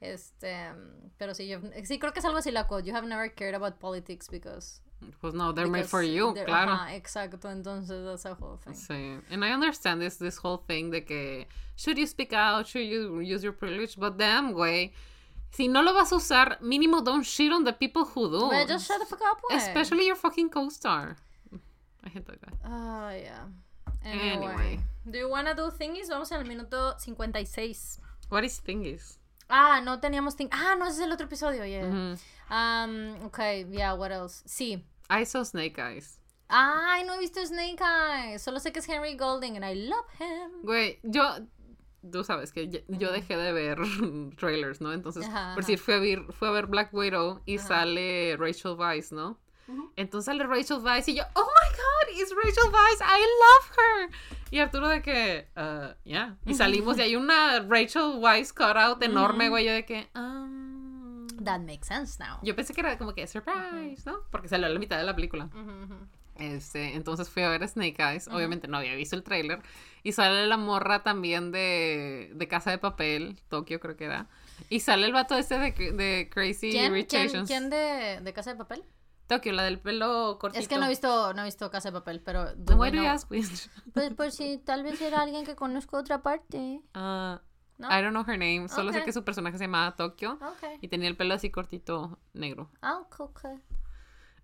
Este, 0.00 0.70
pero 1.18 1.34
sí, 1.34 1.48
yo, 1.48 1.60
sí, 1.84 1.98
creo 1.98 2.12
que 2.12 2.18
es 2.18 2.24
algo 2.24 2.38
así 2.38 2.50
la 2.50 2.66
quote. 2.66 2.86
You 2.86 2.94
have 2.94 3.06
never 3.06 3.32
cared 3.32 3.54
about 3.54 3.78
politics 3.78 4.28
because... 4.28 4.80
Pues 5.20 5.34
no, 5.34 5.52
they're 5.52 5.68
made 5.68 5.86
for 5.86 6.02
you, 6.02 6.34
claro. 6.46 6.78
Exacto, 6.90 7.50
entonces 7.50 8.04
that's 8.04 8.24
a 8.24 8.34
whole 8.34 8.56
thing. 8.56 8.74
Sí. 8.74 9.20
And 9.30 9.44
I 9.44 9.52
understand 9.52 10.00
this, 10.00 10.16
this 10.16 10.38
whole 10.38 10.58
thing 10.66 10.90
de 10.90 11.02
que 11.02 11.46
should 11.76 11.98
you 11.98 12.06
speak 12.06 12.32
out, 12.32 12.66
should 12.66 12.86
you 12.86 13.20
use 13.20 13.42
your 13.42 13.52
privilege, 13.52 13.96
but 13.96 14.16
damn, 14.16 14.54
güey. 14.54 14.92
Si 15.54 15.68
no 15.68 15.82
lo 15.82 15.94
vas 15.94 16.12
a 16.12 16.16
usar, 16.16 16.58
mínimo 16.60 17.02
don't 17.04 17.24
shit 17.24 17.52
on 17.52 17.62
the 17.62 17.72
people 17.72 18.04
who 18.04 18.28
do. 18.28 18.40
Güey, 18.50 18.66
just 18.66 18.88
shut 18.88 18.98
the 18.98 19.06
fuck 19.06 19.20
up, 19.22 19.40
güey. 19.40 19.56
Especially 19.56 20.04
your 20.06 20.16
fucking 20.16 20.50
co-star. 20.50 21.16
I 22.02 22.08
hate 22.08 22.26
that 22.26 22.40
guy. 22.40 22.52
Ah, 22.64 23.10
yeah. 23.12 23.46
Anyway. 24.04 24.52
Anyway. 24.52 24.80
Do 25.08 25.16
you 25.18 25.30
wanna 25.30 25.54
do 25.54 25.70
thingies? 25.70 26.08
Vamos 26.08 26.32
al 26.32 26.44
minuto 26.44 26.98
56. 26.98 28.00
What 28.30 28.42
is 28.44 28.60
thingies? 28.60 29.18
Ah, 29.48 29.80
no 29.80 30.00
teníamos 30.00 30.34
thing. 30.34 30.48
Ah, 30.50 30.74
no, 30.76 30.86
ese 30.86 30.98
es 30.98 31.06
el 31.06 31.12
otro 31.12 31.26
episodio, 31.26 31.64
yeah. 31.64 31.84
Mhm. 31.84 32.18
Um, 32.50 33.26
okay, 33.26 33.64
yeah, 33.70 33.92
what 33.94 34.10
else? 34.10 34.42
Sí. 34.46 34.82
I 35.08 35.24
saw 35.24 35.44
Snake 35.44 35.78
Eyes. 35.78 36.18
Ay, 36.48 37.04
no 37.06 37.14
he 37.14 37.20
visto 37.20 37.44
Snake 37.46 37.80
Eyes. 37.80 38.42
Solo 38.42 38.58
sé 38.58 38.72
que 38.72 38.80
es 38.80 38.86
Henry 38.86 39.14
Golding 39.16 39.56
and 39.56 39.64
I 39.64 39.74
love 39.74 40.06
him. 40.18 40.62
Güey, 40.64 40.98
yo. 41.04 41.46
Tú 42.12 42.24
sabes 42.24 42.52
que 42.52 42.84
yo 42.88 43.12
dejé 43.12 43.36
de 43.36 43.52
ver 43.52 43.78
trailers, 44.36 44.80
¿no? 44.80 44.92
Entonces, 44.92 45.26
Ajá, 45.26 45.54
por 45.54 45.64
decir, 45.64 45.78
fui 45.78 45.94
a 45.94 45.98
ver, 45.98 46.32
fui 46.32 46.48
a 46.48 46.50
ver 46.50 46.66
Black 46.66 46.92
Widow 46.92 47.40
y 47.46 47.58
sale 47.58 48.36
Rachel 48.38 48.72
Weisz, 48.78 49.12
¿no? 49.12 49.38
Entonces 49.96 50.26
sale 50.26 50.44
Rachel 50.44 50.78
Weisz 50.82 51.08
y 51.08 51.14
yo, 51.14 51.22
oh 51.34 51.46
my 51.46 51.70
god, 51.70 52.20
it's 52.20 52.34
Rachel 52.34 52.70
Weisz, 52.70 53.00
I 53.00 53.20
love 53.20 53.70
her. 53.78 54.10
Y 54.50 54.58
Arturo 54.58 54.88
de 54.88 55.00
que, 55.00 55.48
uh, 55.56 55.94
yeah. 56.04 56.36
Y 56.44 56.54
salimos 56.54 56.98
y 56.98 57.02
hay 57.02 57.16
una 57.16 57.60
Rachel 57.60 58.18
Weisz 58.18 58.52
cutout 58.52 59.02
enorme, 59.02 59.48
güey, 59.48 59.64
yo 59.64 59.72
de 59.72 59.84
que, 59.84 60.08
um... 60.14 61.26
That 61.42 61.60
makes 61.60 61.86
sense 61.86 62.18
now. 62.22 62.38
Yo 62.42 62.54
pensé 62.54 62.74
que 62.74 62.80
era 62.80 62.96
como 62.96 63.14
que 63.14 63.26
surprise, 63.26 64.04
¿no? 64.06 64.20
Porque 64.30 64.48
salió 64.48 64.66
a 64.66 64.70
la 64.70 64.78
mitad 64.78 64.98
de 64.98 65.04
la 65.04 65.14
película. 65.14 65.48
Este, 66.36 66.94
entonces 66.94 67.28
fui 67.30 67.42
a 67.42 67.48
ver 67.48 67.66
Snake 67.68 67.96
Eyes. 67.98 68.28
Obviamente 68.28 68.66
no 68.68 68.78
había 68.78 68.94
visto 68.94 69.16
el 69.16 69.22
tráiler. 69.22 69.60
Y 70.02 70.12
sale 70.12 70.46
la 70.46 70.56
morra 70.56 71.02
también 71.02 71.52
de, 71.52 72.30
de 72.34 72.48
Casa 72.48 72.70
de 72.70 72.78
Papel, 72.78 73.40
Tokio 73.48 73.80
creo 73.80 73.96
que 73.96 74.04
era. 74.04 74.28
Y 74.68 74.80
sale 74.80 75.06
el 75.06 75.12
vato 75.12 75.36
este 75.36 75.58
de, 75.58 75.72
de 75.92 76.28
Crazy 76.32 76.70
¿Quién, 76.70 76.92
Rich 76.92 77.08
quién, 77.10 77.26
Asians. 77.26 77.48
quién 77.48 77.70
de, 77.70 78.20
de 78.22 78.32
Casa 78.32 78.52
de 78.52 78.56
Papel? 78.56 78.84
Tokio, 79.26 79.52
la 79.52 79.62
del 79.62 79.78
pelo 79.80 80.38
cortito. 80.38 80.60
Es 80.60 80.68
que 80.68 80.76
no 80.76 80.84
he 80.84 80.90
visto, 80.90 81.32
no 81.32 81.42
he 81.42 81.44
visto 81.46 81.70
Casa 81.70 81.88
de 81.88 81.92
Papel, 81.92 82.20
pero... 82.20 82.44
Me? 82.56 82.92
Pues 83.94 84.12
por 84.14 84.30
si 84.30 84.58
tal 84.58 84.82
vez 84.82 85.00
era 85.00 85.22
alguien 85.22 85.46
que 85.46 85.56
conozco 85.56 85.96
otra 85.96 86.22
parte. 86.22 86.80
Uh, 86.94 87.38
¿No? 87.78 87.88
I 87.90 88.02
don't 88.02 88.10
know 88.10 88.22
her 88.22 88.38
name. 88.38 88.68
Solo 88.68 88.92
sé 88.92 88.98
Ok. 88.98 89.04
que 89.06 89.12
su 89.12 89.24
personaje 89.24 89.56
se 89.56 89.64
llamaba 89.64 89.96
Tokio. 89.96 90.32
Ok. 90.34 90.78
Y 90.82 90.88
tenía 90.88 91.08
el 91.08 91.16
pelo 91.16 91.34
así 91.34 91.50
cortito 91.50 92.18
negro. 92.34 92.70
Ah, 92.82 93.00
ok. 93.18 93.40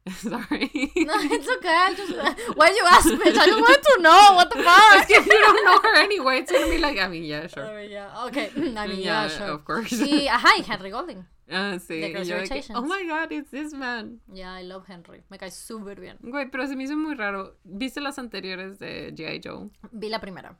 Sorry. 0.11 0.71
No, 0.97 1.15
it's 1.35 1.49
okay. 1.49 1.95
Just... 1.95 2.13
Why 2.57 2.69
you 2.71 2.85
ask, 2.89 3.09
bitch? 3.09 3.37
I 3.37 3.47
just 3.47 3.61
wanted 3.61 3.83
to 3.83 4.03
know. 4.03 4.35
What 4.35 4.51
the 4.51 4.63
fuck? 4.63 5.11
If 5.11 5.27
you 5.27 5.39
don't 5.41 5.65
know 5.65 5.79
her 5.83 5.97
anyway, 6.03 6.39
it's 6.39 6.51
gonna 6.51 6.71
be 6.71 6.79
like, 6.79 6.99
I 6.99 7.07
mean, 7.09 7.25
yeah, 7.25 7.47
sure. 7.47 7.67
Oh, 7.67 7.79
yeah. 7.79 8.25
Okay. 8.27 8.51
I 8.57 8.87
mean, 8.87 8.99
yeah, 9.01 9.25
Yeah, 9.25 9.29
sure. 9.29 9.49
of 9.49 9.65
course. 9.65 9.93
Y, 9.93 10.27
ajá, 10.29 10.57
y 10.59 10.63
Henry 10.63 10.91
Golding. 10.91 11.27
Ah, 11.51 11.79
sí. 11.79 12.01
Yo 12.01 12.39
de 12.39 12.49
que, 12.49 12.63
oh 12.75 12.83
my 12.83 13.05
god, 13.07 13.33
it's 13.33 13.51
this 13.51 13.75
man. 13.75 14.21
Yeah, 14.33 14.53
I 14.53 14.63
love 14.63 14.87
Henry. 14.87 15.23
Me 15.31 15.37
cae 15.37 15.51
súper 15.51 16.01
bien. 16.01 16.17
Güey, 16.23 16.51
pero 16.51 16.67
se 16.67 16.77
me 16.77 16.85
hizo 16.85 16.97
muy 16.97 17.15
raro. 17.17 17.57
¿Viste 17.65 18.01
las 18.01 18.19
anteriores 18.19 18.79
de 18.79 19.13
G.I. 19.15 19.41
Joe? 19.45 19.69
Vi 19.93 20.09
la 20.09 20.21
primera. 20.21 20.57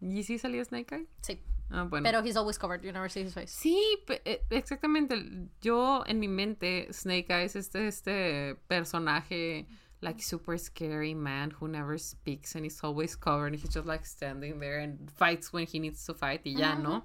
¿Y 0.00 0.24
sí 0.24 0.38
salía 0.38 0.64
Snake 0.64 0.92
Eye? 0.94 1.06
Sí. 1.22 1.40
Ah, 1.74 1.84
bueno. 1.84 2.04
Pero 2.04 2.22
he's 2.22 2.36
always 2.36 2.56
covered. 2.56 2.84
You 2.84 2.92
never 2.92 3.08
see 3.08 3.22
his 3.22 3.34
face. 3.34 3.50
Sí, 3.50 3.76
eh, 4.08 4.40
exactamente. 4.50 5.16
Yo 5.60 6.04
en 6.06 6.20
mi 6.20 6.28
mente, 6.28 6.92
Snake 6.92 7.30
Eyes, 7.30 7.56
este, 7.56 7.88
este 7.88 8.56
personaje, 8.68 9.66
like 10.00 10.22
super 10.22 10.56
scary 10.56 11.14
man 11.14 11.50
who 11.50 11.66
never 11.66 11.98
speaks 11.98 12.54
and 12.54 12.64
is 12.64 12.78
always 12.84 13.16
covered 13.16 13.52
and 13.52 13.56
he's 13.56 13.74
just 13.74 13.86
like 13.86 14.06
standing 14.06 14.60
there 14.60 14.78
and 14.78 15.10
fights 15.10 15.52
when 15.52 15.66
he 15.66 15.78
needs 15.80 16.04
to 16.06 16.14
fight 16.14 16.42
y 16.44 16.52
ya, 16.56 16.74
¿no? 16.74 17.02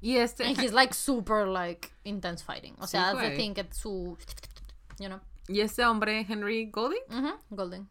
Y 0.00 0.16
este... 0.16 0.44
And 0.44 0.56
he's 0.56 0.72
like 0.72 0.94
super 0.94 1.46
like 1.46 1.92
intense 2.04 2.42
fighting. 2.42 2.76
O 2.80 2.86
sea, 2.86 3.12
Sí, 3.12 3.12
that's 3.12 3.28
the 3.28 3.36
thing 3.36 3.54
que 3.54 3.64
su 3.72 4.16
you 4.98 5.08
know. 5.08 5.20
Y 5.48 5.60
este 5.60 5.80
hombre, 5.84 6.24
Henry 6.24 6.66
Golding. 6.66 7.02
Golden. 7.54 7.88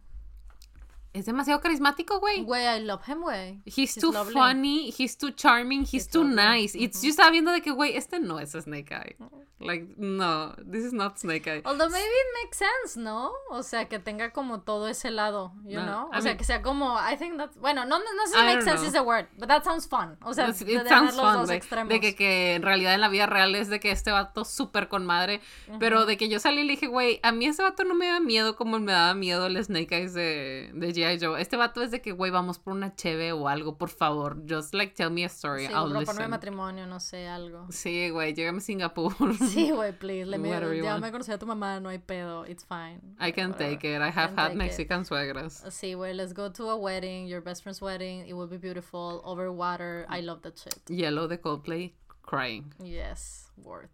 Es 1.16 1.26
demasiado 1.26 1.60
carismático, 1.62 2.20
güey. 2.20 2.44
Güey, 2.44 2.66
I 2.78 2.82
love 2.84 3.02
him, 3.08 3.22
güey. 3.22 3.62
He's 3.66 3.78
He's 3.78 3.96
too 3.96 4.12
lovely. 4.12 4.34
funny, 4.34 4.94
he's 4.98 5.18
too 5.18 5.32
charming, 5.32 5.82
he's, 5.82 5.94
He's 5.94 6.08
too 6.10 6.24
lovely. 6.24 6.36
nice. 6.36 6.76
It's, 6.78 7.02
Yo 7.02 7.10
estaba 7.10 7.32
viendo 7.32 7.52
de 7.52 7.62
que, 7.62 7.72
güey, 7.72 7.96
este 7.96 8.20
no 8.20 8.40
es 8.40 8.52
Snake 8.52 8.92
Eye. 8.92 9.16
Like, 9.58 9.96
no, 9.98 10.54
this 10.70 10.84
is 10.84 10.92
not 10.92 11.18
Snake 11.18 11.48
Eye. 11.48 11.62
Although 11.64 11.90
maybe 11.90 12.06
it 12.06 12.44
makes 12.44 12.58
sense, 12.58 13.00
¿no? 13.00 13.32
O 13.50 13.64
sea, 13.64 13.88
que 13.88 14.00
tenga 14.00 14.32
como 14.34 14.60
todo 14.62 14.90
ese 14.90 15.12
lado, 15.12 15.54
you 15.64 15.80
No, 15.80 15.86
know? 15.86 16.10
O 16.12 16.18
I 16.18 16.22
sea, 16.22 16.32
mean- 16.32 16.38
que 16.38 16.44
sea 16.44 16.62
como, 16.62 16.98
I 17.00 17.16
think 17.18 17.38
that's, 17.38 17.58
bueno, 17.58 17.86
no, 17.86 17.98
no 18.00 18.06
sé 18.28 18.34
si 18.38 18.44
make 18.44 18.62
sense 18.64 18.80
know. 18.80 18.86
is 18.88 18.92
the 18.92 19.00
word, 19.02 19.28
but 19.38 19.48
that 19.48 19.64
sounds 19.64 19.88
fun. 19.88 20.18
O 20.24 20.34
sea, 20.34 20.50
It 20.50 20.56
de 20.58 20.90
sounds 20.90 21.16
los 21.16 21.26
fun, 21.26 21.34
dos 21.40 21.48
de, 21.48 21.62
de 21.88 22.00
que, 22.02 22.16
que 22.16 22.56
en 22.56 22.64
realidad 22.64 22.94
en 22.96 23.02
la 23.02 23.08
vida 23.08 23.28
real 23.28 23.56
es 23.56 23.70
de 23.70 23.80
que 23.80 23.92
este 23.92 24.12
vato 24.12 24.44
súper 24.44 24.90
con 24.90 25.06
madre, 25.06 25.40
pero 25.80 26.06
de 26.06 26.18
que 26.18 26.28
yo 26.28 26.40
salí 26.40 26.62
y 26.62 26.66
le 26.66 26.72
dije, 26.74 26.88
güey, 26.88 27.22
a 27.24 27.32
mí 27.32 27.46
ese 27.46 27.64
vato 27.64 27.86
no 27.86 27.96
me 27.96 28.08
da 28.08 28.20
miedo 28.20 28.58
como 28.58 28.78
me 28.80 28.92
daba 28.92 29.14
miedo 29.14 29.46
el 29.46 29.64
Snake 29.64 29.96
Eyes 29.96 30.14
de, 30.14 30.70
de 30.74 30.92
G.I. 31.06 31.20
Joe. 31.20 31.40
Este 31.42 31.58
vato 31.58 31.82
es 31.82 31.92
de 31.92 32.02
que, 32.02 32.12
güey, 32.12 32.32
vamos 32.32 32.60
por 32.60 32.74
una 32.74 32.96
cheve 32.96 33.32
o 33.32 33.48
algo, 33.48 33.78
por 33.78 33.90
favor, 33.90 34.38
just 34.50 34.74
like 34.74 34.94
tell 34.96 35.10
me 35.12 35.24
a 35.24 35.28
story, 35.28 35.68
Sí, 35.68 35.74
I'll 35.74 35.90
listen. 35.92 36.30
matrimonio, 36.30 36.86
no 36.88 37.00
sé, 37.00 37.28
algo. 37.28 37.68
Sí, 37.72 38.10
güey, 38.10 38.34
llegame 38.34 38.58
a 38.58 38.62
Singapur. 38.62 39.14
Sí, 39.50 39.72
güey, 39.72 39.92
please. 39.98 40.26
Let 40.26 40.40
me, 40.40 40.50
ya 40.50 40.60
want. 40.94 41.02
me 41.04 41.12
conocí 41.12 41.32
a 41.32 41.38
tu 41.38 41.46
mamá, 41.46 41.80
no 41.80 41.90
hay 41.90 42.00
pedo. 42.00 42.46
It's 42.46 42.64
fine. 42.66 43.02
I 43.20 43.32
can 43.32 43.52
Whatever. 43.52 43.78
take 43.78 43.96
it, 43.96 44.02
I 44.02 44.10
have 44.10 44.32
had 44.36 44.48
take 44.48 44.52
it. 44.54 44.58
Mexican 44.58 45.06
suegras. 45.06 45.64
Sí, 45.70 45.94
güey, 45.94 46.14
let's 46.14 46.34
go 46.34 46.52
to 46.52 46.70
a 46.70 46.76
wedding, 46.76 47.28
your 47.28 47.42
best 47.42 47.64
friend's 47.64 47.82
wedding. 47.82 48.26
It 48.28 48.34
will 48.34 48.48
be 48.50 48.58
beautiful, 48.58 49.22
over 49.24 49.52
water. 49.52 50.06
I 50.10 50.22
love 50.22 50.42
that 50.44 50.58
shit. 50.58 50.80
Yellow 50.90 51.28
de 51.28 51.38
Coldplay, 51.38 51.94
crying. 52.22 52.74
Yes, 52.84 53.52
worth. 53.58 53.92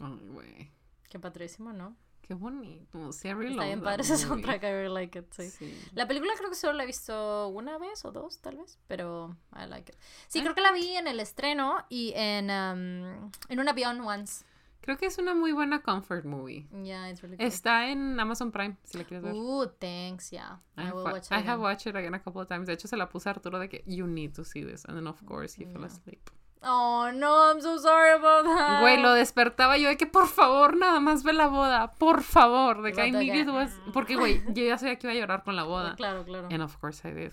Ay, 0.00 0.18
güey. 0.32 0.70
Qué 1.08 1.18
patrísimo, 1.18 1.72
¿no? 1.72 1.94
Qué 2.26 2.34
bonito. 2.34 3.12
Sí, 3.12 3.28
I 3.28 3.34
really 3.34 3.52
Está 3.52 3.66
bien 3.66 3.82
padre 3.82 4.02
ese 4.02 4.16
soundtrack, 4.16 4.62
I 4.64 4.66
really 4.66 4.92
like 4.92 5.16
it, 5.18 5.30
sí. 5.32 5.48
Sí. 5.48 5.78
La 5.94 6.08
película 6.08 6.32
creo 6.36 6.50
que 6.50 6.56
solo 6.56 6.72
la 6.72 6.82
he 6.82 6.86
visto 6.86 7.48
una 7.48 7.78
vez 7.78 8.04
o 8.04 8.10
dos, 8.10 8.40
tal 8.40 8.56
vez, 8.56 8.78
pero 8.88 9.36
I 9.54 9.66
like 9.68 9.92
it. 9.92 9.98
Sí, 10.26 10.40
Ah. 10.40 10.42
creo 10.42 10.54
que 10.54 10.60
la 10.60 10.72
vi 10.72 10.96
en 10.96 11.06
el 11.06 11.20
estreno 11.20 11.84
y 11.88 12.12
en, 12.16 12.46
um, 12.50 13.30
en 13.48 13.60
un 13.60 13.68
avión 13.68 14.00
once. 14.00 14.44
Creo 14.80 14.98
que 14.98 15.06
es 15.06 15.18
una 15.18 15.34
muy 15.34 15.50
buena 15.52 15.82
comfort 15.82 16.24
movie. 16.24 16.68
Yeah, 16.84 17.08
it's 17.10 17.20
really 17.20 17.36
good. 17.36 17.44
Está 17.46 17.90
en 17.90 18.18
Amazon 18.20 18.52
Prime, 18.52 18.76
si 18.84 18.98
la 18.98 19.04
quieres 19.04 19.22
ver. 19.24 19.32
Ooh, 19.34 19.66
thanks, 19.80 20.30
yeah. 20.30 20.60
I, 20.76 20.82
I, 20.82 20.90
will 20.92 21.04
wa- 21.04 21.12
watch 21.12 21.26
it 21.26 21.32
I 21.32 21.34
have 21.36 21.44
again. 21.54 21.60
watched 21.60 21.86
it 21.88 21.96
again 21.96 22.14
a 22.14 22.20
couple 22.22 22.40
of 22.42 22.48
times. 22.48 22.66
De 22.66 22.72
hecho, 22.74 22.86
se 22.86 22.96
la 22.96 23.08
puse 23.08 23.28
a 23.28 23.32
Arturo 23.32 23.58
de 23.58 23.68
que 23.68 23.82
you 23.86 24.06
need 24.06 24.32
to 24.34 24.44
see 24.44 24.64
this. 24.64 24.84
And 24.84 24.96
then, 24.96 25.06
of 25.08 25.20
course, 25.24 25.54
he 25.60 25.64
fell 25.64 25.80
Yeah. 25.82 25.86
asleep. 25.86 26.30
Oh, 26.68 27.12
no, 27.14 27.50
I'm 27.52 27.60
so 27.60 27.78
sorry 27.78 28.10
about 28.12 28.44
that. 28.44 28.80
Güey, 28.80 29.00
lo 29.00 29.12
despertaba 29.14 29.78
yo 29.78 29.88
de 29.88 29.96
que 29.96 30.06
por 30.06 30.26
favor, 30.26 30.76
nada 30.76 30.98
más 30.98 31.22
ve 31.22 31.32
la 31.32 31.46
boda. 31.46 31.92
Por 31.92 32.22
favor. 32.22 32.82
De 32.82 32.92
que 32.92 33.10
que- 33.12 33.50
was. 33.50 33.70
Porque, 33.92 34.16
güey, 34.16 34.42
yo 34.48 34.64
ya 34.64 34.76
sabía 34.76 34.96
que 34.96 35.06
iba 35.06 35.12
a 35.12 35.16
llorar 35.16 35.44
con 35.44 35.54
la 35.54 35.62
boda. 35.62 35.94
Claro, 35.94 36.24
claro. 36.24 36.48
And 36.50 36.62
of 36.62 36.76
course 36.78 37.06
I 37.08 37.12
did. 37.12 37.32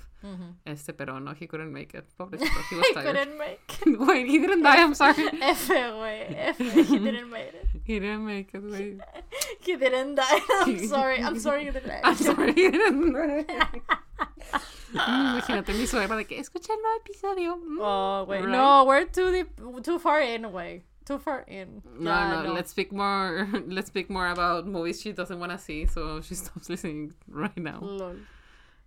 Este, 0.66 0.94
pero 0.94 1.20
no, 1.20 1.32
he 1.32 1.48
couldn't 1.48 1.72
make 1.72 1.98
it. 1.98 2.06
Pobrecito, 2.16 2.52
he 2.72 2.76
was 2.76 2.86
tired. 2.94 3.06
couldn't 3.18 3.38
make 3.38 3.60
Wait, 4.00 4.28
he 4.30 4.40
didn't 4.40 4.62
die, 4.64 4.78
I'm 4.82 4.94
sorry. 4.96 5.16
F, 5.42 5.68
güey. 5.68 6.26
F. 6.30 6.58
He 6.60 7.00
didn't 7.00 7.30
make 7.30 7.54
it. 7.54 7.73
He 7.84 8.00
didn't 8.00 8.26
make 8.26 8.54
it, 8.54 8.64
güey. 8.64 9.00
He 9.60 9.76
didn't 9.76 10.16
die. 10.16 10.40
I'm 10.62 10.88
sorry. 10.88 11.22
I'm 11.22 11.40
sorry 11.40 11.66
he 11.66 11.72
didn't 11.72 11.88
die. 11.88 12.02
I'm 12.04 12.16
sorry, 12.16 12.54
he 12.54 12.72
didn't 12.72 13.14
die. 13.14 13.46
Imagínate 14.94 15.74
mi 15.74 15.86
suegra 15.88 16.16
de 16.16 16.26
que 16.26 16.40
escucha 16.40 16.72
el 16.74 16.82
nuevo 16.82 17.00
episodio. 17.00 17.58
Mm. 17.58 17.78
Oh, 17.82 18.24
wait. 18.26 18.42
Right? 18.46 18.52
No, 18.52 18.86
we're 18.86 19.06
too 19.06 19.32
deep, 19.32 19.60
too 19.84 20.00
far 20.00 20.22
in, 20.22 20.52
way. 20.52 20.84
Too 21.06 21.18
far 21.18 21.44
in. 21.48 21.82
No, 22.00 22.12
Yeah, 22.12 22.44
no, 22.44 22.54
let's 22.54 22.72
speak 22.72 22.94
more. 22.94 23.50
Let's 23.68 23.88
speak 23.88 24.10
more 24.10 24.30
about 24.30 24.66
movies 24.66 25.02
she 25.02 25.12
doesn't 25.12 25.38
want 25.40 25.52
to 25.52 25.58
see, 25.58 25.86
so 25.86 26.22
she 26.22 26.36
stops 26.40 26.70
listening 26.70 27.14
right 27.28 27.58
now. 27.58 27.80
Lol. 27.82 28.16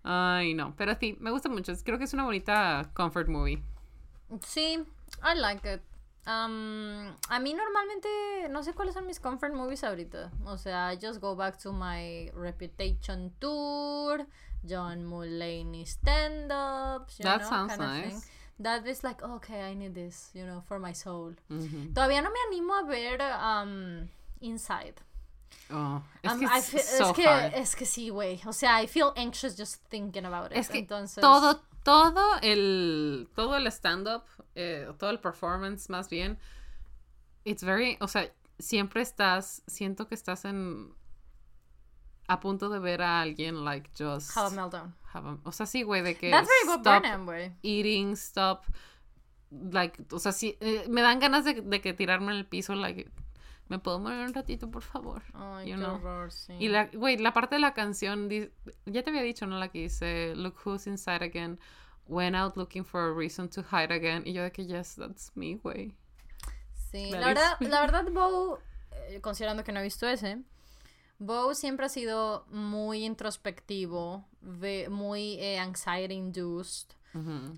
Ay, 0.04 0.54
no, 0.54 0.72
pero 0.78 0.94
sí, 0.94 1.20
me 1.20 1.30
gusta 1.30 1.48
mucho. 1.50 1.74
Creo 1.84 1.98
que 1.98 2.04
es 2.04 2.14
una 2.14 2.24
bonita 2.24 2.88
comfort 2.94 3.28
movie. 3.28 3.62
Sí, 4.40 4.82
I 5.22 5.34
like 5.34 5.64
it. 5.66 5.82
Um, 6.26 7.14
a 7.28 7.38
mí 7.38 7.54
normalmente 7.54 8.48
no 8.50 8.62
sé 8.64 8.74
cuáles 8.74 8.94
son 8.94 9.06
mis 9.06 9.20
comfort 9.20 9.52
movies 9.54 9.84
ahorita. 9.84 10.32
O 10.44 10.56
sea, 10.58 10.92
I 10.92 10.98
just 11.00 11.20
go 11.20 11.36
back 11.36 11.56
to 11.62 11.72
my 11.72 12.30
Reputation 12.34 13.32
tour, 13.38 14.26
John 14.64 15.04
Mulaney 15.06 15.86
stand-ups. 15.86 17.18
you 17.18 17.22
That 17.24 17.40
know, 17.42 17.48
sounds 17.48 17.70
kind 17.76 17.82
of 17.82 17.90
thing. 18.02 18.14
nice. 18.14 18.30
That 18.58 18.86
is 18.86 19.04
like, 19.04 19.22
okay, 19.22 19.62
I 19.70 19.74
need 19.74 19.94
this, 19.94 20.30
you 20.34 20.44
know, 20.46 20.62
for 20.66 20.78
my 20.78 20.92
soul. 20.92 21.34
Ujú. 21.50 21.92
Todavía 21.92 22.22
no 22.22 22.30
me 22.30 22.38
animo 22.48 22.74
a 22.74 22.82
ver 22.84 23.20
um, 23.22 24.08
Inside. 24.40 24.94
Oh, 25.70 26.02
es 26.22 26.32
Um, 26.32 26.40
que 26.40 26.46
es 26.46 26.70
fe- 26.70 26.78
so 26.82 27.10
es 27.10 27.12
que 27.16 27.26
hard. 27.28 27.52
es 27.54 27.74
que 27.76 27.84
sí, 27.86 28.08
güey. 28.10 28.40
O 28.46 28.52
sea, 28.52 28.82
I 28.82 28.86
feel 28.86 29.12
anxious 29.16 29.56
just 29.56 29.82
thinking 29.90 30.24
about 30.24 30.52
it. 30.52 30.58
Es 30.58 30.68
que 30.68 30.78
Entonces, 30.78 31.20
todo, 31.20 31.60
todo 31.84 32.36
el, 32.42 33.28
todo 33.34 33.56
el 33.56 33.66
stand-up, 33.70 34.24
eh, 34.56 34.90
todo 34.98 35.10
el 35.10 35.20
performance 35.20 35.88
más 35.90 36.08
bien, 36.10 36.38
it's 37.44 37.62
very, 37.62 37.96
o 38.00 38.08
sea, 38.08 38.28
siempre 38.58 39.02
estás, 39.02 39.62
siento 39.68 40.08
que 40.08 40.14
estás 40.16 40.44
en, 40.44 40.92
a 42.28 42.40
punto 42.40 42.68
de 42.68 42.78
ver 42.80 43.02
a 43.02 43.20
alguien, 43.20 43.64
like, 43.64 43.88
just, 43.96 44.36
Have 44.36 44.48
a 44.48 44.50
meltdown. 44.50 44.94
have 45.12 45.28
a- 45.28 45.38
o 45.44 45.52
sea, 45.52 45.66
sí, 45.66 45.82
güey, 45.82 46.02
de 46.02 46.16
que 46.16 46.30
That's 46.30 46.48
very 46.48 46.78
stop 46.80 47.02
Burnham, 47.02 47.24
güey. 47.24 47.52
eating, 47.62 48.12
stop, 48.16 48.64
like, 49.50 50.04
o 50.10 50.18
sea, 50.18 50.32
sí, 50.32 50.56
eh, 50.60 50.86
me 50.88 51.02
dan 51.02 51.20
ganas 51.20 51.44
de, 51.44 51.60
de 51.60 51.80
que 51.80 51.92
tirarme 51.94 52.32
en 52.32 52.38
el 52.38 52.46
piso, 52.46 52.74
like, 52.74 53.08
me 53.68 53.78
puedo 53.78 53.98
morir 53.98 54.20
un 54.20 54.32
ratito, 54.34 54.70
por 54.70 54.82
favor. 54.82 55.22
Ay, 55.34 55.70
You 55.70 55.76
qué 55.76 55.82
know. 55.82 55.94
horror, 55.96 56.32
sí. 56.32 56.52
Y 56.58 56.68
la, 56.68 56.86
güey, 56.86 57.16
la 57.18 57.32
parte 57.32 57.56
de 57.56 57.60
la 57.60 57.74
canción, 57.74 58.28
ya 58.86 59.02
te 59.02 59.10
había 59.10 59.22
dicho, 59.22 59.46
¿no? 59.46 59.58
La 59.58 59.68
que 59.68 59.82
dice, 59.82 60.34
look 60.36 60.54
who's 60.64 60.86
inside 60.86 61.24
again, 61.24 61.58
went 62.08 62.36
out 62.36 62.56
looking 62.56 62.84
for 62.84 63.08
a 63.08 63.12
reason 63.12 63.48
to 63.50 63.62
hide 63.62 63.92
again. 63.92 64.22
Y 64.26 64.32
yo 64.32 64.42
de 64.42 64.50
que, 64.52 64.64
yes, 64.66 64.94
that's 64.96 65.30
me, 65.34 65.56
güey. 65.56 65.94
Sí, 66.92 67.10
That 67.10 67.20
la 67.20 67.26
verdad, 67.28 67.56
is- 67.60 67.68
la 67.68 67.80
verdad, 67.80 68.04
Bo, 68.12 68.58
eh, 69.08 69.20
considerando 69.20 69.64
que 69.64 69.72
no 69.72 69.80
he 69.80 69.82
visto 69.84 70.06
ese, 70.08 70.38
Bo 71.18 71.54
siempre 71.54 71.86
ha 71.86 71.88
sido 71.88 72.44
muy 72.50 73.04
introspectivo, 73.04 74.24
ve- 74.42 74.88
muy 74.90 75.38
eh, 75.40 75.58
anxiety 75.58 76.14
induced. 76.14 76.88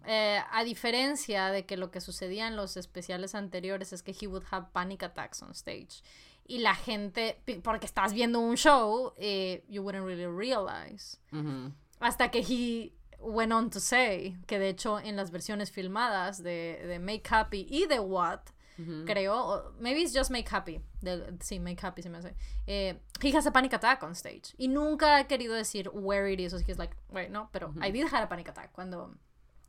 Eh, 0.06 0.40
a 0.52 0.62
diferencia 0.62 1.50
de 1.50 1.66
que 1.66 1.76
lo 1.76 1.90
que 1.90 2.00
sucedía 2.00 2.46
en 2.46 2.54
los 2.54 2.76
especiales 2.76 3.34
anteriores 3.34 3.92
es 3.92 4.04
que 4.04 4.12
he 4.18 4.28
would 4.28 4.44
have 4.52 4.68
panic 4.72 5.02
attacks 5.02 5.42
on 5.42 5.50
stage. 5.50 6.00
Y 6.46 6.58
la 6.58 6.76
gente, 6.76 7.36
porque 7.64 7.84
estás 7.86 8.12
viendo 8.12 8.38
un 8.38 8.54
show, 8.56 9.14
eh, 9.16 9.64
you 9.68 9.82
wouldn't 9.82 10.06
really 10.06 10.26
realize. 10.26 11.18
Ujú. 11.32 11.72
Hasta 11.98 12.30
que 12.30 12.38
he 12.38 12.92
went 13.18 13.52
on 13.52 13.68
to 13.70 13.80
say 13.80 14.36
que 14.46 14.58
de 14.58 14.68
hecho 14.68 14.98
en 15.00 15.16
las 15.16 15.30
versiones 15.30 15.70
filmadas 15.70 16.42
de, 16.42 16.80
de 16.86 16.98
Make 16.98 17.22
Happy 17.30 17.66
y 17.68 17.86
de 17.86 17.98
What, 18.00 18.40
Ujú. 18.78 19.04
creo, 19.06 19.34
o- 19.36 19.72
maybe 19.80 20.00
it's 20.02 20.12
just 20.16 20.30
Make 20.30 20.48
Happy, 20.50 20.80
de- 21.00 21.36
sí, 21.40 21.58
Make 21.58 21.84
Happy 21.84 22.00
se 22.02 22.08
me 22.10 22.18
hace, 22.18 22.34
eh, 22.66 23.00
he 23.20 23.36
has 23.36 23.44
a 23.46 23.50
panic 23.50 23.72
attack 23.74 24.02
on 24.04 24.12
stage. 24.14 24.54
Y 24.56 24.68
nunca 24.68 25.16
ha 25.16 25.26
querido 25.26 25.54
decir 25.54 25.90
where 25.92 26.32
it 26.32 26.38
is, 26.38 26.52
he's 26.66 26.78
like, 26.78 26.94
wait, 27.10 27.28
no, 27.30 27.48
pero 27.52 27.72
I 27.82 27.90
did 27.90 28.04
have 28.12 28.22
a 28.22 28.28
panic 28.28 28.48
attack 28.48 28.70
cuando, 28.72 29.14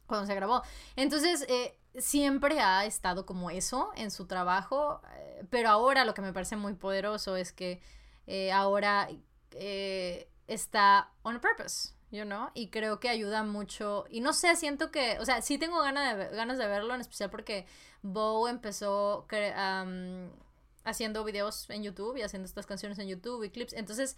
cuando 0.06 0.28
se 0.28 0.36
grabó. 0.36 0.62
Entonces, 0.95 1.43
eh, 1.50 1.76
siempre 1.97 2.60
ha 2.60 2.86
estado 2.86 3.26
como 3.26 3.50
eso 3.50 3.89
en 3.95 4.12
su 4.12 4.28
trabajo, 4.28 5.02
eh, 5.16 5.43
pero 5.50 5.70
ahora 5.70 6.06
lo 6.06 6.14
que 6.14 6.22
me 6.22 6.32
parece 6.32 6.56
muy 6.56 6.76
poderoso 6.76 7.36
es 7.36 7.52
que 7.52 7.82
eh, 8.28 8.52
ahora 8.52 9.10
está 10.47 11.12
on 11.24 11.39
purpose, 11.39 11.93
you 12.12 12.24
know, 12.24 12.49
y 12.53 12.68
creo 12.68 12.99
que 12.99 13.10
ayuda 13.10 13.43
mucho, 13.43 14.05
y 14.10 14.22
no 14.22 14.34
sé, 14.34 14.55
siento 14.55 14.91
que, 14.91 15.18
o 15.20 15.26
sea, 15.26 15.41
sí 15.41 15.57
tengo 15.57 15.82
ganas 15.82 16.18
de, 16.18 16.36
ganas 16.36 16.57
de 16.57 16.68
verlo, 16.68 16.93
en 16.95 17.01
especial 17.01 17.30
porque 17.30 17.66
Bo 18.01 18.47
empezó 18.47 19.28
haciendo 20.84 21.24
videos 21.24 21.70
en 21.70 21.84
YouTube 21.84 22.18
y 22.18 22.22
haciendo 22.22 22.45
estas 22.45 22.66
canciones 22.66 22.99
en 22.99 23.07
YouTube 23.07 23.43
y 23.43 23.49
clips, 23.49 23.74
entonces... 23.74 24.16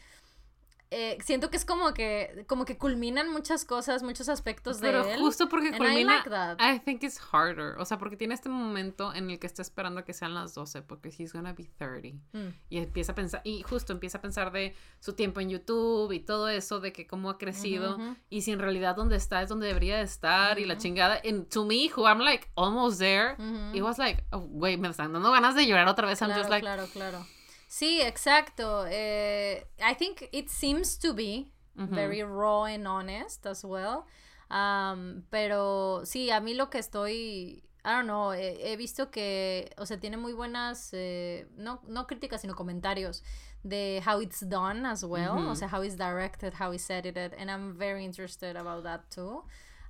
eh, 0.93 1.17
siento 1.23 1.49
que 1.49 1.55
es 1.57 1.63
como 1.65 1.93
que 1.93 2.43
como 2.47 2.65
que 2.65 2.77
culminan 2.77 3.31
muchas 3.31 3.63
cosas, 3.65 4.03
muchos 4.03 4.27
aspectos 4.27 4.79
Pero 4.81 5.03
de 5.05 5.13
él. 5.13 5.19
justo 5.19 5.47
porque 5.47 5.69
I 5.69 5.77
culmina, 5.77 6.23
like. 6.27 6.61
I 6.63 6.79
think 6.79 7.01
it's 7.03 7.17
harder. 7.31 7.75
O 7.79 7.85
sea, 7.85 7.97
porque 7.97 8.17
tiene 8.17 8.33
este 8.33 8.49
momento 8.49 9.13
en 9.13 9.29
el 9.31 9.39
que 9.39 9.47
está 9.47 9.61
esperando 9.61 10.01
a 10.01 10.03
que 10.05 10.13
sean 10.13 10.33
las 10.33 10.53
12, 10.53 10.81
porque 10.81 11.07
he's 11.17 11.31
gonna 11.33 11.53
be 11.53 11.63
30. 11.77 12.17
Mm. 12.33 12.53
Y 12.69 12.77
empieza 12.79 13.13
a 13.13 13.15
pensar, 13.15 13.41
y 13.45 13.63
justo 13.63 13.93
empieza 13.93 14.17
a 14.17 14.21
pensar 14.21 14.51
de 14.51 14.75
su 14.99 15.13
tiempo 15.13 15.39
en 15.39 15.49
YouTube 15.49 16.11
y 16.11 16.19
todo 16.19 16.49
eso, 16.49 16.79
de 16.81 16.91
que 16.91 17.07
cómo 17.07 17.29
ha 17.29 17.37
crecido, 17.37 17.97
y 18.29 18.41
si 18.41 18.51
en 18.51 18.59
realidad 18.59 18.95
donde 18.95 19.15
está 19.15 19.41
es 19.41 19.49
donde 19.49 19.67
debería 19.67 19.97
de 19.97 20.03
estar, 20.03 20.59
y 20.59 20.65
la 20.65 20.77
chingada. 20.77 21.21
And 21.23 21.47
to 21.49 21.65
me, 21.65 21.89
who 21.95 22.05
I'm 22.05 22.19
like 22.19 22.49
almost 22.55 22.99
there, 22.99 23.35
Ujú. 23.39 23.75
it 23.75 23.81
was 23.81 23.97
like, 23.97 24.25
oh, 24.31 24.45
wait, 24.51 24.77
me 24.77 24.89
están 24.89 25.13
dando 25.13 25.31
ganas 25.31 25.55
de 25.55 25.65
llorar 25.65 25.87
otra 25.87 26.05
vez. 26.07 26.21
I'm 26.21 26.27
Claro, 26.27 26.41
just 26.41 26.49
like, 26.49 26.61
claro, 26.61 26.85
claro. 26.91 27.25
Sí, 27.71 28.01
exacto. 28.01 28.85
Eh, 28.89 29.65
I 29.79 29.95
think 29.95 30.27
it 30.33 30.49
seems 30.49 30.97
to 30.99 31.13
be 31.13 31.47
very 31.95 32.21
raw 32.21 32.65
and 32.65 32.85
honest 32.85 33.45
as 33.45 33.63
well. 33.63 34.03
Um, 34.49 35.23
pero 35.29 36.01
sí, 36.03 36.29
a 36.31 36.41
mí 36.41 36.53
lo 36.53 36.69
que 36.69 36.79
estoy, 36.79 37.63
I 37.85 37.91
don't 37.95 38.07
know, 38.07 38.33
he, 38.33 38.73
he 38.73 38.75
visto 38.75 39.09
que, 39.09 39.69
o 39.77 39.85
sea, 39.85 39.97
tiene 39.97 40.17
muy 40.17 40.33
buenas, 40.33 40.89
eh, 40.91 41.47
no, 41.55 41.79
no 41.87 42.07
críticas, 42.07 42.41
sino 42.41 42.55
comentarios 42.55 43.23
de 43.63 44.01
how 44.05 44.19
it's 44.19 44.41
done 44.49 44.85
as 44.85 45.05
well, 45.05 45.37
o 45.49 45.55
sea, 45.55 45.69
how 45.71 45.81
it's 45.81 45.95
directed, 45.95 46.53
how 46.59 46.73
it's 46.73 46.89
edited, 46.89 47.33
and 47.39 47.49
I'm 47.49 47.77
very 47.77 48.03
interested 48.03 48.57
about 48.57 48.83
that 48.83 49.09
too. 49.09 49.43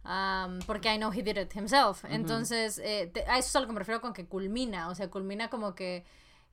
Um, 0.05 0.59
porque 0.67 0.85
I 0.85 0.97
know 0.97 1.09
he 1.11 1.23
did 1.23 1.37
it 1.37 1.53
himself. 1.53 2.03
Entonces, 2.05 2.79
eh, 2.83 3.07
te- 3.11 3.23
a 3.27 3.39
eso 3.39 3.47
es 3.49 3.55
a 3.55 3.59
lo 3.61 3.65
que 3.65 3.73
me 3.73 3.79
refiero 3.79 4.01
con 4.01 4.13
que 4.13 4.27
culmina, 4.27 4.89
o 4.89 4.93
sea, 4.95 5.09
culmina 5.09 5.49
como 5.49 5.73
que 5.73 6.05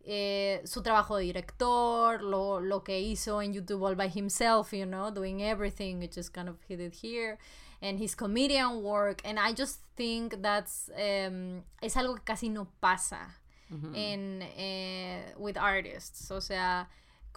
eh, 0.04 0.60
su 0.64 0.82
trabajo 0.82 1.16
de 1.16 1.24
director, 1.24 2.22
lo, 2.22 2.60
lo 2.60 2.82
que 2.82 3.00
hizo 3.00 3.42
en 3.42 3.52
YouTube 3.52 3.82
all 3.82 3.94
by 3.94 4.08
himself, 4.08 4.72
you 4.72 4.86
know, 4.86 5.10
doing 5.10 5.42
everything, 5.42 5.98
which 5.98 6.16
is 6.16 6.30
kind 6.30 6.48
of 6.48 6.56
he 6.68 6.76
did 6.76 6.94
here, 6.94 7.38
and 7.82 7.98
his 7.98 8.14
comedian 8.14 8.82
work, 8.82 9.20
and 9.24 9.38
I 9.38 9.52
just 9.52 9.80
think 9.96 10.40
that's, 10.42 10.90
um, 10.96 11.62
es 11.82 11.96
algo 11.96 12.14
que 12.14 12.24
casi 12.24 12.48
no 12.48 12.68
pasa 12.80 13.34
ujú. 13.70 13.92
en, 13.94 14.42
eh, 14.56 15.34
with 15.36 15.56
artists, 15.56 16.30
o 16.30 16.40
sea, 16.40 16.88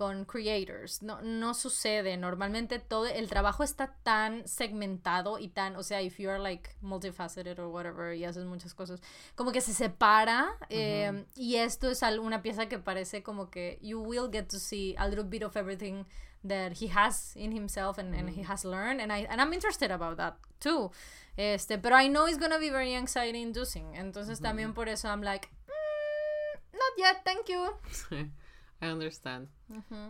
con 0.02 0.26
creators. 0.26 1.04
No, 1.04 1.22
no 1.22 1.54
sucede. 1.54 2.18
Normalmente 2.18 2.80
todo 2.80 3.06
el 3.06 3.30
trabajo 3.30 3.64
está 3.64 3.93
tan 4.02 4.47
segmentado 4.47 5.38
y 5.38 5.49
tan, 5.49 5.76
o 5.76 5.84
sea, 5.84 6.02
if 6.02 6.18
you 6.18 6.28
are 6.28 6.39
like 6.39 6.72
multifaceted 6.82 7.60
or 7.60 7.68
whatever 7.68 8.16
y 8.16 8.26
haces 8.26 8.45
muchas 8.45 8.74
cosas, 8.74 8.99
como 9.36 9.52
que 9.52 9.62
se 9.62 9.76
separa. 9.76 10.58
eh, 10.70 11.24
y 11.36 11.58
esto 11.58 11.91
es 11.91 12.02
una 12.20 12.41
pieza 12.41 12.68
que 12.68 12.80
parece 12.80 13.22
como 13.22 13.52
que 13.52 13.78
you 13.84 13.99
will 14.02 14.32
get 14.32 14.47
to 14.47 14.58
see 14.58 14.95
a 14.97 15.08
little 15.08 15.24
bit 15.24 15.43
of 15.43 15.56
everything 15.56 16.04
that 16.43 16.72
he 16.82 16.88
has 16.88 17.36
in 17.36 17.52
himself 17.52 17.99
and, 17.99 18.16
and 18.16 18.30
he 18.32 18.41
has 18.41 18.66
learned 18.66 18.99
and 18.99 19.12
I 19.14 19.28
and 19.30 19.39
I'm 19.39 19.54
interested 19.54 19.91
about 19.91 20.18
that 20.18 20.34
too. 20.60 20.89
Este, 21.38 21.78
pero 21.78 21.95
I 21.95 22.08
know 22.10 22.26
it's 22.28 22.39
gonna 22.39 22.58
be 22.58 22.72
very 22.72 22.95
anxiety 22.95 23.39
inducing. 23.39 23.93
Entonces 23.95 24.41
también 24.41 24.74
por 24.74 24.89
eso 24.89 25.08
I'm 25.10 25.22
like 25.22 25.47
"Mm, 25.68 26.74
not 26.74 26.97
yet, 26.97 27.24
thank 27.24 27.47
you. 27.47 27.78
I 28.82 28.88
understand. 28.88 29.48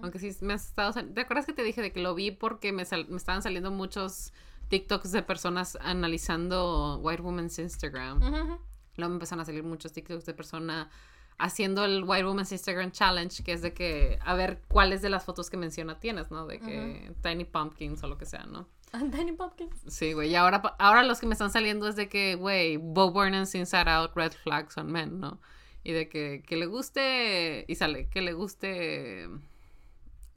Aunque 0.01 0.17
sí 0.19 0.31
me 0.41 0.53
has 0.53 0.67
estado... 0.67 0.93
¿Te 1.13 1.21
acuerdas 1.21 1.45
que 1.45 1.53
te 1.53 1.63
dije 1.63 1.81
de 1.81 1.91
que 1.91 1.99
lo 2.01 2.15
vi 2.15 2.31
porque 2.31 2.71
me, 2.71 2.85
sal- 2.85 3.07
me 3.09 3.17
estaban 3.17 3.41
saliendo 3.41 3.69
muchos 3.71 4.31
TikToks 4.69 5.11
de 5.11 5.21
personas 5.23 5.77
analizando 5.81 6.97
White 7.01 7.21
Woman's 7.21 7.59
Instagram? 7.59 8.17
Ujú. 8.21 8.59
Luego 8.97 9.09
me 9.09 9.15
empezaron 9.15 9.41
a 9.41 9.45
salir 9.45 9.63
muchos 9.63 9.91
TikToks 9.93 10.25
de 10.25 10.33
persona 10.33 10.89
haciendo 11.37 11.83
el 11.85 12.03
White 12.05 12.25
Woman's 12.25 12.51
Instagram 12.51 12.91
Challenge, 12.91 13.43
que 13.43 13.53
es 13.53 13.61
de 13.61 13.73
que 13.73 14.19
a 14.23 14.35
ver 14.35 14.61
cuáles 14.67 15.01
de 15.01 15.09
las 15.09 15.25
fotos 15.25 15.49
que 15.49 15.57
menciona 15.57 15.99
tienes, 15.99 16.29
¿no? 16.31 16.45
De 16.45 16.59
que 16.59 17.13
Tiny 17.23 17.45
Pumpkins 17.45 18.03
o 18.03 18.07
lo 18.07 18.17
que 18.17 18.25
sea, 18.25 18.43
¿no? 18.45 18.67
Danny 18.93 19.31
Pumpkins. 19.31 19.75
Sí, 19.87 20.13
güey. 20.13 20.29
Y 20.29 20.35
ahora, 20.35 20.61
ahora 20.79 21.03
los 21.03 21.19
que 21.19 21.25
me 21.25 21.33
están 21.33 21.49
saliendo 21.49 21.87
es 21.87 21.95
de 21.95 22.09
que, 22.09 22.35
güey, 22.35 22.77
Bo 22.77 23.11
Burnham's 23.11 23.55
Inside 23.55 23.89
Out, 23.89 24.11
Red 24.15 24.33
Flags 24.43 24.77
on 24.77 24.91
Men, 24.91 25.19
¿no? 25.19 25.39
Y 25.83 25.93
de 25.93 26.09
que, 26.09 26.43
que 26.45 26.57
le 26.57 26.67
guste, 26.67 27.65
y 27.67 27.75
sale, 27.75 28.07
que 28.09 28.21
le 28.21 28.33
guste 28.33 29.27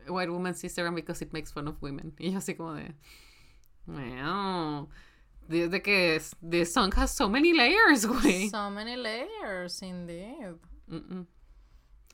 White 0.08 0.30
Woman's 0.30 0.62
Instagram 0.64 0.94
because 0.94 1.22
it 1.22 1.32
makes 1.32 1.52
fun 1.52 1.68
of 1.68 1.82
women. 1.82 2.14
Y 2.18 2.30
yo 2.32 2.38
así 2.38 2.54
como 2.54 2.74
de, 2.74 2.94
wow. 3.86 4.88
De, 5.48 5.68
de 5.68 5.82
que 5.82 6.20
the 6.40 6.64
song 6.64 6.90
has 6.96 7.10
so 7.14 7.28
many 7.28 7.52
layers, 7.52 8.06
güey. 8.06 8.48
So 8.48 8.70
many 8.70 8.96
layers, 8.96 9.82
indeed. 9.82 10.56
Mm-mm. 10.88 11.26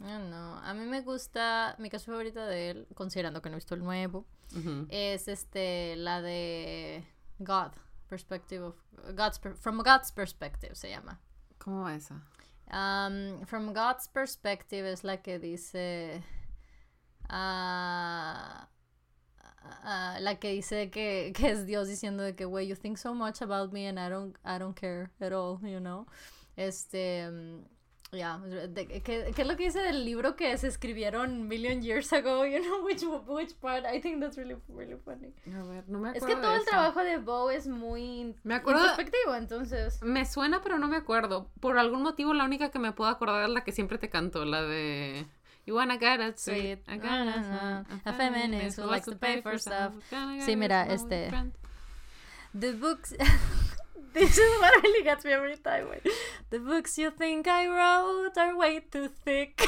Ah, 0.02 0.18
no. 0.18 0.58
A 0.64 0.74
mí 0.74 0.86
me 0.86 1.02
gusta, 1.02 1.76
mi 1.78 1.90
canción 1.90 2.14
favorita 2.14 2.46
de 2.46 2.70
él, 2.70 2.86
considerando 2.94 3.40
que 3.42 3.50
no 3.50 3.54
he 3.54 3.58
visto 3.58 3.74
el 3.74 3.84
nuevo, 3.84 4.26
Ujú. 4.56 4.86
es 4.88 5.28
este, 5.28 5.94
la 5.96 6.22
de 6.22 7.04
God, 7.38 7.72
Perspective 8.08 8.64
of, 8.64 8.74
God's, 9.14 9.38
From 9.60 9.78
God's 9.82 10.10
Perspective 10.10 10.74
se 10.74 10.88
llama. 10.88 11.20
¿Cómo 11.58 11.82
va 11.82 11.94
esa? 11.94 12.24
Um, 12.70 13.44
from 13.46 13.72
God's 13.72 14.06
Perspective 14.06 14.86
es 14.86 15.02
la 15.02 15.16
que 15.16 15.38
dice, 15.38 16.22
ah, 17.28 18.68
ah, 19.84 20.18
la 20.20 20.34
que 20.36 20.50
dice 20.50 20.90
que, 20.90 21.32
que 21.34 21.50
es 21.50 21.66
Dios 21.66 21.88
diciendo 21.88 22.24
de 22.24 22.34
que, 22.34 22.46
wey, 22.46 22.64
you 22.64 22.76
think 22.76 22.98
so 22.98 23.12
much 23.12 23.40
about 23.40 23.72
me 23.72 23.86
and 23.86 23.98
I 23.98 24.08
don't, 24.08 24.36
I 24.44 24.58
don't 24.58 24.76
care 24.76 25.10
at 25.20 25.32
all, 25.32 25.60
you 25.64 25.80
know. 25.80 26.06
Este, 26.56 27.28
yeah, 28.12 28.38
de- 28.38 28.86
¿qué, 29.02 29.32
qué 29.34 29.42
es 29.42 29.46
lo 29.46 29.56
que 29.56 29.64
dice 29.64 29.80
del 29.80 30.04
libro 30.04 30.34
que 30.36 30.56
se 30.58 30.66
escribieron 30.68 31.46
million 31.48 31.80
years 31.82 32.12
ago? 32.12 32.44
You 32.50 32.60
know, 32.60 32.84
which, 32.84 33.02
which 33.26 33.54
part? 33.60 33.84
I 33.86 34.00
think 34.00 34.20
that's 34.20 34.36
really, 34.36 34.56
really 34.68 34.96
funny. 35.04 35.32
A 35.54 35.62
ver, 35.62 35.84
no 35.88 35.98
me 36.00 36.10
Es 36.10 36.16
acuerdo 36.22 36.26
que 36.36 36.42
todo 36.42 36.52
de 36.52 36.58
el 36.58 36.64
trabajo 36.64 37.00
de 37.04 37.18
Bo 37.18 37.50
es 37.50 37.66
muy 37.68 38.34
Me 38.42 38.54
acuerdo- 38.54 38.80
introspectivo, 38.80 39.34
entonces. 39.36 40.02
Me 40.02 40.24
suena, 40.26 40.60
pero 40.62 40.78
no 40.78 40.88
me 40.88 40.96
acuerdo. 40.96 41.48
Por 41.60 41.78
algún 41.78 42.02
motivo, 42.02 42.34
la 42.34 42.44
única 42.44 42.70
que 42.70 42.78
me 42.78 42.92
puedo 42.92 43.10
acordar 43.10 43.44
es 43.44 43.50
la 43.50 43.62
que 43.64 43.72
siempre 43.72 43.98
te 43.98 44.08
canto, 44.10 44.44
la 44.44 44.62
de. 44.62 45.26
You 45.66 45.76
wanna 45.76 45.98
get 45.98 46.20
it 46.20 46.38
sweet, 46.38 46.80
I 46.88 46.96
got 46.96 47.28
it 47.28 47.36
Uh-huh. 47.36 47.84
sweet, 47.84 48.00
A 48.06 48.12
feminist 48.14 48.78
who 48.78 48.86
likes 48.90 49.08
to 49.10 49.16
pay 49.18 49.40
for 49.42 49.58
stuff. 49.58 49.92
Sí, 50.44 50.56
mira, 50.56 50.86
este- 50.92 51.30
The 52.58 52.72
books. 52.72 53.14
this 54.14 54.38
is 54.38 54.60
what 54.60 54.82
really 54.82 55.04
gets 55.04 55.24
me 55.24 55.32
every 55.32 55.56
time. 55.56 55.88
Wait. 55.90 56.06
The 56.50 56.58
books 56.58 56.98
you 56.98 57.10
think 57.10 57.46
I 57.46 57.66
wrote 57.66 58.36
are 58.36 58.56
way 58.56 58.80
too 58.80 59.08
thick. 59.08 59.64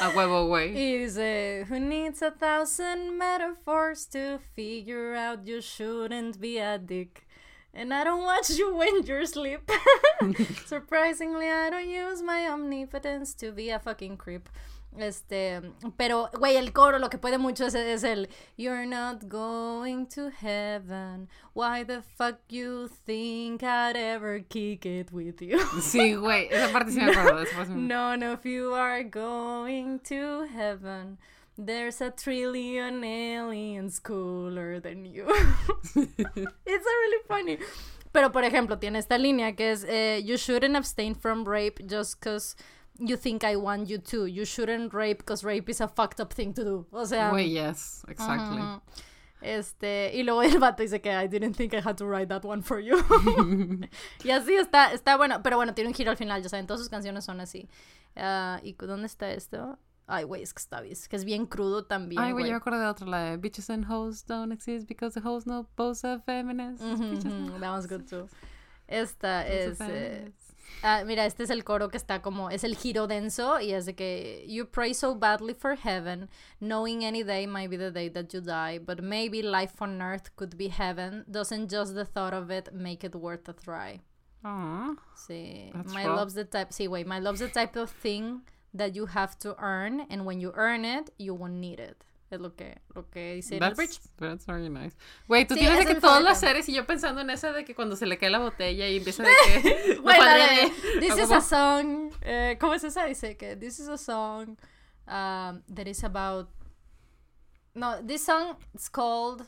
A 0.00 0.10
huevo, 0.14 0.48
güey. 0.48 0.72
Y 0.74 1.04
dice, 1.04 1.66
Who 1.68 1.78
needs 1.78 2.22
a 2.22 2.30
thousand 2.30 3.18
metaphors 3.18 4.06
to 4.06 4.38
figure 4.54 5.14
out 5.14 5.46
you 5.46 5.60
shouldn't 5.60 6.40
be 6.40 6.58
a 6.58 6.78
dick? 6.78 7.26
And 7.74 7.92
I 7.94 8.04
don't 8.04 8.24
watch 8.24 8.50
you 8.50 8.74
when 8.74 9.04
you 9.06 9.26
sleep. 9.26 9.70
Surprisingly, 10.66 11.50
I 11.50 11.70
don't 11.70 11.88
use 11.88 12.22
my 12.22 12.48
omnipotence 12.48 13.34
to 13.34 13.52
be 13.52 13.70
a 13.70 13.78
fucking 13.78 14.16
creep. 14.16 14.48
Este, 14.98 15.62
pero, 15.96 16.30
güey, 16.38 16.56
el 16.56 16.72
coro 16.72 16.98
lo 16.98 17.10
que 17.10 17.16
puede 17.18 17.38
mucho 17.38 17.66
es, 17.66 17.74
es 17.74 18.02
el 18.02 18.28
You're 18.56 18.86
not 18.86 19.22
going 19.28 20.06
to 20.14 20.30
heaven. 20.30 21.28
Why 21.54 21.84
the 21.84 22.02
fuck 22.02 22.38
you 22.48 22.88
think 23.06 23.62
I'd 23.62 23.96
ever 23.96 24.40
kick 24.40 24.84
it 24.86 25.12
with 25.12 25.40
you? 25.40 25.58
Sí, 25.80 26.14
güey. 26.16 26.48
Esa 26.50 26.72
parte 26.72 26.90
sí 26.90 26.98
me 27.00 27.12
acuerdo. 27.14 27.68
me- 27.68 27.86
None 27.86 28.22
of 28.24 28.44
you 28.44 28.74
are 28.74 29.04
going 29.04 30.00
to 30.08 30.44
heaven. 30.52 31.18
There's 31.56 32.00
a 32.00 32.10
trillion 32.10 33.04
aliens 33.04 34.00
cooler 34.00 34.80
than 34.80 35.04
you. 35.12 35.26
It's 35.94 36.56
really 36.66 37.22
funny. 37.28 37.58
Pero, 38.12 38.32
por 38.32 38.42
ejemplo, 38.44 38.78
tiene 38.78 38.98
esta 38.98 39.18
línea 39.18 39.54
que 39.54 39.70
es 39.70 39.84
eh, 39.84 40.20
You 40.24 40.36
shouldn't 40.36 40.74
abstain 40.76 41.14
from 41.14 41.44
rape 41.44 41.86
just 41.86 42.18
because 42.18 42.56
you 42.98 43.16
think 43.16 43.44
I 43.44 43.56
want 43.56 43.88
you 43.88 43.98
to. 43.98 44.26
You 44.26 44.44
shouldn't 44.44 44.92
rape 44.92 45.18
because 45.18 45.44
rape 45.44 45.68
is 45.68 45.80
a 45.80 45.88
fucked 45.88 46.20
up 46.20 46.32
thing 46.32 46.52
to 46.54 46.64
do. 46.64 46.86
O 46.92 47.04
sea... 47.04 47.30
Güey, 47.30 47.50
yes, 47.52 48.04
exactly. 48.08 48.62
Este, 49.42 50.12
y 50.14 50.22
luego 50.22 50.42
el 50.42 50.58
vato 50.58 50.82
dice 50.82 51.00
que 51.00 51.10
I 51.10 51.26
didn't 51.26 51.54
think 51.54 51.72
I 51.72 51.80
had 51.80 51.96
to 51.96 52.06
write 52.06 52.28
that 52.28 52.44
one 52.44 52.62
for 52.62 52.78
you. 52.78 52.96
y 54.24 54.30
así 54.30 54.54
está, 54.54 54.92
está 54.92 55.16
bueno, 55.16 55.42
pero 55.42 55.56
bueno, 55.56 55.74
tiene 55.74 55.88
un 55.88 55.94
giro 55.94 56.10
al 56.10 56.16
final, 56.16 56.42
ya 56.42 56.48
saben, 56.48 56.66
todas 56.66 56.80
sus 56.80 56.90
canciones 56.90 57.24
son 57.24 57.40
así. 57.40 57.68
Ah, 58.16 58.60
¿Y 58.62 58.74
dónde 58.74 59.06
está 59.06 59.30
esto? 59.32 59.78
Ay, 60.06 60.24
güey, 60.24 60.42
es 60.42 60.52
que 60.52 60.58
está 60.58 60.80
bien, 60.80 60.92
es 60.92 61.08
que 61.08 61.16
es 61.16 61.24
bien 61.24 61.46
crudo 61.46 61.84
también, 61.84 62.20
Ay, 62.20 62.32
güey, 62.32 62.46
yo 62.46 62.50
me 62.50 62.56
acuerdo 62.56 62.80
de 62.80 62.86
otra, 62.86 63.06
la 63.06 63.18
de 63.30 63.36
Bitches 63.36 63.70
and 63.70 63.86
hoes 63.88 64.24
don't 64.26 64.52
exist 64.52 64.88
because 64.88 65.18
the 65.18 65.26
hoes 65.26 65.44
know 65.44 65.66
both 65.76 66.04
are 66.04 66.20
feminists. 66.26 66.82
That 67.60 67.70
was 67.70 67.86
good 67.86 68.06
too. 68.08 68.28
Esta 68.88 69.46
es... 69.46 69.78
ah, 70.82 71.02
mira, 71.04 71.24
este 71.26 71.42
es 71.44 71.50
el 71.50 71.62
coro 71.64 71.88
que 71.88 71.96
está 71.98 72.20
como, 72.22 72.50
es 72.50 72.64
el 72.64 72.76
giro 72.76 73.06
denso 73.06 73.60
y 73.60 73.72
es 73.72 73.86
de 73.86 73.94
que 73.94 74.44
You 74.48 74.66
pray 74.66 74.94
so 74.94 75.14
badly 75.14 75.54
for 75.54 75.74
heaven, 75.76 76.28
knowing 76.60 77.04
any 77.04 77.22
day 77.22 77.46
might 77.46 77.70
be 77.70 77.76
the 77.76 77.90
day 77.90 78.08
that 78.10 78.32
you 78.32 78.40
die, 78.40 78.78
but 78.78 79.02
maybe 79.02 79.42
life 79.42 79.80
on 79.82 80.00
earth 80.00 80.34
could 80.36 80.56
be 80.56 80.68
heaven. 80.68 81.24
Doesn't 81.30 81.70
just 81.70 81.94
the 81.94 82.04
thought 82.04 82.32
of 82.34 82.50
it 82.50 82.72
make 82.72 83.04
it 83.04 83.14
worth 83.14 83.48
a 83.48 83.52
try? 83.52 84.00
Aw. 84.44 84.94
Sí, 85.16 85.70
That's 85.74 85.92
my 85.92 86.06
rough. 86.06 86.16
love's 86.16 86.34
the 86.34 86.44
type. 86.44 86.70
Sí, 86.70 86.86
güey, 86.88 87.04
my 87.04 87.18
love's 87.18 87.40
the 87.40 87.48
type 87.48 87.76
of 87.76 87.90
thing 87.90 88.40
that 88.72 88.94
you 88.94 89.06
have 89.06 89.38
to 89.40 89.54
earn, 89.58 90.06
and 90.08 90.24
when 90.24 90.40
you 90.40 90.52
earn 90.54 90.84
it, 90.84 91.10
you 91.18 91.34
won't 91.34 91.54
need 91.60 91.78
it. 91.80 92.04
Es 92.30 92.40
lo 92.40 92.54
que, 92.54 92.80
lo 92.94 93.10
que 93.10 93.34
dice 93.34 93.56
el 93.56 93.74
bridge. 93.74 93.98
That's, 93.98 94.10
that's 94.16 94.46
very 94.46 94.68
nice. 94.68 94.96
Güey, 95.26 95.46
tú 95.46 95.54
Sí, 95.54 95.60
tienes 95.60 95.80
de 95.80 95.86
que 95.94 96.00
todas 96.00 96.22
las 96.22 96.38
series 96.38 96.68
y 96.68 96.72
yo 96.72 96.86
pensando 96.86 97.20
en 97.20 97.28
esa 97.30 97.50
de 97.52 97.64
que 97.64 97.74
cuando 97.74 97.96
se 97.96 98.06
le 98.06 98.18
cae 98.18 98.30
la 98.30 98.38
botella 98.38 98.86
y 98.88 98.98
empieza 98.98 99.24
de 99.24 99.30
que. 99.62 100.00
La 100.04 100.16
padre 100.16 100.42
de, 100.94 101.00
This 101.00 101.18
is 101.18 101.30
a 101.32 101.40
song. 101.40 102.12
eh, 102.22 102.56
¿Cómo 102.60 102.74
es 102.74 102.84
esa? 102.84 103.04
Dice 103.06 103.36
que 103.36 103.56
this 103.56 103.80
is 103.80 103.88
a 103.88 103.98
song 103.98 104.56
um, 105.08 105.62
that 105.74 105.86
is 105.86 106.04
about. 106.04 106.48
No, 107.74 108.00
this 108.06 108.24
song 108.24 108.56
is 108.74 108.88
called 108.88 109.44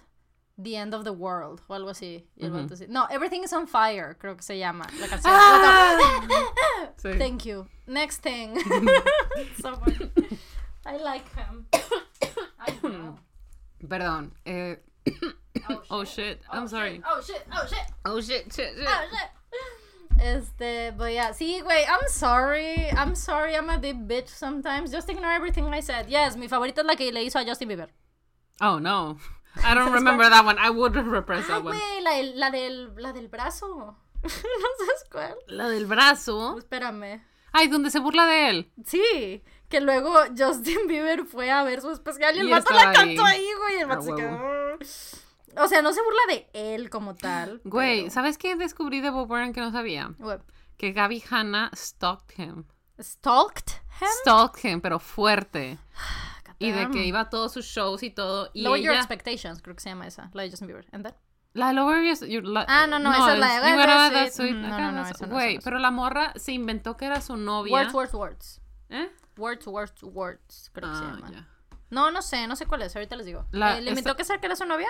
The 0.61 0.77
End 0.77 0.93
of 0.95 1.05
the 1.05 1.11
World 1.13 1.61
o 1.69 1.75
algo 1.75 1.91
así. 1.91 2.27
Y 2.37 2.45
el 2.47 2.51
Ujú. 2.53 2.63
vato 2.63 2.75
así- 2.75 2.89
No, 2.89 3.07
Everything 3.11 3.43
is 3.45 3.53
on 3.53 3.67
Fire, 3.69 4.17
creo 4.19 4.37
que 4.37 4.43
se 4.43 4.59
llama 4.59 4.87
la 4.99 5.07
canción. 5.09 5.33
Ah. 5.37 5.99
Sí. 6.97 7.17
Thank 7.19 7.45
you. 7.47 7.67
Next 7.87 8.23
thing. 8.23 8.57
so 9.61 9.75
funny. 9.77 10.11
I 10.87 10.97
like 10.99 11.25
him. 11.37 11.67
Perdón. 13.89 14.33
Eh, 14.45 14.77
Oh, 15.69 15.83
oh 15.91 16.05
shit, 16.05 16.41
I'm 16.51 16.65
Oh, 16.65 16.67
sorry. 16.67 16.95
shit. 16.95 17.03
Oh 17.07 17.21
shit. 17.21 17.45
Oh 17.53 17.67
shit. 17.67 17.87
Oh 18.05 18.21
shit, 18.21 18.53
shit, 18.55 18.77
shit. 18.77 18.87
Oh 18.87 19.09
shit. 19.11 19.31
Este, 20.21 20.93
but 20.97 21.13
yeah, 21.13 21.33
sí, 21.33 21.61
güey, 21.63 21.85
I'm 21.89 22.07
sorry. 22.09 22.91
I'm 22.97 23.15
sorry, 23.15 23.57
I'm 23.57 23.69
a 23.71 23.79
deep 23.79 23.97
bitch 24.07 24.29
sometimes. 24.29 24.93
Just 24.93 25.09
ignore 25.09 25.33
everything 25.33 25.67
I 25.73 25.81
said. 25.81 26.09
Yes, 26.09 26.37
mi 26.37 26.49
favorita 26.49 26.81
es 26.83 26.87
la 26.87 26.95
que 26.95 27.11
le 27.13 27.25
hizo 27.25 27.39
a 27.41 27.45
Justin 27.45 27.69
Bieber. 27.69 27.89
Oh 28.61 28.79
no. 28.79 29.17
I 29.65 29.75
don't 29.75 29.93
remember 29.93 30.29
that 30.31 30.45
one. 30.45 30.59
I 30.59 30.71
would 30.71 30.95
repress 30.95 31.45
Ay, 31.45 31.49
that 31.55 31.65
one. 31.65 31.75
güey, 31.77 32.03
la, 32.03 32.11
del- 32.13 32.39
la, 32.39 32.51
del, 32.51 32.95
la 32.99 33.13
del 33.13 33.29
brazo. 33.29 33.97
no 34.23 34.29
sabes 34.31 35.05
cuál. 35.11 35.35
La 35.49 35.69
del 35.69 35.87
brazo. 35.87 36.59
Espérame. 36.59 37.21
Ay, 37.53 37.67
donde 37.69 37.91
se 37.91 37.99
burla 37.99 38.25
de 38.27 38.49
él. 38.51 38.71
Sí, 38.87 39.43
que 39.73 39.81
luego 39.81 40.15
Justin 40.39 40.87
Bieber 40.87 41.25
fue 41.25 41.51
a 41.51 41.65
ver 41.65 41.81
su 41.81 41.91
especial 41.91 42.37
y 42.37 42.41
el 42.41 42.49
Y 42.49 42.51
vato 42.53 42.73
la 42.73 42.93
cantó 42.93 43.25
ahí. 43.25 43.49
güey. 43.59 43.77
y 43.77 43.81
El 43.81 43.87
vato 43.87 44.03
se 44.03 44.15
quedó. 44.15 45.65
O 45.65 45.69
sea, 45.69 45.83
no 45.83 45.93
se 45.93 46.01
burla 46.03 46.21
de 46.29 46.51
él 46.75 46.89
como 46.91 47.15
tal. 47.17 47.61
Güey, 47.65 48.03
pero- 48.03 48.11
¿sabes 48.13 48.39
qué 48.39 48.55
descubrí 48.57 49.01
de 49.01 49.11
Bob 49.11 49.27
Burnham 49.29 49.53
que 49.53 49.61
no 49.61 49.73
sabía? 49.73 50.13
Güey, 50.19 50.39
Que 50.77 50.93
Gaby 50.93 51.23
Hanna 51.29 51.71
stalked 51.75 52.39
him. 52.39 52.65
Stalked 53.01 53.73
him. 54.01 54.07
Stalked 54.21 54.65
him, 54.71 54.81
pero 54.81 54.99
fuerte. 55.01 55.79
Y 56.59 56.71
de 56.71 56.89
que 56.91 57.05
iba 57.05 57.19
a 57.21 57.29
todos 57.29 57.53
sus 57.53 57.65
shows 57.67 58.05
y 58.05 58.11
todo. 58.11 58.49
Y 58.55 58.63
Lower 58.63 58.81
Your 58.81 58.93
ella... 58.93 59.01
Expectations, 59.01 59.61
creo 59.63 59.75
que 59.75 59.83
se 59.83 59.89
llama 59.89 60.07
esa, 60.07 60.31
la 60.33 60.45
de 60.45 60.51
Justin 60.51 60.69
Bieber. 60.69 60.87
And? 60.93 61.13
La 61.55 61.67
de 61.69 61.73
Lower 61.75 62.05
Your... 62.05 62.29
your- 62.29 62.45
la- 62.45 62.65
Ah, 62.69 62.87
no, 62.87 63.01
no, 63.01 63.11
esa 63.13 63.33
es 63.35 63.39
la 63.41 63.61
de 63.61 63.71
You 63.73 63.77
Gotta 63.79 64.11
That 64.13 64.31
Sweet. 64.31 64.55
Mm, 64.55 64.63
no, 64.63 64.69
no, 64.79 64.93
no, 64.93 65.03
no, 65.03 65.29
Güey, 65.29 65.57
no. 65.57 65.61
pero 65.65 65.81
la 65.81 65.91
morra 65.91 66.33
se 66.37 66.53
inventó 66.53 66.97
que 66.97 67.07
era 67.07 67.21
su 67.21 67.37
novia. 67.37 67.73
Words, 67.73 67.95
words, 67.95 68.15
words. 68.15 68.61
¿Eh? 68.91 69.11
Words, 69.43 69.67
words, 69.67 70.03
words, 70.05 70.71
creo 70.73 70.89
que 70.91 70.97
se 70.97 71.05
Ah, 71.05 71.17
llama. 71.21 71.49
No, 71.91 72.11
no 72.11 72.23
sé, 72.23 72.47
no 72.47 72.57
sé 72.57 72.65
cuál 72.65 72.81
es, 72.83 72.97
ahorita 72.97 73.17
les 73.17 73.27
digo. 73.27 73.45
La- 73.51 73.77
Eh, 73.77 73.83
¿Le 73.83 73.91
invitó 73.91 74.17
que 74.17 74.25
sea 74.25 74.39
que 74.39 74.47
era 74.47 74.57
su 74.57 74.65
novia? 74.65 74.89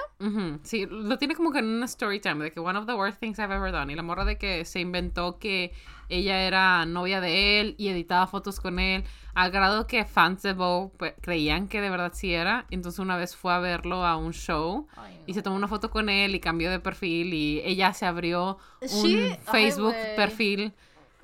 Sí, 0.62 0.86
lo 0.88 1.18
tiene 1.18 1.34
como 1.34 1.50
que 1.50 1.58
en 1.58 1.64
una 1.64 1.86
story 1.86 2.20
time 2.20 2.44
de 2.44 2.52
que 2.52 2.60
one 2.60 2.78
of 2.78 2.86
the 2.86 2.94
worst 2.94 3.18
things 3.18 3.38
I've 3.40 3.52
ever 3.52 3.72
done. 3.72 3.90
Y 3.92 3.96
la 3.96 4.02
morra 4.04 4.24
de 4.24 4.38
que 4.38 4.64
se 4.64 4.78
inventó 4.78 5.38
que 5.40 5.72
ella 6.08 6.42
era 6.42 6.86
novia 6.86 7.20
de 7.20 7.60
él 7.60 7.74
y 7.76 7.88
editaba 7.88 8.28
fotos 8.28 8.60
con 8.60 8.78
él, 8.78 9.02
al 9.34 9.50
grado 9.50 9.88
que 9.88 10.04
fans 10.04 10.42
de 10.42 10.52
Bo 10.52 10.92
pues, 10.96 11.14
creían 11.22 11.66
que 11.66 11.80
de 11.80 11.90
verdad 11.90 12.12
sí 12.14 12.34
era. 12.34 12.66
Entonces 12.70 13.00
una 13.00 13.16
vez 13.16 13.34
fue 13.34 13.52
a 13.52 13.58
verlo 13.58 14.04
a 14.06 14.16
un 14.16 14.32
show 14.32 14.86
Ay, 14.94 15.16
no. 15.16 15.22
y 15.26 15.34
se 15.34 15.42
tomó 15.42 15.56
una 15.56 15.66
foto 15.68 15.90
con 15.90 16.08
él 16.08 16.36
y 16.36 16.40
cambió 16.40 16.70
de 16.70 16.78
perfil 16.78 17.34
y 17.34 17.62
ella 17.64 17.92
se 17.94 18.06
abrió 18.06 18.58
un 18.80 19.36
Facebook 19.50 19.94
perfil 20.14 20.72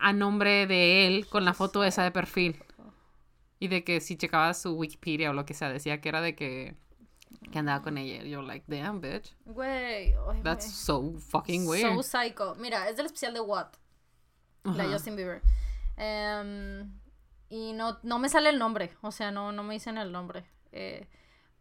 a 0.00 0.12
nombre 0.12 0.66
de 0.66 1.06
él 1.06 1.28
con 1.28 1.44
la 1.44 1.55
foto 1.55 1.84
esa 1.84 2.02
de 2.02 2.10
perfil. 2.10 2.56
Y 3.59 3.68
de 3.68 3.85
que 3.85 4.01
si 4.01 4.16
checabas 4.16 4.62
su 4.62 4.74
Wikipedia 4.74 5.30
o 5.30 5.32
lo 5.32 5.44
que 5.44 5.55
sea, 5.55 5.68
decía 5.70 6.01
que 6.01 6.09
era 6.09 6.20
de 6.20 6.35
que, 6.35 6.76
que 7.51 7.59
andaba 7.59 7.82
con 7.82 7.98
ella. 7.98 8.22
Yo, 8.24 8.43
like, 8.43 8.64
damn, 8.68 9.01
bitch. 9.01 9.35
Güey, 9.44 10.14
ay, 10.14 10.43
That's 10.43 10.70
so 10.70 11.14
fucking 11.18 11.66
weird. 11.66 11.94
So 11.94 12.02
psycho. 12.02 12.55
Mira, 12.56 12.89
es 12.89 12.97
del 12.97 13.06
especial 13.06 13.35
de 13.35 13.40
What, 13.40 13.72
la 14.64 14.85
Ajá. 14.85 14.93
Justin 14.93 15.16
Bieber. 15.16 15.43
Em, 15.97 16.93
y 17.48 17.72
no, 17.72 17.98
no 18.02 18.18
me 18.18 18.28
sale 18.28 18.51
el 18.51 18.59
nombre, 18.59 18.93
o 19.01 19.10
sea, 19.10 19.30
no, 19.30 19.51
no 19.52 19.64
me 19.64 19.74
dicen 19.74 19.98
el 19.98 20.12
nombre. 20.12 20.44
Eh, 20.70 21.09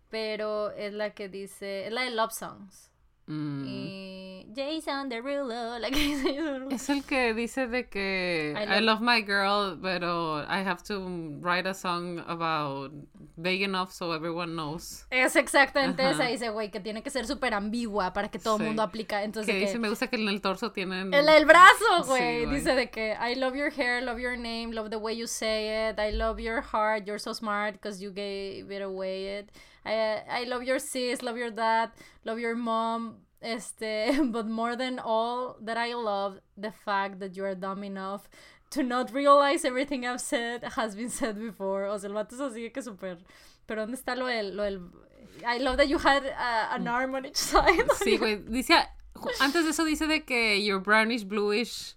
pero 0.09 0.71
es 0.71 0.93
la 0.93 1.13
que 1.13 1.29
dice, 1.29 1.87
es 1.87 1.93
la 1.93 2.03
de 2.03 2.11
Love 2.11 2.31
Songs. 2.31 2.91
Mm. 3.27 3.65
Y 3.67 4.47
Jason 4.55 5.09
Derulo, 5.09 5.77
la 5.79 5.89
que 5.89 5.95
dice 5.99 6.37
Es 6.71 6.89
el 6.89 7.03
que 7.03 7.33
dice 7.33 7.67
de 7.67 7.89
que 7.89 8.53
I 8.57 8.63
I 8.63 8.81
love- 8.81 8.99
love, 8.99 9.01
my 9.01 9.21
girl, 9.21 9.77
pero 9.81 10.41
I 10.43 10.63
have 10.65 10.81
to 10.87 11.05
write 11.41 11.67
a 11.67 11.73
song 11.73 12.19
about 12.27 12.91
big 13.35 13.61
enough 13.61 13.89
so 13.91 14.13
everyone 14.15 14.53
knows. 14.53 15.05
Es 15.11 15.35
exactamente 15.35 16.01
Ajá. 16.01 16.11
esa, 16.11 16.23
dice, 16.25 16.49
güey, 16.49 16.71
que 16.71 16.79
tiene 16.79 17.03
que 17.03 17.09
ser 17.09 17.27
súper 17.27 17.53
ambigua 17.53 18.13
para 18.13 18.29
que 18.29 18.39
todo 18.39 18.55
el 18.55 18.61
Sí. 18.61 18.67
mundo 18.67 18.81
aplica. 18.81 19.23
Entonces, 19.23 19.53
Que 19.53 19.59
dice, 19.59 19.77
me 19.77 19.89
gusta 19.89 20.07
que 20.07 20.15
en 20.15 20.27
el 20.29 20.39
torso 20.41 20.71
tienen... 20.71 21.13
El, 21.13 21.27
el 21.27 21.45
brazo, 21.45 22.03
Sí, 22.03 22.07
güey. 22.09 22.45
güey. 22.45 22.55
Dice 22.59 22.73
de 22.75 22.89
que 22.89 23.15
I 23.21 23.35
love 23.35 23.55
your 23.55 23.71
hair, 23.77 24.01
love 24.01 24.17
your 24.19 24.37
name, 24.37 24.67
love 24.73 24.89
the 24.89 24.95
way 24.97 25.17
you 25.17 25.27
say 25.27 25.89
it. 25.91 25.99
I 25.99 26.11
love 26.13 26.39
your 26.39 26.61
heart, 26.61 27.05
you're 27.05 27.19
so 27.19 27.33
smart 27.33 27.73
because 27.73 28.01
you 28.01 28.11
gave 28.13 28.71
it 28.73 28.81
away. 28.81 29.39
It. 29.39 29.51
I, 29.87 30.41
I 30.41 30.43
love 30.45 30.63
your 30.63 30.79
sis, 30.79 31.21
love 31.21 31.37
your 31.37 31.51
dad, 31.51 31.91
love 32.25 32.39
your 32.39 32.55
mom. 32.55 33.17
Este, 33.41 34.11
but 34.31 34.47
more 34.47 34.75
than 34.75 34.99
all, 34.99 35.57
that 35.61 35.77
I 35.77 35.93
love 35.93 36.39
the 36.57 36.71
fact 36.71 37.19
that 37.19 37.37
you 37.37 37.45
are 37.45 37.55
dumb 37.55 37.83
enough 37.83 38.29
to 38.71 38.83
not 38.83 39.13
realize 39.13 39.63
everything 39.63 40.05
I've 40.05 40.21
said 40.21 40.63
has 40.75 40.95
been 40.95 41.09
said 41.09 41.39
before. 41.39 41.85
O 41.85 41.97
sea, 41.97 42.09
el 42.09 42.15
vato 42.15 42.35
es 42.35 42.41
así 42.41 42.73
que 42.73 42.81
súper. 42.81 43.17
Pero 43.67 43.85
¿dónde 43.85 43.97
está 43.97 44.17
lo 44.17 44.25
del, 44.25 44.55
lo 44.55 44.89
I 45.45 45.59
love 45.59 45.77
that 45.77 45.87
you 45.87 45.97
had 45.99 46.25
uh, 46.25 46.75
an 46.75 46.87
arm 46.87 47.15
on 47.15 47.25
each 47.25 47.35
side? 47.51 47.87
Sí, 47.95 48.17
güey. 48.17 48.37
Dice, 48.49 48.73
antes 49.39 49.63
de 49.63 49.69
eso 49.69 49.85
dice 49.85 50.07
de 50.07 50.21
que 50.21 50.57
you're 50.57 50.79
brownish, 50.79 51.23
bluish, 51.23 51.95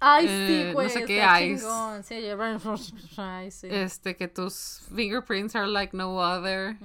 Ay, 0.00 0.26
Eh, 0.28 0.46
sí, 0.48 0.64
no 0.68 0.72
güey. 0.74 0.90
sé 0.90 1.04
qué 1.04 1.18
está 1.20 1.40
eyes. 1.40 1.60
chingón. 1.60 2.02
Sí, 2.04 2.22
yo- 2.22 2.38
Ay, 3.18 3.50
sí. 3.50 3.68
este, 3.70 4.16
que 4.16 4.28
tus 4.28 4.82
fingerprints 4.94 5.56
are 5.56 5.66
like 5.66 5.96
no 5.96 6.18
other. 6.18 6.76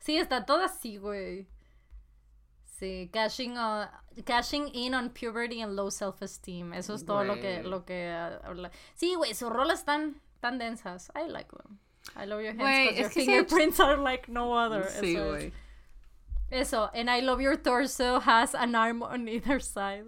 Sí, 0.00 0.16
está 0.16 0.44
todo 0.46 0.62
así, 0.64 0.96
güey. 0.96 1.46
Sí, 2.64 3.10
cashing, 3.12 3.56
on- 3.58 3.88
cashing 4.24 4.68
in 4.74 4.94
on 4.94 5.10
puberty 5.10 5.60
and 5.60 5.76
low 5.76 5.90
self-esteem. 5.90 6.72
Eso 6.72 6.94
es 6.94 7.04
todo 7.04 7.22
lo 7.24 7.34
que, 7.36 7.62
lo 7.62 7.84
que 7.84 8.08
ah, 8.10 8.40
habla. 8.44 8.70
Sí, 8.94 9.14
güey, 9.14 9.34
sus 9.34 9.50
rolas 9.50 9.80
están 9.80 10.20
tan 10.40 10.58
densas. 10.58 11.10
I 11.14 11.28
like 11.28 11.50
them. 11.50 11.78
I 12.16 12.24
love 12.26 12.40
your 12.42 12.54
hands 12.54 12.96
because 12.96 12.98
your 12.98 13.10
fingerprints 13.44 13.78
are 13.78 13.96
like 13.98 14.28
no 14.28 14.52
other. 14.54 14.84
Sí, 15.00 15.14
güey. 15.14 15.52
Eso, 16.50 16.90
and 16.94 17.08
I 17.08 17.20
love 17.20 17.40
your 17.40 17.56
torso 17.56 18.18
has 18.18 18.54
an 18.54 18.74
arm 18.74 19.02
on 19.02 19.28
either 19.28 19.60
side. 19.60 20.04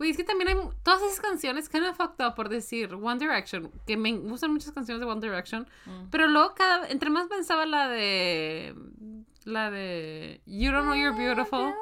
Güey, 0.00 0.12
es 0.12 0.16
que 0.16 0.24
también 0.24 0.48
hay 0.48 0.56
todas 0.82 1.02
esas 1.02 1.20
canciones 1.20 1.68
que 1.68 1.76
han 1.76 1.94
fucked 1.94 2.24
up 2.26 2.34
por 2.34 2.48
decir 2.48 2.94
One 2.94 3.18
Direction, 3.18 3.70
que 3.86 3.98
me 3.98 4.16
gustan 4.16 4.50
muchas 4.50 4.72
canciones 4.72 4.98
de 4.98 5.06
One 5.06 5.20
Direction, 5.20 5.68
Mm. 5.84 6.08
pero 6.10 6.26
luego 6.26 6.54
cada 6.54 6.88
entre 6.88 7.10
más 7.10 7.28
pensaba 7.28 7.66
la 7.66 7.86
de 7.90 8.74
la 9.44 9.70
de 9.70 10.40
You 10.46 10.72
Don't 10.72 10.86
Know 10.86 10.94
You're 10.94 11.14
Beautiful, 11.16 11.74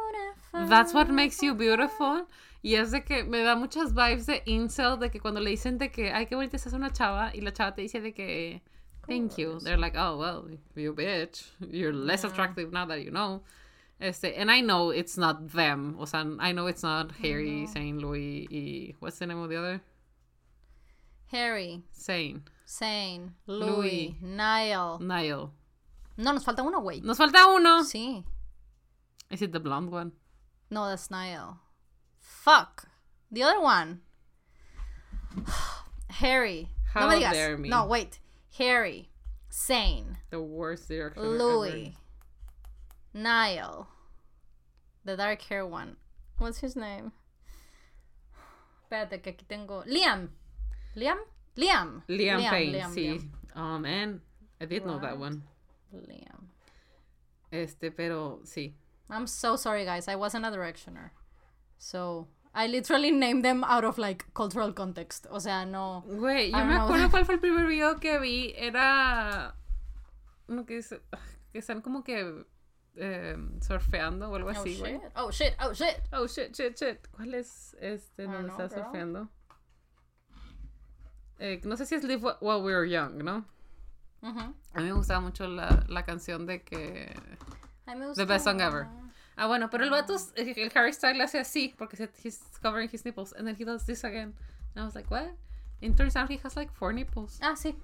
That's 0.68 0.92
What 0.94 1.10
Makes 1.10 1.42
You 1.42 1.54
Beautiful, 1.54 2.26
y 2.60 2.74
es 2.74 2.90
de 2.90 3.04
que 3.04 3.22
me 3.22 3.38
da 3.44 3.54
muchas 3.54 3.94
vibes 3.94 4.26
de 4.26 4.42
incel 4.46 4.98
de 4.98 5.12
que 5.12 5.20
cuando 5.20 5.38
le 5.40 5.50
dicen 5.50 5.78
de 5.78 5.92
que 5.92 6.10
ay 6.12 6.26
qué 6.26 6.34
bonita 6.34 6.56
estás 6.56 6.72
una 6.72 6.90
chava 6.92 7.30
y 7.32 7.40
la 7.40 7.52
chava 7.52 7.76
te 7.76 7.82
dice 7.82 8.00
de 8.00 8.12
que 8.12 8.62
thank 9.06 9.36
you, 9.36 9.58
they're 9.60 9.78
like 9.78 9.96
oh 9.96 10.16
well 10.18 10.58
you 10.74 10.92
bitch, 10.92 11.52
you're 11.70 11.92
less 11.94 12.24
attractive 12.24 12.72
now 12.72 12.84
that 12.84 12.98
you 12.98 13.12
know. 13.12 13.44
Este, 14.00 14.26
and 14.36 14.50
I 14.50 14.60
know 14.60 14.90
it's 14.90 15.16
not 15.18 15.52
them. 15.52 15.96
O 15.98 16.04
sea, 16.04 16.24
I 16.38 16.52
know 16.52 16.66
it's 16.66 16.82
not 16.82 17.12
Harry, 17.22 17.66
Saint 17.66 17.98
Louis 17.98 18.46
y 18.50 18.94
what's 19.00 19.18
the 19.18 19.26
name 19.26 19.38
of 19.38 19.50
the 19.50 19.56
other? 19.56 19.80
Harry, 21.32 21.82
Saint, 21.92 22.42
Zane, 22.66 23.34
Louis. 23.46 23.66
Louis, 23.66 24.16
Niall. 24.22 24.98
Niall. 25.00 25.52
No, 26.16 26.32
nos 26.32 26.44
falta 26.44 26.62
uno, 26.62 26.80
güey. 26.80 27.02
Nos 27.02 27.18
falta 27.18 27.46
uno. 27.54 27.82
Sí. 27.82 28.24
Is 29.30 29.42
it 29.42 29.52
the 29.52 29.60
blonde 29.60 29.90
one? 29.90 30.12
No, 30.70 30.88
that's 30.88 31.10
Niall. 31.10 31.58
Fuck. 32.18 32.88
The 33.30 33.42
other 33.42 33.60
one. 33.60 34.00
Harry. 36.10 36.68
no 36.94 37.00
How 37.00 37.08
me 37.08 37.16
digas. 37.22 37.32
dare 37.32 37.58
me. 37.58 37.68
No, 37.68 37.86
wait. 37.86 38.18
Harry. 38.56 39.08
Sane. 39.50 40.18
The 40.30 40.40
worst 40.40 40.88
direction. 40.88 41.22
ever. 41.22 41.92
Niall. 43.18 43.88
The 45.04 45.16
dark 45.16 45.42
hair 45.42 45.66
one. 45.66 45.96
What's 46.38 46.60
his 46.60 46.76
name? 46.76 47.12
Espérate, 48.84 49.20
que 49.22 49.32
aquí 49.32 49.44
tengo. 49.48 49.82
Liam. 49.86 50.28
Liam? 50.96 51.18
Liam. 51.56 52.02
Liam, 52.08 52.48
Payne, 52.48 52.72
Liam, 52.72 52.94
sí. 52.94 53.08
Liam. 53.08 53.28
Oh 53.56 53.78
man, 53.78 54.20
I 54.60 54.66
did 54.66 54.86
know 54.86 54.98
that 55.00 55.18
one. 55.18 55.42
Liam. 55.92 56.46
Este, 57.50 57.90
pero 57.90 58.40
sí. 58.44 58.74
I'm 59.10 59.26
so 59.26 59.56
sorry, 59.56 59.84
guys. 59.84 60.06
I 60.06 60.14
wasn't 60.14 60.44
a 60.44 60.50
directioner. 60.50 61.10
So, 61.78 62.28
I 62.54 62.66
literally 62.66 63.10
named 63.10 63.44
them 63.44 63.64
out 63.64 63.84
of 63.84 63.98
like 63.98 64.26
cultural 64.34 64.72
context. 64.72 65.26
O 65.30 65.38
sea, 65.38 65.64
no. 65.64 66.04
Güey, 66.06 66.50
yo 66.50 66.64
me 66.64 66.74
acuerdo 66.74 67.10
cuál 67.10 67.24
fue 67.24 67.34
el 67.34 67.40
primer 67.40 67.66
video 67.66 67.98
que 67.98 68.18
vi. 68.20 68.54
Era. 68.56 69.54
Uno 70.48 70.64
que 70.64 70.76
dice. 70.76 71.00
Que 71.52 71.58
están 71.60 71.82
como 71.82 72.02
que. 72.02 72.44
Eh, 72.98 73.36
surfeando 73.60 74.30
o 74.30 74.34
algo 74.34 74.48
Oh 74.48 74.52
así, 74.52 74.76
güey. 74.78 75.00
Oh 75.16 75.30
shit. 75.30 75.54
Oh 75.60 75.72
shit. 75.72 75.96
Oh 76.12 76.26
shit, 76.26 76.54
shit, 76.54 76.76
shit. 76.76 77.06
¿Cuál 77.12 77.34
es 77.34 77.76
este 77.80 78.24
I 78.24 78.26
donde 78.26 78.48
está 78.50 78.68
girl. 78.68 78.82
surfeando? 78.84 79.28
Eh, 81.38 81.60
no 81.64 81.76
sé 81.76 81.86
si 81.86 81.94
es 81.94 82.02
Live 82.04 82.22
Wh- 82.22 82.38
While 82.40 82.62
We 82.62 82.74
Were 82.74 82.88
Young, 82.90 83.22
¿no? 83.22 83.44
Ujú. 84.22 84.40
A 84.74 84.80
mí 84.80 84.84
me 84.86 84.92
gustaba 84.92 85.20
mucho 85.20 85.46
la, 85.46 85.84
la 85.88 86.04
canción 86.04 86.46
de 86.46 86.62
que. 86.62 87.14
The 88.16 88.24
best 88.26 88.44
song 88.44 88.60
ever. 88.60 88.86
Ah, 89.36 89.46
bueno, 89.46 89.70
pero 89.70 89.84
el 89.84 89.90
vato, 89.90 90.14
es- 90.16 90.32
el 90.36 90.70
Harry 90.74 90.92
Styles 90.92 91.22
hace 91.22 91.38
así 91.38 91.74
porque 91.78 91.96
se, 91.96 92.10
he's 92.24 92.40
covering 92.60 92.88
his 92.92 93.04
nipples 93.04 93.32
and 93.34 93.46
then 93.46 93.54
he 93.58 93.64
does 93.64 93.86
this 93.86 94.02
again. 94.04 94.34
And 94.74 94.82
I 94.82 94.84
was 94.84 94.94
like, 94.96 95.08
what? 95.10 95.30
And 95.80 95.96
turns 95.96 96.16
out 96.16 96.28
he 96.28 96.38
has 96.42 96.56
like 96.56 96.72
four 96.72 96.92
nipples. 96.92 97.38
Ah, 97.40 97.54
sí. 97.54 97.76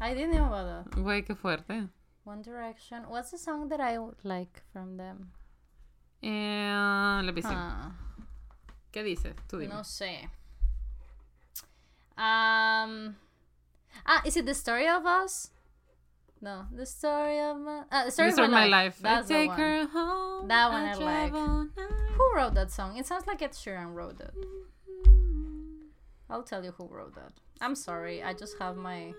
I 0.00 0.14
didn't 0.14 0.30
know 0.36 0.46
about 0.46 0.84
that. 0.92 0.96
Güey, 1.02 1.24
qué 1.24 1.34
fuerte. 1.34 1.88
One 2.26 2.42
Direction. 2.42 3.04
What's 3.06 3.30
the 3.30 3.38
song 3.38 3.68
that 3.68 3.78
I 3.80 3.98
would 3.98 4.24
like 4.24 4.60
from 4.72 4.96
them? 4.96 5.30
Eh, 6.24 7.22
let 7.22 7.32
me 7.32 7.40
see. 7.40 7.48
Ah, 7.52 7.92
¿Qué 8.92 9.04
dice? 9.04 9.32
Tú 9.48 9.60
dime. 9.60 9.68
no 9.68 9.82
sé. 9.82 10.28
Um. 12.18 13.14
Ah, 14.04 14.22
is 14.24 14.36
it 14.36 14.44
the 14.44 14.54
story 14.54 14.88
of 14.88 15.06
us? 15.06 15.50
No, 16.40 16.66
the 16.74 16.84
story 16.84 17.38
of 17.38 17.58
my. 17.58 17.82
Ah, 17.92 18.04
the 18.06 18.10
story 18.10 18.30
The 18.30 18.32
story 18.34 18.46
of 18.46 18.52
my 18.52 18.66
life. 18.66 18.98
That's 19.00 19.30
I 19.30 19.34
take 19.34 19.44
the 19.44 19.48
one. 19.48 19.58
her 19.60 19.86
home. 19.86 20.48
That 20.48 20.70
one 20.72 20.82
I 20.82 20.92
I 20.92 20.94
like. 20.94 21.32
Who 22.16 22.34
wrote 22.34 22.54
that 22.54 22.72
song? 22.72 22.96
It 22.96 23.06
sounds 23.06 23.26
like 23.28 23.40
Ed 23.40 23.52
Sheeran 23.52 23.94
wrote 23.94 24.20
it. 24.20 24.34
I'll 26.28 26.42
tell 26.42 26.64
you 26.64 26.72
who 26.72 26.88
wrote 26.88 27.14
that. 27.14 27.32
I'm 27.60 27.76
sorry, 27.76 28.20
I 28.20 28.32
just 28.32 28.58
have 28.58 28.76
my 28.76 29.12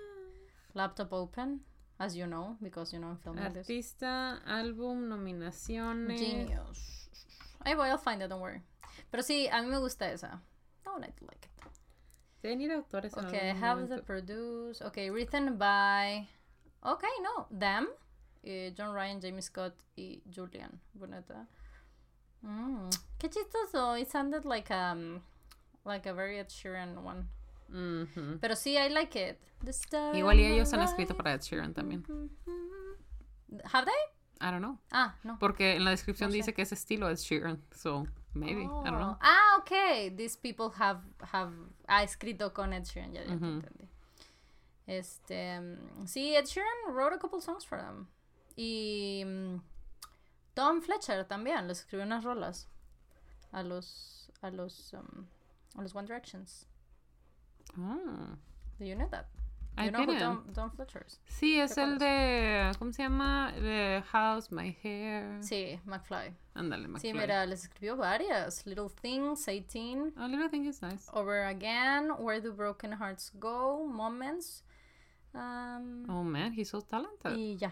laptop 0.74 1.14
open, 1.14 1.62
as 2.00 2.16
you 2.16 2.28
know, 2.28 2.56
because 2.62 2.94
you 2.94 3.00
know 3.00 3.08
I'm 3.10 3.18
filming 3.18 3.54
this. 3.54 3.68
Artista, 3.68 4.42
álbum, 4.46 5.08
nominaciones. 5.08 6.20
Genius. 6.20 7.10
Ahí 7.66 7.76
voy, 7.76 7.90
I'll 7.90 7.98
find 7.98 8.22
it, 8.22 8.30
don't 8.30 8.42
worry. 8.42 8.62
Pero 9.12 9.24
sí, 9.24 9.48
a 9.52 9.62
mí 9.62 9.68
me 9.70 9.78
gusta 9.80 10.12
esa. 10.12 10.40
No, 10.86 10.94
I 10.98 11.00
like 11.00 11.16
it. 11.22 11.50
Deben 12.44 12.62
ir 12.62 12.72
autores 12.72 13.18
Okay, 13.18 13.50
have 13.60 13.90
the 13.90 13.98
produce. 14.02 14.82
Okay, 14.82 15.10
written 15.10 15.58
by. 15.58 16.28
Okay, 16.86 17.10
no, 17.22 17.48
them. 17.52 17.88
eh, 18.44 18.72
John 18.76 18.94
Ryan, 18.94 19.20
Jamie 19.20 19.42
Scott 19.42 19.74
y 19.98 20.22
Julian 20.30 20.80
Boneta. 20.94 21.48
Mm, 22.44 22.90
qué 23.20 23.30
chistoso. 23.30 24.00
It 24.00 24.10
sounded 24.10 24.46
like 24.46 24.72
um 24.72 25.22
like 25.84 26.06
a 26.06 26.14
very 26.14 26.40
Ed 26.40 26.50
Sheeran 26.50 27.02
one. 27.04 27.28
Pero 28.40 28.56
sí, 28.56 28.78
I 28.78 28.90
like 28.90 29.30
it. 29.30 29.38
Igual 30.14 30.40
y 30.40 30.46
ellos 30.46 30.72
han 30.74 30.82
escrito 30.82 31.16
para 31.16 31.34
Ed 31.34 31.42
Sheeran 31.42 31.74
también. 31.74 32.04
Have 33.72 33.86
they? 33.86 33.94
I 34.48 34.52
don't 34.52 34.60
know. 34.62 34.78
Ah, 34.92 35.16
no. 35.24 35.38
Porque 35.40 35.76
en 35.76 35.84
la 35.84 35.92
descripción 35.92 36.30
No 36.30 36.32
sé. 36.34 36.38
dice 36.38 36.54
que 36.54 36.62
es 36.62 36.72
estilo 36.72 37.10
Ed 37.10 37.18
Sheeran. 37.18 37.62
So, 37.72 38.06
maybe. 38.34 38.64
I 38.64 38.68
don't 38.68 38.98
know. 39.00 39.12
Oh. 39.14 39.18
Ah, 39.22 39.58
ok. 39.60 40.16
These 40.16 40.38
people 40.38 40.70
have, 40.78 41.02
have 41.34 41.52
ha 41.88 42.04
escrito 42.04 42.54
con 42.54 42.72
Ed 42.74 42.84
Sheeran. 42.84 43.14
Ya, 43.14 43.22
ya 43.22 43.28
te 43.30 43.36
Ujú. 43.36 43.46
entendí. 43.46 43.90
Este, 44.86 45.60
mm, 45.60 46.06
sí, 46.08 46.36
Ed 46.36 46.46
Sheeran 46.46 46.94
wrote 46.94 47.16
a 47.16 47.20
couple 47.20 47.42
songs 47.42 47.66
for 47.66 47.80
them. 47.80 48.08
Y 48.56 49.24
mm, 49.26 49.60
Tom 50.54 50.82
Fletcher 50.82 51.26
también 51.26 51.68
les 51.68 51.80
escribió 51.80 52.06
unas 52.06 52.24
rolas 52.24 52.68
a 53.52 53.64
los 53.64 54.32
a 54.42 54.50
los 54.52 54.94
um, 54.94 55.26
a 55.78 55.82
los 55.82 55.96
One 55.96 56.06
Directions. 56.08 56.68
Oh. 57.78 58.36
Do 58.80 58.86
you 58.86 58.96
know 58.96 59.08
that? 59.12 59.28
I 59.80 59.86
you 59.86 59.92
know 59.92 60.06
who. 60.06 60.18
Tom, 60.18 60.44
Tom 60.54 60.72
Fletcher 60.72 61.06
is? 61.06 61.20
Sí, 61.30 61.60
es 61.60 61.76
¿Te 61.76 61.84
el 61.84 62.00
de. 62.00 62.72
¿Cómo 62.80 62.92
se 62.94 63.04
llama? 63.04 63.52
De 63.52 64.02
House, 64.12 64.52
My 64.52 64.76
Hair. 64.84 65.38
Sí, 65.44 65.80
McFly. 65.86 66.34
Ándale, 66.56 66.88
Sí, 67.00 67.14
McFly. 67.14 67.14
mira, 67.14 67.46
les 67.46 67.64
escribió 67.64 67.96
varias. 67.96 68.66
Little 68.66 68.90
Things, 68.90 69.46
18, 69.46 70.14
A 70.18 70.28
little 70.28 70.50
thing 70.50 70.66
is 70.66 70.82
nice. 70.82 71.08
Over 71.14 71.46
Again, 71.46 72.10
Where 72.18 72.42
Do 72.42 72.54
Broken 72.54 72.94
Hearts 72.94 73.32
Go, 73.40 73.86
Moments. 73.86 74.64
um, 75.36 76.06
Oh 76.10 76.24
man, 76.24 76.54
he's 76.54 76.70
so 76.70 76.82
talented. 76.82 77.38
y 77.38 77.56
ya. 77.60 77.72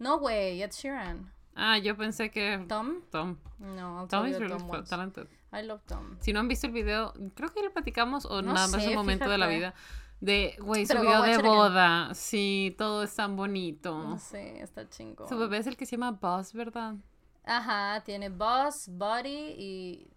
No 0.00 0.16
way, 0.18 0.60
Ed 0.62 0.72
Sheeran. 0.72 1.30
Ah, 1.54 1.76
yo 1.78 1.94
pensé 1.96 2.30
que. 2.32 2.64
Tom? 2.68 3.02
Tom. 3.12 3.36
No, 3.60 3.98
I'll 3.98 4.06
Tom 4.08 4.26
is 4.26 4.38
really 4.40 4.56
Tom 4.58 4.84
talented. 4.84 5.28
I 5.52 5.62
love 5.62 5.82
Tom. 5.86 6.16
Si 6.20 6.32
no 6.32 6.40
han 6.40 6.48
visto 6.48 6.66
el 6.66 6.72
video, 6.72 7.12
creo 7.34 7.48
que 7.48 7.60
ya 7.60 7.66
lo 7.66 7.72
platicamos 7.72 8.26
o 8.26 8.42
No 8.42 8.52
nada 8.52 8.68
más 8.68 8.86
un 8.86 8.94
momento 8.94 9.28
de 9.28 9.38
la 9.38 9.46
vida. 9.46 9.74
De, 10.20 10.56
güey, 10.60 10.84
su 10.84 10.94
video 10.94 11.22
de 11.22 11.32
again. 11.34 11.46
boda. 11.46 12.14
Sí, 12.14 12.74
todo 12.76 13.04
es 13.04 13.14
tan 13.14 13.36
bonito. 13.36 13.96
No 13.96 14.18
sé, 14.18 14.60
está 14.60 14.88
chingón. 14.88 15.28
Su 15.28 15.38
bebé 15.38 15.58
es 15.58 15.66
el 15.68 15.76
que 15.76 15.86
se 15.86 15.92
llama 15.96 16.10
Buzz, 16.10 16.52
¿verdad? 16.52 16.96
Ajá, 17.44 18.02
tiene 18.04 18.28
Buzz, 18.28 18.88
Buddy 18.88 19.54
y... 19.56 20.10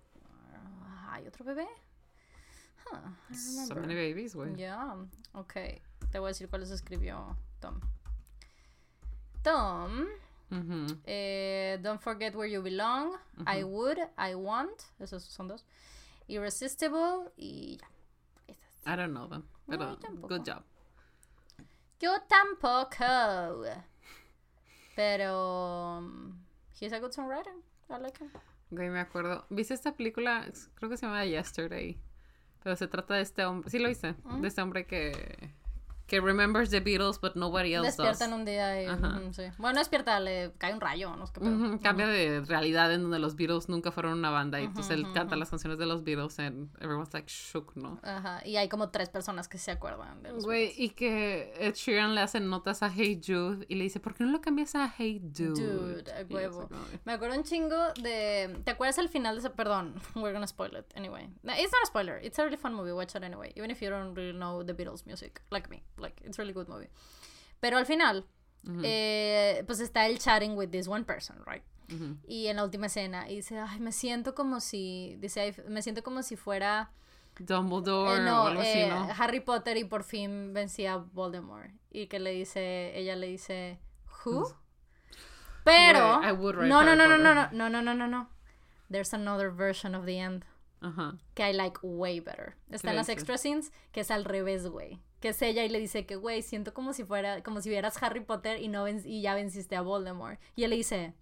ah, 0.83 1.11
¿Hay 1.13 1.27
otro 1.27 1.45
bebé? 1.45 1.67
Huh, 2.91 3.33
So 3.33 3.75
many 3.75 3.93
babies, 3.95 4.35
güey. 4.35 4.55
Ya, 4.55 4.95
ok. 5.33 5.53
Te 6.11 6.19
voy 6.19 6.27
a 6.27 6.29
decir 6.29 6.49
cuáles 6.49 6.71
escribió 6.71 7.37
Tom. 7.59 7.79
Tom, 9.43 10.05
Ujú. 10.51 10.85
eh, 11.05 11.79
Don't 11.81 12.01
Forget 12.01 12.35
Where 12.35 12.51
You 12.51 12.61
Belong, 12.61 13.13
I 13.47 13.63
Would, 13.63 13.97
I 14.17 14.35
Want, 14.35 14.81
esos 14.99 15.23
son 15.23 15.47
dos. 15.47 15.65
Irresistible 16.27 17.31
y 17.37 17.77
ya. 17.77 17.87
Esas. 18.47 18.85
I 18.85 18.95
don't 18.97 19.13
know 19.13 19.27
them. 19.27 19.43
Pero, 19.67 19.97
good 20.27 20.43
job. 20.45 20.63
Yo 21.99 22.11
tampoco. 22.27 23.65
Pero. 24.95 25.97
um, 25.97 26.37
He's 26.79 26.93
a 26.93 26.99
good 26.99 27.11
songwriter. 27.13 27.53
I 27.89 27.97
like 27.99 28.17
him. 28.19 28.29
Güey, 28.71 28.89
me 28.89 28.99
acuerdo. 28.99 29.45
¿Viste 29.49 29.73
esta 29.73 29.93
película? 29.95 30.45
Creo 30.75 30.89
que 30.89 30.97
se 30.97 31.05
llama 31.05 31.23
Yesterday. 31.25 31.97
Pero 32.63 32.75
se 32.75 32.87
trata 32.87 33.15
de 33.15 33.21
este 33.21 33.45
hombre. 33.45 33.69
¿Sí 33.69 33.79
lo 33.79 33.87
viste? 33.89 34.15
De 34.39 34.47
este 34.47 34.61
hombre 34.61 34.85
que. 34.85 35.53
Que 36.11 36.19
remembers 36.19 36.69
the 36.71 36.81
Beatles, 36.81 37.21
but 37.21 37.35
nobody 37.35 37.73
else 37.73 37.87
Despierta 37.87 38.25
en 38.25 38.31
does. 38.31 38.39
un 38.39 38.45
día 38.45 38.83
y. 38.83 38.89
Ujú, 38.89 39.33
sí. 39.33 39.43
Bueno, 39.57 39.79
despierta, 39.79 40.19
le 40.19 40.51
cae 40.57 40.73
un 40.73 40.81
rayo, 40.81 41.15
no 41.15 41.25
sé 41.25 41.31
qué 41.31 41.39
pedo. 41.39 41.55
Ujú, 41.55 41.79
Cambia 41.81 42.05
de 42.05 42.41
realidad 42.41 42.93
en 42.93 43.03
donde 43.03 43.17
los 43.17 43.37
Beatles 43.37 43.69
nunca 43.69 43.93
fueron 43.93 44.19
una 44.19 44.29
banda. 44.29 44.59
Y 44.59 44.65
entonces 44.65 44.91
él 44.91 45.05
canta 45.13 45.37
las 45.37 45.49
canciones 45.49 45.79
de 45.79 45.85
los 45.85 46.03
Beatles 46.03 46.37
and 46.39 46.69
everyone's 46.81 47.13
like 47.13 47.31
shook, 47.31 47.77
¿no? 47.77 47.97
Ajá. 48.03 48.41
Y 48.45 48.57
hay 48.57 48.67
como 48.67 48.89
tres 48.89 49.07
personas 49.07 49.47
que 49.47 49.57
se 49.57 49.71
acuerdan 49.71 50.21
de 50.21 50.33
los 50.33 50.43
Güey, 50.43 50.73
y 50.75 50.89
que 50.89 51.53
Ed 51.57 51.75
Sheeran 51.75 52.13
le 52.13 52.19
hace 52.19 52.41
notas 52.41 52.83
a 52.83 52.91
Hey 52.93 53.21
Jude 53.25 53.65
y 53.69 53.75
le 53.75 53.85
dice, 53.85 54.01
¿por 54.01 54.13
qué 54.13 54.25
no 54.25 54.31
lo 54.31 54.41
cambias 54.41 54.75
a 54.75 54.93
Hey 54.97 55.21
Dude? 55.23 55.53
Dude, 55.63 56.11
a 56.11 56.25
huevo. 56.29 56.67
Me 57.05 57.13
acuerdo 57.13 57.37
un 57.37 57.43
chingo 57.43 57.77
de. 58.01 58.59
¿Te 58.65 58.71
acuerdas 58.71 58.99
al 58.99 59.07
final 59.07 59.35
de 59.35 59.39
ese? 59.39 59.49
Perdón, 59.49 59.95
we're 60.15 60.33
gonna 60.33 60.45
spoil 60.45 60.75
it 60.75 60.85
anyway. 60.97 61.29
No, 61.41 61.53
It's 61.53 61.71
not 61.71 61.83
a 61.83 61.87
spoiler. 61.87 62.19
It's 62.21 62.37
a 62.37 62.43
really 62.43 62.57
fun 62.57 62.73
movie. 62.73 62.91
Watch 62.91 63.15
it 63.15 63.23
anyway. 63.23 63.53
Even 63.55 63.71
if 63.71 63.81
you 63.81 63.89
don't 63.89 64.13
really 64.13 64.37
know 64.37 64.61
the 64.61 64.73
Beatles 64.73 65.05
music, 65.05 65.41
like 65.51 65.69
me. 65.69 65.83
Like, 66.01 66.21
it's 66.25 66.37
a 66.39 66.41
really 66.41 66.53
good 66.53 66.67
movie. 66.67 66.89
Pero 67.59 67.77
al 67.77 67.85
final, 67.85 68.25
eh, 68.83 69.63
pues 69.65 69.79
está 69.79 70.07
el 70.07 70.17
chatting 70.19 70.57
with 70.57 70.69
this 70.69 70.87
one 70.87 71.03
person, 71.05 71.37
right? 71.45 71.63
Y 72.25 72.47
en 72.47 72.55
la 72.55 72.63
última 72.63 72.85
escena, 72.85 73.29
y 73.29 73.35
dice, 73.35 73.59
ay, 73.59 73.81
me 73.81 73.91
siento 73.91 74.33
como 74.33 74.61
si. 74.61 75.17
Dice, 75.19 75.41
"Ay, 75.41 75.55
me 75.67 75.81
siento 75.81 76.01
como 76.03 76.23
si 76.23 76.37
fuera. 76.37 76.89
Dumbledore 77.37 78.15
eh, 78.15 78.19
o 78.19 78.23
no, 78.23 78.41
algo 78.47 78.61
así, 78.61 78.79
eh, 78.79 78.87
¿no? 78.87 79.09
Harry 79.17 79.41
Potter 79.41 79.75
y 79.77 79.83
por 79.83 80.03
fin 80.03 80.53
vencía 80.53 80.93
a 80.93 80.97
Voldemort. 80.97 81.69
Y 81.89 82.07
que 82.07 82.19
le 82.19 82.31
dice, 82.31 82.97
ella 82.97 83.15
le 83.17 83.27
dice, 83.27 83.79
¿Who? 84.23 84.55
Pero. 85.63 86.17
Güey, 86.19 86.29
I 86.29 86.31
would 86.31 86.55
write 86.55 86.69
no, 86.69 86.81
no, 86.83 86.91
Harry 86.91 86.97
no, 86.97 87.07
no, 87.07 87.17
no, 87.17 87.41
Potter. 87.41 87.57
no, 87.57 87.69
no, 87.69 87.81
no, 87.81 87.93
no, 87.93 88.07
no. 88.07 88.29
There's 88.89 89.13
another 89.13 89.49
version 89.49 89.93
of 89.95 90.05
the 90.05 90.17
end 90.19 90.45
Ajá. 90.81 91.17
que 91.35 91.43
I 91.49 91.53
like 91.53 91.79
way 91.83 92.19
better. 92.19 92.55
Está 92.69 92.89
en 92.89 92.93
¿Qué 92.93 92.97
las 92.97 93.09
extra 93.09 93.37
scenes, 93.37 93.71
que 93.91 94.01
es 94.01 94.11
al 94.11 94.25
revés, 94.25 94.67
güey. 94.67 94.99
Que 95.21 95.29
es 95.29 95.41
ella 95.41 95.63
y 95.63 95.69
le 95.69 95.79
dice 95.79 96.05
que, 96.05 96.15
güey, 96.17 96.41
siento 96.41 96.73
como 96.73 96.91
si 96.93 97.03
fuera, 97.05 97.41
como 97.43 97.61
si 97.61 97.69
vieras 97.69 98.01
Harry 98.03 98.19
Potter 98.21 98.59
y 98.61 98.67
no 98.67 98.83
ven- 98.83 99.03
y 99.05 99.21
ya 99.21 99.33
venciste 99.35 99.75
a 99.77 99.81
Voldemort. 99.81 100.39
Y 100.55 100.63
él 100.65 100.71
le 100.71 100.75
dice, 100.77 101.13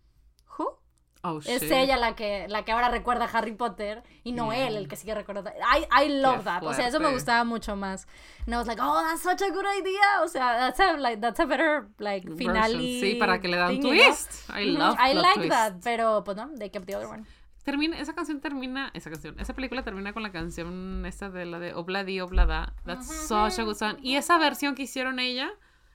¿Who? 0.57 0.79
Oh, 1.21 1.39
Es 1.39 1.61
shit. 1.63 1.71
ella 1.73 1.97
la 1.97 2.15
que, 2.15 2.47
la 2.47 2.63
que 2.63 2.71
ahora 2.71 2.87
recuerda 2.87 3.25
a 3.25 3.27
Harry 3.37 3.51
Potter 3.53 4.03
y 4.23 4.31
no 4.31 4.53
Yeah. 4.53 4.67
él 4.69 4.77
el 4.77 4.87
que 4.87 4.95
sigue 4.95 5.13
recordando. 5.13 5.51
I, 5.51 5.85
I 6.05 6.07
love 6.21 6.37
Qué 6.37 6.43
that. 6.45 6.63
O 6.63 6.73
sea, 6.73 6.87
eso 6.87 6.97
me 6.99 7.03
fuerte. 7.07 7.15
gustaba 7.15 7.43
mucho 7.43 7.75
más. 7.75 8.07
And 8.45 8.53
I 8.53 8.57
was 8.57 8.67
like, 8.67 8.81
oh, 8.81 9.01
that's 9.01 9.21
such 9.21 9.41
a 9.41 9.49
good 9.51 9.65
idea. 9.77 10.21
O 10.23 10.29
sea, 10.29 10.57
that's 10.57 10.79
a, 10.79 10.93
like, 10.95 11.19
that's 11.19 11.41
a 11.41 11.45
better, 11.45 11.89
like, 11.97 12.25
finale. 12.37 13.01
Sí, 13.01 13.15
para 13.19 13.41
que 13.41 13.49
le 13.49 13.57
dan 13.57 13.81
twist. 13.81 14.49
I 14.49 14.63
love 14.67 14.95
I 14.97 15.13
like 15.13 15.33
twist. 15.35 15.49
that. 15.49 15.73
Pero, 15.83 16.23
pues 16.23 16.37
no, 16.37 16.49
they 16.57 16.69
kept 16.69 16.85
the 16.87 16.95
other 16.95 17.07
one. 17.07 17.25
Termina, 17.63 17.99
esa 17.99 18.13
canción 18.15 18.39
termina, 18.39 18.89
esa 18.93 19.09
canción, 19.11 19.39
esa 19.39 19.53
película 19.53 19.83
termina 19.83 20.13
con 20.13 20.23
la 20.23 20.31
canción 20.31 21.05
esta 21.05 21.29
de 21.29 21.45
la 21.45 21.59
de 21.59 21.73
Obladi 21.73 22.19
Oblada. 22.21 22.73
That's 22.85 23.07
such 23.27 23.59
a 23.59 23.63
good 23.63 23.75
song. 23.75 23.97
Y 24.01 24.15
esa 24.15 24.37
versión 24.37 24.75
que 24.75 24.83
hicieron 24.83 25.19
ella, 25.19 25.51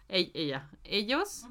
e- 0.09 0.31
ella, 0.35 0.69
ellos, 0.85 1.47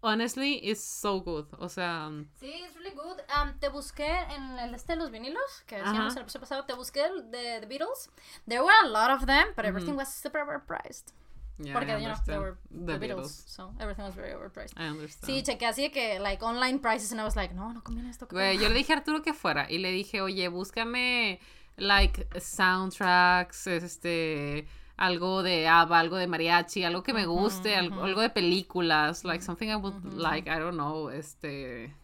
honestly, 0.00 0.58
is 0.62 0.82
so 0.82 1.20
good. 1.22 1.46
O 1.58 1.68
sea, 1.68 2.10
Sí, 2.40 2.46
it's 2.64 2.74
really 2.76 2.94
good. 2.94 3.18
Um, 3.40 3.58
te 3.58 3.68
busqué 3.68 4.06
en 4.34 4.58
el 4.58 4.74
este 4.74 4.92
de 4.94 4.98
los 4.98 5.10
vinilos, 5.10 5.62
que 5.66 5.76
decíamos 5.76 6.14
el 6.16 6.22
episodio 6.22 6.40
pasado, 6.40 6.64
te 6.64 6.74
busqué 6.74 7.02
de 7.30 7.60
The 7.60 7.66
Beatles. 7.66 8.10
There 8.46 8.60
were 8.62 8.74
a 8.82 8.86
lot 8.88 9.10
of 9.10 9.26
them, 9.26 9.48
but 9.56 9.64
everything 9.64 9.94
was 9.96 10.12
super 10.12 10.40
overpriced. 10.42 11.12
Yeah, 11.58 11.72
Porque, 11.74 11.90
I 11.92 11.98
you 12.00 12.08
know, 12.08 12.14
they 12.26 12.38
were 12.38 12.56
The 12.70 12.98
the, 12.98 13.06
Beatles, 13.06 13.16
Beatles. 13.26 13.44
so 13.48 13.74
everything 13.80 14.04
was 14.04 14.14
very 14.14 14.32
overpriced. 14.32 14.72
I 14.76 14.86
understand. 14.88 15.26
Sí, 15.32 15.42
chequé 15.42 15.66
así 15.66 15.82
de 15.82 15.90
que, 15.90 16.18
like, 16.20 16.42
online 16.44 16.78
prices, 16.78 17.10
and 17.12 17.20
I 17.20 17.24
was 17.24 17.36
like, 17.36 17.54
no, 17.54 17.72
no 17.72 17.82
conviene 17.82 18.10
esto. 18.10 18.26
¿qué 18.28 18.34
Güey, 18.36 18.56
pedo?" 18.56 18.62
yo 18.62 18.68
le 18.68 18.74
dije 18.76 18.92
a 18.92 18.96
Arturo 18.98 19.22
que 19.22 19.32
fuera 19.34 19.66
y 19.70 19.78
le 19.78 19.90
dije, 19.90 20.20
oye, 20.20 20.48
búscame, 20.48 21.40
like, 21.76 22.26
soundtracks, 22.40 23.66
este, 23.66 24.66
algo 24.96 25.42
de 25.42 25.68
ABBA, 25.68 25.98
algo 25.98 26.16
de 26.16 26.26
mariachi, 26.26 26.84
algo 26.84 27.02
que 27.02 27.12
me 27.12 27.26
guste, 27.26 27.76
algo, 27.76 28.02
algo 28.02 28.20
de 28.20 28.30
películas, 28.30 29.24
like, 29.24 29.42
something 29.44 29.68
I 29.68 29.76
would 29.76 30.14
like, 30.14 30.48
I 30.50 30.58
don't 30.58 30.74
know, 30.76 31.10
este, 31.10 31.94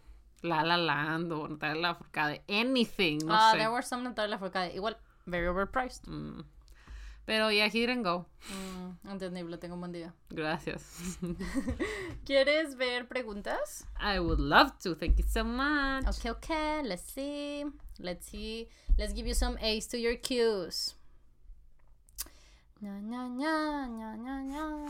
La 0.42 0.62
La 0.62 0.76
Land 0.76 1.32
o 1.32 1.48
Natalia 1.48 1.80
Lafourcade, 1.80 2.42
anything, 2.48 3.18
no 3.24 3.34
Ah, 3.34 3.52
sé. 3.52 3.58
there 3.58 3.70
were 3.70 3.82
some 3.82 4.02
Natalia 4.04 4.36
Lafourcade, 4.36 4.74
igual, 4.74 4.96
very 5.26 5.46
overpriced. 5.46 6.02
Mm. 6.06 6.44
Pero 7.26 7.50
ya, 7.50 7.66
he 7.66 7.80
didn't 7.86 8.02
go. 8.02 8.26
Mm, 8.50 9.10
entendible, 9.10 9.56
tengo 9.56 9.74
un 9.74 9.80
buen 9.80 9.92
día. 9.92 10.12
Gracias. 10.30 11.18
¿Quieres 12.26 12.76
ver 12.76 13.08
preguntas? 13.08 13.86
I 13.98 14.18
would 14.20 14.38
love 14.38 14.72
to, 14.82 14.94
thank 14.94 15.18
you 15.18 15.24
so 15.26 15.42
much. 15.42 16.06
Okay, 16.06 16.30
okay, 16.30 16.82
let's 16.82 17.02
see. 17.02 17.64
Let's 17.98 18.26
see. 18.26 18.68
Let's 18.98 19.14
give 19.14 19.26
you 19.26 19.34
some 19.34 19.56
A's 19.62 19.86
to 19.88 19.98
your 19.98 20.16
cues. 20.16 20.94
Ña, 22.82 23.00
ña, 23.00 23.26
ña, 23.28 23.88
ña, 23.88 24.42
ña. 24.42 24.83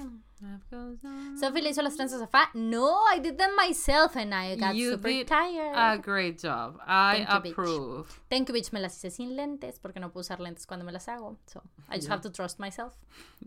Sophie 1.38 1.62
le 1.62 1.70
hizo 1.70 1.80
las 1.82 1.96
trenzas 1.96 2.20
a 2.20 2.26
Fa. 2.26 2.50
No, 2.54 3.00
I 3.14 3.18
did 3.20 3.36
them 3.38 3.50
myself 3.56 4.16
and 4.16 4.34
I 4.34 4.56
got 4.56 4.74
You 4.74 4.92
super 4.92 5.08
did 5.10 5.26
tired. 5.28 5.74
A 5.76 5.96
great 5.98 6.38
job. 6.40 6.78
I 6.86 7.24
Thank 7.24 7.28
you, 7.28 7.34
bitch. 7.40 7.52
approve. 7.52 8.20
Thank 8.28 8.48
you, 8.48 8.54
bitch. 8.54 8.72
Me 8.72 8.80
las 8.80 8.94
hice 8.96 9.10
sin 9.10 9.36
lentes 9.36 9.78
porque 9.78 10.00
no 10.00 10.10
puedo 10.10 10.20
usar 10.22 10.40
lentes 10.40 10.66
cuando 10.66 10.84
me 10.84 10.92
las 10.92 11.08
hago. 11.08 11.38
So, 11.46 11.62
I 11.88 11.96
just 11.96 12.08
Yeah. 12.08 12.14
have 12.14 12.22
to 12.22 12.30
trust 12.30 12.58
myself. 12.58 12.94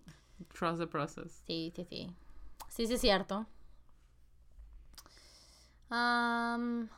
Trust 0.54 0.80
the 0.80 0.88
process. 0.88 1.44
Sí, 1.48 1.72
sí, 1.76 1.86
sí. 1.86 2.10
Sí, 2.70 2.88
sí, 2.88 2.94
es 2.94 3.02
cierto. 3.02 3.46
Um, 5.90 6.90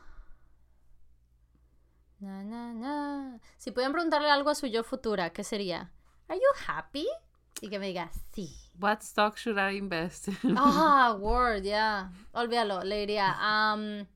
na, 2.20 2.42
na, 2.44 2.72
na. 2.74 3.40
Si 3.56 3.70
pudieran 3.70 3.92
preguntarle 3.92 4.30
algo 4.30 4.50
a 4.50 4.54
su 4.54 4.66
yo 4.66 4.82
futura, 4.84 5.30
¿qué 5.30 5.44
sería? 5.44 5.92
¿Are 6.28 6.38
you 6.38 6.46
happy? 6.68 7.06
Y 7.60 7.68
que 7.70 7.78
me 7.78 7.86
diga, 7.88 8.10
sí. 8.34 8.54
What 8.78 9.02
stock 9.02 9.36
should 9.36 9.58
I 9.58 9.70
invest 9.72 10.28
in? 10.28 10.34
Ah, 10.56 11.16
word, 11.20 11.64
yeah. 11.64 12.08
Olvídalo. 12.34 12.82
Le 12.84 13.06
diría, 13.06 13.34
um, 13.40 14.06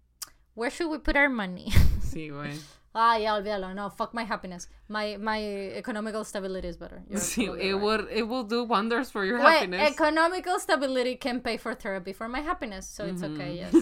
where 0.55 0.71
should 0.71 0.91
we 0.91 0.99
put 0.99 1.17
our 1.17 1.29
money? 1.29 1.71
Sí, 2.01 2.31
güey. 2.31 2.59
Ah, 2.97 3.17
yeah, 3.17 3.33
olvídalo. 3.35 3.75
No, 3.75 3.91
fuck 3.91 4.15
my 4.15 4.23
happiness. 4.23 4.69
My 4.89 5.17
my 5.17 5.41
economical 5.75 6.23
stability 6.23 6.69
is 6.69 6.77
better. 6.77 7.03
You're 7.11 7.19
Sí, 7.19 7.49
it 7.49 7.73
right. 7.75 7.83
will, 7.83 8.07
it 8.09 8.23
will 8.23 8.45
do 8.45 8.63
wonders 8.63 9.11
for 9.11 9.25
your 9.25 9.41
Wait, 9.43 9.51
happiness. 9.67 9.91
economical 9.91 10.61
stability 10.61 11.17
can 11.17 11.41
pay 11.41 11.57
for 11.57 11.75
therapy 11.75 12.13
for 12.13 12.29
my 12.29 12.41
happiness, 12.41 12.87
so 12.87 13.05
it's 13.05 13.23
okay, 13.25 13.57
yes. 13.67 13.75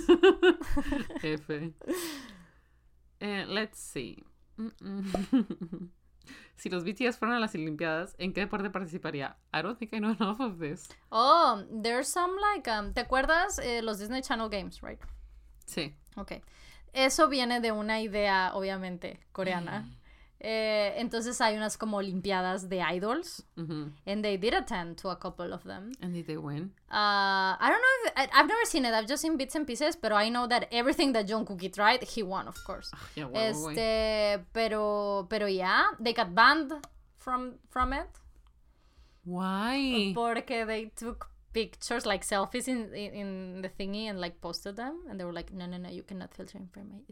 F. 1.23 1.51
Eh, 3.21 3.45
let's 3.49 3.79
see. 3.79 4.25
Mm-mm. 4.59 5.89
Si 6.57 6.69
los 6.71 6.85
BTS 6.85 7.19
fueran 7.19 7.37
a 7.37 7.41
las 7.41 7.55
Olimpiadas, 7.55 8.15
¿en 8.19 8.33
qué 8.33 8.41
deporte 8.41 8.71
participaría? 8.71 9.37
I 9.53 9.63
don't 9.63 9.79
think 9.79 9.93
I 9.93 9.99
know 9.99 10.11
enough 10.13 10.41
of 10.41 10.59
this. 10.59 10.89
Oh, 11.11 11.65
there's 11.71 12.09
some 12.09 12.35
like, 12.53 12.71
um, 12.71 12.93
¿te 12.93 13.01
acuerdas 13.01 13.59
eh, 13.59 13.83
los 13.83 13.99
Disney 13.99 14.23
Channel 14.23 14.49
Games, 14.49 14.81
right? 14.83 15.01
Sí. 15.67 15.95
Ok. 16.17 16.33
Eso 16.93 17.29
viene 17.29 17.61
de 17.61 17.73
una 17.73 18.01
idea, 18.01 18.53
obviamente, 18.55 19.21
coreana. 19.33 19.89
Eh, 20.45 20.95
entonces 20.97 21.41
hay 21.41 21.57
unas 21.57 21.77
como 21.79 21.99
olimpiadas 21.99 22.69
de 22.69 22.81
idols, 22.83 23.45
Mhm. 23.55 23.93
and 24.07 24.25
they 24.25 24.37
did 24.37 24.55
attend 24.55 24.97
to 25.01 25.09
a 25.09 25.17
couple 25.17 25.53
of 25.53 25.63
them. 25.63 25.93
And 26.01 26.13
did 26.13 26.27
they 26.27 26.37
win? 26.37 26.73
Uh, 26.91 27.55
I 27.61 27.69
don't 27.71 27.81
know 27.81 28.07
if 28.07 28.13
I, 28.17 28.29
I've 28.41 28.49
never 28.49 28.67
seen 28.67 28.85
it. 28.85 28.93
I've 28.93 29.07
just 29.07 29.23
seen 29.23 29.37
bits 29.37 29.55
and 29.55 29.65
pieces, 29.69 29.97
pero 29.97 30.17
I 30.17 30.31
know 30.31 30.49
that 30.49 30.67
everything 30.73 31.13
that 31.13 31.27
Jungkook 31.29 31.61
tried, 31.73 32.03
he 32.03 32.25
won, 32.25 32.49
of 32.49 32.57
course. 32.65 32.91
Yeah, 33.15 33.27
well. 33.27 33.41
Este, 33.71 34.45
pero, 34.53 35.27
pero 35.31 35.47
yeah, 35.47 35.93
they 36.01 36.13
got 36.13 36.35
banned 36.35 36.73
from 37.19 37.59
from 37.71 37.93
it 37.93 38.09
Why? 39.25 40.13
porque 40.13 40.67
they 40.67 40.87
took 40.97 41.29
pictures 41.53 42.05
like 42.05 42.25
selfies 42.25 42.67
in, 42.67 42.93
in 42.95 43.15
in 43.15 43.63
the 43.63 43.69
thingy 43.69 44.09
and 44.11 44.19
like 44.21 44.41
posted 44.41 44.75
them, 44.75 45.05
and 45.09 45.21
they 45.21 45.25
were 45.25 45.33
like, 45.33 45.53
no, 45.53 45.67
no, 45.67 45.77
no, 45.79 45.89
you 45.89 46.03
cannot 46.03 46.35
filter 46.35 46.59
information. 46.59 47.05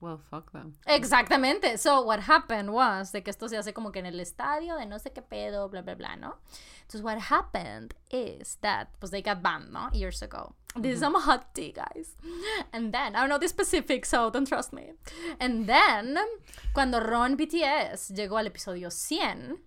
Well, 0.00 0.18
fuck 0.30 0.52
them. 0.52 0.76
Exactamente. 0.86 1.78
So 1.78 2.00
what 2.00 2.20
happened 2.20 2.72
was 2.72 3.12
de 3.12 3.20
que 3.20 3.30
esto 3.30 3.48
se 3.48 3.56
hace 3.56 3.74
como 3.74 3.90
que 3.90 4.00
en 4.00 4.06
el 4.06 4.18
estadio 4.18 4.78
de 4.78 4.86
no 4.86 4.96
sé 4.96 5.12
qué 5.12 5.22
pedo, 5.22 5.68
bla 5.70 5.82
bla 5.82 5.94
bla, 5.94 6.16
¿no? 6.16 6.36
Entonces 6.82 7.02
what 7.02 7.18
happened 7.18 7.94
is 8.10 8.56
that 8.62 8.88
pues 8.98 9.10
they 9.10 9.20
got 9.20 9.42
banned, 9.42 9.72
¿no? 9.72 9.90
Years 9.92 10.22
ago. 10.22 10.54
This 10.76 10.94
is 10.94 11.00
some 11.00 11.16
hot 11.16 11.52
tea, 11.52 11.72
guys. 11.72 12.14
And 12.72 12.94
then 12.94 13.16
I 13.16 13.20
don't 13.20 13.28
know 13.28 13.38
the 13.38 13.48
specifics, 13.48 14.08
so 14.08 14.30
don't 14.30 14.46
trust 14.46 14.72
me. 14.72 14.92
And 15.40 15.66
then 15.68 16.16
cuando 16.72 17.00
Ron 17.00 17.36
BTS 17.36 18.12
llegó 18.14 18.38
al 18.38 18.46
episodio 18.46 18.90
100 18.90 19.58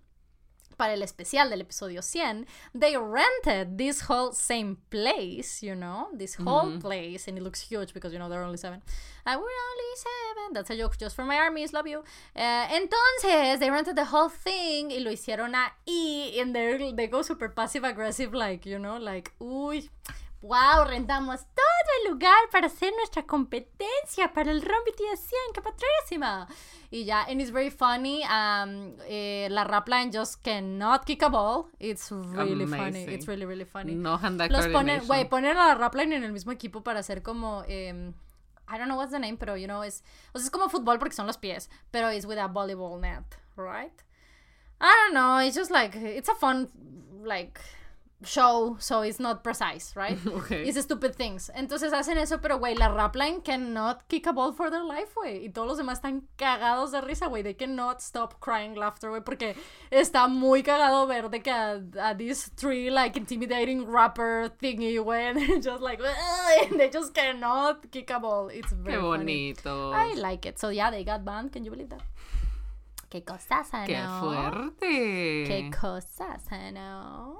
para 0.77 0.93
el 0.93 1.01
especial 1.01 1.49
del 1.49 1.61
episodio 1.61 2.01
100, 2.01 2.45
they 2.73 2.95
rented 2.97 3.77
this 3.77 4.01
whole 4.09 4.31
same 4.33 4.77
place, 4.89 5.61
you 5.63 5.75
know, 5.75 6.07
this 6.13 6.35
whole 6.35 6.77
place, 6.79 7.27
and 7.27 7.37
it 7.37 7.43
looks 7.43 7.61
huge 7.61 7.93
because, 7.93 8.13
you 8.13 8.19
know, 8.19 8.29
there 8.29 8.41
are 8.41 8.45
only 8.45 8.57
seven. 8.57 8.81
Uh, 9.25 9.37
we're 9.37 9.43
only 9.43 9.95
seven. 9.95 10.53
That's 10.53 10.69
a 10.69 10.77
joke 10.77 10.97
just 10.97 11.15
for 11.15 11.23
my 11.23 11.37
armies, 11.37 11.71
love 11.73 11.87
you. 11.87 12.03
Uh, 12.35 12.67
entonces, 12.67 13.59
they 13.59 13.69
rented 13.69 13.95
the 13.95 14.05
whole 14.05 14.29
thing 14.29 14.89
y 14.91 14.99
lo 14.99 15.11
hicieron 15.11 15.53
ahí, 15.55 16.39
and 16.39 16.55
they 16.55 17.07
go 17.07 17.21
super 17.21 17.49
passive 17.49 17.83
aggressive, 17.83 18.33
like, 18.33 18.65
you 18.65 18.79
know, 18.79 18.97
like, 18.97 19.31
uy. 19.39 19.89
Wow, 20.43 20.83
rentamos 20.85 21.39
todo 21.55 21.89
el 22.01 22.11
lugar 22.11 22.49
para 22.51 22.67
hacer 22.67 22.91
nuestra 22.97 23.23
competencia 23.23 24.33
para 24.33 24.51
el 24.51 24.61
Ron 24.61 24.81
BTS 24.85 25.21
100, 25.21 25.39
qué 25.53 25.61
padrísima. 25.61 26.49
Y 26.91 27.05
ya, 27.05 27.23
and 27.29 27.39
it's 27.39 27.49
very 27.49 27.69
funny. 27.69 28.23
Um, 28.25 28.93
eh, 29.07 29.47
la 29.49 29.63
Rapline 29.63 30.11
just 30.11 30.43
cannot 30.43 31.05
kick 31.05 31.23
a 31.23 31.29
ball. 31.29 31.69
It's 31.79 32.11
really 32.11 32.67
funny. 32.67 33.05
It's 33.05 33.25
really, 33.25 33.45
really 33.45 33.63
funny. 33.63 33.95
No 33.95 34.17
hand 34.17 34.41
Los 34.51 34.67
ponen, 34.67 35.07
güey, 35.07 35.29
ponen 35.29 35.55
a 35.55 35.67
la 35.67 35.75
Rapline 35.75 36.17
en 36.17 36.25
el 36.25 36.33
mismo 36.33 36.51
equipo 36.51 36.83
para 36.83 36.99
hacer 36.99 37.23
como, 37.23 37.63
em, 37.69 38.13
I 38.67 38.77
don't 38.77 38.89
know 38.89 38.97
what's 38.97 39.13
the 39.13 39.19
name, 39.19 39.37
pero 39.37 39.55
you 39.55 39.67
know, 39.67 39.81
es, 39.81 40.03
o 40.33 40.39
sea, 40.39 40.45
es 40.45 40.51
como 40.51 40.67
fútbol 40.67 40.99
porque 40.99 41.15
son 41.15 41.25
los 41.25 41.37
pies, 41.37 41.69
pero 41.89 42.11
it's 42.11 42.25
with 42.25 42.37
a 42.37 42.49
volleyball 42.49 42.99
net, 42.99 43.23
right? 43.55 43.93
I 44.81 44.91
don't 45.05 45.13
know, 45.13 45.39
it's 45.39 45.55
just 45.55 45.71
like, 45.71 45.95
it's 45.95 46.27
a 46.27 46.35
fun, 46.35 46.69
like, 47.23 47.61
show, 48.25 48.75
so 48.79 49.01
it's 49.01 49.19
not 49.19 49.43
precise, 49.43 49.95
right? 49.95 50.17
Okay. 50.27 50.63
It's 50.67 50.79
stupid 50.81 51.15
things. 51.15 51.49
Entonces 51.55 51.93
hacen 51.93 52.17
eso, 52.17 52.39
pero 52.39 52.57
güey, 52.59 52.75
la 52.75 52.89
Rapline 52.89 53.41
cannot 53.43 54.07
kick 54.07 54.27
a 54.27 54.33
ball 54.33 54.51
for 54.53 54.69
their 54.69 54.83
life, 54.83 55.13
güey. 55.15 55.45
Y 55.45 55.49
todos 55.49 55.67
los 55.67 55.77
demás 55.77 55.99
están 55.99 56.23
cagados 56.37 56.91
de 56.91 57.01
risa, 57.01 57.27
güey. 57.27 57.43
They 57.43 57.53
cannot 57.55 58.01
stop 58.01 58.39
crying 58.39 58.75
laughter, 58.75 59.09
güey, 59.09 59.21
porque 59.23 59.55
está 59.91 60.27
muy 60.27 60.63
cagado 60.63 61.07
ver 61.07 61.29
de 61.29 61.41
que 61.41 61.51
a, 61.51 61.81
a 62.01 62.15
these 62.15 62.49
three, 62.55 62.89
like, 62.89 63.17
intimidating 63.17 63.85
rapper 63.85 64.49
thingy, 64.59 64.97
güey, 64.97 65.27
and 65.29 65.37
they're 65.39 65.59
just 65.61 65.81
like, 65.81 65.99
and 66.01 66.79
they 66.79 66.89
just 66.89 67.13
cannot 67.13 67.89
kick 67.91 68.09
a 68.11 68.19
ball. 68.19 68.49
It's 68.49 68.71
very 68.73 68.97
Qué 68.97 69.01
funny. 69.01 69.53
bonito. 69.53 69.91
I 69.93 70.13
like 70.15 70.45
it. 70.45 70.59
So 70.59 70.69
yeah, 70.69 70.89
they 70.91 71.03
got 71.03 71.23
banned. 71.23 71.51
Can 71.51 71.63
you 71.63 71.71
believe 71.71 71.89
that? 71.89 72.01
Qué 73.09 73.23
cosas, 73.23 73.69
Qué 73.85 73.93
¿no? 73.95 74.19
fuerte. 74.21 75.45
Qué 75.45 75.69
cosas, 75.71 76.41
¿no? 76.73 77.37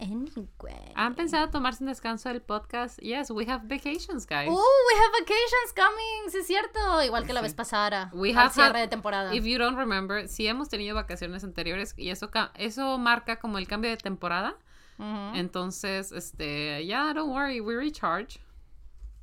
Anyway. 0.00 0.92
¿Han 0.94 1.14
pensado 1.16 1.50
tomarse 1.50 1.82
un 1.82 1.88
descanso 1.88 2.28
del 2.28 2.40
podcast? 2.40 2.98
Yes, 3.00 3.30
we 3.30 3.44
have 3.50 3.62
vacations, 3.66 4.26
guys. 4.26 4.48
Oh, 4.48 4.86
we 4.88 4.94
have 5.00 5.12
vacations 5.20 5.72
coming, 5.74 6.30
sí 6.30 6.38
es 6.38 6.46
cierto, 6.46 7.02
igual 7.02 7.26
que 7.26 7.32
la 7.32 7.40
vez 7.40 7.54
pasada. 7.54 8.10
We 8.12 8.30
al 8.30 8.38
have 8.38 8.54
cierre 8.54 8.78
had- 8.78 8.82
de 8.82 8.88
temporada. 8.88 9.34
If 9.34 9.44
you 9.44 9.58
don't 9.58 9.76
remember, 9.76 10.28
sí 10.28 10.46
hemos 10.46 10.68
tenido 10.68 10.94
vacaciones 10.94 11.42
anteriores 11.42 11.94
y 11.96 12.10
eso, 12.10 12.30
eso 12.54 12.98
marca 12.98 13.40
como 13.40 13.58
el 13.58 13.66
cambio 13.66 13.90
de 13.90 13.96
temporada. 13.96 14.56
Ujú. 14.98 15.36
Entonces, 15.36 16.12
este, 16.12 16.84
yeah, 16.84 17.12
don't 17.12 17.30
worry, 17.32 17.60
we 17.60 17.74
recharge. 17.76 18.40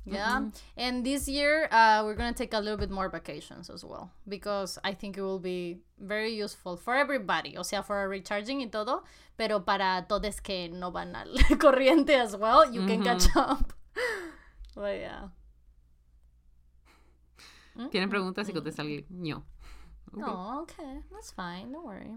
Yeah, 0.06 0.38
mm-hmm. 0.38 0.48
and 0.76 1.04
this 1.04 1.26
year 1.26 1.68
uh, 1.72 2.02
we're 2.04 2.14
gonna 2.14 2.32
take 2.32 2.54
a 2.54 2.60
little 2.60 2.76
bit 2.78 2.90
more 2.90 3.08
vacations 3.08 3.68
as 3.68 3.84
well 3.84 4.12
because 4.28 4.78
I 4.84 4.94
think 4.94 5.18
it 5.18 5.22
will 5.22 5.40
be 5.40 5.80
very 5.98 6.32
useful 6.32 6.76
for 6.76 6.94
everybody. 6.94 7.56
O 7.58 7.62
sea, 7.62 7.82
for 7.82 8.08
recharging 8.08 8.60
y 8.62 8.68
todo, 8.70 9.02
pero 9.36 9.60
para 9.60 10.06
todos 10.08 10.38
que 10.40 10.68
no 10.68 10.92
van 10.92 11.16
al 11.16 11.34
corriente 11.58 12.14
as 12.14 12.36
well, 12.36 12.70
you 12.72 12.86
can 12.86 13.02
catch 13.02 13.24
mm-hmm. 13.24 13.50
up. 13.50 13.72
But 14.76 15.00
yeah. 15.00 15.28
Tienen 17.74 17.90
mm-hmm. 17.90 18.10
preguntas 18.10 18.48
y 18.48 18.52
contesta 18.52 18.82
el 18.82 19.04
ño. 19.10 19.42
Ok. 20.12 20.22
Oh, 20.24 20.60
okay. 20.62 21.00
That's 21.10 21.32
fine. 21.32 21.72
Don't 21.72 21.84
worry. 21.84 22.14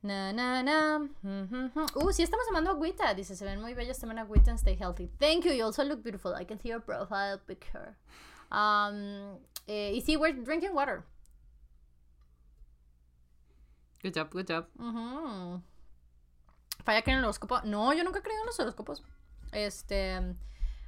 Na, 0.00 0.32
na, 0.32 0.62
na. 0.62 0.98
Uh, 1.94 2.12
sí 2.12 2.22
estamos 2.22 2.46
tomando 2.46 2.70
agüita. 2.70 3.14
Dice, 3.14 3.34
se 3.34 3.44
ven 3.44 3.60
muy 3.60 3.74
bellas, 3.74 3.98
tomen 3.98 4.18
agüita 4.18 4.50
and 4.50 4.58
stay 4.58 4.76
healthy. 4.76 5.08
Thank 5.18 5.44
you. 5.44 5.52
You 5.52 5.64
also 5.64 5.84
look 5.84 6.02
beautiful. 6.02 6.34
I 6.34 6.44
can 6.44 6.58
see 6.60 6.68
your 6.68 6.80
profile 6.80 7.38
picture. 7.38 7.96
Um, 8.50 9.38
eh, 9.66 9.92
y 9.94 10.00
sí, 10.00 10.16
we're 10.16 10.32
drinking 10.32 10.72
water. 10.72 11.04
Good 14.02 14.14
job, 14.14 14.30
good 14.30 14.46
job. 14.46 14.66
Ujú. 14.78 15.60
Falla 16.84 17.02
que 17.02 17.10
en 17.10 17.18
el 17.18 17.24
horóscopo. 17.24 17.60
No, 17.64 17.92
yo 17.92 18.04
nunca 18.04 18.20
he 18.20 18.22
creído 18.22 18.42
en 18.42 18.46
los 18.46 18.60
horóscopos. 18.60 19.02
Este. 19.52 20.16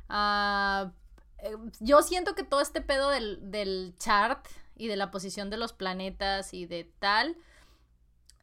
eh, 0.08 1.56
yo 1.80 2.02
siento 2.02 2.34
que 2.34 2.44
todo 2.44 2.60
este 2.60 2.80
pedo 2.80 3.10
del, 3.10 3.50
del 3.50 3.94
chart 3.98 4.46
y 4.76 4.86
de 4.86 4.96
la 4.96 5.10
posición 5.10 5.50
de 5.50 5.56
los 5.56 5.72
planetas 5.72 6.54
y 6.54 6.66
de 6.66 6.84
tal. 7.00 7.36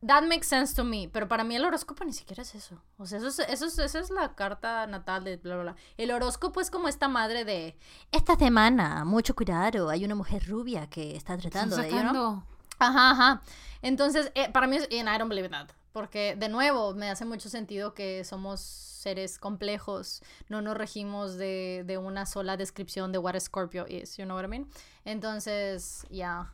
That 0.05 0.23
makes 0.23 0.47
sense 0.47 0.75
to 0.75 0.83
me. 0.83 1.09
Pero 1.11 1.27
para 1.27 1.43
mí 1.43 1.55
el 1.55 1.65
horóscopo 1.65 2.05
ni 2.05 2.13
siquiera 2.13 2.43
es 2.43 2.53
eso. 2.53 2.81
O 2.97 3.05
sea, 3.05 3.17
eso 3.17 3.27
es, 3.27 3.39
eso 3.39 3.65
es, 3.65 3.79
eso 3.79 3.99
es 3.99 4.09
la 4.11 4.35
carta 4.35 4.85
natal 4.85 5.23
de 5.23 5.37
bla, 5.37 5.55
bla, 5.55 5.63
bla. 5.63 5.75
El 5.97 6.11
horóscopo 6.11 6.61
es 6.61 6.69
como 6.69 6.87
esta 6.87 7.07
madre 7.07 7.45
de. 7.45 7.75
Esta 8.11 8.35
semana, 8.35 9.05
mucho 9.05 9.35
cuidado. 9.35 9.89
Hay 9.89 10.05
una 10.05 10.13
mujer 10.13 10.47
rubia 10.47 10.87
que 10.87 11.15
está 11.15 11.35
tratando 11.37 11.77
de. 11.77 11.89
know? 11.89 11.99
Sacando. 11.99 12.43
Ajá, 12.79 13.11
ajá. 13.11 13.41
Entonces, 13.81 14.31
eh, 14.35 14.51
para 14.51 14.67
mí 14.67 14.77
es, 14.77 14.83
and 14.83 15.09
I 15.09 15.17
don't 15.17 15.29
believe 15.29 15.49
that. 15.49 15.69
Porque, 15.93 16.35
de 16.35 16.47
nuevo, 16.47 16.93
me 16.93 17.09
hace 17.09 17.25
mucho 17.25 17.49
sentido 17.49 17.95
que 17.95 18.23
somos 18.23 18.61
seres 18.61 19.39
complejos. 19.39 20.21
No 20.47 20.61
nos 20.61 20.77
regimos 20.77 21.37
de, 21.37 21.83
de 21.87 21.97
una 21.97 22.27
sola 22.27 22.55
descripción 22.55 23.11
de 23.11 23.17
what 23.17 23.35
a 23.35 23.39
Scorpio 23.39 23.87
is. 23.87 24.15
You 24.17 24.25
know 24.25 24.35
what 24.35 24.45
I 24.45 24.47
mean? 24.47 24.69
Entonces, 25.05 26.05
yeah. 26.09 26.53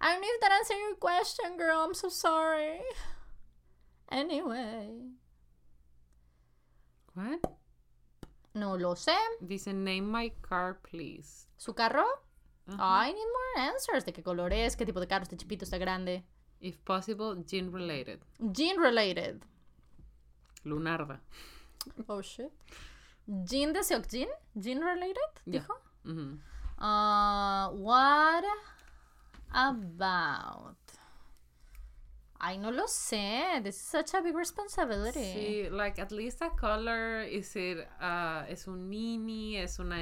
I 0.00 0.12
don't 0.12 0.20
know 0.20 0.28
if 0.30 0.40
that 0.40 0.52
answered 0.52 0.76
your 0.78 0.94
question, 0.96 1.56
girl. 1.56 1.80
I'm 1.84 1.94
so 1.94 2.08
sorry. 2.08 2.80
Anyway. 4.10 4.88
What? 7.14 7.40
No 8.54 8.76
lo 8.76 8.94
sé. 8.94 9.16
Dice, 9.40 9.72
name 9.72 10.10
my 10.10 10.32
car, 10.42 10.78
please. 10.82 11.46
¿Su 11.56 11.74
carro? 11.74 12.04
I 12.78 13.12
need 13.12 13.16
more 13.16 13.68
answers. 13.70 14.04
¿De 14.04 14.12
qué 14.12 14.22
color 14.22 14.52
es? 14.52 14.76
¿Qué 14.76 14.84
tipo 14.84 15.00
de 15.00 15.06
carro? 15.06 15.24
¿Está 15.24 15.36
chipito? 15.36 15.64
¿Está 15.64 15.78
grande? 15.78 16.22
If 16.60 16.78
possible, 16.84 17.44
gene 17.46 17.70
related. 17.70 18.20
Gene 18.52 18.78
related. 18.78 19.42
Lunarda. 20.64 21.20
Oh 22.08 22.20
shit. 22.20 22.50
Jean 23.44 23.72
de 23.72 23.82
Seokjin? 23.82 24.28
Jean 24.54 24.80
related? 24.80 25.30
Yeah. 25.46 25.60
Dijo. 25.60 25.74
Mhm. 26.04 26.40
Uh, 26.78 27.70
what 27.76 28.44
about 29.52 30.76
Ay, 32.40 32.56
no 32.58 32.70
lo 32.70 32.86
sé. 32.86 33.60
This 33.64 33.76
is 33.76 33.82
such 33.82 34.14
a 34.14 34.22
big 34.22 34.36
responsibility. 34.36 35.18
Sí, 35.18 35.70
like 35.70 36.00
at 36.00 36.12
least 36.12 36.40
a 36.40 36.50
color, 36.50 37.22
is 37.22 37.56
it, 37.56 37.78
uh, 38.00 38.44
es 38.48 38.68
un 38.68 38.88
mini, 38.88 39.56
es 39.56 39.80
una, 39.80 39.96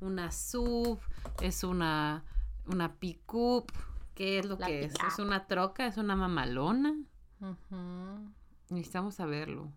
una 0.00 0.30
sub, 0.30 1.00
es 1.42 1.64
una, 1.64 2.24
una 2.66 2.94
pickup, 2.94 3.70
¿qué 4.14 4.38
es 4.38 4.46
lo 4.46 4.56
La 4.56 4.66
que 4.66 4.86
es? 4.86 4.94
¿Es 5.06 5.18
una 5.18 5.46
troca? 5.46 5.86
¿Es 5.86 5.98
una 5.98 6.16
mamalona? 6.16 6.96
Ujú. 7.40 8.32
Necesitamos 8.70 9.16
saberlo. 9.16 9.70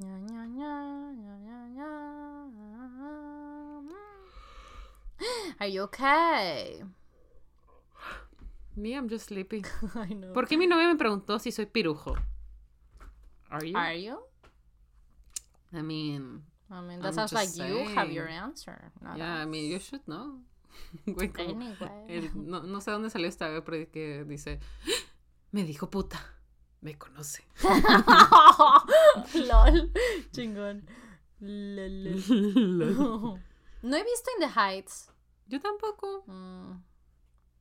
Ña, 0.00 0.18
ña. 0.18 0.48
Are 5.60 5.66
you 5.68 5.82
okay? 5.82 6.82
Me, 8.76 8.94
I'm 8.94 9.08
just 9.08 9.26
sleepy. 9.26 9.64
I 9.94 10.14
know. 10.14 10.32
¿Por 10.32 10.46
qué 10.46 10.56
mi 10.56 10.66
novia 10.66 10.86
me 10.88 10.96
preguntó 10.96 11.38
si 11.40 11.50
soy 11.50 11.66
pirujo? 11.66 12.16
Are 13.50 13.66
you? 13.66 13.76
Are 13.76 13.94
you? 13.94 14.18
I 15.72 15.82
mean, 15.82 16.42
I 16.70 16.80
mean, 16.80 17.00
that 17.00 17.08
I'm 17.08 17.14
sounds 17.14 17.32
like 17.32 17.48
you 17.56 17.88
have 17.94 18.10
your 18.12 18.28
answer. 18.28 18.92
yeah, 19.16 19.42
I 19.42 19.46
mean, 19.46 19.70
you 19.70 19.78
should 19.80 20.02
know. 20.06 20.40
Güey, 21.06 21.32
como 21.32 21.48
Anyway. 21.50 22.06
el- 22.08 22.30
no, 22.36 22.62
no 22.62 22.78
sé 22.80 22.90
dónde 22.92 23.10
salió 23.10 23.26
esta 23.28 23.48
vez, 23.48 23.62
pero 23.66 23.90
que 23.90 24.24
dice, 24.24 24.60
me 25.50 25.64
dijo 25.64 25.90
puta, 25.90 26.20
me 26.82 26.94
conoce. 26.96 27.42
Lol. 29.34 29.90
Chingón. 30.32 30.86
Lol. 31.40 32.22
No 33.82 33.96
he 33.96 34.04
visto 34.04 34.30
In 34.36 34.40
the 34.40 34.48
Heights. 34.54 35.10
Yo 35.48 35.60
tampoco. 35.60 36.24
Mm. 36.26 36.82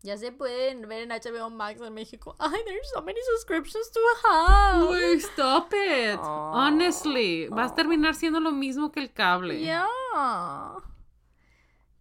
Ya 0.04 0.16
se 0.18 0.32
pueden 0.32 0.88
ver 0.88 1.04
en 1.04 1.10
HBO 1.10 1.50
Max 1.50 1.82
en 1.82 1.94
México. 1.94 2.36
Ay, 2.40 2.62
there's 2.66 2.90
so 2.94 3.02
many 3.02 3.20
subscriptions 3.24 3.92
to 3.92 4.00
have. 4.24 4.88
Güey, 4.88 5.20
stop 5.20 5.74
it. 5.74 6.20
Oh. 6.22 6.52
Honestly, 6.54 7.48
vas 7.48 7.72
a 7.72 7.76
terminar 7.76 8.14
siendo 8.14 8.40
lo 8.40 8.52
mismo 8.52 8.92
que 8.92 9.00
el 9.00 9.12
cable. 9.12 9.60
Ya. 9.62 9.88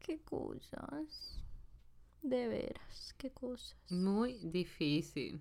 Qué 0.01 0.21
cosas. 0.21 1.43
De 2.23 2.49
veras, 2.49 3.15
qué 3.17 3.31
cosas. 3.31 3.77
Muy 3.89 4.39
difícil. 4.43 5.41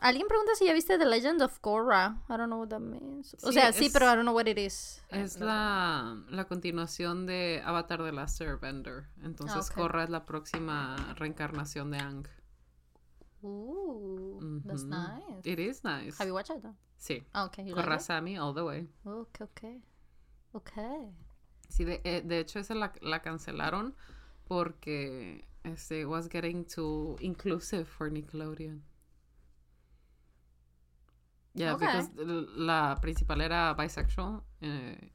Alguien 0.00 0.26
pregunta 0.28 0.54
si 0.54 0.66
ya 0.66 0.72
viste 0.74 0.98
The 0.98 1.06
Legend 1.06 1.40
of 1.42 1.58
Korra. 1.60 2.18
I 2.28 2.36
don't 2.36 2.46
know 2.46 2.58
what 2.60 2.68
that 2.68 2.80
means. 2.80 3.34
O 3.42 3.48
Sí, 3.48 3.54
sea, 3.54 3.72
sí, 3.72 3.86
es- 3.86 3.92
pero 3.92 4.06
I 4.06 4.16
don't 4.16 4.22
know 4.22 4.34
what 4.34 4.46
it 4.46 4.58
is. 4.58 5.02
Es 5.08 5.38
la, 5.40 6.22
la 6.28 6.44
continuación 6.46 7.26
de 7.26 7.62
Avatar 7.64 8.02
de 8.02 8.12
Last 8.12 8.40
Airbender. 8.40 9.06
Entonces, 9.22 9.56
Ah, 9.70 9.72
ok. 9.72 9.74
Korra 9.74 10.04
es 10.04 10.10
la 10.10 10.24
próxima 10.26 11.14
reencarnación 11.16 11.90
de 11.90 11.98
Ang. 11.98 12.26
Ooh, 13.42 14.60
that's 14.66 14.82
Ujú. 14.82 14.90
nice. 14.90 15.48
It 15.50 15.58
is 15.58 15.84
nice. 15.84 16.16
Have 16.18 16.28
you 16.28 16.34
watched 16.34 16.54
it? 16.56 16.62
though? 16.62 16.74
Sí. 16.98 17.22
Ah, 17.32 17.44
okay. 17.44 17.64
You 17.64 17.74
like 17.74 17.84
Korra 17.86 17.96
it? 17.96 18.02
Sami 18.02 18.36
all 18.38 18.54
the 18.54 18.62
way. 18.64 18.88
Okay, 19.06 19.44
okay. 19.44 19.82
Okay. 20.54 21.10
Sí, 21.68 21.84
de, 21.84 22.00
eh, 22.04 22.22
de 22.22 22.40
hecho, 22.40 22.58
esa 22.58 22.74
la, 22.74 22.92
la 23.00 23.20
cancelaron 23.22 23.94
porque 24.46 25.46
este 25.64 26.04
was 26.06 26.28
getting 26.28 26.64
too 26.64 27.16
inclusive 27.20 27.86
for 27.88 28.10
Nickelodeon. 28.10 28.82
Yeah, 31.54 31.74
Okay. 31.74 31.86
because 31.86 32.10
la 32.56 32.96
principal 33.00 33.40
era 33.40 33.74
bisexual, 33.74 34.42
eh, 34.60 35.10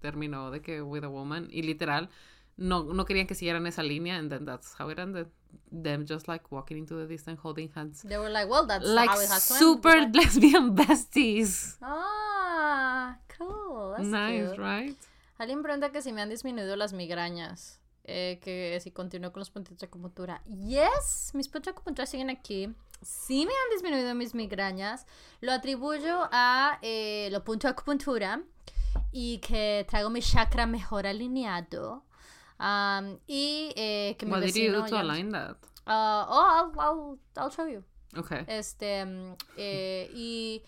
terminó 0.00 0.50
de 0.50 0.60
que 0.62 0.80
with 0.82 1.04
a 1.04 1.08
woman 1.08 1.48
y 1.50 1.62
literal 1.62 2.08
no, 2.56 2.82
no 2.84 3.04
querían 3.04 3.26
que 3.26 3.34
siguieran 3.34 3.66
esa 3.66 3.82
línea 3.82 4.16
and 4.18 4.30
then 4.30 4.44
that's 4.44 4.74
how 4.78 4.88
it 4.90 4.98
ended. 4.98 5.28
Them 5.70 6.06
just 6.06 6.28
like 6.28 6.50
walking 6.50 6.78
into 6.78 6.96
the 6.96 7.06
distance 7.06 7.38
holding 7.42 7.70
hands. 7.74 8.02
They 8.02 8.16
were 8.16 8.30
like, 8.30 8.48
well, 8.48 8.66
that's 8.66 8.86
Like 8.86 9.10
how 9.10 9.20
it 9.20 9.28
has 9.28 9.48
to 9.48 9.54
end. 9.54 9.58
super 9.60 10.10
lesbian 10.14 10.74
besties. 10.76 11.76
Ah, 11.82 13.18
cool. 13.38 13.94
That's 13.96 14.08
nice, 14.08 14.48
cute. 14.48 14.58
right? 14.58 14.96
Alguien 15.38 15.62
pregunta 15.62 15.90
que 15.92 16.00
si 16.00 16.12
me 16.12 16.22
han 16.22 16.30
disminuido 16.30 16.74
las 16.76 16.92
migrañas. 16.94 17.78
Eh, 18.04 18.38
que 18.42 18.78
si 18.80 18.90
continúo 18.90 19.32
con 19.32 19.40
los 19.40 19.50
puntos 19.50 19.78
de 19.78 19.86
acupuntura. 19.86 20.42
Yes, 20.44 21.30
mis 21.34 21.48
puntos 21.48 21.66
de 21.66 21.70
acupuntura 21.72 22.06
siguen 22.06 22.30
aquí. 22.30 22.68
Sí 23.02 23.46
me 23.46 23.52
han 23.52 23.70
disminuido 23.72 24.14
mis 24.14 24.34
migrañas. 24.34 25.06
Lo 25.40 25.52
atribuyo 25.52 26.28
a 26.30 26.78
eh, 26.82 27.28
los 27.32 27.42
puntos 27.42 27.68
de 27.68 27.72
acupuntura 27.72 28.42
y 29.10 29.38
que 29.38 29.86
traigo 29.88 30.10
mi 30.10 30.20
chakra 30.20 30.66
mejor 30.66 31.06
alineado. 31.06 32.04
Am, 32.58 33.18
y 33.26 33.72
eh, 33.76 34.14
que 34.18 34.26
mi 34.26 34.32
What 34.32 34.42
did 34.42 34.54
you 34.54 34.72
vecino 34.72 34.82
do 34.82 34.88
to 34.88 34.98
align 34.98 35.30
that? 35.32 35.56
Ah, 35.86 36.26
oh, 36.28 36.72
I'll, 36.76 36.80
I'll, 36.80 37.18
I'll 37.36 37.50
show 37.50 37.66
you. 37.66 37.82
Okay. 38.16 38.44
Este, 38.46 39.04
eh, 39.56 40.10
y, 40.14 40.62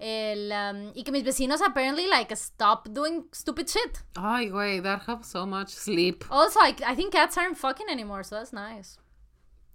el, 0.00 0.50
um, 0.50 0.92
y 0.94 1.04
que 1.04 1.12
mis 1.12 1.22
vecinos 1.22 1.60
apparently 1.60 2.06
like 2.06 2.32
stop 2.34 2.88
doing 2.88 3.28
stupid 3.32 3.68
shit. 3.68 3.98
Ay, 4.16 4.48
güey, 4.48 4.80
that 4.82 5.02
helps 5.06 5.28
so 5.28 5.46
much. 5.46 5.68
Sleep. 5.68 6.24
Also, 6.30 6.58
I, 6.60 6.74
I 6.86 6.96
think 6.96 7.12
cats 7.12 7.36
aren't 7.36 7.56
fucking 7.58 7.88
anymore, 7.90 8.24
so 8.24 8.36
that's 8.36 8.52
nice. 8.52 8.98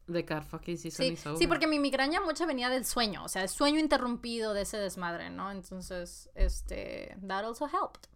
The 0.07 0.23
cat 0.23 0.43
fucking 0.43 0.77
season 0.77 1.05
Sí, 1.05 1.13
is 1.13 1.25
over. 1.25 1.37
sí, 1.37 1.47
porque 1.47 1.65
mi 1.67 1.79
migraña 1.79 2.21
mucho 2.21 2.45
venía 2.45 2.69
del 2.69 2.85
sueño, 2.85 3.23
o 3.23 3.27
sea, 3.27 3.41
el 3.43 3.49
sueño 3.49 3.79
interrumpido 3.79 4.53
de 4.53 4.61
ese 4.61 4.77
desmadre, 4.77 5.29
¿no? 5.29 5.49
Entonces, 5.51 6.29
este, 6.35 7.15
that 7.27 7.43
also 7.43 7.65
helped. 7.67 8.07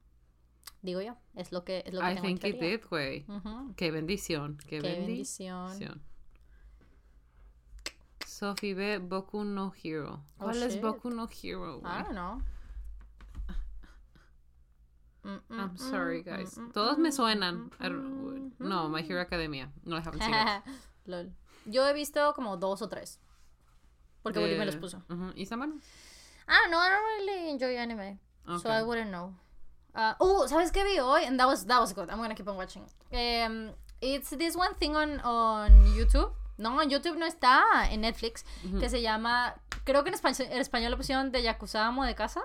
Digo 0.81 1.01
yo, 1.01 1.15
es 1.35 1.51
lo 1.51 1.63
que, 1.65 1.83
es 1.85 1.93
lo 1.93 2.01
que 2.01 2.07
I 2.11 2.15
tengo 2.15 2.27
think 2.27 2.43
it 2.45 2.59
did, 2.59 2.81
güey. 2.89 3.25
Ujú. 3.27 3.73
Qué 3.75 3.91
bendición. 3.91 4.57
Qué, 4.67 4.79
Qué 4.79 4.81
bendición. 4.81 5.67
bendición. 5.69 6.01
Sophie 8.39 8.73
ve 8.73 8.99
Boku 8.99 9.43
no 9.43 9.73
Hero. 9.83 10.21
Oh, 10.39 10.45
¿Cuál 10.45 10.63
es. 10.63 10.79
Boku 10.81 11.09
no 11.09 11.27
Hero, 11.27 11.81
I 11.83 12.03
don't 12.03 12.13
know. 12.13 12.41
Mm, 15.25 15.39
mm, 15.49 15.59
I'm 15.59 15.77
sorry, 15.77 16.21
mm, 16.23 16.25
guys. 16.25 16.57
mm, 16.57 16.71
Todos 16.71 16.97
me 16.97 17.11
suenan. 17.11 17.69
I 17.81 17.89
don't- 17.89 18.53
mm, 18.57 18.59
No, 18.59 18.87
My. 18.87 19.01
Hero 19.01 19.19
Academia. 19.21 19.69
No, 19.83 19.97
I 19.97 19.99
haven't 20.01 20.21
seen 20.23 20.33
it. 20.33 20.63
Lol. 21.05 21.31
Yo 21.65 21.85
he 21.85 21.93
visto 21.93 22.33
como 22.33 22.55
dos 22.55 22.81
o 22.81 22.87
tres. 22.87 23.19
Porque 24.23 24.39
Willy 24.39 24.57
me 24.57 24.65
los 24.65 24.75
De- 24.75 24.79
puso. 24.81 25.01
Ujú. 25.09 25.33
¿Y 25.35 25.45
Samara? 25.45 25.73
Ah, 26.47 26.67
no, 26.69 26.77
I 26.79 26.89
don't 26.89 27.03
really 27.27 27.49
enjoy 27.49 27.77
anime. 27.77 28.19
So 28.61 28.69
I 28.69 28.81
wouldn't 28.81 29.11
know. 29.11 29.35
Uh, 29.93 30.13
oh, 30.19 30.47
¿sabes 30.47 30.71
qué 30.71 30.83
vi 30.85 30.97
hoy? 30.99 31.25
And 31.25 31.37
that 31.39 31.45
was, 31.47 31.65
that 31.65 31.79
was 31.79 31.93
good. 31.93 32.09
I'm 32.09 32.17
gonna 32.19 32.33
keep 32.35 32.47
on 32.47 32.55
watching. 32.55 32.83
Um, 33.11 33.71
it's 34.01 34.29
this 34.31 34.55
one 34.55 34.73
thing 34.75 34.95
on, 34.95 35.19
on 35.19 35.71
YouTube. 35.97 36.31
No, 36.59 36.81
en 36.81 36.89
YouTube 36.89 37.17
no 37.17 37.25
está, 37.25 37.63
en 37.89 38.01
Netflix. 38.01 38.45
Que 38.79 38.89
se 38.89 39.01
llama, 39.01 39.55
creo 39.85 40.03
que 40.03 40.09
en 40.09 40.15
español, 40.15 40.47
en 40.51 40.59
español 40.59 40.91
lo 40.91 40.97
pusieron 40.97 41.31
de 41.31 41.41
Yakuza 41.41 41.87
Amo 41.87 42.03
de 42.05 42.13
Casa. 42.13 42.41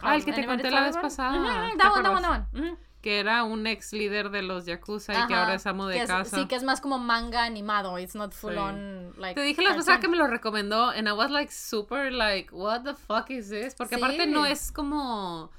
Ah, 0.00 0.16
el 0.16 0.24
que 0.24 0.32
te 0.32 0.44
conté 0.44 0.70
la 0.70 0.82
vez 0.82 0.96
pasada. 0.96 1.70
Que 3.00 3.20
era 3.20 3.44
un 3.44 3.66
ex 3.66 3.92
líder 3.92 4.30
de 4.30 4.40
los 4.40 4.64
Yakuza 4.64 5.12
y 5.12 5.26
que 5.26 5.34
ahora 5.34 5.54
es 5.54 5.66
amo 5.66 5.86
de 5.86 5.98
es- 6.00 6.06
casa. 6.08 6.38
Sí, 6.38 6.46
que 6.46 6.54
es 6.56 6.62
más 6.62 6.80
como 6.80 6.98
manga 6.98 7.44
animado. 7.44 7.98
It's 7.98 8.14
not 8.14 8.32
full 8.32 8.52
Sí. 8.54 8.58
on, 8.58 9.12
like. 9.18 9.38
Te 9.38 9.46
dije 9.46 9.60
la 9.60 9.70
vez 9.70 9.78
pasada 9.78 10.00
que 10.00 10.08
me 10.08 10.16
lo 10.16 10.26
recomendó 10.26 10.88
and 10.88 11.06
I 11.06 11.12
was 11.12 11.30
like 11.30 11.52
super 11.52 12.10
like 12.10 12.48
what 12.54 12.80
the 12.82 12.94
fuck 12.94 13.28
is 13.28 13.50
this? 13.50 13.74
Porque 13.74 13.96
aparte 13.96 14.26
no 14.26 14.46
es 14.46 14.72
como 14.72 15.50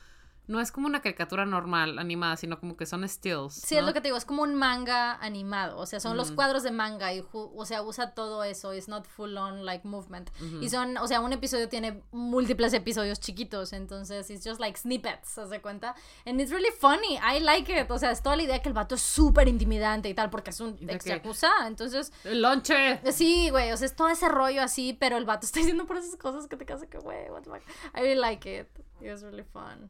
no 0.47 0.59
es 0.59 0.71
como 0.71 0.87
una 0.87 1.01
caricatura 1.01 1.45
normal 1.45 1.99
animada, 1.99 2.37
sino 2.37 2.59
como 2.59 2.77
que 2.77 2.85
son 2.85 3.07
stills. 3.07 3.53
Sí, 3.53 3.75
es 3.77 3.83
lo 3.83 3.93
que 3.93 4.01
te 4.01 4.07
digo, 4.09 4.17
es 4.17 4.25
como 4.25 4.43
un 4.43 4.55
manga 4.55 5.13
animado, 5.15 5.77
o 5.77 5.85
sea, 5.85 5.99
son 5.99 6.17
los 6.17 6.27
Ujú. 6.27 6.35
cuadros 6.35 6.63
de 6.63 6.71
manga 6.71 7.13
y, 7.13 7.23
o 7.31 7.65
sea, 7.65 7.81
usa 7.83 8.13
todo 8.13 8.43
eso, 8.43 8.73
it's 8.73 8.87
not 8.87 9.05
full 9.07 9.35
on 9.37 9.65
like 9.65 9.87
movement. 9.87 10.29
Y 10.61 10.69
son, 10.69 10.97
o 10.97 11.07
sea, 11.07 11.21
un 11.21 11.33
episodio 11.33 11.69
tiene 11.69 12.01
múltiples 12.11 12.73
episodios 12.73 13.19
chiquitos, 13.19 13.73
entonces 13.73 14.29
it's 14.29 14.47
just 14.47 14.59
like 14.59 14.77
snippets, 14.77 15.29
¿se 15.29 15.45
de 15.45 15.61
cuenta? 15.61 15.95
And 16.25 16.39
it's 16.39 16.51
really 16.51 16.71
funny, 16.79 17.17
I 17.17 17.39
like 17.39 17.71
it, 17.81 17.89
o 17.91 17.97
sea, 17.97 18.11
es 18.11 18.21
toda 18.21 18.35
la 18.35 18.43
idea 18.43 18.61
que 18.61 18.69
el 18.69 18.73
vato 18.73 18.95
es 18.95 19.01
súper 19.01 19.47
intimidante 19.47 20.09
y 20.09 20.13
tal, 20.13 20.29
porque 20.29 20.49
es 20.51 20.59
un 20.59 20.77
ex 20.89 21.05
yakuza, 21.05 21.49
entonces, 21.67 22.11
¡El 22.23 22.41
lonche! 22.41 22.99
sí, 23.11 23.49
güey, 23.49 23.71
o 23.71 23.77
sea, 23.77 23.85
es 23.85 23.95
todo 23.95 24.09
ese 24.09 24.29
rollo 24.29 24.61
así, 24.61 24.95
pero 24.99 25.17
el 25.17 25.25
vato 25.25 25.45
está 25.45 25.59
diciendo 25.61 25.85
por 25.85 25.97
esas 25.97 26.15
cosas 26.17 26.47
que 26.47 26.55
te 26.57 26.65
casa 26.65 26.87
que, 26.87 26.97
güey, 26.97 27.29
what 27.29 27.41
the 27.43 27.49
fuck. 27.49 27.61
I 27.95 28.01
really 28.01 28.15
like 28.19 28.47
it, 28.49 28.67
it 29.01 29.11
was 29.11 29.21
really 29.23 29.43
fun. 29.43 29.89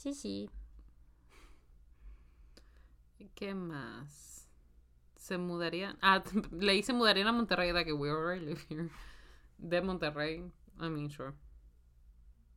Sí, 0.00 0.14
sí. 0.14 0.50
¿Qué 3.34 3.54
más? 3.54 4.48
Se 5.14 5.36
mudarían. 5.36 5.98
Ah, 6.00 6.22
leí 6.52 6.82
se 6.82 6.94
mudarían 6.94 7.26
a 7.26 7.32
Monterrey 7.32 7.70
de 7.72 7.84
que 7.84 7.92
we 7.92 8.08
already 8.08 8.46
live 8.46 8.64
here. 8.70 8.88
De 9.58 9.82
Monterrey. 9.82 10.50
I 10.80 10.88
mean, 10.88 11.10
sure. 11.10 11.34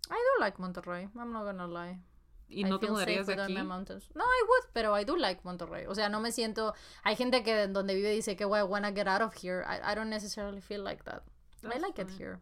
I 0.09 0.15
do 0.15 0.39
like 0.39 0.57
Monterrey, 0.57 1.09
I'm 1.17 1.33
not 1.33 1.43
gonna 1.43 1.67
lie. 1.67 1.99
¿Y 2.47 2.61
I 2.61 2.69
no 2.69 2.79
te 2.79 2.87
mudarías 2.87 3.27
de 3.27 3.33
aquí? 3.33 3.55
No, 3.55 4.23
I 4.23 4.43
would, 4.47 4.71
pero 4.71 4.97
I 4.97 5.03
do 5.03 5.17
like 5.17 5.41
Monterrey. 5.43 5.85
O 5.87 5.95
sea, 5.95 6.07
no 6.07 6.21
me 6.21 6.31
siento. 6.31 6.73
Hay 7.03 7.17
gente 7.17 7.43
que 7.43 7.67
donde 7.67 7.93
vive 7.93 8.11
dice 8.11 8.37
que, 8.37 8.45
I 8.45 8.63
wanna 8.63 8.93
get 8.93 9.09
out 9.09 9.21
of 9.21 9.33
here. 9.33 9.65
I, 9.67 9.91
I 9.91 9.95
don't 9.95 10.09
necessarily 10.09 10.61
feel 10.61 10.81
like 10.81 11.03
that. 11.03 11.23
I 11.61 11.67
That's 11.67 11.81
like 11.81 11.99
it 11.99 12.09
here. 12.17 12.39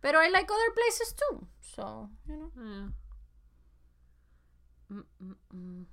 Pero 0.00 0.20
I 0.20 0.28
like 0.30 0.48
other 0.48 0.72
places 0.72 1.14
too. 1.14 1.48
So, 1.62 2.10
you 2.28 2.36
know. 2.36 2.52
Yeah. 2.56 2.90
Mm, 4.92 5.04
mm, 5.22 5.34
mm. 5.54 5.84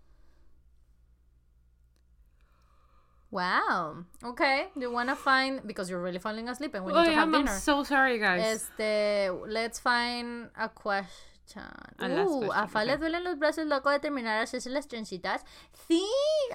Wow. 3.32 4.06
Okay. 4.24 4.68
You 4.80 4.92
wanna 4.92 5.16
find 5.16 5.62
because 5.66 5.90
you're 5.90 6.02
really 6.02 6.20
falling 6.20 6.48
asleep 6.50 6.76
and 6.76 6.86
we 6.86 6.94
need 6.94 7.04
to 7.06 7.10
Oy, 7.12 7.14
have 7.16 7.28
I'm, 7.30 7.36
I'm 7.36 7.46
dinner. 7.46 7.58
so 7.58 7.84
sorry, 7.84 8.20
guys. 8.20 8.44
Este, 8.46 9.32
let's 9.48 9.80
find 9.80 10.50
a 10.56 10.70
question. 10.70 11.08
A 12.00 12.08
Uh, 12.08 12.50
a 12.54 12.68
Fa 12.68 12.86
le 12.86 12.94
okay. 12.94 12.98
duelen 13.02 13.24
los 13.24 13.38
brazos 13.38 13.66
loco 13.66 13.90
de 13.90 14.00
terminar 14.00 14.38
de 14.38 14.44
hacerse 14.44 14.70
las 14.70 14.88
trencitas. 14.88 15.44
Sí, 15.88 16.02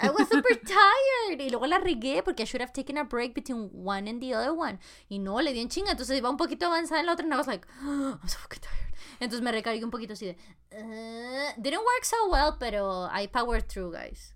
I 0.03 0.09
was 0.09 0.29
super 0.31 0.55
tired. 0.65 1.41
Y 1.41 1.51
luego 1.51 1.67
la 1.67 1.79
regué 1.79 2.23
porque 2.25 2.41
I 2.43 2.47
should 2.47 2.63
have 2.63 2.73
taken 2.73 2.97
a 2.97 3.05
break 3.05 3.35
between 3.35 3.71
one 3.75 4.09
and 4.09 4.21
the 4.21 4.33
other 4.35 4.55
one. 4.55 4.79
Y 5.11 5.19
no, 5.19 5.41
le 5.43 5.53
di 5.53 5.61
en 5.61 5.69
chinga. 5.69 5.91
Entonces 5.91 6.17
iba 6.17 6.31
un 6.31 6.37
poquito 6.39 6.67
avanzada 6.67 7.01
en 7.01 7.07
la 7.07 7.13
otra 7.13 7.25
and 7.25 7.35
I 7.35 7.37
was 7.37 7.47
like, 7.47 7.67
I'm 7.83 8.19
so 8.29 8.39
fucking 8.39 8.61
tired. 8.61 8.88
Entonces 9.21 9.43
me 9.43 9.53
recargué 9.53 9.85
un 9.85 9.91
poquito 9.91 10.13
así 10.13 10.27
de. 10.27 10.37
"Uh, 10.73 11.53
didn't 11.61 11.81
work 11.81 12.05
so 12.05 12.17
well, 12.31 12.55
pero 12.59 13.09
I 13.13 13.27
powered 13.29 13.67
through, 13.69 13.93
guys. 13.93 14.35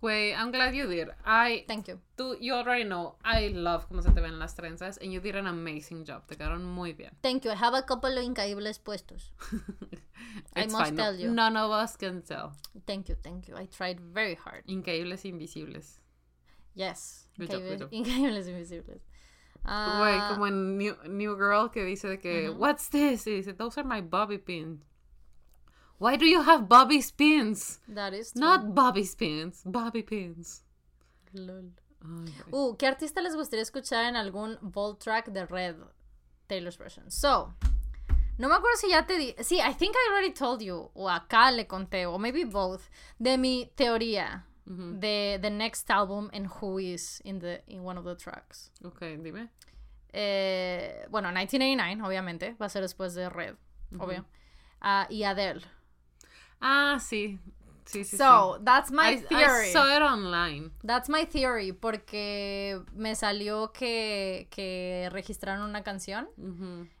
Güey, 0.00 0.32
I'm 0.32 0.50
glad 0.50 0.72
you 0.72 0.86
did. 0.86 1.08
I, 1.26 1.64
Thank 1.68 1.88
you. 1.88 2.00
tú, 2.16 2.34
you 2.40 2.54
already 2.54 2.84
know, 2.84 3.16
I 3.22 3.48
love 3.50 3.86
cómo 3.86 4.00
se 4.02 4.10
te 4.12 4.20
ven 4.22 4.38
las 4.38 4.54
trenzas 4.54 4.96
and 5.02 5.12
you 5.12 5.20
did 5.20 5.36
an 5.36 5.46
amazing 5.46 6.06
job. 6.06 6.26
Te 6.26 6.36
quedaron 6.36 6.64
muy 6.64 6.94
bien. 6.94 7.10
Thank 7.20 7.44
you. 7.44 7.50
I 7.50 7.54
have 7.56 7.74
a 7.74 7.82
couple 7.82 8.16
of 8.16 8.24
incaíbles 8.24 8.78
puestos. 8.78 9.32
I 10.56 10.64
must 10.68 10.76
fine. 10.86 10.96
tell 10.96 11.14
you. 11.20 11.30
None 11.30 11.54
of 11.58 11.70
us 11.70 11.96
can 11.98 12.22
tell. 12.22 12.52
Thank 12.86 13.10
you, 13.10 13.16
thank 13.22 13.46
you. 13.46 13.56
I 13.56 13.66
tried 13.66 14.00
very 14.00 14.36
hard. 14.36 14.64
Increíbles 14.66 15.26
invisibles. 15.26 16.00
Yes. 16.74 17.26
Good 17.38 17.50
job, 17.50 17.60
Increíbles, 17.60 17.68
good 17.68 17.78
job. 17.80 17.90
increíbles 17.92 18.48
invisibles. 18.48 19.02
Güey, 19.62 20.14
Ah, 20.18 20.28
como 20.32 20.46
en 20.46 20.78
New, 20.78 20.96
New 21.08 21.36
Girl 21.36 21.70
que 21.70 21.84
dice 21.84 22.08
de 22.08 22.18
que, 22.18 22.48
what's 22.50 22.88
this? 22.88 23.26
Y 23.26 23.36
dice, 23.36 23.52
those 23.54 23.78
are 23.78 23.86
my 23.86 24.00
bobby 24.00 24.38
pins. 24.38 24.82
Why 25.98 26.16
do 26.16 26.24
you 26.24 26.40
have 26.40 26.66
bobby 26.66 27.02
pins? 27.16 27.78
that 27.88 28.14
is 28.14 28.32
true. 28.32 28.40
Not 28.40 28.74
bobby 28.74 29.06
pins, 29.16 29.62
bobby 29.64 30.02
pins. 30.02 30.64
Lol. 31.34 31.72
Ay, 32.02 32.32
güey. 32.50 32.52
Uh, 32.52 32.76
¿qué 32.76 32.86
artista 32.86 33.20
les 33.20 33.36
gustaría 33.36 33.62
escuchar 33.62 34.06
en 34.06 34.16
algún 34.16 34.58
Vault 34.62 34.98
track 34.98 35.28
de 35.30 35.44
Red 35.44 35.76
Taylor's 36.48 36.78
version? 36.78 37.10
So, 37.10 37.52
no 38.38 38.48
me 38.48 38.54
acuerdo 38.54 38.78
si 38.78 38.88
ya 38.88 39.06
te 39.06 39.18
di. 39.18 39.34
Sí, 39.40 39.60
I 39.60 39.74
think 39.74 39.94
I 39.94 40.10
already 40.10 40.32
told 40.32 40.62
you, 40.62 40.90
o 40.94 41.10
acá 41.10 41.50
le 41.54 41.66
conté, 41.66 42.06
o 42.06 42.18
maybe 42.18 42.44
both, 42.44 42.80
de 43.18 43.36
mi 43.36 43.70
teoría 43.76 44.46
de 45.00 45.38
the 45.42 45.50
next 45.50 45.90
album 45.90 46.30
and 46.32 46.46
who 46.60 46.78
is 46.78 47.20
in 47.24 47.40
the 47.40 47.62
in 47.66 47.84
one 47.84 47.98
of 47.98 48.04
the 48.04 48.14
tracks. 48.16 48.70
Ok, 48.84 49.00
dime. 49.22 49.48
Eh, 50.12 51.06
bueno, 51.10 51.28
1989, 51.28 52.02
obviamente, 52.02 52.54
va 52.60 52.66
a 52.66 52.68
ser 52.68 52.82
después 52.82 53.14
de 53.14 53.28
Red, 53.28 53.54
obvio. 53.98 54.24
Ah, 54.80 55.06
y 55.10 55.24
Adele. 55.24 55.62
Ah, 56.60 56.98
sí. 57.00 57.38
Sí, 57.84 58.04
sí, 58.04 58.16
So, 58.18 58.56
sí. 58.58 58.64
that's 58.64 58.92
my 58.92 59.14
I, 59.14 59.16
theory. 59.20 59.68
I 59.68 59.72
saw 59.72 59.96
it 59.96 60.02
online. 60.02 60.70
That's 60.84 61.08
my 61.08 61.24
theory, 61.26 61.72
porque 61.72 62.80
me 62.94 63.14
salió 63.16 63.72
que, 63.72 64.46
que 64.50 65.08
registraron 65.10 65.68
una 65.68 65.82
canción. 65.82 66.28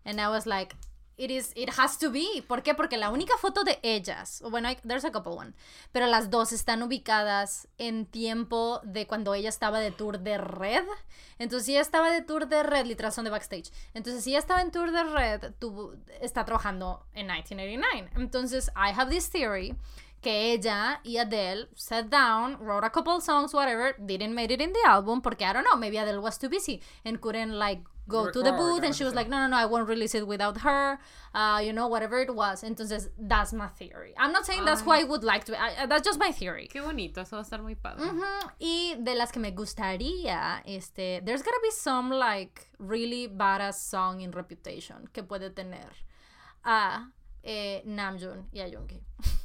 And 0.04 0.20
I 0.20 0.28
was 0.28 0.46
like, 0.46 0.74
it 1.20 1.30
is, 1.30 1.52
it 1.54 1.70
has 1.78 1.98
to 1.98 2.10
be. 2.10 2.42
¿Por 2.48 2.62
qué? 2.62 2.74
Porque 2.74 2.96
la 2.96 3.10
única 3.10 3.36
foto 3.36 3.62
de 3.62 3.78
ellas, 3.82 4.42
bueno, 4.50 4.68
hay- 4.68 4.78
there's 4.86 5.04
a 5.04 5.12
couple 5.12 5.32
one, 5.32 5.52
pero 5.92 6.06
las 6.06 6.30
dos 6.30 6.52
están 6.52 6.82
ubicadas 6.82 7.68
en 7.78 8.06
tiempo 8.06 8.80
de 8.84 9.06
cuando 9.06 9.34
ella 9.34 9.48
estaba 9.50 9.80
de 9.80 9.90
tour 9.90 10.18
de 10.20 10.38
Red. 10.38 10.84
Entonces, 11.38 11.66
si 11.66 11.72
ella 11.72 11.82
estaba 11.82 12.10
de 12.10 12.22
tour 12.22 12.48
de 12.48 12.62
Red, 12.62 12.86
literal 12.86 13.12
son 13.12 13.24
de 13.24 13.30
backstage. 13.30 13.70
Entonces, 13.94 14.24
si 14.24 14.30
ella 14.30 14.38
estaba 14.40 14.62
en 14.62 14.70
tour 14.70 14.90
de 14.92 15.04
Red, 15.04 15.52
está 16.20 16.44
trabajando 16.44 17.04
en 17.14 17.26
1989. 17.26 18.10
Entonces, 18.16 18.68
I 18.76 18.92
have 18.98 19.10
this 19.10 19.30
theory 19.30 19.76
que 20.22 20.52
ella 20.52 21.00
y 21.02 21.16
Adele 21.16 21.68
sat 21.74 22.06
down, 22.06 22.58
wrote 22.60 22.84
a 22.86 22.90
couple 22.90 23.20
songs, 23.22 23.54
whatever, 23.54 23.94
didn't 23.98 24.34
make 24.34 24.52
it 24.52 24.60
in 24.60 24.72
the 24.72 24.80
album 24.86 25.22
porque 25.22 25.44
I 25.44 25.52
don't 25.54 25.64
know, 25.66 25.78
maybe 25.78 25.96
Adele 25.98 26.18
was 26.20 26.38
too 26.38 26.50
busy 26.50 26.82
and 27.06 27.18
couldn't 27.20 27.58
like 27.58 27.82
go 28.10 28.30
to 28.30 28.42
the 28.42 28.52
booth 28.52 28.82
and 28.84 28.94
she 28.94 29.04
was 29.04 29.14
like, 29.14 29.28
no, 29.28 29.38
no, 29.38 29.46
no, 29.46 29.56
I 29.56 29.66
won't 29.66 29.88
release 29.88 30.14
it 30.14 30.26
without 30.26 30.58
her, 30.62 30.98
uh, 31.34 31.60
you 31.64 31.72
know, 31.72 31.86
whatever 31.88 32.18
it 32.20 32.34
was. 32.34 32.62
Entonces, 32.62 33.08
that's 33.18 33.52
my 33.52 33.68
theory. 33.68 34.12
I'm 34.18 34.32
not 34.32 34.44
saying 34.46 34.64
that's 34.64 34.82
who 34.82 34.90
I 34.92 35.04
would 35.04 35.24
like 35.24 35.44
to, 35.44 35.60
I- 35.60 35.86
that's 35.86 36.04
just 36.04 36.18
my 36.18 36.32
theory. 36.32 36.68
Qué 36.72 36.80
bonito, 36.82 37.20
eso 37.22 37.36
va 37.36 37.42
a 37.42 37.44
estar 37.44 37.62
muy 37.62 37.74
padre. 37.76 38.04
Ujú, 38.06 38.50
Y 38.60 38.96
de 38.98 39.14
las 39.14 39.30
que 39.32 39.40
me 39.40 39.52
gustaría, 39.52 40.62
este, 40.66 41.20
there's 41.24 41.42
gotta 41.42 41.60
be 41.62 41.70
some 41.70 42.10
like 42.10 42.68
really 42.78 43.28
badass 43.28 43.74
song 43.88 44.20
in 44.20 44.32
Reputation 44.32 45.08
que 45.12 45.22
puede 45.22 45.50
tener 45.54 45.88
a 46.64 47.08
eh, 47.42 47.82
Namjoon 47.86 48.46
y 48.52 48.60
a 48.60 48.68
Yoongi. 48.68 49.00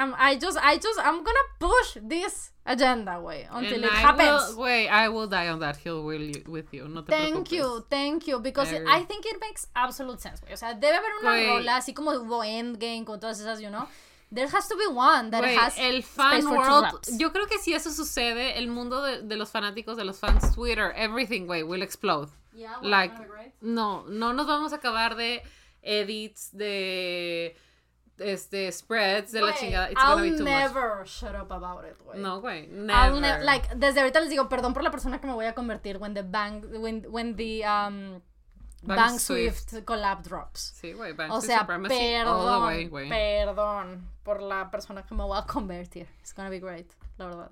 Um, 0.00 0.14
I 0.18 0.36
just, 0.36 0.56
I 0.56 0.78
just, 0.78 0.98
I'm 0.98 1.22
gonna 1.22 1.46
push 1.58 1.98
this 2.02 2.52
agenda, 2.64 3.20
way 3.20 3.46
until 3.52 3.74
And 3.74 3.84
it 3.84 3.92
I 3.92 3.96
happens. 3.96 4.54
Will, 4.56 4.62
wait, 4.62 4.88
I 4.88 5.08
will 5.10 5.26
die 5.26 5.48
on 5.48 5.58
that 5.60 5.76
hill 5.76 6.02
with 6.04 6.68
you. 6.72 6.88
No 6.88 7.02
te 7.02 7.12
Thank 7.12 7.48
preocupes. 7.48 7.52
you, 7.52 7.84
thank 7.90 8.26
you, 8.26 8.38
because 8.40 8.72
I 8.72 8.76
it-. 8.76 8.86
I 8.88 9.04
think 9.04 9.26
it 9.26 9.38
makes 9.40 9.66
absolute 9.76 10.20
sense, 10.20 10.40
güey. 10.40 10.54
O 10.54 10.56
sea, 10.56 10.72
debe 10.74 10.96
haber 10.96 11.10
una 11.20 11.30
Güey. 11.32 11.46
rola 11.48 11.76
así 11.76 11.92
como 11.92 12.12
hubo 12.12 12.42
Endgame 12.42 13.04
con 13.04 13.20
todas 13.20 13.38
esas, 13.40 13.60
you 13.60 13.68
know. 13.68 13.86
There 14.32 14.46
has 14.46 14.68
to 14.68 14.76
be 14.76 14.86
one 14.86 15.30
that 15.32 15.42
Güey, 15.42 15.56
has 15.56 15.76
el 15.78 16.02
fan 16.02 16.38
space 16.40 16.44
for 16.44 16.54
two 16.64 16.70
world, 16.70 16.84
raps. 16.84 17.18
yo 17.18 17.30
creo 17.32 17.46
que 17.46 17.58
si 17.58 17.74
eso 17.74 17.90
sucede, 17.90 18.56
el 18.58 18.68
mundo 18.68 19.02
de, 19.02 19.22
de 19.22 19.36
los 19.36 19.50
fanáticos, 19.50 19.96
de 19.96 20.04
los 20.04 20.18
fans 20.18 20.54
Twitter, 20.54 20.92
everything, 20.96 21.46
güey, 21.46 21.62
will 21.62 21.82
explode. 21.82 22.28
Yeah, 22.54 22.78
well, 22.80 22.90
Like, 22.90 23.14
no, 23.60 24.04
no 24.08 24.32
nos 24.32 24.46
vamos 24.46 24.72
a 24.72 24.76
acabar 24.76 25.14
de 25.16 25.42
edits, 25.82 26.50
de 26.56 27.54
este 28.20 28.70
spreads, 28.72 29.32
de 29.32 29.40
la 29.40 29.48
Güey, 29.52 29.58
chingada. 29.60 29.90
It's 29.90 30.00
I'll 30.00 30.16
gonna 30.16 30.22
be 30.30 30.36
too 30.38 30.44
never 30.44 31.06
shut 31.06 31.34
up 31.34 31.50
about 31.50 31.84
it, 31.84 31.96
güey. 32.04 32.16
much. 32.16 32.22
No, 32.22 32.40
güey, 32.40 32.66
never. 32.68 33.20
ne- 33.20 33.44
like 33.44 33.68
desde 33.76 34.00
ahorita 34.00 34.20
les 34.20 34.30
digo 34.30 34.48
perdón 34.48 34.72
por 34.74 34.82
la 34.82 34.90
persona 34.90 35.20
que 35.20 35.26
me 35.26 35.32
voy 35.32 35.46
a 35.46 35.54
convertir 35.54 35.96
when 35.98 36.14
the 36.14 36.22
bang 36.22 36.62
when 36.80 37.04
when 37.10 37.34
the 37.36 37.64
um 37.66 38.22
Bang 38.82 38.96
Bang, 38.96 39.18
Swift. 39.18 39.68
Swift. 39.70 39.84
collab 39.84 40.22
drops. 40.22 40.72
Sí, 40.80 40.94
güey, 40.94 41.12
Bang 41.12 41.30
O 41.32 41.40
Swift 41.40 41.48
sea, 41.52 41.60
Supremacy 41.60 41.94
all 41.94 42.24
the 42.24 42.30
perdón, 42.30 42.62
way, 42.66 42.88
güey. 42.88 43.08
perdón 43.10 44.08
por 44.22 44.40
la 44.40 44.70
persona 44.70 45.02
que 45.02 45.14
me 45.14 45.22
voy 45.22 45.38
a 45.38 45.42
convertir. 45.44 46.08
It's 46.20 46.32
gonna 46.32 46.48
be 46.48 46.60
great, 46.60 46.90
la 47.20 47.26
verdad. 47.26 47.50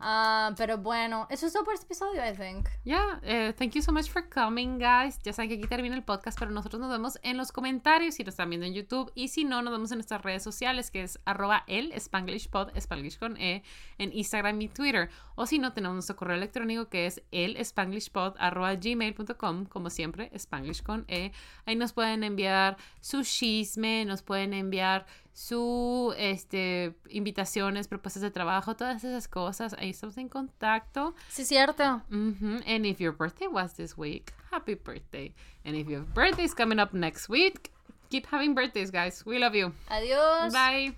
Ah, 0.00 0.54
pero 0.56 0.78
bueno, 0.78 1.26
eso 1.30 1.46
es 1.46 1.52
todo 1.52 1.64
por 1.64 1.74
este 1.74 1.86
episodio, 1.86 2.22
I 2.24 2.32
think. 2.34 2.68
Yeah, 2.84 3.20
thank 3.56 3.72
you 3.72 3.82
so 3.82 3.92
much 3.92 4.08
for 4.08 4.28
coming, 4.28 4.78
guys. 4.78 5.18
Ya 5.22 5.32
saben 5.32 5.48
que 5.48 5.56
aquí 5.56 5.66
termina 5.66 5.96
el 5.96 6.04
podcast, 6.04 6.38
pero 6.38 6.50
nosotros 6.50 6.80
nos 6.80 6.90
vemos 6.90 7.18
en 7.22 7.36
los 7.36 7.52
comentarios 7.52 8.14
si 8.14 8.24
nos 8.24 8.34
están 8.34 8.50
viendo 8.50 8.66
en 8.66 8.74
YouTube 8.74 9.10
y 9.14 9.28
si 9.28 9.44
no, 9.44 9.62
nos 9.62 9.72
vemos 9.72 9.90
en 9.90 9.98
nuestras 9.98 10.22
redes 10.22 10.42
sociales, 10.42 10.90
que 10.90 11.02
es 11.02 11.18
arroba 11.24 11.64
el 11.66 11.92
Spanglish 11.92 12.48
Pod, 12.48 12.70
Spanglish 12.76 13.18
con 13.18 13.36
E, 13.36 13.62
en 13.98 14.12
Instagram 14.12 14.60
y 14.62 14.68
Twitter. 14.68 15.10
O 15.34 15.46
si 15.46 15.58
no, 15.58 15.72
tenemos 15.72 15.94
nuestro 15.94 16.16
correo 16.16 16.36
electrónico 16.36 16.88
que 16.88 17.06
es 17.06 17.22
el 17.30 17.56
Spanglishpod 17.64 18.34
arroba 18.38 18.74
gmail.com, 18.74 19.66
como 19.66 19.90
siempre, 19.90 20.30
Spanglish 20.34 20.82
con 20.82 21.04
E. 21.08 21.32
Ahí 21.66 21.76
nos 21.76 21.92
pueden 21.92 22.24
enviar 22.24 22.76
su 23.00 23.22
chisme, 23.22 24.04
nos 24.04 24.22
pueden 24.22 24.52
enviar 24.52 25.06
su 25.38 26.14
este 26.18 26.96
invitaciones, 27.10 27.86
propuestas 27.86 28.22
de 28.22 28.30
trabajo, 28.32 28.74
todas 28.74 29.04
esas 29.04 29.28
cosas. 29.28 29.72
Ahí 29.78 29.90
estamos 29.90 30.18
en 30.18 30.28
contacto. 30.28 31.14
Sí, 31.28 31.44
cierto. 31.44 32.02
hmm 32.10 32.56
And 32.66 32.84
if 32.84 32.98
your 33.00 33.12
birthday 33.12 33.46
was 33.46 33.74
this 33.74 33.96
week, 33.96 34.32
happy 34.50 34.74
birthday. 34.74 35.32
And 35.64 35.76
if 35.76 35.86
your 35.88 36.02
birthday's 36.02 36.54
coming 36.54 36.80
up 36.80 36.92
next 36.92 37.28
week, 37.28 37.70
keep 38.10 38.26
having 38.26 38.54
birthdays, 38.54 38.90
guys. 38.90 39.24
We 39.24 39.38
love 39.38 39.54
you. 39.54 39.72
Adiós. 39.88 40.52
Bye. 40.52 40.96